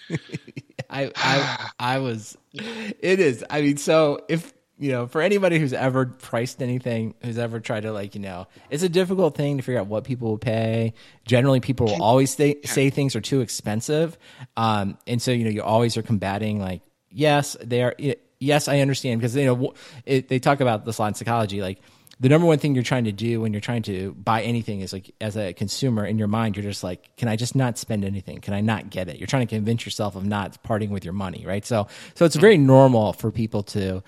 I, 0.90 1.12
I, 1.16 1.70
I 1.80 1.98
was, 2.00 2.38
it 2.54 3.20
is. 3.20 3.44
I 3.50 3.62
mean, 3.62 3.78
so 3.78 4.26
if, 4.28 4.54
you 4.78 4.92
know, 4.92 5.08
for 5.08 5.22
anybody 5.22 5.60
who's 5.60 5.74
ever 5.74 6.06
priced 6.06 6.62
anything, 6.62 7.14
who's 7.22 7.38
ever 7.38 7.60
tried 7.60 7.82
to 7.82 7.92
like, 7.92 8.16
you 8.16 8.22
know, 8.22 8.48
it's 8.70 8.84
a 8.84 8.90
difficult 8.90 9.36
thing 9.36 9.58
to 9.58 9.64
figure 9.64 9.80
out 9.80 9.88
what 9.88 10.06
people 10.06 10.30
will 10.30 10.38
pay. 10.38 10.94
Generally, 11.26 11.60
people 11.60 11.88
will 11.88 12.02
always 12.02 12.34
say, 12.34 12.62
say 12.64 12.90
things 12.90 13.16
are 13.16 13.22
too 13.22 13.42
expensive. 13.42 14.18
Um, 14.56 14.98
and 15.06 15.22
so, 15.22 15.32
you 15.32 15.44
know, 15.44 15.50
you 15.50 15.64
always 15.64 15.98
are 15.98 16.02
combating 16.02 16.60
like, 16.62 16.82
yes, 17.10 17.58
they 17.62 17.84
are, 17.84 17.94
yes, 18.40 18.70
I 18.70 18.80
understand 18.80 19.20
because, 19.20 19.36
you 19.36 19.46
know, 19.46 19.74
it, 20.06 20.30
they 20.30 20.40
talk 20.40 20.62
about 20.62 20.86
this 20.86 20.98
a 20.98 21.02
lot 21.02 21.08
in 21.10 21.14
psychology, 21.16 21.62
like, 21.62 21.80
the 22.20 22.30
number 22.30 22.46
one 22.46 22.60
thing 22.60 22.76
you're 22.76 22.84
trying 22.84 23.06
to 23.06 23.12
do 23.12 23.42
when 23.42 23.54
you're 23.54 23.62
trying 23.62 23.82
to 23.84 24.14
buy 24.14 24.42
anything 24.42 24.82
is 24.82 24.92
like 24.92 25.14
as 25.22 25.38
a 25.38 25.54
consumer 25.54 26.06
in 26.06 26.18
your 26.18 26.28
mind 26.28 26.56
you're 26.56 26.64
just 26.64 26.84
like 26.84 27.16
can 27.16 27.28
i 27.28 27.36
just 27.36 27.56
not 27.56 27.78
spend 27.78 28.04
anything? 28.04 28.40
Can 28.40 28.54
i 28.54 28.62
not 28.62 28.90
get 28.90 29.08
it? 29.08 29.18
You're 29.18 29.28
trying 29.28 29.48
to 29.48 29.56
convince 29.56 29.86
yourself 29.86 30.16
of 30.16 30.26
not 30.26 30.62
parting 30.64 30.90
with 30.90 31.04
your 31.04 31.14
money 31.14 31.46
right? 31.46 31.66
So 31.66 31.88
so 32.16 32.26
it's 32.26 32.36
mm-hmm. 32.36 32.42
very 32.42 32.58
normal 32.58 33.14
for 33.14 33.32
people 33.32 33.64
to 33.64 34.04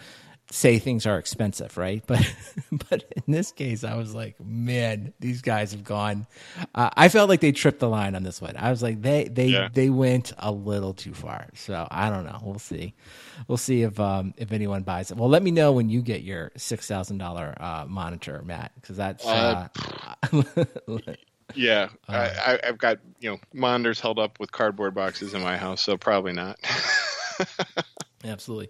say 0.52 0.78
things 0.80 1.06
are 1.06 1.18
expensive 1.18 1.78
right? 1.78 2.04
But 2.12 2.34
but 2.90 3.04
in 3.16 3.24
this 3.34 3.52
case 3.52 3.84
i 3.84 3.96
was 3.96 4.14
like 4.14 4.36
man 4.40 5.14
these 5.20 5.42
guys 5.42 5.72
have 5.72 5.84
gone 5.84 6.28
uh, 6.76 6.90
i 6.96 7.08
felt 7.10 7.30
like 7.30 7.40
they 7.40 7.52
tripped 7.52 7.80
the 7.80 7.88
line 7.90 8.16
on 8.16 8.24
this 8.24 8.42
one. 8.42 8.56
I 8.58 8.70
was 8.70 8.84
like 8.84 9.02
they 9.02 9.24
they 9.26 9.48
Yeah. 9.48 9.70
they 9.74 9.90
went 9.90 10.34
a 10.38 10.52
little 10.52 10.94
too 10.94 11.14
far. 11.14 11.48
So 11.56 11.88
i 11.90 12.10
don't 12.10 12.26
know. 12.26 12.40
We'll 12.44 12.60
see. 12.60 12.94
We'll 13.48 13.58
see 13.58 13.82
if 13.84 14.00
um 14.00 14.34
if 14.38 14.52
anyone 14.52 14.84
buys 14.84 15.10
it. 15.12 15.18
Well 15.18 15.30
let 15.30 15.42
me 15.42 15.52
know 15.52 15.72
when 15.72 15.90
you 15.90 16.02
get 16.02 16.22
your 16.22 16.52
six 16.58 16.86
thousand 16.88 17.18
dollar 17.18 17.56
uh 17.60 17.86
monitor 17.88 18.42
matt 18.46 18.72
because 18.76 18.98
that's 18.98 19.26
uh, 19.26 19.68
Yeah, 21.56 21.90
I, 22.08 22.18
I, 22.18 22.60
I've 22.68 22.78
got 22.78 23.00
you 23.20 23.32
know 23.32 23.40
monitors 23.54 24.00
held 24.00 24.20
up 24.20 24.40
with 24.40 24.52
cardboard 24.52 24.94
boxes 24.96 25.34
in 25.34 25.42
my 25.42 25.58
house, 25.58 25.82
so 25.82 25.98
probably 25.98 26.34
not. 26.34 26.60
Absolutely. 28.24 28.70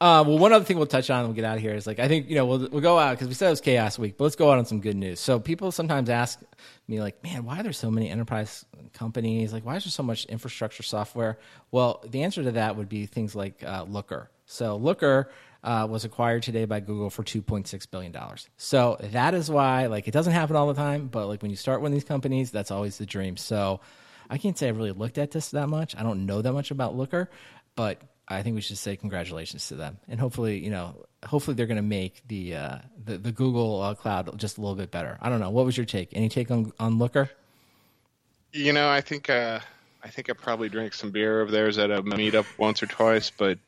Uh, 0.00 0.24
well, 0.26 0.38
one 0.38 0.52
other 0.52 0.64
thing 0.64 0.76
we'll 0.76 0.86
touch 0.86 1.10
on 1.10 1.20
and 1.20 1.28
we'll 1.28 1.34
get 1.34 1.44
out 1.44 1.56
of 1.56 1.62
here 1.62 1.74
is 1.74 1.86
like 1.86 1.98
I 1.98 2.08
think 2.08 2.28
you 2.28 2.36
know 2.36 2.46
we'll 2.46 2.68
we'll 2.70 2.80
go 2.80 2.98
out 2.98 3.12
because 3.12 3.28
we 3.28 3.34
said 3.34 3.48
it 3.48 3.50
was 3.50 3.60
chaos 3.60 3.98
week, 3.98 4.16
but 4.16 4.24
let's 4.24 4.36
go 4.36 4.50
out 4.50 4.58
on 4.58 4.66
some 4.66 4.80
good 4.80 4.96
news. 4.96 5.20
So 5.20 5.38
people 5.38 5.72
sometimes 5.72 6.10
ask 6.10 6.40
me 6.88 7.00
like, 7.00 7.22
man, 7.22 7.44
why 7.44 7.60
are 7.60 7.62
there 7.62 7.72
so 7.72 7.90
many 7.90 8.08
enterprise 8.10 8.64
companies? 8.92 9.52
Like, 9.52 9.64
why 9.64 9.76
is 9.76 9.84
there 9.84 9.90
so 9.90 10.02
much 10.02 10.24
infrastructure 10.26 10.82
software? 10.82 11.38
Well, 11.70 12.02
the 12.06 12.22
answer 12.22 12.42
to 12.42 12.52
that 12.52 12.76
would 12.76 12.88
be 12.88 13.06
things 13.06 13.34
like 13.34 13.62
uh, 13.64 13.84
Looker. 13.88 14.30
So 14.46 14.76
Looker 14.76 15.30
uh, 15.62 15.86
was 15.90 16.04
acquired 16.04 16.42
today 16.42 16.64
by 16.64 16.80
Google 16.80 17.10
for 17.10 17.24
two 17.24 17.42
point 17.42 17.66
six 17.66 17.86
billion 17.86 18.12
dollars. 18.12 18.48
So 18.56 18.96
that 19.00 19.34
is 19.34 19.50
why 19.50 19.86
like 19.86 20.08
it 20.08 20.12
doesn't 20.12 20.32
happen 20.32 20.56
all 20.56 20.68
the 20.68 20.74
time, 20.74 21.08
but 21.08 21.26
like 21.26 21.42
when 21.42 21.50
you 21.50 21.56
start 21.56 21.80
one 21.80 21.90
of 21.90 21.94
these 21.94 22.04
companies, 22.04 22.50
that's 22.50 22.70
always 22.70 22.98
the 22.98 23.06
dream. 23.06 23.36
So 23.36 23.80
I 24.30 24.38
can't 24.38 24.56
say 24.56 24.68
I 24.68 24.70
really 24.70 24.92
looked 24.92 25.18
at 25.18 25.30
this 25.30 25.50
that 25.50 25.68
much. 25.68 25.96
I 25.96 26.02
don't 26.02 26.26
know 26.26 26.42
that 26.42 26.52
much 26.52 26.70
about 26.70 26.96
Looker, 26.96 27.30
but 27.74 28.00
I 28.28 28.42
think 28.42 28.54
we 28.54 28.60
should 28.60 28.78
say 28.78 28.96
congratulations 28.96 29.68
to 29.68 29.76
them, 29.76 29.98
and 30.08 30.18
hopefully, 30.18 30.58
you 30.58 30.70
know, 30.70 31.06
hopefully 31.24 31.54
they're 31.54 31.66
going 31.66 31.76
to 31.76 31.82
make 31.82 32.22
the 32.26 32.56
uh, 32.56 32.78
the, 33.04 33.18
the 33.18 33.32
Google 33.32 33.80
uh, 33.80 33.94
Cloud 33.94 34.38
just 34.38 34.58
a 34.58 34.60
little 34.60 34.74
bit 34.74 34.90
better. 34.90 35.16
I 35.20 35.28
don't 35.28 35.40
know. 35.40 35.50
What 35.50 35.64
was 35.64 35.76
your 35.76 35.86
take? 35.86 36.10
Any 36.12 36.28
take 36.28 36.50
on 36.50 36.72
on 36.78 36.98
Looker? 36.98 37.30
you 38.56 38.72
know, 38.72 38.88
I 38.88 39.00
think 39.00 39.28
uh, 39.30 39.60
I 40.02 40.08
think 40.08 40.30
I 40.30 40.32
probably 40.32 40.68
drank 40.68 40.94
some 40.94 41.10
beer 41.10 41.40
of 41.40 41.50
theirs 41.50 41.78
at 41.78 41.90
a 41.90 42.02
meetup 42.02 42.46
once 42.58 42.82
or 42.82 42.86
twice, 42.86 43.30
but 43.30 43.58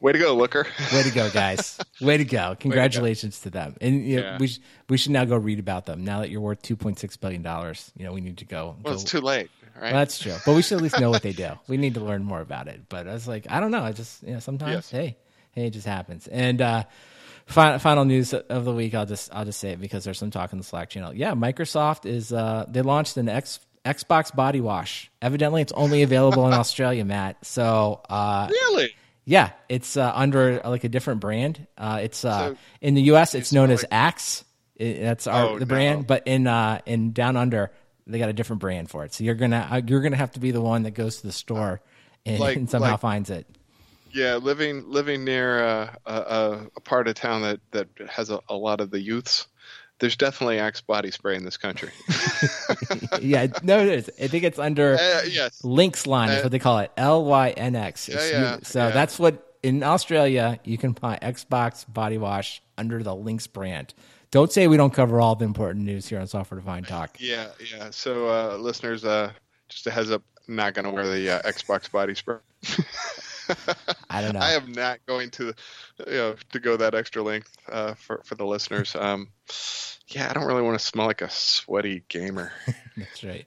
way 0.00 0.12
to 0.12 0.18
go, 0.18 0.34
Looker. 0.34 0.66
Way 0.92 1.02
to 1.02 1.10
go, 1.10 1.30
guys! 1.32 1.78
Way 2.00 2.16
to 2.18 2.24
go! 2.24 2.56
Congratulations 2.60 3.40
to 3.40 3.50
them. 3.50 3.76
And 3.80 4.06
you 4.06 4.16
know, 4.16 4.22
Yeah. 4.22 4.38
we 4.38 4.46
sh- 4.48 4.60
we 4.88 4.96
should 4.96 5.12
now 5.12 5.24
go 5.24 5.36
read 5.36 5.58
about 5.58 5.86
them. 5.86 6.04
Now 6.04 6.20
that 6.20 6.30
you're 6.30 6.40
worth 6.40 6.62
two 6.62 6.76
point 6.76 6.98
six 6.98 7.16
billion 7.16 7.42
dollars, 7.42 7.90
you 7.96 8.04
know, 8.04 8.12
we 8.12 8.20
need 8.20 8.38
to 8.38 8.44
go. 8.44 8.76
Well, 8.82 8.92
go 8.94 9.00
it's 9.00 9.04
too 9.04 9.20
late, 9.20 9.50
right? 9.74 9.92
Well, 9.92 10.00
that's 10.00 10.18
true, 10.18 10.36
but 10.44 10.54
we 10.54 10.62
should 10.62 10.76
at 10.76 10.82
least 10.82 11.00
know 11.00 11.10
what 11.10 11.22
they 11.22 11.32
do. 11.32 11.50
We 11.68 11.76
need 11.76 11.94
to 11.94 12.00
learn 12.00 12.24
more 12.24 12.40
about 12.40 12.68
it. 12.68 12.88
But 12.88 13.08
I 13.08 13.12
was 13.12 13.26
like, 13.28 13.46
I 13.50 13.60
don't 13.60 13.70
know. 13.70 13.82
I 13.82 13.92
just, 13.92 14.22
you 14.22 14.32
know, 14.34 14.40
sometimes, 14.40 14.72
Yes. 14.72 14.90
hey, 14.90 15.16
hey, 15.52 15.66
it 15.66 15.70
just 15.70 15.86
happens. 15.86 16.26
And 16.26 16.60
uh, 16.60 16.84
final, 17.46 17.78
final 17.78 18.04
news 18.04 18.34
of 18.34 18.64
the 18.64 18.72
week, 18.72 18.94
I'll 18.94 19.06
just, 19.06 19.30
I'll 19.34 19.44
just 19.44 19.58
say 19.60 19.70
it 19.70 19.80
because 19.80 20.04
there's 20.04 20.18
some 20.18 20.30
talk 20.30 20.52
in 20.52 20.58
the 20.58 20.64
Slack 20.64 20.90
channel. 20.90 21.14
Yeah, 21.14 21.32
Microsoft 21.32 22.04
is, 22.06 22.32
uh, 22.32 22.66
they 22.68 22.82
launched 22.82 23.16
an 23.16 23.28
X, 23.28 23.60
Xbox 23.84 24.34
body 24.34 24.60
wash. 24.60 25.10
Evidently, 25.22 25.62
it's 25.62 25.72
only 25.72 26.02
available 26.02 26.46
in 26.46 26.52
Australia, 26.54 27.04
Matt. 27.04 27.44
So, 27.46 28.00
uh, 28.10 28.48
really? 28.50 28.94
Yeah, 29.26 29.50
it's 29.68 29.96
uh, 29.98 30.10
under 30.14 30.64
uh, 30.64 30.70
like 30.70 30.84
a 30.84 30.88
different 30.88 31.20
brand. 31.20 31.66
Uh, 31.76 31.98
it's 32.02 32.24
uh, 32.24 32.50
So- 32.50 32.56
in 32.80 32.94
the 32.94 33.02
U.S. 33.02 33.34
It's 33.34 33.52
known 33.52 33.70
as 33.70 33.84
Axe. 33.90 34.44
I- 34.80 34.98
that's 35.00 35.26
our 35.26 35.44
Oh, 35.46 35.54
the 35.58 35.66
no. 35.66 35.68
brand, 35.68 36.06
but 36.06 36.26
in 36.26 36.46
uh, 36.46 36.80
in 36.86 37.12
down 37.12 37.36
under 37.36 37.70
they 38.06 38.18
got 38.20 38.28
a 38.28 38.32
different 38.32 38.60
brand 38.60 38.88
for 38.88 39.04
it. 39.04 39.12
So 39.12 39.24
you're 39.24 39.34
gonna 39.34 39.68
uh, 39.70 39.80
you're 39.86 40.00
gonna 40.00 40.16
have 40.16 40.32
to 40.32 40.40
be 40.40 40.52
the 40.52 40.60
one 40.62 40.84
that 40.84 40.92
goes 40.92 41.16
to 41.18 41.26
the 41.26 41.32
store 41.32 41.80
and, 42.24 42.38
Like- 42.38 42.56
and 42.56 42.70
somehow 42.70 42.92
like- 42.92 43.00
finds 43.00 43.28
it. 43.30 43.46
Yeah, 44.12 44.36
living 44.36 44.88
living 44.90 45.24
near 45.24 45.62
uh, 45.62 45.94
a, 46.06 46.14
a, 46.14 46.66
a 46.76 46.80
part 46.80 47.06
of 47.08 47.16
town 47.16 47.42
that 47.42 47.60
that 47.72 47.88
has 48.08 48.30
a, 48.30 48.40
a 48.48 48.54
lot 48.54 48.80
of 48.80 48.90
the 48.90 49.00
youths. 49.00 49.46
There's 49.98 50.16
definitely 50.16 50.58
Axe 50.58 50.82
body 50.82 51.10
spray 51.10 51.36
in 51.36 51.44
this 51.44 51.56
country. 51.56 51.90
yeah, 53.20 53.46
no, 53.62 53.80
it 53.80 53.88
is. 53.88 54.10
I 54.22 54.26
think 54.28 54.44
it's 54.44 54.58
under 54.58 54.94
uh, 54.94 55.22
yes. 55.28 55.64
Lynx 55.64 56.06
line 56.06 56.28
is 56.30 56.40
Uh, 56.40 56.42
what 56.42 56.52
they 56.52 56.58
call 56.58 56.78
it. 56.80 56.90
L 56.96 57.24
Y 57.24 57.50
N 57.50 57.74
X. 57.76 58.08
Yeah, 58.08 58.28
yeah, 58.30 58.58
So 58.62 58.80
yeah. 58.80 58.90
that's 58.90 59.18
what 59.18 59.56
in 59.62 59.82
Australia 59.82 60.60
you 60.64 60.76
can 60.76 60.92
buy 60.92 61.18
Xbox 61.22 61.84
body 61.90 62.18
wash 62.18 62.62
under 62.76 63.02
the 63.02 63.14
Lynx 63.14 63.46
brand. 63.46 63.94
Don't 64.30 64.52
say 64.52 64.66
we 64.66 64.76
don't 64.76 64.92
cover 64.92 65.20
all 65.20 65.34
the 65.34 65.44
important 65.46 65.84
news 65.86 66.06
here 66.08 66.20
on 66.20 66.26
Software 66.26 66.60
Defined 66.60 66.88
Talk. 66.88 67.16
Yeah, 67.20 67.48
yeah. 67.72 67.88
So, 67.90 68.28
uh, 68.28 68.56
listeners, 68.58 69.04
uh, 69.04 69.32
just 69.68 69.86
a 69.86 69.90
heads 69.90 70.10
up, 70.10 70.22
not 70.46 70.74
going 70.74 70.84
to 70.84 70.90
wear 70.90 71.06
the 71.08 71.30
uh, 71.30 71.42
Xbox 71.50 71.90
body 71.90 72.14
spray. 72.14 72.36
I 74.10 74.20
don't 74.20 74.34
know. 74.34 74.40
I 74.40 74.52
am 74.52 74.72
not 74.72 75.00
going 75.06 75.30
to, 75.32 75.54
you 76.06 76.12
know, 76.12 76.36
to 76.52 76.60
go 76.60 76.76
that 76.76 76.94
extra 76.94 77.22
length 77.22 77.56
uh, 77.68 77.94
for 77.94 78.22
for 78.24 78.34
the 78.34 78.46
listeners. 78.46 78.94
Um, 79.06 79.28
yeah, 80.08 80.28
I 80.30 80.32
don't 80.32 80.46
really 80.46 80.62
want 80.62 80.78
to 80.78 80.84
smell 80.84 81.06
like 81.06 81.20
a 81.20 81.30
sweaty 81.30 82.04
gamer. 82.08 82.52
That's 82.96 83.24
right. 83.24 83.46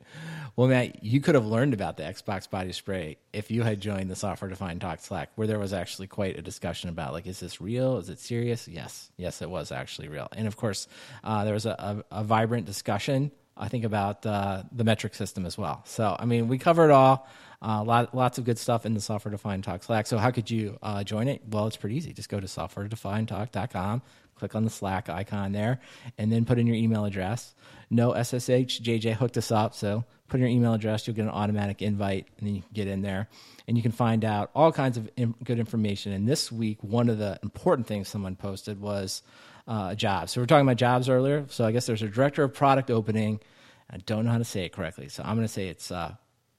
Well, 0.56 0.68
Matt, 0.68 1.04
you 1.04 1.22
could 1.22 1.36
have 1.36 1.46
learned 1.46 1.74
about 1.74 1.98
the 1.98 2.04
Xbox 2.04 2.50
body 2.50 2.72
spray 2.74 3.18
if 3.32 3.50
you 3.50 3.64
had 3.64 3.80
joined 3.80 4.10
the 4.10 4.16
Software 4.16 4.50
Defined 4.50 4.82
Talk 4.82 5.00
Slack, 5.00 5.32
where 5.36 5.48
there 5.48 5.60
was 5.60 5.74
actually 5.74 6.08
quite 6.08 6.38
a 6.38 6.42
discussion 6.42 6.90
about 6.90 7.14
like, 7.14 7.28
is 7.28 7.40
this 7.40 7.62
real? 7.62 7.98
Is 7.98 8.10
it 8.10 8.20
serious? 8.20 8.68
Yes, 8.68 9.10
yes, 9.18 9.42
it 9.42 9.50
was 9.50 9.72
actually 9.72 10.10
real. 10.10 10.28
And 10.34 10.48
of 10.48 10.58
course, 10.58 10.88
uh, 11.24 11.46
there 11.46 11.54
was 11.54 11.66
a, 11.66 12.04
a, 12.12 12.20
a 12.20 12.24
vibrant 12.24 12.66
discussion. 12.66 13.32
I 13.56 13.68
think 13.68 13.84
about 13.84 14.26
uh, 14.26 14.64
the 14.72 14.84
metric 14.84 15.16
system 15.16 15.46
as 15.46 15.58
well. 15.58 15.82
So, 15.86 16.16
I 16.18 16.26
mean, 16.26 16.48
we 16.48 16.58
covered 16.58 16.92
all. 16.92 17.28
Uh, 17.62 17.84
lot, 17.84 18.16
lots 18.16 18.38
of 18.38 18.46
good 18.46 18.58
stuff 18.58 18.86
in 18.86 18.94
the 18.94 19.02
Software 19.02 19.32
Defined 19.32 19.66
Talk 19.66 19.84
Slack. 19.84 20.08
So, 20.08 20.18
how 20.18 20.32
could 20.32 20.50
you 20.50 20.78
uh, 20.82 21.04
join 21.04 21.28
it? 21.28 21.42
Well, 21.50 21.68
it's 21.68 21.76
pretty 21.76 21.98
easy. 21.98 22.14
Just 22.14 22.30
go 22.30 22.40
to 22.40 22.48
softwaredefinedtalk.com, 22.48 24.02
click 24.36 24.56
on 24.56 24.64
the 24.64 24.70
Slack 24.70 25.10
icon 25.10 25.52
there, 25.52 25.82
and 26.18 26.32
then 26.32 26.46
put 26.46 26.58
in 26.58 26.68
your 26.68 26.78
email 26.78 27.04
address. 27.04 27.54
No 27.90 28.14
SSH, 28.14 28.80
JJ 28.80 29.14
hooked 29.14 29.38
us 29.38 29.52
up. 29.52 29.76
So, 29.76 30.06
put 30.30 30.38
in 30.38 30.42
your 30.42 30.50
email 30.50 30.74
address, 30.74 31.06
you'll 31.06 31.18
get 31.18 31.24
an 31.24 31.32
automatic 31.32 31.82
invite, 31.82 32.28
and 32.38 32.48
then 32.48 32.56
you 32.56 32.62
can 32.62 32.72
get 32.74 32.88
in 32.88 33.02
there. 33.02 33.28
And 33.68 33.76
you 33.76 33.84
can 33.84 33.92
find 33.92 34.24
out 34.24 34.52
all 34.56 34.72
kinds 34.72 34.96
of 34.96 35.10
in- 35.18 35.36
good 35.44 35.60
information. 35.60 36.14
And 36.14 36.26
this 36.26 36.54
week, 36.54 36.82
one 36.82 37.10
of 37.10 37.18
the 37.18 37.40
important 37.44 37.88
things 37.88 38.08
someone 38.08 38.38
posted 38.38 38.80
was 38.80 39.22
uh, 39.68 39.96
jobs. 39.96 40.32
So, 40.32 40.40
we're 40.40 40.46
talking 40.46 40.66
about 40.66 40.78
jobs 40.78 41.10
earlier. 41.10 41.46
So, 41.50 41.66
I 41.66 41.74
guess 41.74 41.88
there's 41.88 42.04
a 42.04 42.08
director 42.08 42.42
of 42.42 42.54
product 42.54 42.90
opening. 42.90 43.42
I 43.90 43.98
don't 43.98 44.24
know 44.24 44.32
how 44.32 44.38
to 44.38 44.46
say 44.46 44.64
it 44.64 44.72
correctly. 44.72 45.10
So, 45.10 45.24
I'm 45.26 45.36
going 45.36 45.46
to 45.46 45.54
say 45.54 45.68
it's 45.68 45.92
uh, 45.92 46.16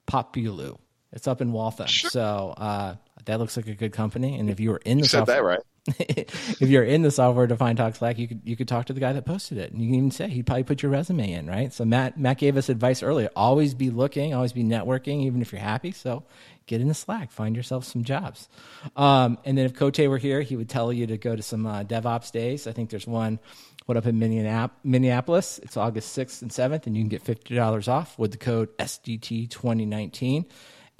Populu. 0.06 0.76
It's 1.12 1.26
up 1.26 1.40
in 1.40 1.52
Waltham. 1.52 1.88
So 1.88 2.54
uh, 2.56 2.94
that 3.24 3.38
looks 3.38 3.56
like 3.56 3.66
a 3.66 3.74
good 3.74 3.92
company. 3.92 4.38
And 4.38 4.48
if 4.48 4.60
you 4.60 4.70
were 4.70 4.80
in 4.84 4.98
the 4.98 5.04
You 5.04 5.08
software, 5.08 5.36
that 5.36 5.44
right. 5.44 5.60
if 5.98 6.60
you're 6.62 6.84
in 6.84 7.02
the 7.02 7.10
software 7.10 7.46
defined 7.46 7.78
talk 7.78 7.96
Slack, 7.96 8.18
you 8.18 8.28
could 8.28 8.42
you 8.44 8.54
could 8.54 8.68
talk 8.68 8.86
to 8.86 8.92
the 8.92 9.00
guy 9.00 9.12
that 9.14 9.24
posted 9.24 9.58
it, 9.58 9.72
and 9.72 9.80
you 9.80 9.88
can 9.88 9.94
even 9.94 10.10
say 10.10 10.28
he'd 10.28 10.46
probably 10.46 10.62
put 10.62 10.82
your 10.82 10.92
resume 10.92 11.32
in, 11.32 11.46
right? 11.46 11.72
So 11.72 11.84
Matt 11.84 12.18
Matt 12.18 12.38
gave 12.38 12.56
us 12.56 12.68
advice 12.68 13.02
earlier: 13.02 13.30
always 13.34 13.74
be 13.74 13.90
looking, 13.90 14.34
always 14.34 14.52
be 14.52 14.62
networking, 14.62 15.22
even 15.24 15.40
if 15.40 15.52
you're 15.52 15.60
happy. 15.60 15.92
So 15.92 16.24
get 16.66 16.80
into 16.82 16.94
Slack, 16.94 17.30
find 17.30 17.56
yourself 17.56 17.84
some 17.84 18.04
jobs. 18.04 18.48
Um, 18.94 19.38
and 19.44 19.56
then 19.56 19.64
if 19.64 19.74
Cote 19.74 19.98
were 19.98 20.18
here, 20.18 20.42
he 20.42 20.54
would 20.54 20.68
tell 20.68 20.92
you 20.92 21.06
to 21.06 21.16
go 21.16 21.34
to 21.34 21.42
some 21.42 21.66
uh, 21.66 21.82
DevOps 21.82 22.30
days. 22.30 22.66
I 22.66 22.72
think 22.72 22.90
there's 22.90 23.06
one. 23.06 23.38
What 23.86 23.96
up 23.96 24.06
in 24.06 24.18
Minneap- 24.20 24.70
Minneapolis? 24.84 25.58
It's 25.64 25.76
August 25.76 26.16
6th 26.16 26.42
and 26.42 26.50
7th, 26.52 26.86
and 26.86 26.96
you 26.96 27.02
can 27.02 27.08
get 27.08 27.24
$50 27.24 27.88
off 27.88 28.16
with 28.18 28.30
the 28.30 28.36
code 28.36 28.68
SDT2019. 28.78 30.44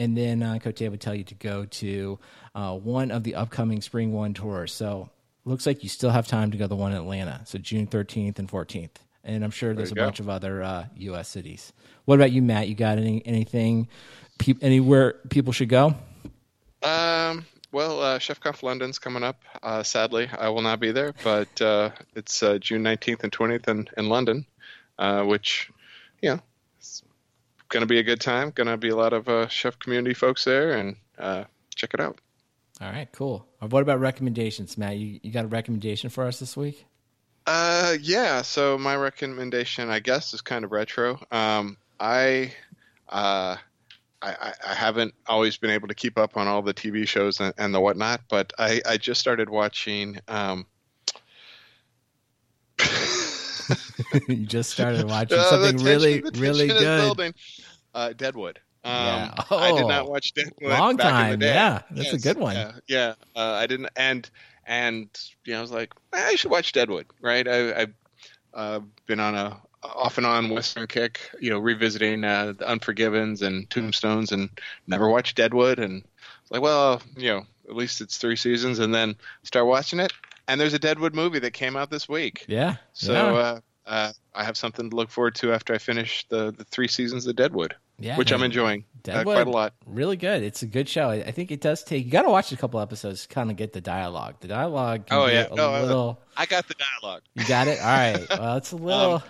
And 0.01 0.17
then 0.17 0.43
uh, 0.43 0.59
Cote 0.59 0.81
would 0.81 1.01
tell 1.03 1.15
you 1.15 1.25
to 1.25 1.35
go 1.35 1.67
to 1.67 2.19
uh, 2.55 2.75
one 2.75 3.11
of 3.11 3.23
the 3.23 3.35
upcoming 3.35 3.83
Spring 3.83 4.15
One 4.15 4.33
tours. 4.33 4.73
So 4.73 5.11
looks 5.45 5.67
like 5.67 5.83
you 5.83 5.91
still 5.91 6.09
have 6.09 6.27
time 6.27 6.51
to 6.53 6.57
go 6.57 6.65
to 6.65 6.69
the 6.69 6.77
one 6.77 6.93
in 6.93 6.97
Atlanta. 6.97 7.43
So 7.45 7.59
June 7.59 7.87
13th 7.87 8.39
and 8.39 8.49
14th. 8.49 8.93
And 9.25 9.45
I'm 9.45 9.51
sure 9.51 9.75
there's 9.75 9.93
a 9.93 9.95
go. 9.95 10.07
bunch 10.07 10.19
of 10.19 10.31
other 10.31 10.63
uh, 10.63 10.87
U.S. 10.97 11.29
cities. 11.29 11.75
What 12.07 12.15
about 12.15 12.33
you, 12.33 12.41
Matt? 12.41 12.69
You 12.69 12.75
got 12.75 12.97
any 12.97 13.23
anything, 13.27 13.89
pe- 14.39 14.55
anywhere 14.63 15.17
people 15.29 15.53
should 15.53 15.69
go? 15.69 15.95
Um, 16.83 17.45
well, 17.71 18.01
uh, 18.01 18.19
Chef 18.19 18.41
Conf 18.41 18.63
London's 18.63 18.99
coming 18.99 19.23
up. 19.23 19.43
Uh, 19.63 19.83
sadly, 19.83 20.31
I 20.33 20.49
will 20.49 20.63
not 20.63 20.81
be 20.81 20.93
there, 20.93 21.13
but 21.23 21.61
uh, 21.61 21.91
it's 22.17 22.43
uh, 22.43 22.57
June 22.57 22.83
19th 22.83 23.23
and 23.23 23.31
20th 23.33 23.69
in, 23.69 23.87
in 23.99 24.09
London, 24.09 24.47
uh, 24.99 25.25
which, 25.25 25.71
you 26.23 26.31
know, 26.31 26.41
going 27.71 27.81
to 27.81 27.87
be 27.87 27.99
a 27.99 28.03
good 28.03 28.21
time. 28.21 28.51
Going 28.51 28.67
to 28.67 28.77
be 28.77 28.91
a 28.91 28.97
lot 28.97 29.13
of 29.15 29.29
uh, 29.29 29.49
chef 29.49 29.79
community 29.79 30.13
folks 30.15 30.45
there, 30.45 30.73
and 30.73 30.97
uh, 31.19 31.45
check 31.75 31.95
it 31.95 32.01
out. 32.01 32.19
All 32.81 32.91
right, 32.91 33.09
cool. 33.13 33.47
Uh, 33.63 33.67
What 33.69 33.83
about 33.83 34.01
recommendations, 34.01 34.77
Matt? 34.79 34.97
You, 34.97 35.19
you 35.23 35.31
got 35.33 35.45
a 35.47 35.49
recommendation 35.49 36.11
for 36.11 36.27
us 36.27 36.39
this 36.39 36.57
week? 36.57 36.85
Uh, 37.47 37.97
yeah. 38.01 38.43
So 38.43 38.77
my 38.79 38.97
recommendation, 38.97 39.89
I 39.91 40.01
guess, 40.01 40.33
is 40.35 40.41
kind 40.41 40.65
of 40.65 40.73
retro. 40.73 41.19
Um, 41.31 41.77
I, 41.99 42.53
uh, 43.09 43.57
I, 44.23 44.31
I- 44.31 44.55
I 44.69 44.75
haven't 44.75 45.15
always 45.27 45.57
been 45.57 45.71
able 45.71 45.89
to 45.89 45.95
keep 45.95 46.17
up 46.19 46.37
on 46.37 46.47
all 46.49 46.63
the 46.63 46.75
TV 46.75 47.07
shows 47.09 47.41
and, 47.41 47.53
and 47.59 47.75
the 47.75 47.81
whatnot, 47.81 48.21
but 48.29 48.53
I, 48.59 48.81
I 48.87 48.97
just 48.99 49.21
started 49.21 49.49
watching. 49.51 50.19
Um, 50.29 50.67
you 54.29 54.47
just 54.47 54.71
started 54.71 55.05
watching 55.09 55.39
uh, 55.39 55.45
something 55.45 55.79
tension- 55.79 55.87
really, 55.87 56.23
really 56.39 56.69
good. 56.69 57.35
Uh, 57.95 58.13
Deadwood. 58.13 58.61
Um, 58.85 58.93
Yeah. 58.95 59.35
I 59.51 59.73
did 59.73 59.83
Oh. 59.85 59.89
not 59.89 60.11
watch 60.11 60.33
Deadwood. 60.35 60.71
Long 60.71 60.97
back 60.97 61.07
in 61.07 61.13
time, 61.13 61.31
the 61.33 61.37
day. 61.39 61.55
yeah. 61.55 61.83
That's 61.91 62.13
a 62.13 62.19
good 62.19 62.39
one. 62.39 62.57
Yeah, 62.57 62.73
yeah. 62.89 63.15
Uh, 63.37 63.53
I 63.53 63.67
didn't, 63.67 63.91
and 63.97 64.29
and 64.67 65.09
you 65.45 65.53
know, 65.53 65.59
I 65.59 65.63
was 65.63 65.73
like, 65.73 65.93
"Eh, 66.13 66.23
I 66.29 66.35
should 66.37 66.51
watch 66.51 66.73
Deadwood, 66.73 67.07
right? 67.21 67.47
I, 67.47 67.81
I've 67.83 67.95
uh, 68.55 68.81
been 69.07 69.21
on 69.21 69.35
a 69.35 69.61
off 69.83 70.19
and 70.19 70.27
on 70.27 70.51
Western 70.51 70.87
kick, 70.87 71.21
you 71.41 71.51
know, 71.51 71.59
revisiting 71.59 72.23
uh, 72.25 72.53
the 72.59 72.65
Unforgivens 72.71 73.43
and 73.43 73.69
Tombstones, 73.71 74.31
and 74.33 74.51
never 74.87 75.09
watched 75.09 75.37
Deadwood, 75.37 75.79
and 75.79 76.03
like, 76.51 76.63
well, 76.63 77.03
you 77.17 77.29
know, 77.31 77.43
at 77.69 77.75
least 77.77 78.01
it's 78.01 78.17
three 78.19 78.37
seasons, 78.37 78.79
and 78.79 78.95
then 78.95 79.15
start 79.43 79.67
watching 79.67 79.99
it, 80.01 80.13
and 80.49 80.61
there's 80.61 80.75
a 80.75 80.79
Deadwood 80.79 81.15
movie 81.15 81.39
that 81.41 81.53
came 81.53 81.77
out 81.77 81.91
this 81.91 82.09
week, 82.09 82.45
Yeah. 82.49 82.77
so 82.93 83.13
yeah. 83.13 83.59
Uh, 83.91 84.13
I 84.35 84.45
have 84.45 84.57
something 84.57 84.89
to 84.89 84.97
look 84.97 85.11
forward 85.11 85.35
to 85.37 85.53
after 85.53 85.75
I 85.75 85.79
finish 85.79 86.27
the 86.29 86.53
the 86.53 86.65
three 86.65 86.89
seasons 86.89 87.27
of 87.27 87.37
Deadwood, 87.37 87.75
yeah, 87.99 88.17
which 88.17 88.33
I'm 88.33 88.41
man. 88.41 88.47
enjoying 88.51 88.81
uh, 88.81 88.99
Deadwood, 89.03 89.35
quite 89.37 89.47
a 89.47 89.51
lot. 89.51 89.75
Really 89.85 90.17
good. 90.17 90.43
It's 90.43 90.63
a 90.63 90.67
good 90.67 90.89
show. 90.89 91.11
I 91.11 91.17
I 91.17 91.31
think 91.33 91.51
it 91.51 91.61
does 91.61 91.83
take. 91.85 92.05
You 92.05 92.11
got 92.11 92.23
to 92.23 92.31
watch 92.31 92.53
a 92.53 92.57
couple 92.57 92.81
episodes 92.81 93.23
to 93.27 93.29
kind 93.29 93.51
of 93.51 93.57
get 93.57 93.73
the 93.73 93.81
dialogue. 93.81 94.37
The 94.41 94.49
dialogue. 94.49 95.07
Can 95.07 95.19
Oh, 95.19 95.27
be 95.27 95.33
yeah. 95.33 95.49
a 95.51 95.55
No, 95.55 95.75
uh, 95.75 95.83
little. 95.83 96.21
I 96.37 96.47
got 96.47 96.69
the 96.69 96.75
dialogue. 96.75 97.23
You 97.35 97.47
got 97.47 97.67
it. 97.69 97.79
All 97.81 97.87
right. 97.87 98.27
Well, 98.39 98.57
it's 98.57 98.73
a 98.73 98.77
little. 98.77 99.23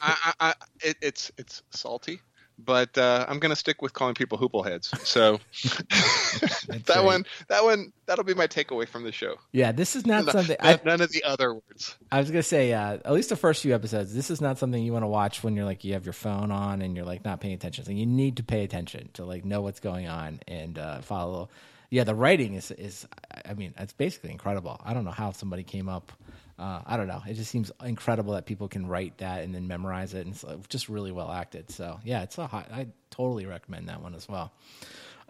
I, 0.00 0.16
I, 0.24 0.32
I, 0.48 0.54
it, 0.80 0.96
it's 1.00 1.30
it's 1.38 1.62
salty, 1.70 2.20
but 2.64 2.96
uh, 2.98 3.26
I'm 3.28 3.38
gonna 3.38 3.56
stick 3.56 3.82
with 3.82 3.92
calling 3.92 4.14
people 4.14 4.38
hoopleheads. 4.38 4.96
So 5.06 5.38
that 6.86 6.88
right. 6.88 7.04
one, 7.04 7.24
that 7.48 7.64
one, 7.64 7.92
that'll 8.06 8.24
be 8.24 8.34
my 8.34 8.46
takeaway 8.46 8.86
from 8.88 9.04
the 9.04 9.12
show. 9.12 9.36
yeah, 9.52 9.72
this 9.72 9.96
is 9.96 10.06
not 10.06 10.24
No- 10.26 10.32
something. 10.32 10.56
none, 10.62 10.78
I, 10.84 10.88
none 10.88 11.00
of 11.00 11.10
the 11.10 11.24
other 11.24 11.54
words. 11.54 11.96
I 12.12 12.18
was 12.20 12.30
gonna 12.30 12.42
say, 12.42 12.72
uh, 12.72 12.94
at 13.04 13.12
least 13.12 13.28
the 13.28 13.36
first 13.36 13.62
few 13.62 13.74
episodes. 13.74 14.14
This 14.14 14.30
is 14.30 14.40
not 14.40 14.58
something 14.58 14.82
you 14.82 14.92
want 14.92 15.02
to 15.04 15.08
watch 15.08 15.42
when 15.42 15.56
you're 15.56 15.64
like 15.64 15.84
you 15.84 15.94
have 15.94 16.04
your 16.06 16.12
phone 16.12 16.50
on 16.50 16.82
and 16.82 16.96
you're 16.96 17.04
like 17.06 17.24
not 17.24 17.40
paying 17.40 17.54
attention. 17.54 17.84
So 17.84 17.92
you 17.92 18.06
need 18.06 18.36
to 18.38 18.42
pay 18.42 18.64
attention 18.64 19.10
to 19.14 19.24
like 19.24 19.44
know 19.44 19.60
what's 19.62 19.80
going 19.80 20.08
on 20.08 20.40
and 20.48 20.78
uh, 20.78 21.00
follow. 21.00 21.48
Yeah, 21.92 22.04
the 22.04 22.14
writing 22.14 22.54
is 22.54 22.70
is. 22.70 23.06
I 23.44 23.54
mean, 23.54 23.74
it's 23.76 23.92
basically 23.92 24.30
incredible. 24.30 24.80
I 24.84 24.94
don't 24.94 25.04
know 25.04 25.10
how 25.10 25.32
somebody 25.32 25.64
came 25.64 25.88
up. 25.88 26.12
Uh, 26.60 26.82
I 26.84 26.98
don't 26.98 27.08
know. 27.08 27.22
It 27.26 27.34
just 27.34 27.50
seems 27.50 27.72
incredible 27.82 28.34
that 28.34 28.44
people 28.44 28.68
can 28.68 28.86
write 28.86 29.16
that 29.18 29.44
and 29.44 29.54
then 29.54 29.66
memorize 29.66 30.12
it, 30.12 30.26
and 30.26 30.34
it's 30.34 30.44
uh, 30.44 30.58
just 30.68 30.90
really 30.90 31.10
well 31.10 31.30
acted. 31.30 31.70
So 31.70 31.98
yeah, 32.04 32.22
it's 32.22 32.36
a 32.36 32.46
hot. 32.46 32.70
I 32.70 32.88
totally 33.10 33.46
recommend 33.46 33.88
that 33.88 34.02
one 34.02 34.14
as 34.14 34.28
well. 34.28 34.52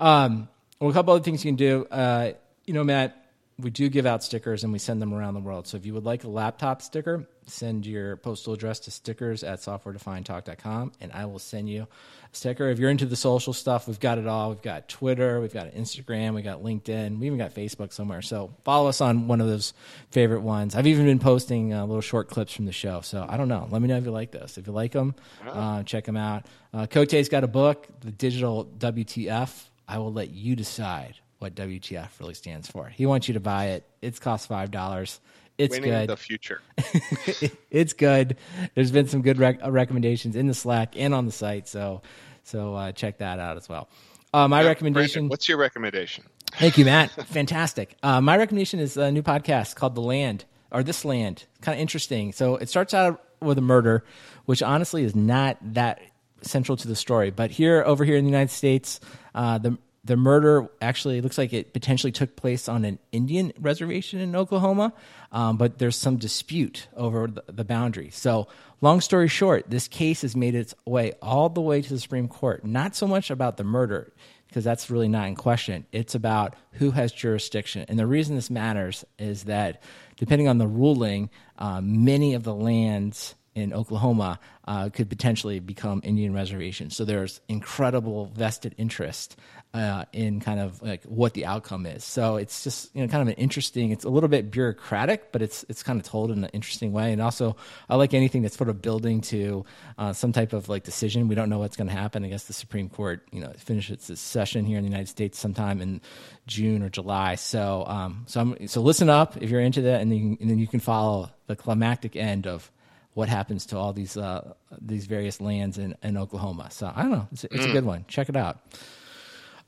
Um, 0.00 0.48
well, 0.80 0.90
a 0.90 0.92
couple 0.92 1.14
other 1.14 1.22
things 1.22 1.44
you 1.44 1.50
can 1.50 1.56
do. 1.56 1.86
Uh, 1.88 2.32
you 2.66 2.74
know, 2.74 2.82
Matt, 2.82 3.19
we 3.60 3.70
do 3.70 3.88
give 3.88 4.06
out 4.06 4.22
stickers 4.22 4.64
and 4.64 4.72
we 4.72 4.78
send 4.78 5.00
them 5.00 5.14
around 5.14 5.34
the 5.34 5.40
world. 5.40 5.66
So 5.66 5.76
if 5.76 5.86
you 5.86 5.94
would 5.94 6.04
like 6.04 6.24
a 6.24 6.28
laptop 6.28 6.82
sticker, 6.82 7.28
send 7.46 7.84
your 7.84 8.16
postal 8.16 8.52
address 8.52 8.80
to 8.80 8.90
stickers 8.90 9.42
at 9.42 9.58
softwaredefinedtalk.com 9.60 10.92
and 11.00 11.12
I 11.12 11.26
will 11.26 11.38
send 11.38 11.68
you 11.68 11.82
a 11.82 11.88
sticker. 12.36 12.68
If 12.68 12.78
you're 12.78 12.90
into 12.90 13.06
the 13.06 13.16
social 13.16 13.52
stuff, 13.52 13.88
we've 13.88 14.00
got 14.00 14.18
it 14.18 14.26
all. 14.26 14.50
We've 14.50 14.62
got 14.62 14.88
Twitter, 14.88 15.40
we've 15.40 15.52
got 15.52 15.72
Instagram, 15.72 16.34
we 16.34 16.42
got 16.42 16.62
LinkedIn, 16.62 17.18
we 17.18 17.26
even 17.26 17.38
got 17.38 17.54
Facebook 17.54 17.92
somewhere. 17.92 18.22
So 18.22 18.54
follow 18.64 18.88
us 18.88 19.00
on 19.00 19.26
one 19.26 19.40
of 19.40 19.46
those 19.46 19.72
favorite 20.10 20.42
ones. 20.42 20.74
I've 20.74 20.86
even 20.86 21.06
been 21.06 21.18
posting 21.18 21.74
uh, 21.74 21.84
little 21.84 22.00
short 22.00 22.28
clips 22.28 22.52
from 22.52 22.66
the 22.66 22.72
show. 22.72 23.00
So 23.00 23.26
I 23.28 23.36
don't 23.36 23.48
know. 23.48 23.68
Let 23.70 23.82
me 23.82 23.88
know 23.88 23.96
if 23.96 24.04
you 24.04 24.10
like 24.10 24.30
those. 24.32 24.58
If 24.58 24.66
you 24.66 24.72
like 24.72 24.92
them, 24.92 25.14
uh, 25.46 25.82
check 25.82 26.04
them 26.04 26.16
out. 26.16 26.46
Uh, 26.72 26.86
Cote's 26.86 27.28
got 27.28 27.44
a 27.44 27.48
book, 27.48 27.88
The 28.00 28.12
Digital 28.12 28.64
WTF. 28.78 29.66
I 29.88 29.98
will 29.98 30.12
let 30.12 30.30
you 30.30 30.54
decide 30.54 31.16
what 31.40 31.54
WTF 31.54 32.08
really 32.20 32.34
stands 32.34 32.70
for. 32.70 32.86
He 32.88 33.06
wants 33.06 33.26
you 33.26 33.34
to 33.34 33.40
buy 33.40 33.68
it. 33.68 33.84
It's 34.00 34.18
cost 34.18 34.46
five 34.46 34.70
dollars. 34.70 35.20
It's 35.58 35.74
Winning 35.74 35.90
good. 35.90 36.08
the 36.08 36.16
future. 36.16 36.62
it's 37.70 37.92
good. 37.92 38.36
There's 38.74 38.90
been 38.90 39.08
some 39.08 39.20
good 39.20 39.38
rec- 39.38 39.62
uh, 39.62 39.70
recommendations 39.70 40.36
in 40.36 40.46
the 40.46 40.54
Slack 40.54 40.94
and 40.96 41.12
on 41.12 41.26
the 41.26 41.32
site, 41.32 41.66
so 41.66 42.02
so 42.44 42.74
uh, 42.74 42.92
check 42.92 43.18
that 43.18 43.38
out 43.38 43.56
as 43.56 43.68
well. 43.68 43.88
Uh, 44.32 44.48
my 44.48 44.64
recommendation. 44.64 45.22
Brandon, 45.22 45.28
what's 45.30 45.48
your 45.48 45.58
recommendation? 45.58 46.24
Thank 46.52 46.78
you, 46.78 46.84
Matt. 46.84 47.10
Fantastic. 47.28 47.96
Uh, 48.02 48.20
my 48.20 48.36
recommendation 48.36 48.80
is 48.80 48.96
a 48.96 49.10
new 49.10 49.22
podcast 49.22 49.74
called 49.76 49.94
The 49.94 50.00
Land 50.02 50.44
or 50.70 50.82
This 50.82 51.04
Land. 51.04 51.44
Kind 51.62 51.76
of 51.76 51.80
interesting. 51.82 52.32
So 52.32 52.56
it 52.56 52.68
starts 52.68 52.94
out 52.94 53.22
with 53.40 53.58
a 53.58 53.62
murder, 53.62 54.04
which 54.44 54.62
honestly 54.62 55.04
is 55.04 55.14
not 55.14 55.58
that 55.62 56.00
central 56.42 56.76
to 56.76 56.88
the 56.88 56.96
story. 56.96 57.30
But 57.30 57.50
here, 57.50 57.82
over 57.84 58.04
here 58.04 58.16
in 58.16 58.24
the 58.24 58.30
United 58.30 58.52
States, 58.52 59.00
uh, 59.34 59.58
the 59.58 59.78
the 60.04 60.16
murder 60.16 60.68
actually 60.80 61.20
looks 61.20 61.36
like 61.36 61.52
it 61.52 61.72
potentially 61.72 62.10
took 62.10 62.34
place 62.34 62.68
on 62.68 62.84
an 62.84 62.98
Indian 63.12 63.52
reservation 63.60 64.20
in 64.20 64.34
Oklahoma, 64.34 64.92
um, 65.30 65.56
but 65.56 65.78
there's 65.78 65.96
some 65.96 66.16
dispute 66.16 66.88
over 66.96 67.26
the, 67.26 67.44
the 67.48 67.64
boundary. 67.64 68.10
So, 68.10 68.48
long 68.80 69.00
story 69.02 69.28
short, 69.28 69.68
this 69.68 69.88
case 69.88 70.22
has 70.22 70.34
made 70.34 70.54
its 70.54 70.74
way 70.86 71.12
all 71.20 71.50
the 71.50 71.60
way 71.60 71.82
to 71.82 71.88
the 71.88 72.00
Supreme 72.00 72.28
Court. 72.28 72.64
Not 72.64 72.96
so 72.96 73.06
much 73.06 73.30
about 73.30 73.58
the 73.58 73.64
murder, 73.64 74.12
because 74.48 74.64
that's 74.64 74.90
really 74.90 75.08
not 75.08 75.28
in 75.28 75.36
question. 75.36 75.86
It's 75.92 76.14
about 76.14 76.56
who 76.72 76.90
has 76.90 77.12
jurisdiction. 77.12 77.84
And 77.88 77.98
the 77.98 78.06
reason 78.06 78.34
this 78.36 78.50
matters 78.50 79.04
is 79.18 79.44
that 79.44 79.82
depending 80.16 80.48
on 80.48 80.58
the 80.58 80.66
ruling, 80.66 81.30
uh, 81.58 81.80
many 81.82 82.34
of 82.34 82.42
the 82.42 82.54
lands 82.54 83.34
in 83.54 83.72
Oklahoma 83.72 84.38
uh, 84.66 84.88
could 84.90 85.08
potentially 85.08 85.58
become 85.58 86.00
Indian 86.04 86.32
reservations. 86.32 86.96
So 86.96 87.04
there's 87.04 87.40
incredible 87.48 88.26
vested 88.26 88.74
interest 88.78 89.36
uh, 89.72 90.04
in 90.12 90.40
kind 90.40 90.58
of 90.58 90.82
like 90.82 91.02
what 91.04 91.34
the 91.34 91.46
outcome 91.46 91.86
is. 91.86 92.04
So 92.04 92.36
it's 92.36 92.64
just 92.64 92.94
you 92.94 93.02
know 93.02 93.08
kind 93.08 93.22
of 93.22 93.28
an 93.28 93.34
interesting. 93.34 93.90
It's 93.90 94.04
a 94.04 94.08
little 94.08 94.28
bit 94.28 94.50
bureaucratic, 94.50 95.32
but 95.32 95.42
it's 95.42 95.64
it's 95.68 95.82
kind 95.82 95.98
of 96.00 96.06
told 96.06 96.30
in 96.30 96.44
an 96.44 96.50
interesting 96.52 96.92
way. 96.92 97.12
And 97.12 97.22
also, 97.22 97.56
I 97.88 97.96
like 97.96 98.14
anything 98.14 98.42
that's 98.42 98.56
sort 98.56 98.70
of 98.70 98.82
building 98.82 99.20
to 99.22 99.64
uh, 99.98 100.12
some 100.12 100.32
type 100.32 100.52
of 100.52 100.68
like 100.68 100.84
decision. 100.84 101.28
We 101.28 101.34
don't 101.34 101.48
know 101.48 101.58
what's 101.58 101.76
going 101.76 101.88
to 101.88 101.94
happen. 101.94 102.24
I 102.24 102.28
guess 102.28 102.44
the 102.44 102.52
Supreme 102.52 102.88
Court 102.88 103.26
you 103.32 103.40
know 103.40 103.52
finishes 103.56 104.10
its 104.10 104.20
session 104.20 104.64
here 104.64 104.78
in 104.78 104.84
the 104.84 104.90
United 104.90 105.08
States 105.08 105.38
sometime 105.38 105.80
in 105.80 106.00
June 106.46 106.82
or 106.82 106.88
July. 106.88 107.36
So 107.36 107.84
um, 107.86 108.24
so 108.26 108.40
I'm, 108.40 108.68
so 108.68 108.80
listen 108.80 109.08
up 109.08 109.36
if 109.40 109.50
you're 109.50 109.60
into 109.60 109.82
that, 109.82 110.00
and 110.00 110.10
then 110.10 110.18
you, 110.18 110.38
and 110.40 110.50
then 110.50 110.58
you 110.58 110.66
can 110.66 110.80
follow 110.80 111.30
the 111.46 111.56
climactic 111.56 112.16
end 112.16 112.46
of 112.46 112.70
what 113.14 113.28
happens 113.28 113.66
to 113.66 113.76
all 113.76 113.92
these 113.92 114.16
uh, 114.16 114.54
these 114.80 115.06
various 115.06 115.40
lands 115.40 115.78
in, 115.78 115.96
in 116.02 116.16
Oklahoma. 116.16 116.68
So 116.70 116.92
I 116.94 117.02
don't 117.02 117.10
know. 117.10 117.28
It's, 117.32 117.44
it's 117.44 117.64
a 117.64 117.72
good 117.72 117.84
one. 117.84 118.04
Check 118.08 118.28
it 118.28 118.36
out. 118.36 118.60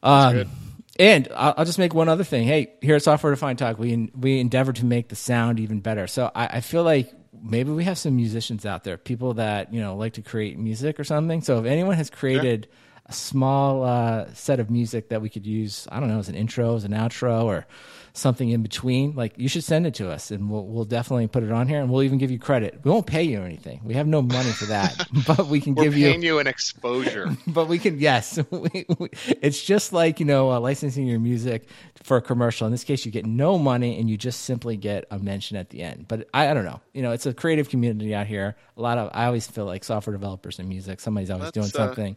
Um, 0.03 0.51
and 0.99 1.28
I'll, 1.34 1.55
I'll 1.59 1.64
just 1.64 1.78
make 1.78 1.95
one 1.95 2.09
other 2.09 2.24
thing. 2.24 2.47
Hey, 2.47 2.74
here 2.80 2.97
at 2.97 3.03
Software 3.03 3.32
Defined 3.32 3.59
Talk, 3.59 3.78
we 3.78 4.11
we 4.14 4.40
endeavor 4.40 4.72
to 4.72 4.84
make 4.84 5.09
the 5.09 5.16
sound 5.16 5.61
even 5.61 5.80
better. 5.80 6.07
So 6.07 6.30
I, 6.34 6.47
I 6.47 6.61
feel 6.61 6.84
like 6.84 7.12
maybe 7.43 7.70
we 7.70 7.84
have 7.84 7.99
some 7.99 8.16
musicians 8.16 8.66
out 8.66 8.84
there, 8.84 8.97
people 8.97 9.34
that 9.34 9.72
you 9.72 9.80
know 9.80 9.97
like 9.97 10.14
to 10.14 10.22
create 10.22 10.59
music 10.59 11.01
or 11.01 11.05
something. 11.05 11.40
So 11.43 11.59
if 11.59 11.66
anyone 11.66 11.97
has 11.97 12.11
created 12.11 12.68
a 13.07 13.12
small 13.12 13.82
uh, 13.82 14.32
set 14.34 14.61
of 14.61 14.70
music 14.70 15.09
that 15.09 15.20
we 15.20 15.28
could 15.28 15.47
use. 15.47 15.88
I 15.90 16.01
don't 16.01 16.09
know, 16.09 16.18
as 16.18 16.28
an 16.28 16.34
intro, 16.34 16.76
as 16.76 16.84
an 16.84 16.93
outro, 16.93 17.45
or 17.45 17.66
something 18.14 18.50
in 18.50 18.62
between, 18.62 19.14
like 19.14 19.32
you 19.36 19.48
should 19.48 19.64
send 19.64 19.86
it 19.86 19.94
to 19.94 20.10
us, 20.10 20.30
and 20.30 20.50
we'll 20.50 20.66
we'll 20.66 20.84
definitely 20.84 21.26
put 21.26 21.42
it 21.42 21.50
on 21.52 21.68
here, 21.68 21.80
and 21.80 21.90
we'll 21.90 22.02
even 22.02 22.18
give 22.18 22.30
you 22.30 22.38
credit. 22.38 22.80
We 22.84 22.90
won't 22.90 23.06
pay 23.06 23.22
you 23.22 23.42
anything. 23.42 23.80
We 23.84 23.94
have 23.94 24.06
no 24.06 24.22
money 24.22 24.50
for 24.50 24.66
that, 24.66 25.06
but 25.26 25.46
we 25.46 25.60
can 25.60 25.74
We're 25.74 25.84
give 25.84 25.94
paying 25.94 26.22
you. 26.22 26.34
you 26.34 26.38
an 26.38 26.46
exposure. 26.46 27.36
But 27.46 27.68
we 27.68 27.78
can, 27.78 27.98
yes. 27.98 28.38
We, 28.50 28.86
we, 28.98 29.08
it's 29.40 29.62
just 29.62 29.92
like 29.92 30.20
you 30.20 30.26
know 30.26 30.52
uh, 30.52 30.60
licensing 30.60 31.06
your 31.06 31.18
music 31.20 31.68
for 32.02 32.16
a 32.18 32.22
commercial. 32.22 32.66
In 32.66 32.72
this 32.72 32.84
case, 32.84 33.04
you 33.04 33.12
get 33.12 33.26
no 33.26 33.58
money, 33.58 33.98
and 33.98 34.08
you 34.08 34.16
just 34.16 34.42
simply 34.42 34.76
get 34.76 35.04
a 35.10 35.18
mention 35.18 35.56
at 35.56 35.70
the 35.70 35.82
end. 35.82 36.06
But 36.08 36.28
I, 36.32 36.48
I 36.48 36.54
don't 36.54 36.64
know. 36.64 36.80
You 36.92 37.02
know, 37.02 37.12
it's 37.12 37.26
a 37.26 37.34
creative 37.34 37.68
community 37.68 38.14
out 38.14 38.26
here. 38.26 38.56
A 38.76 38.80
lot 38.82 38.98
of 38.98 39.10
I 39.14 39.26
always 39.26 39.46
feel 39.46 39.64
like 39.64 39.84
software 39.84 40.12
developers 40.12 40.58
and 40.58 40.68
music. 40.68 41.00
Somebody's 41.00 41.30
always 41.30 41.50
doing 41.50 41.66
That's, 41.66 41.76
uh, 41.76 41.86
something. 41.86 42.16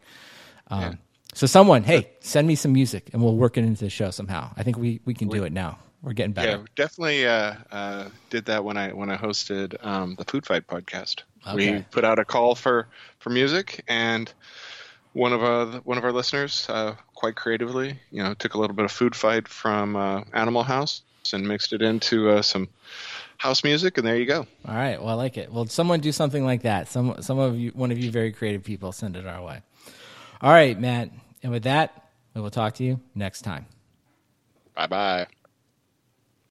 Um, 0.67 0.81
yeah. 0.81 0.93
So 1.33 1.47
someone, 1.47 1.83
hey, 1.83 2.11
send 2.21 2.47
me 2.47 2.55
some 2.55 2.71
music, 2.71 3.09
and 3.11 3.21
we'll 3.21 3.35
work 3.35 3.57
it 3.57 3.65
into 3.65 3.83
the 3.83 3.89
show 3.89 4.09
somehow. 4.09 4.51
I 4.55 4.63
think 4.63 4.77
we 4.77 5.01
we 5.05 5.13
can 5.13 5.27
do 5.27 5.43
it 5.43 5.51
now. 5.51 5.79
We're 6.05 6.13
getting 6.13 6.33
better. 6.33 6.49
Yeah, 6.51 6.63
definitely 6.75 7.25
uh, 7.25 7.55
uh, 7.71 8.09
did 8.29 8.45
that 8.45 8.63
when 8.63 8.77
I 8.77 8.93
when 8.93 9.09
I 9.09 9.17
hosted 9.17 9.83
um, 9.83 10.13
the 10.15 10.23
Food 10.23 10.45
Fight 10.45 10.67
podcast. 10.67 11.23
We 11.55 11.81
put 11.89 12.05
out 12.05 12.19
a 12.19 12.25
call 12.25 12.53
for 12.53 12.87
for 13.17 13.31
music, 13.31 13.83
and 13.87 14.31
one 15.13 15.33
of 15.33 15.43
uh, 15.43 15.79
one 15.79 15.97
of 15.97 16.03
our 16.03 16.11
listeners, 16.11 16.67
uh, 16.69 16.93
quite 17.15 17.35
creatively, 17.35 17.99
you 18.11 18.21
know, 18.21 18.35
took 18.35 18.53
a 18.53 18.59
little 18.59 18.75
bit 18.75 18.85
of 18.85 18.91
Food 18.91 19.15
Fight 19.15 19.47
from 19.47 19.95
uh, 19.95 20.21
Animal 20.31 20.61
House 20.61 21.01
and 21.33 21.47
mixed 21.47 21.73
it 21.73 21.81
into 21.81 22.29
uh, 22.29 22.43
some 22.43 22.69
house 23.37 23.63
music, 23.63 23.97
and 23.97 24.05
there 24.05 24.15
you 24.15 24.27
go. 24.27 24.45
All 24.67 24.75
right. 24.75 25.01
Well, 25.01 25.09
I 25.09 25.13
like 25.13 25.39
it. 25.39 25.51
Well, 25.51 25.65
someone 25.65 26.01
do 26.01 26.11
something 26.11 26.45
like 26.45 26.61
that. 26.61 26.87
Some 26.87 27.15
some 27.21 27.39
of 27.39 27.57
you, 27.57 27.71
one 27.71 27.91
of 27.91 27.97
you, 27.97 28.11
very 28.11 28.31
creative 28.31 28.63
people, 28.63 28.91
send 28.91 29.15
it 29.15 29.25
our 29.25 29.41
way. 29.41 29.63
All 30.39 30.51
right, 30.51 30.79
Matt. 30.79 31.09
And 31.41 31.51
with 31.51 31.63
that, 31.63 32.09
we 32.35 32.41
will 32.41 32.51
talk 32.51 32.75
to 32.75 32.83
you 32.83 32.99
next 33.15 33.41
time. 33.41 33.65
Bye 34.75 34.85
bye. 34.85 35.27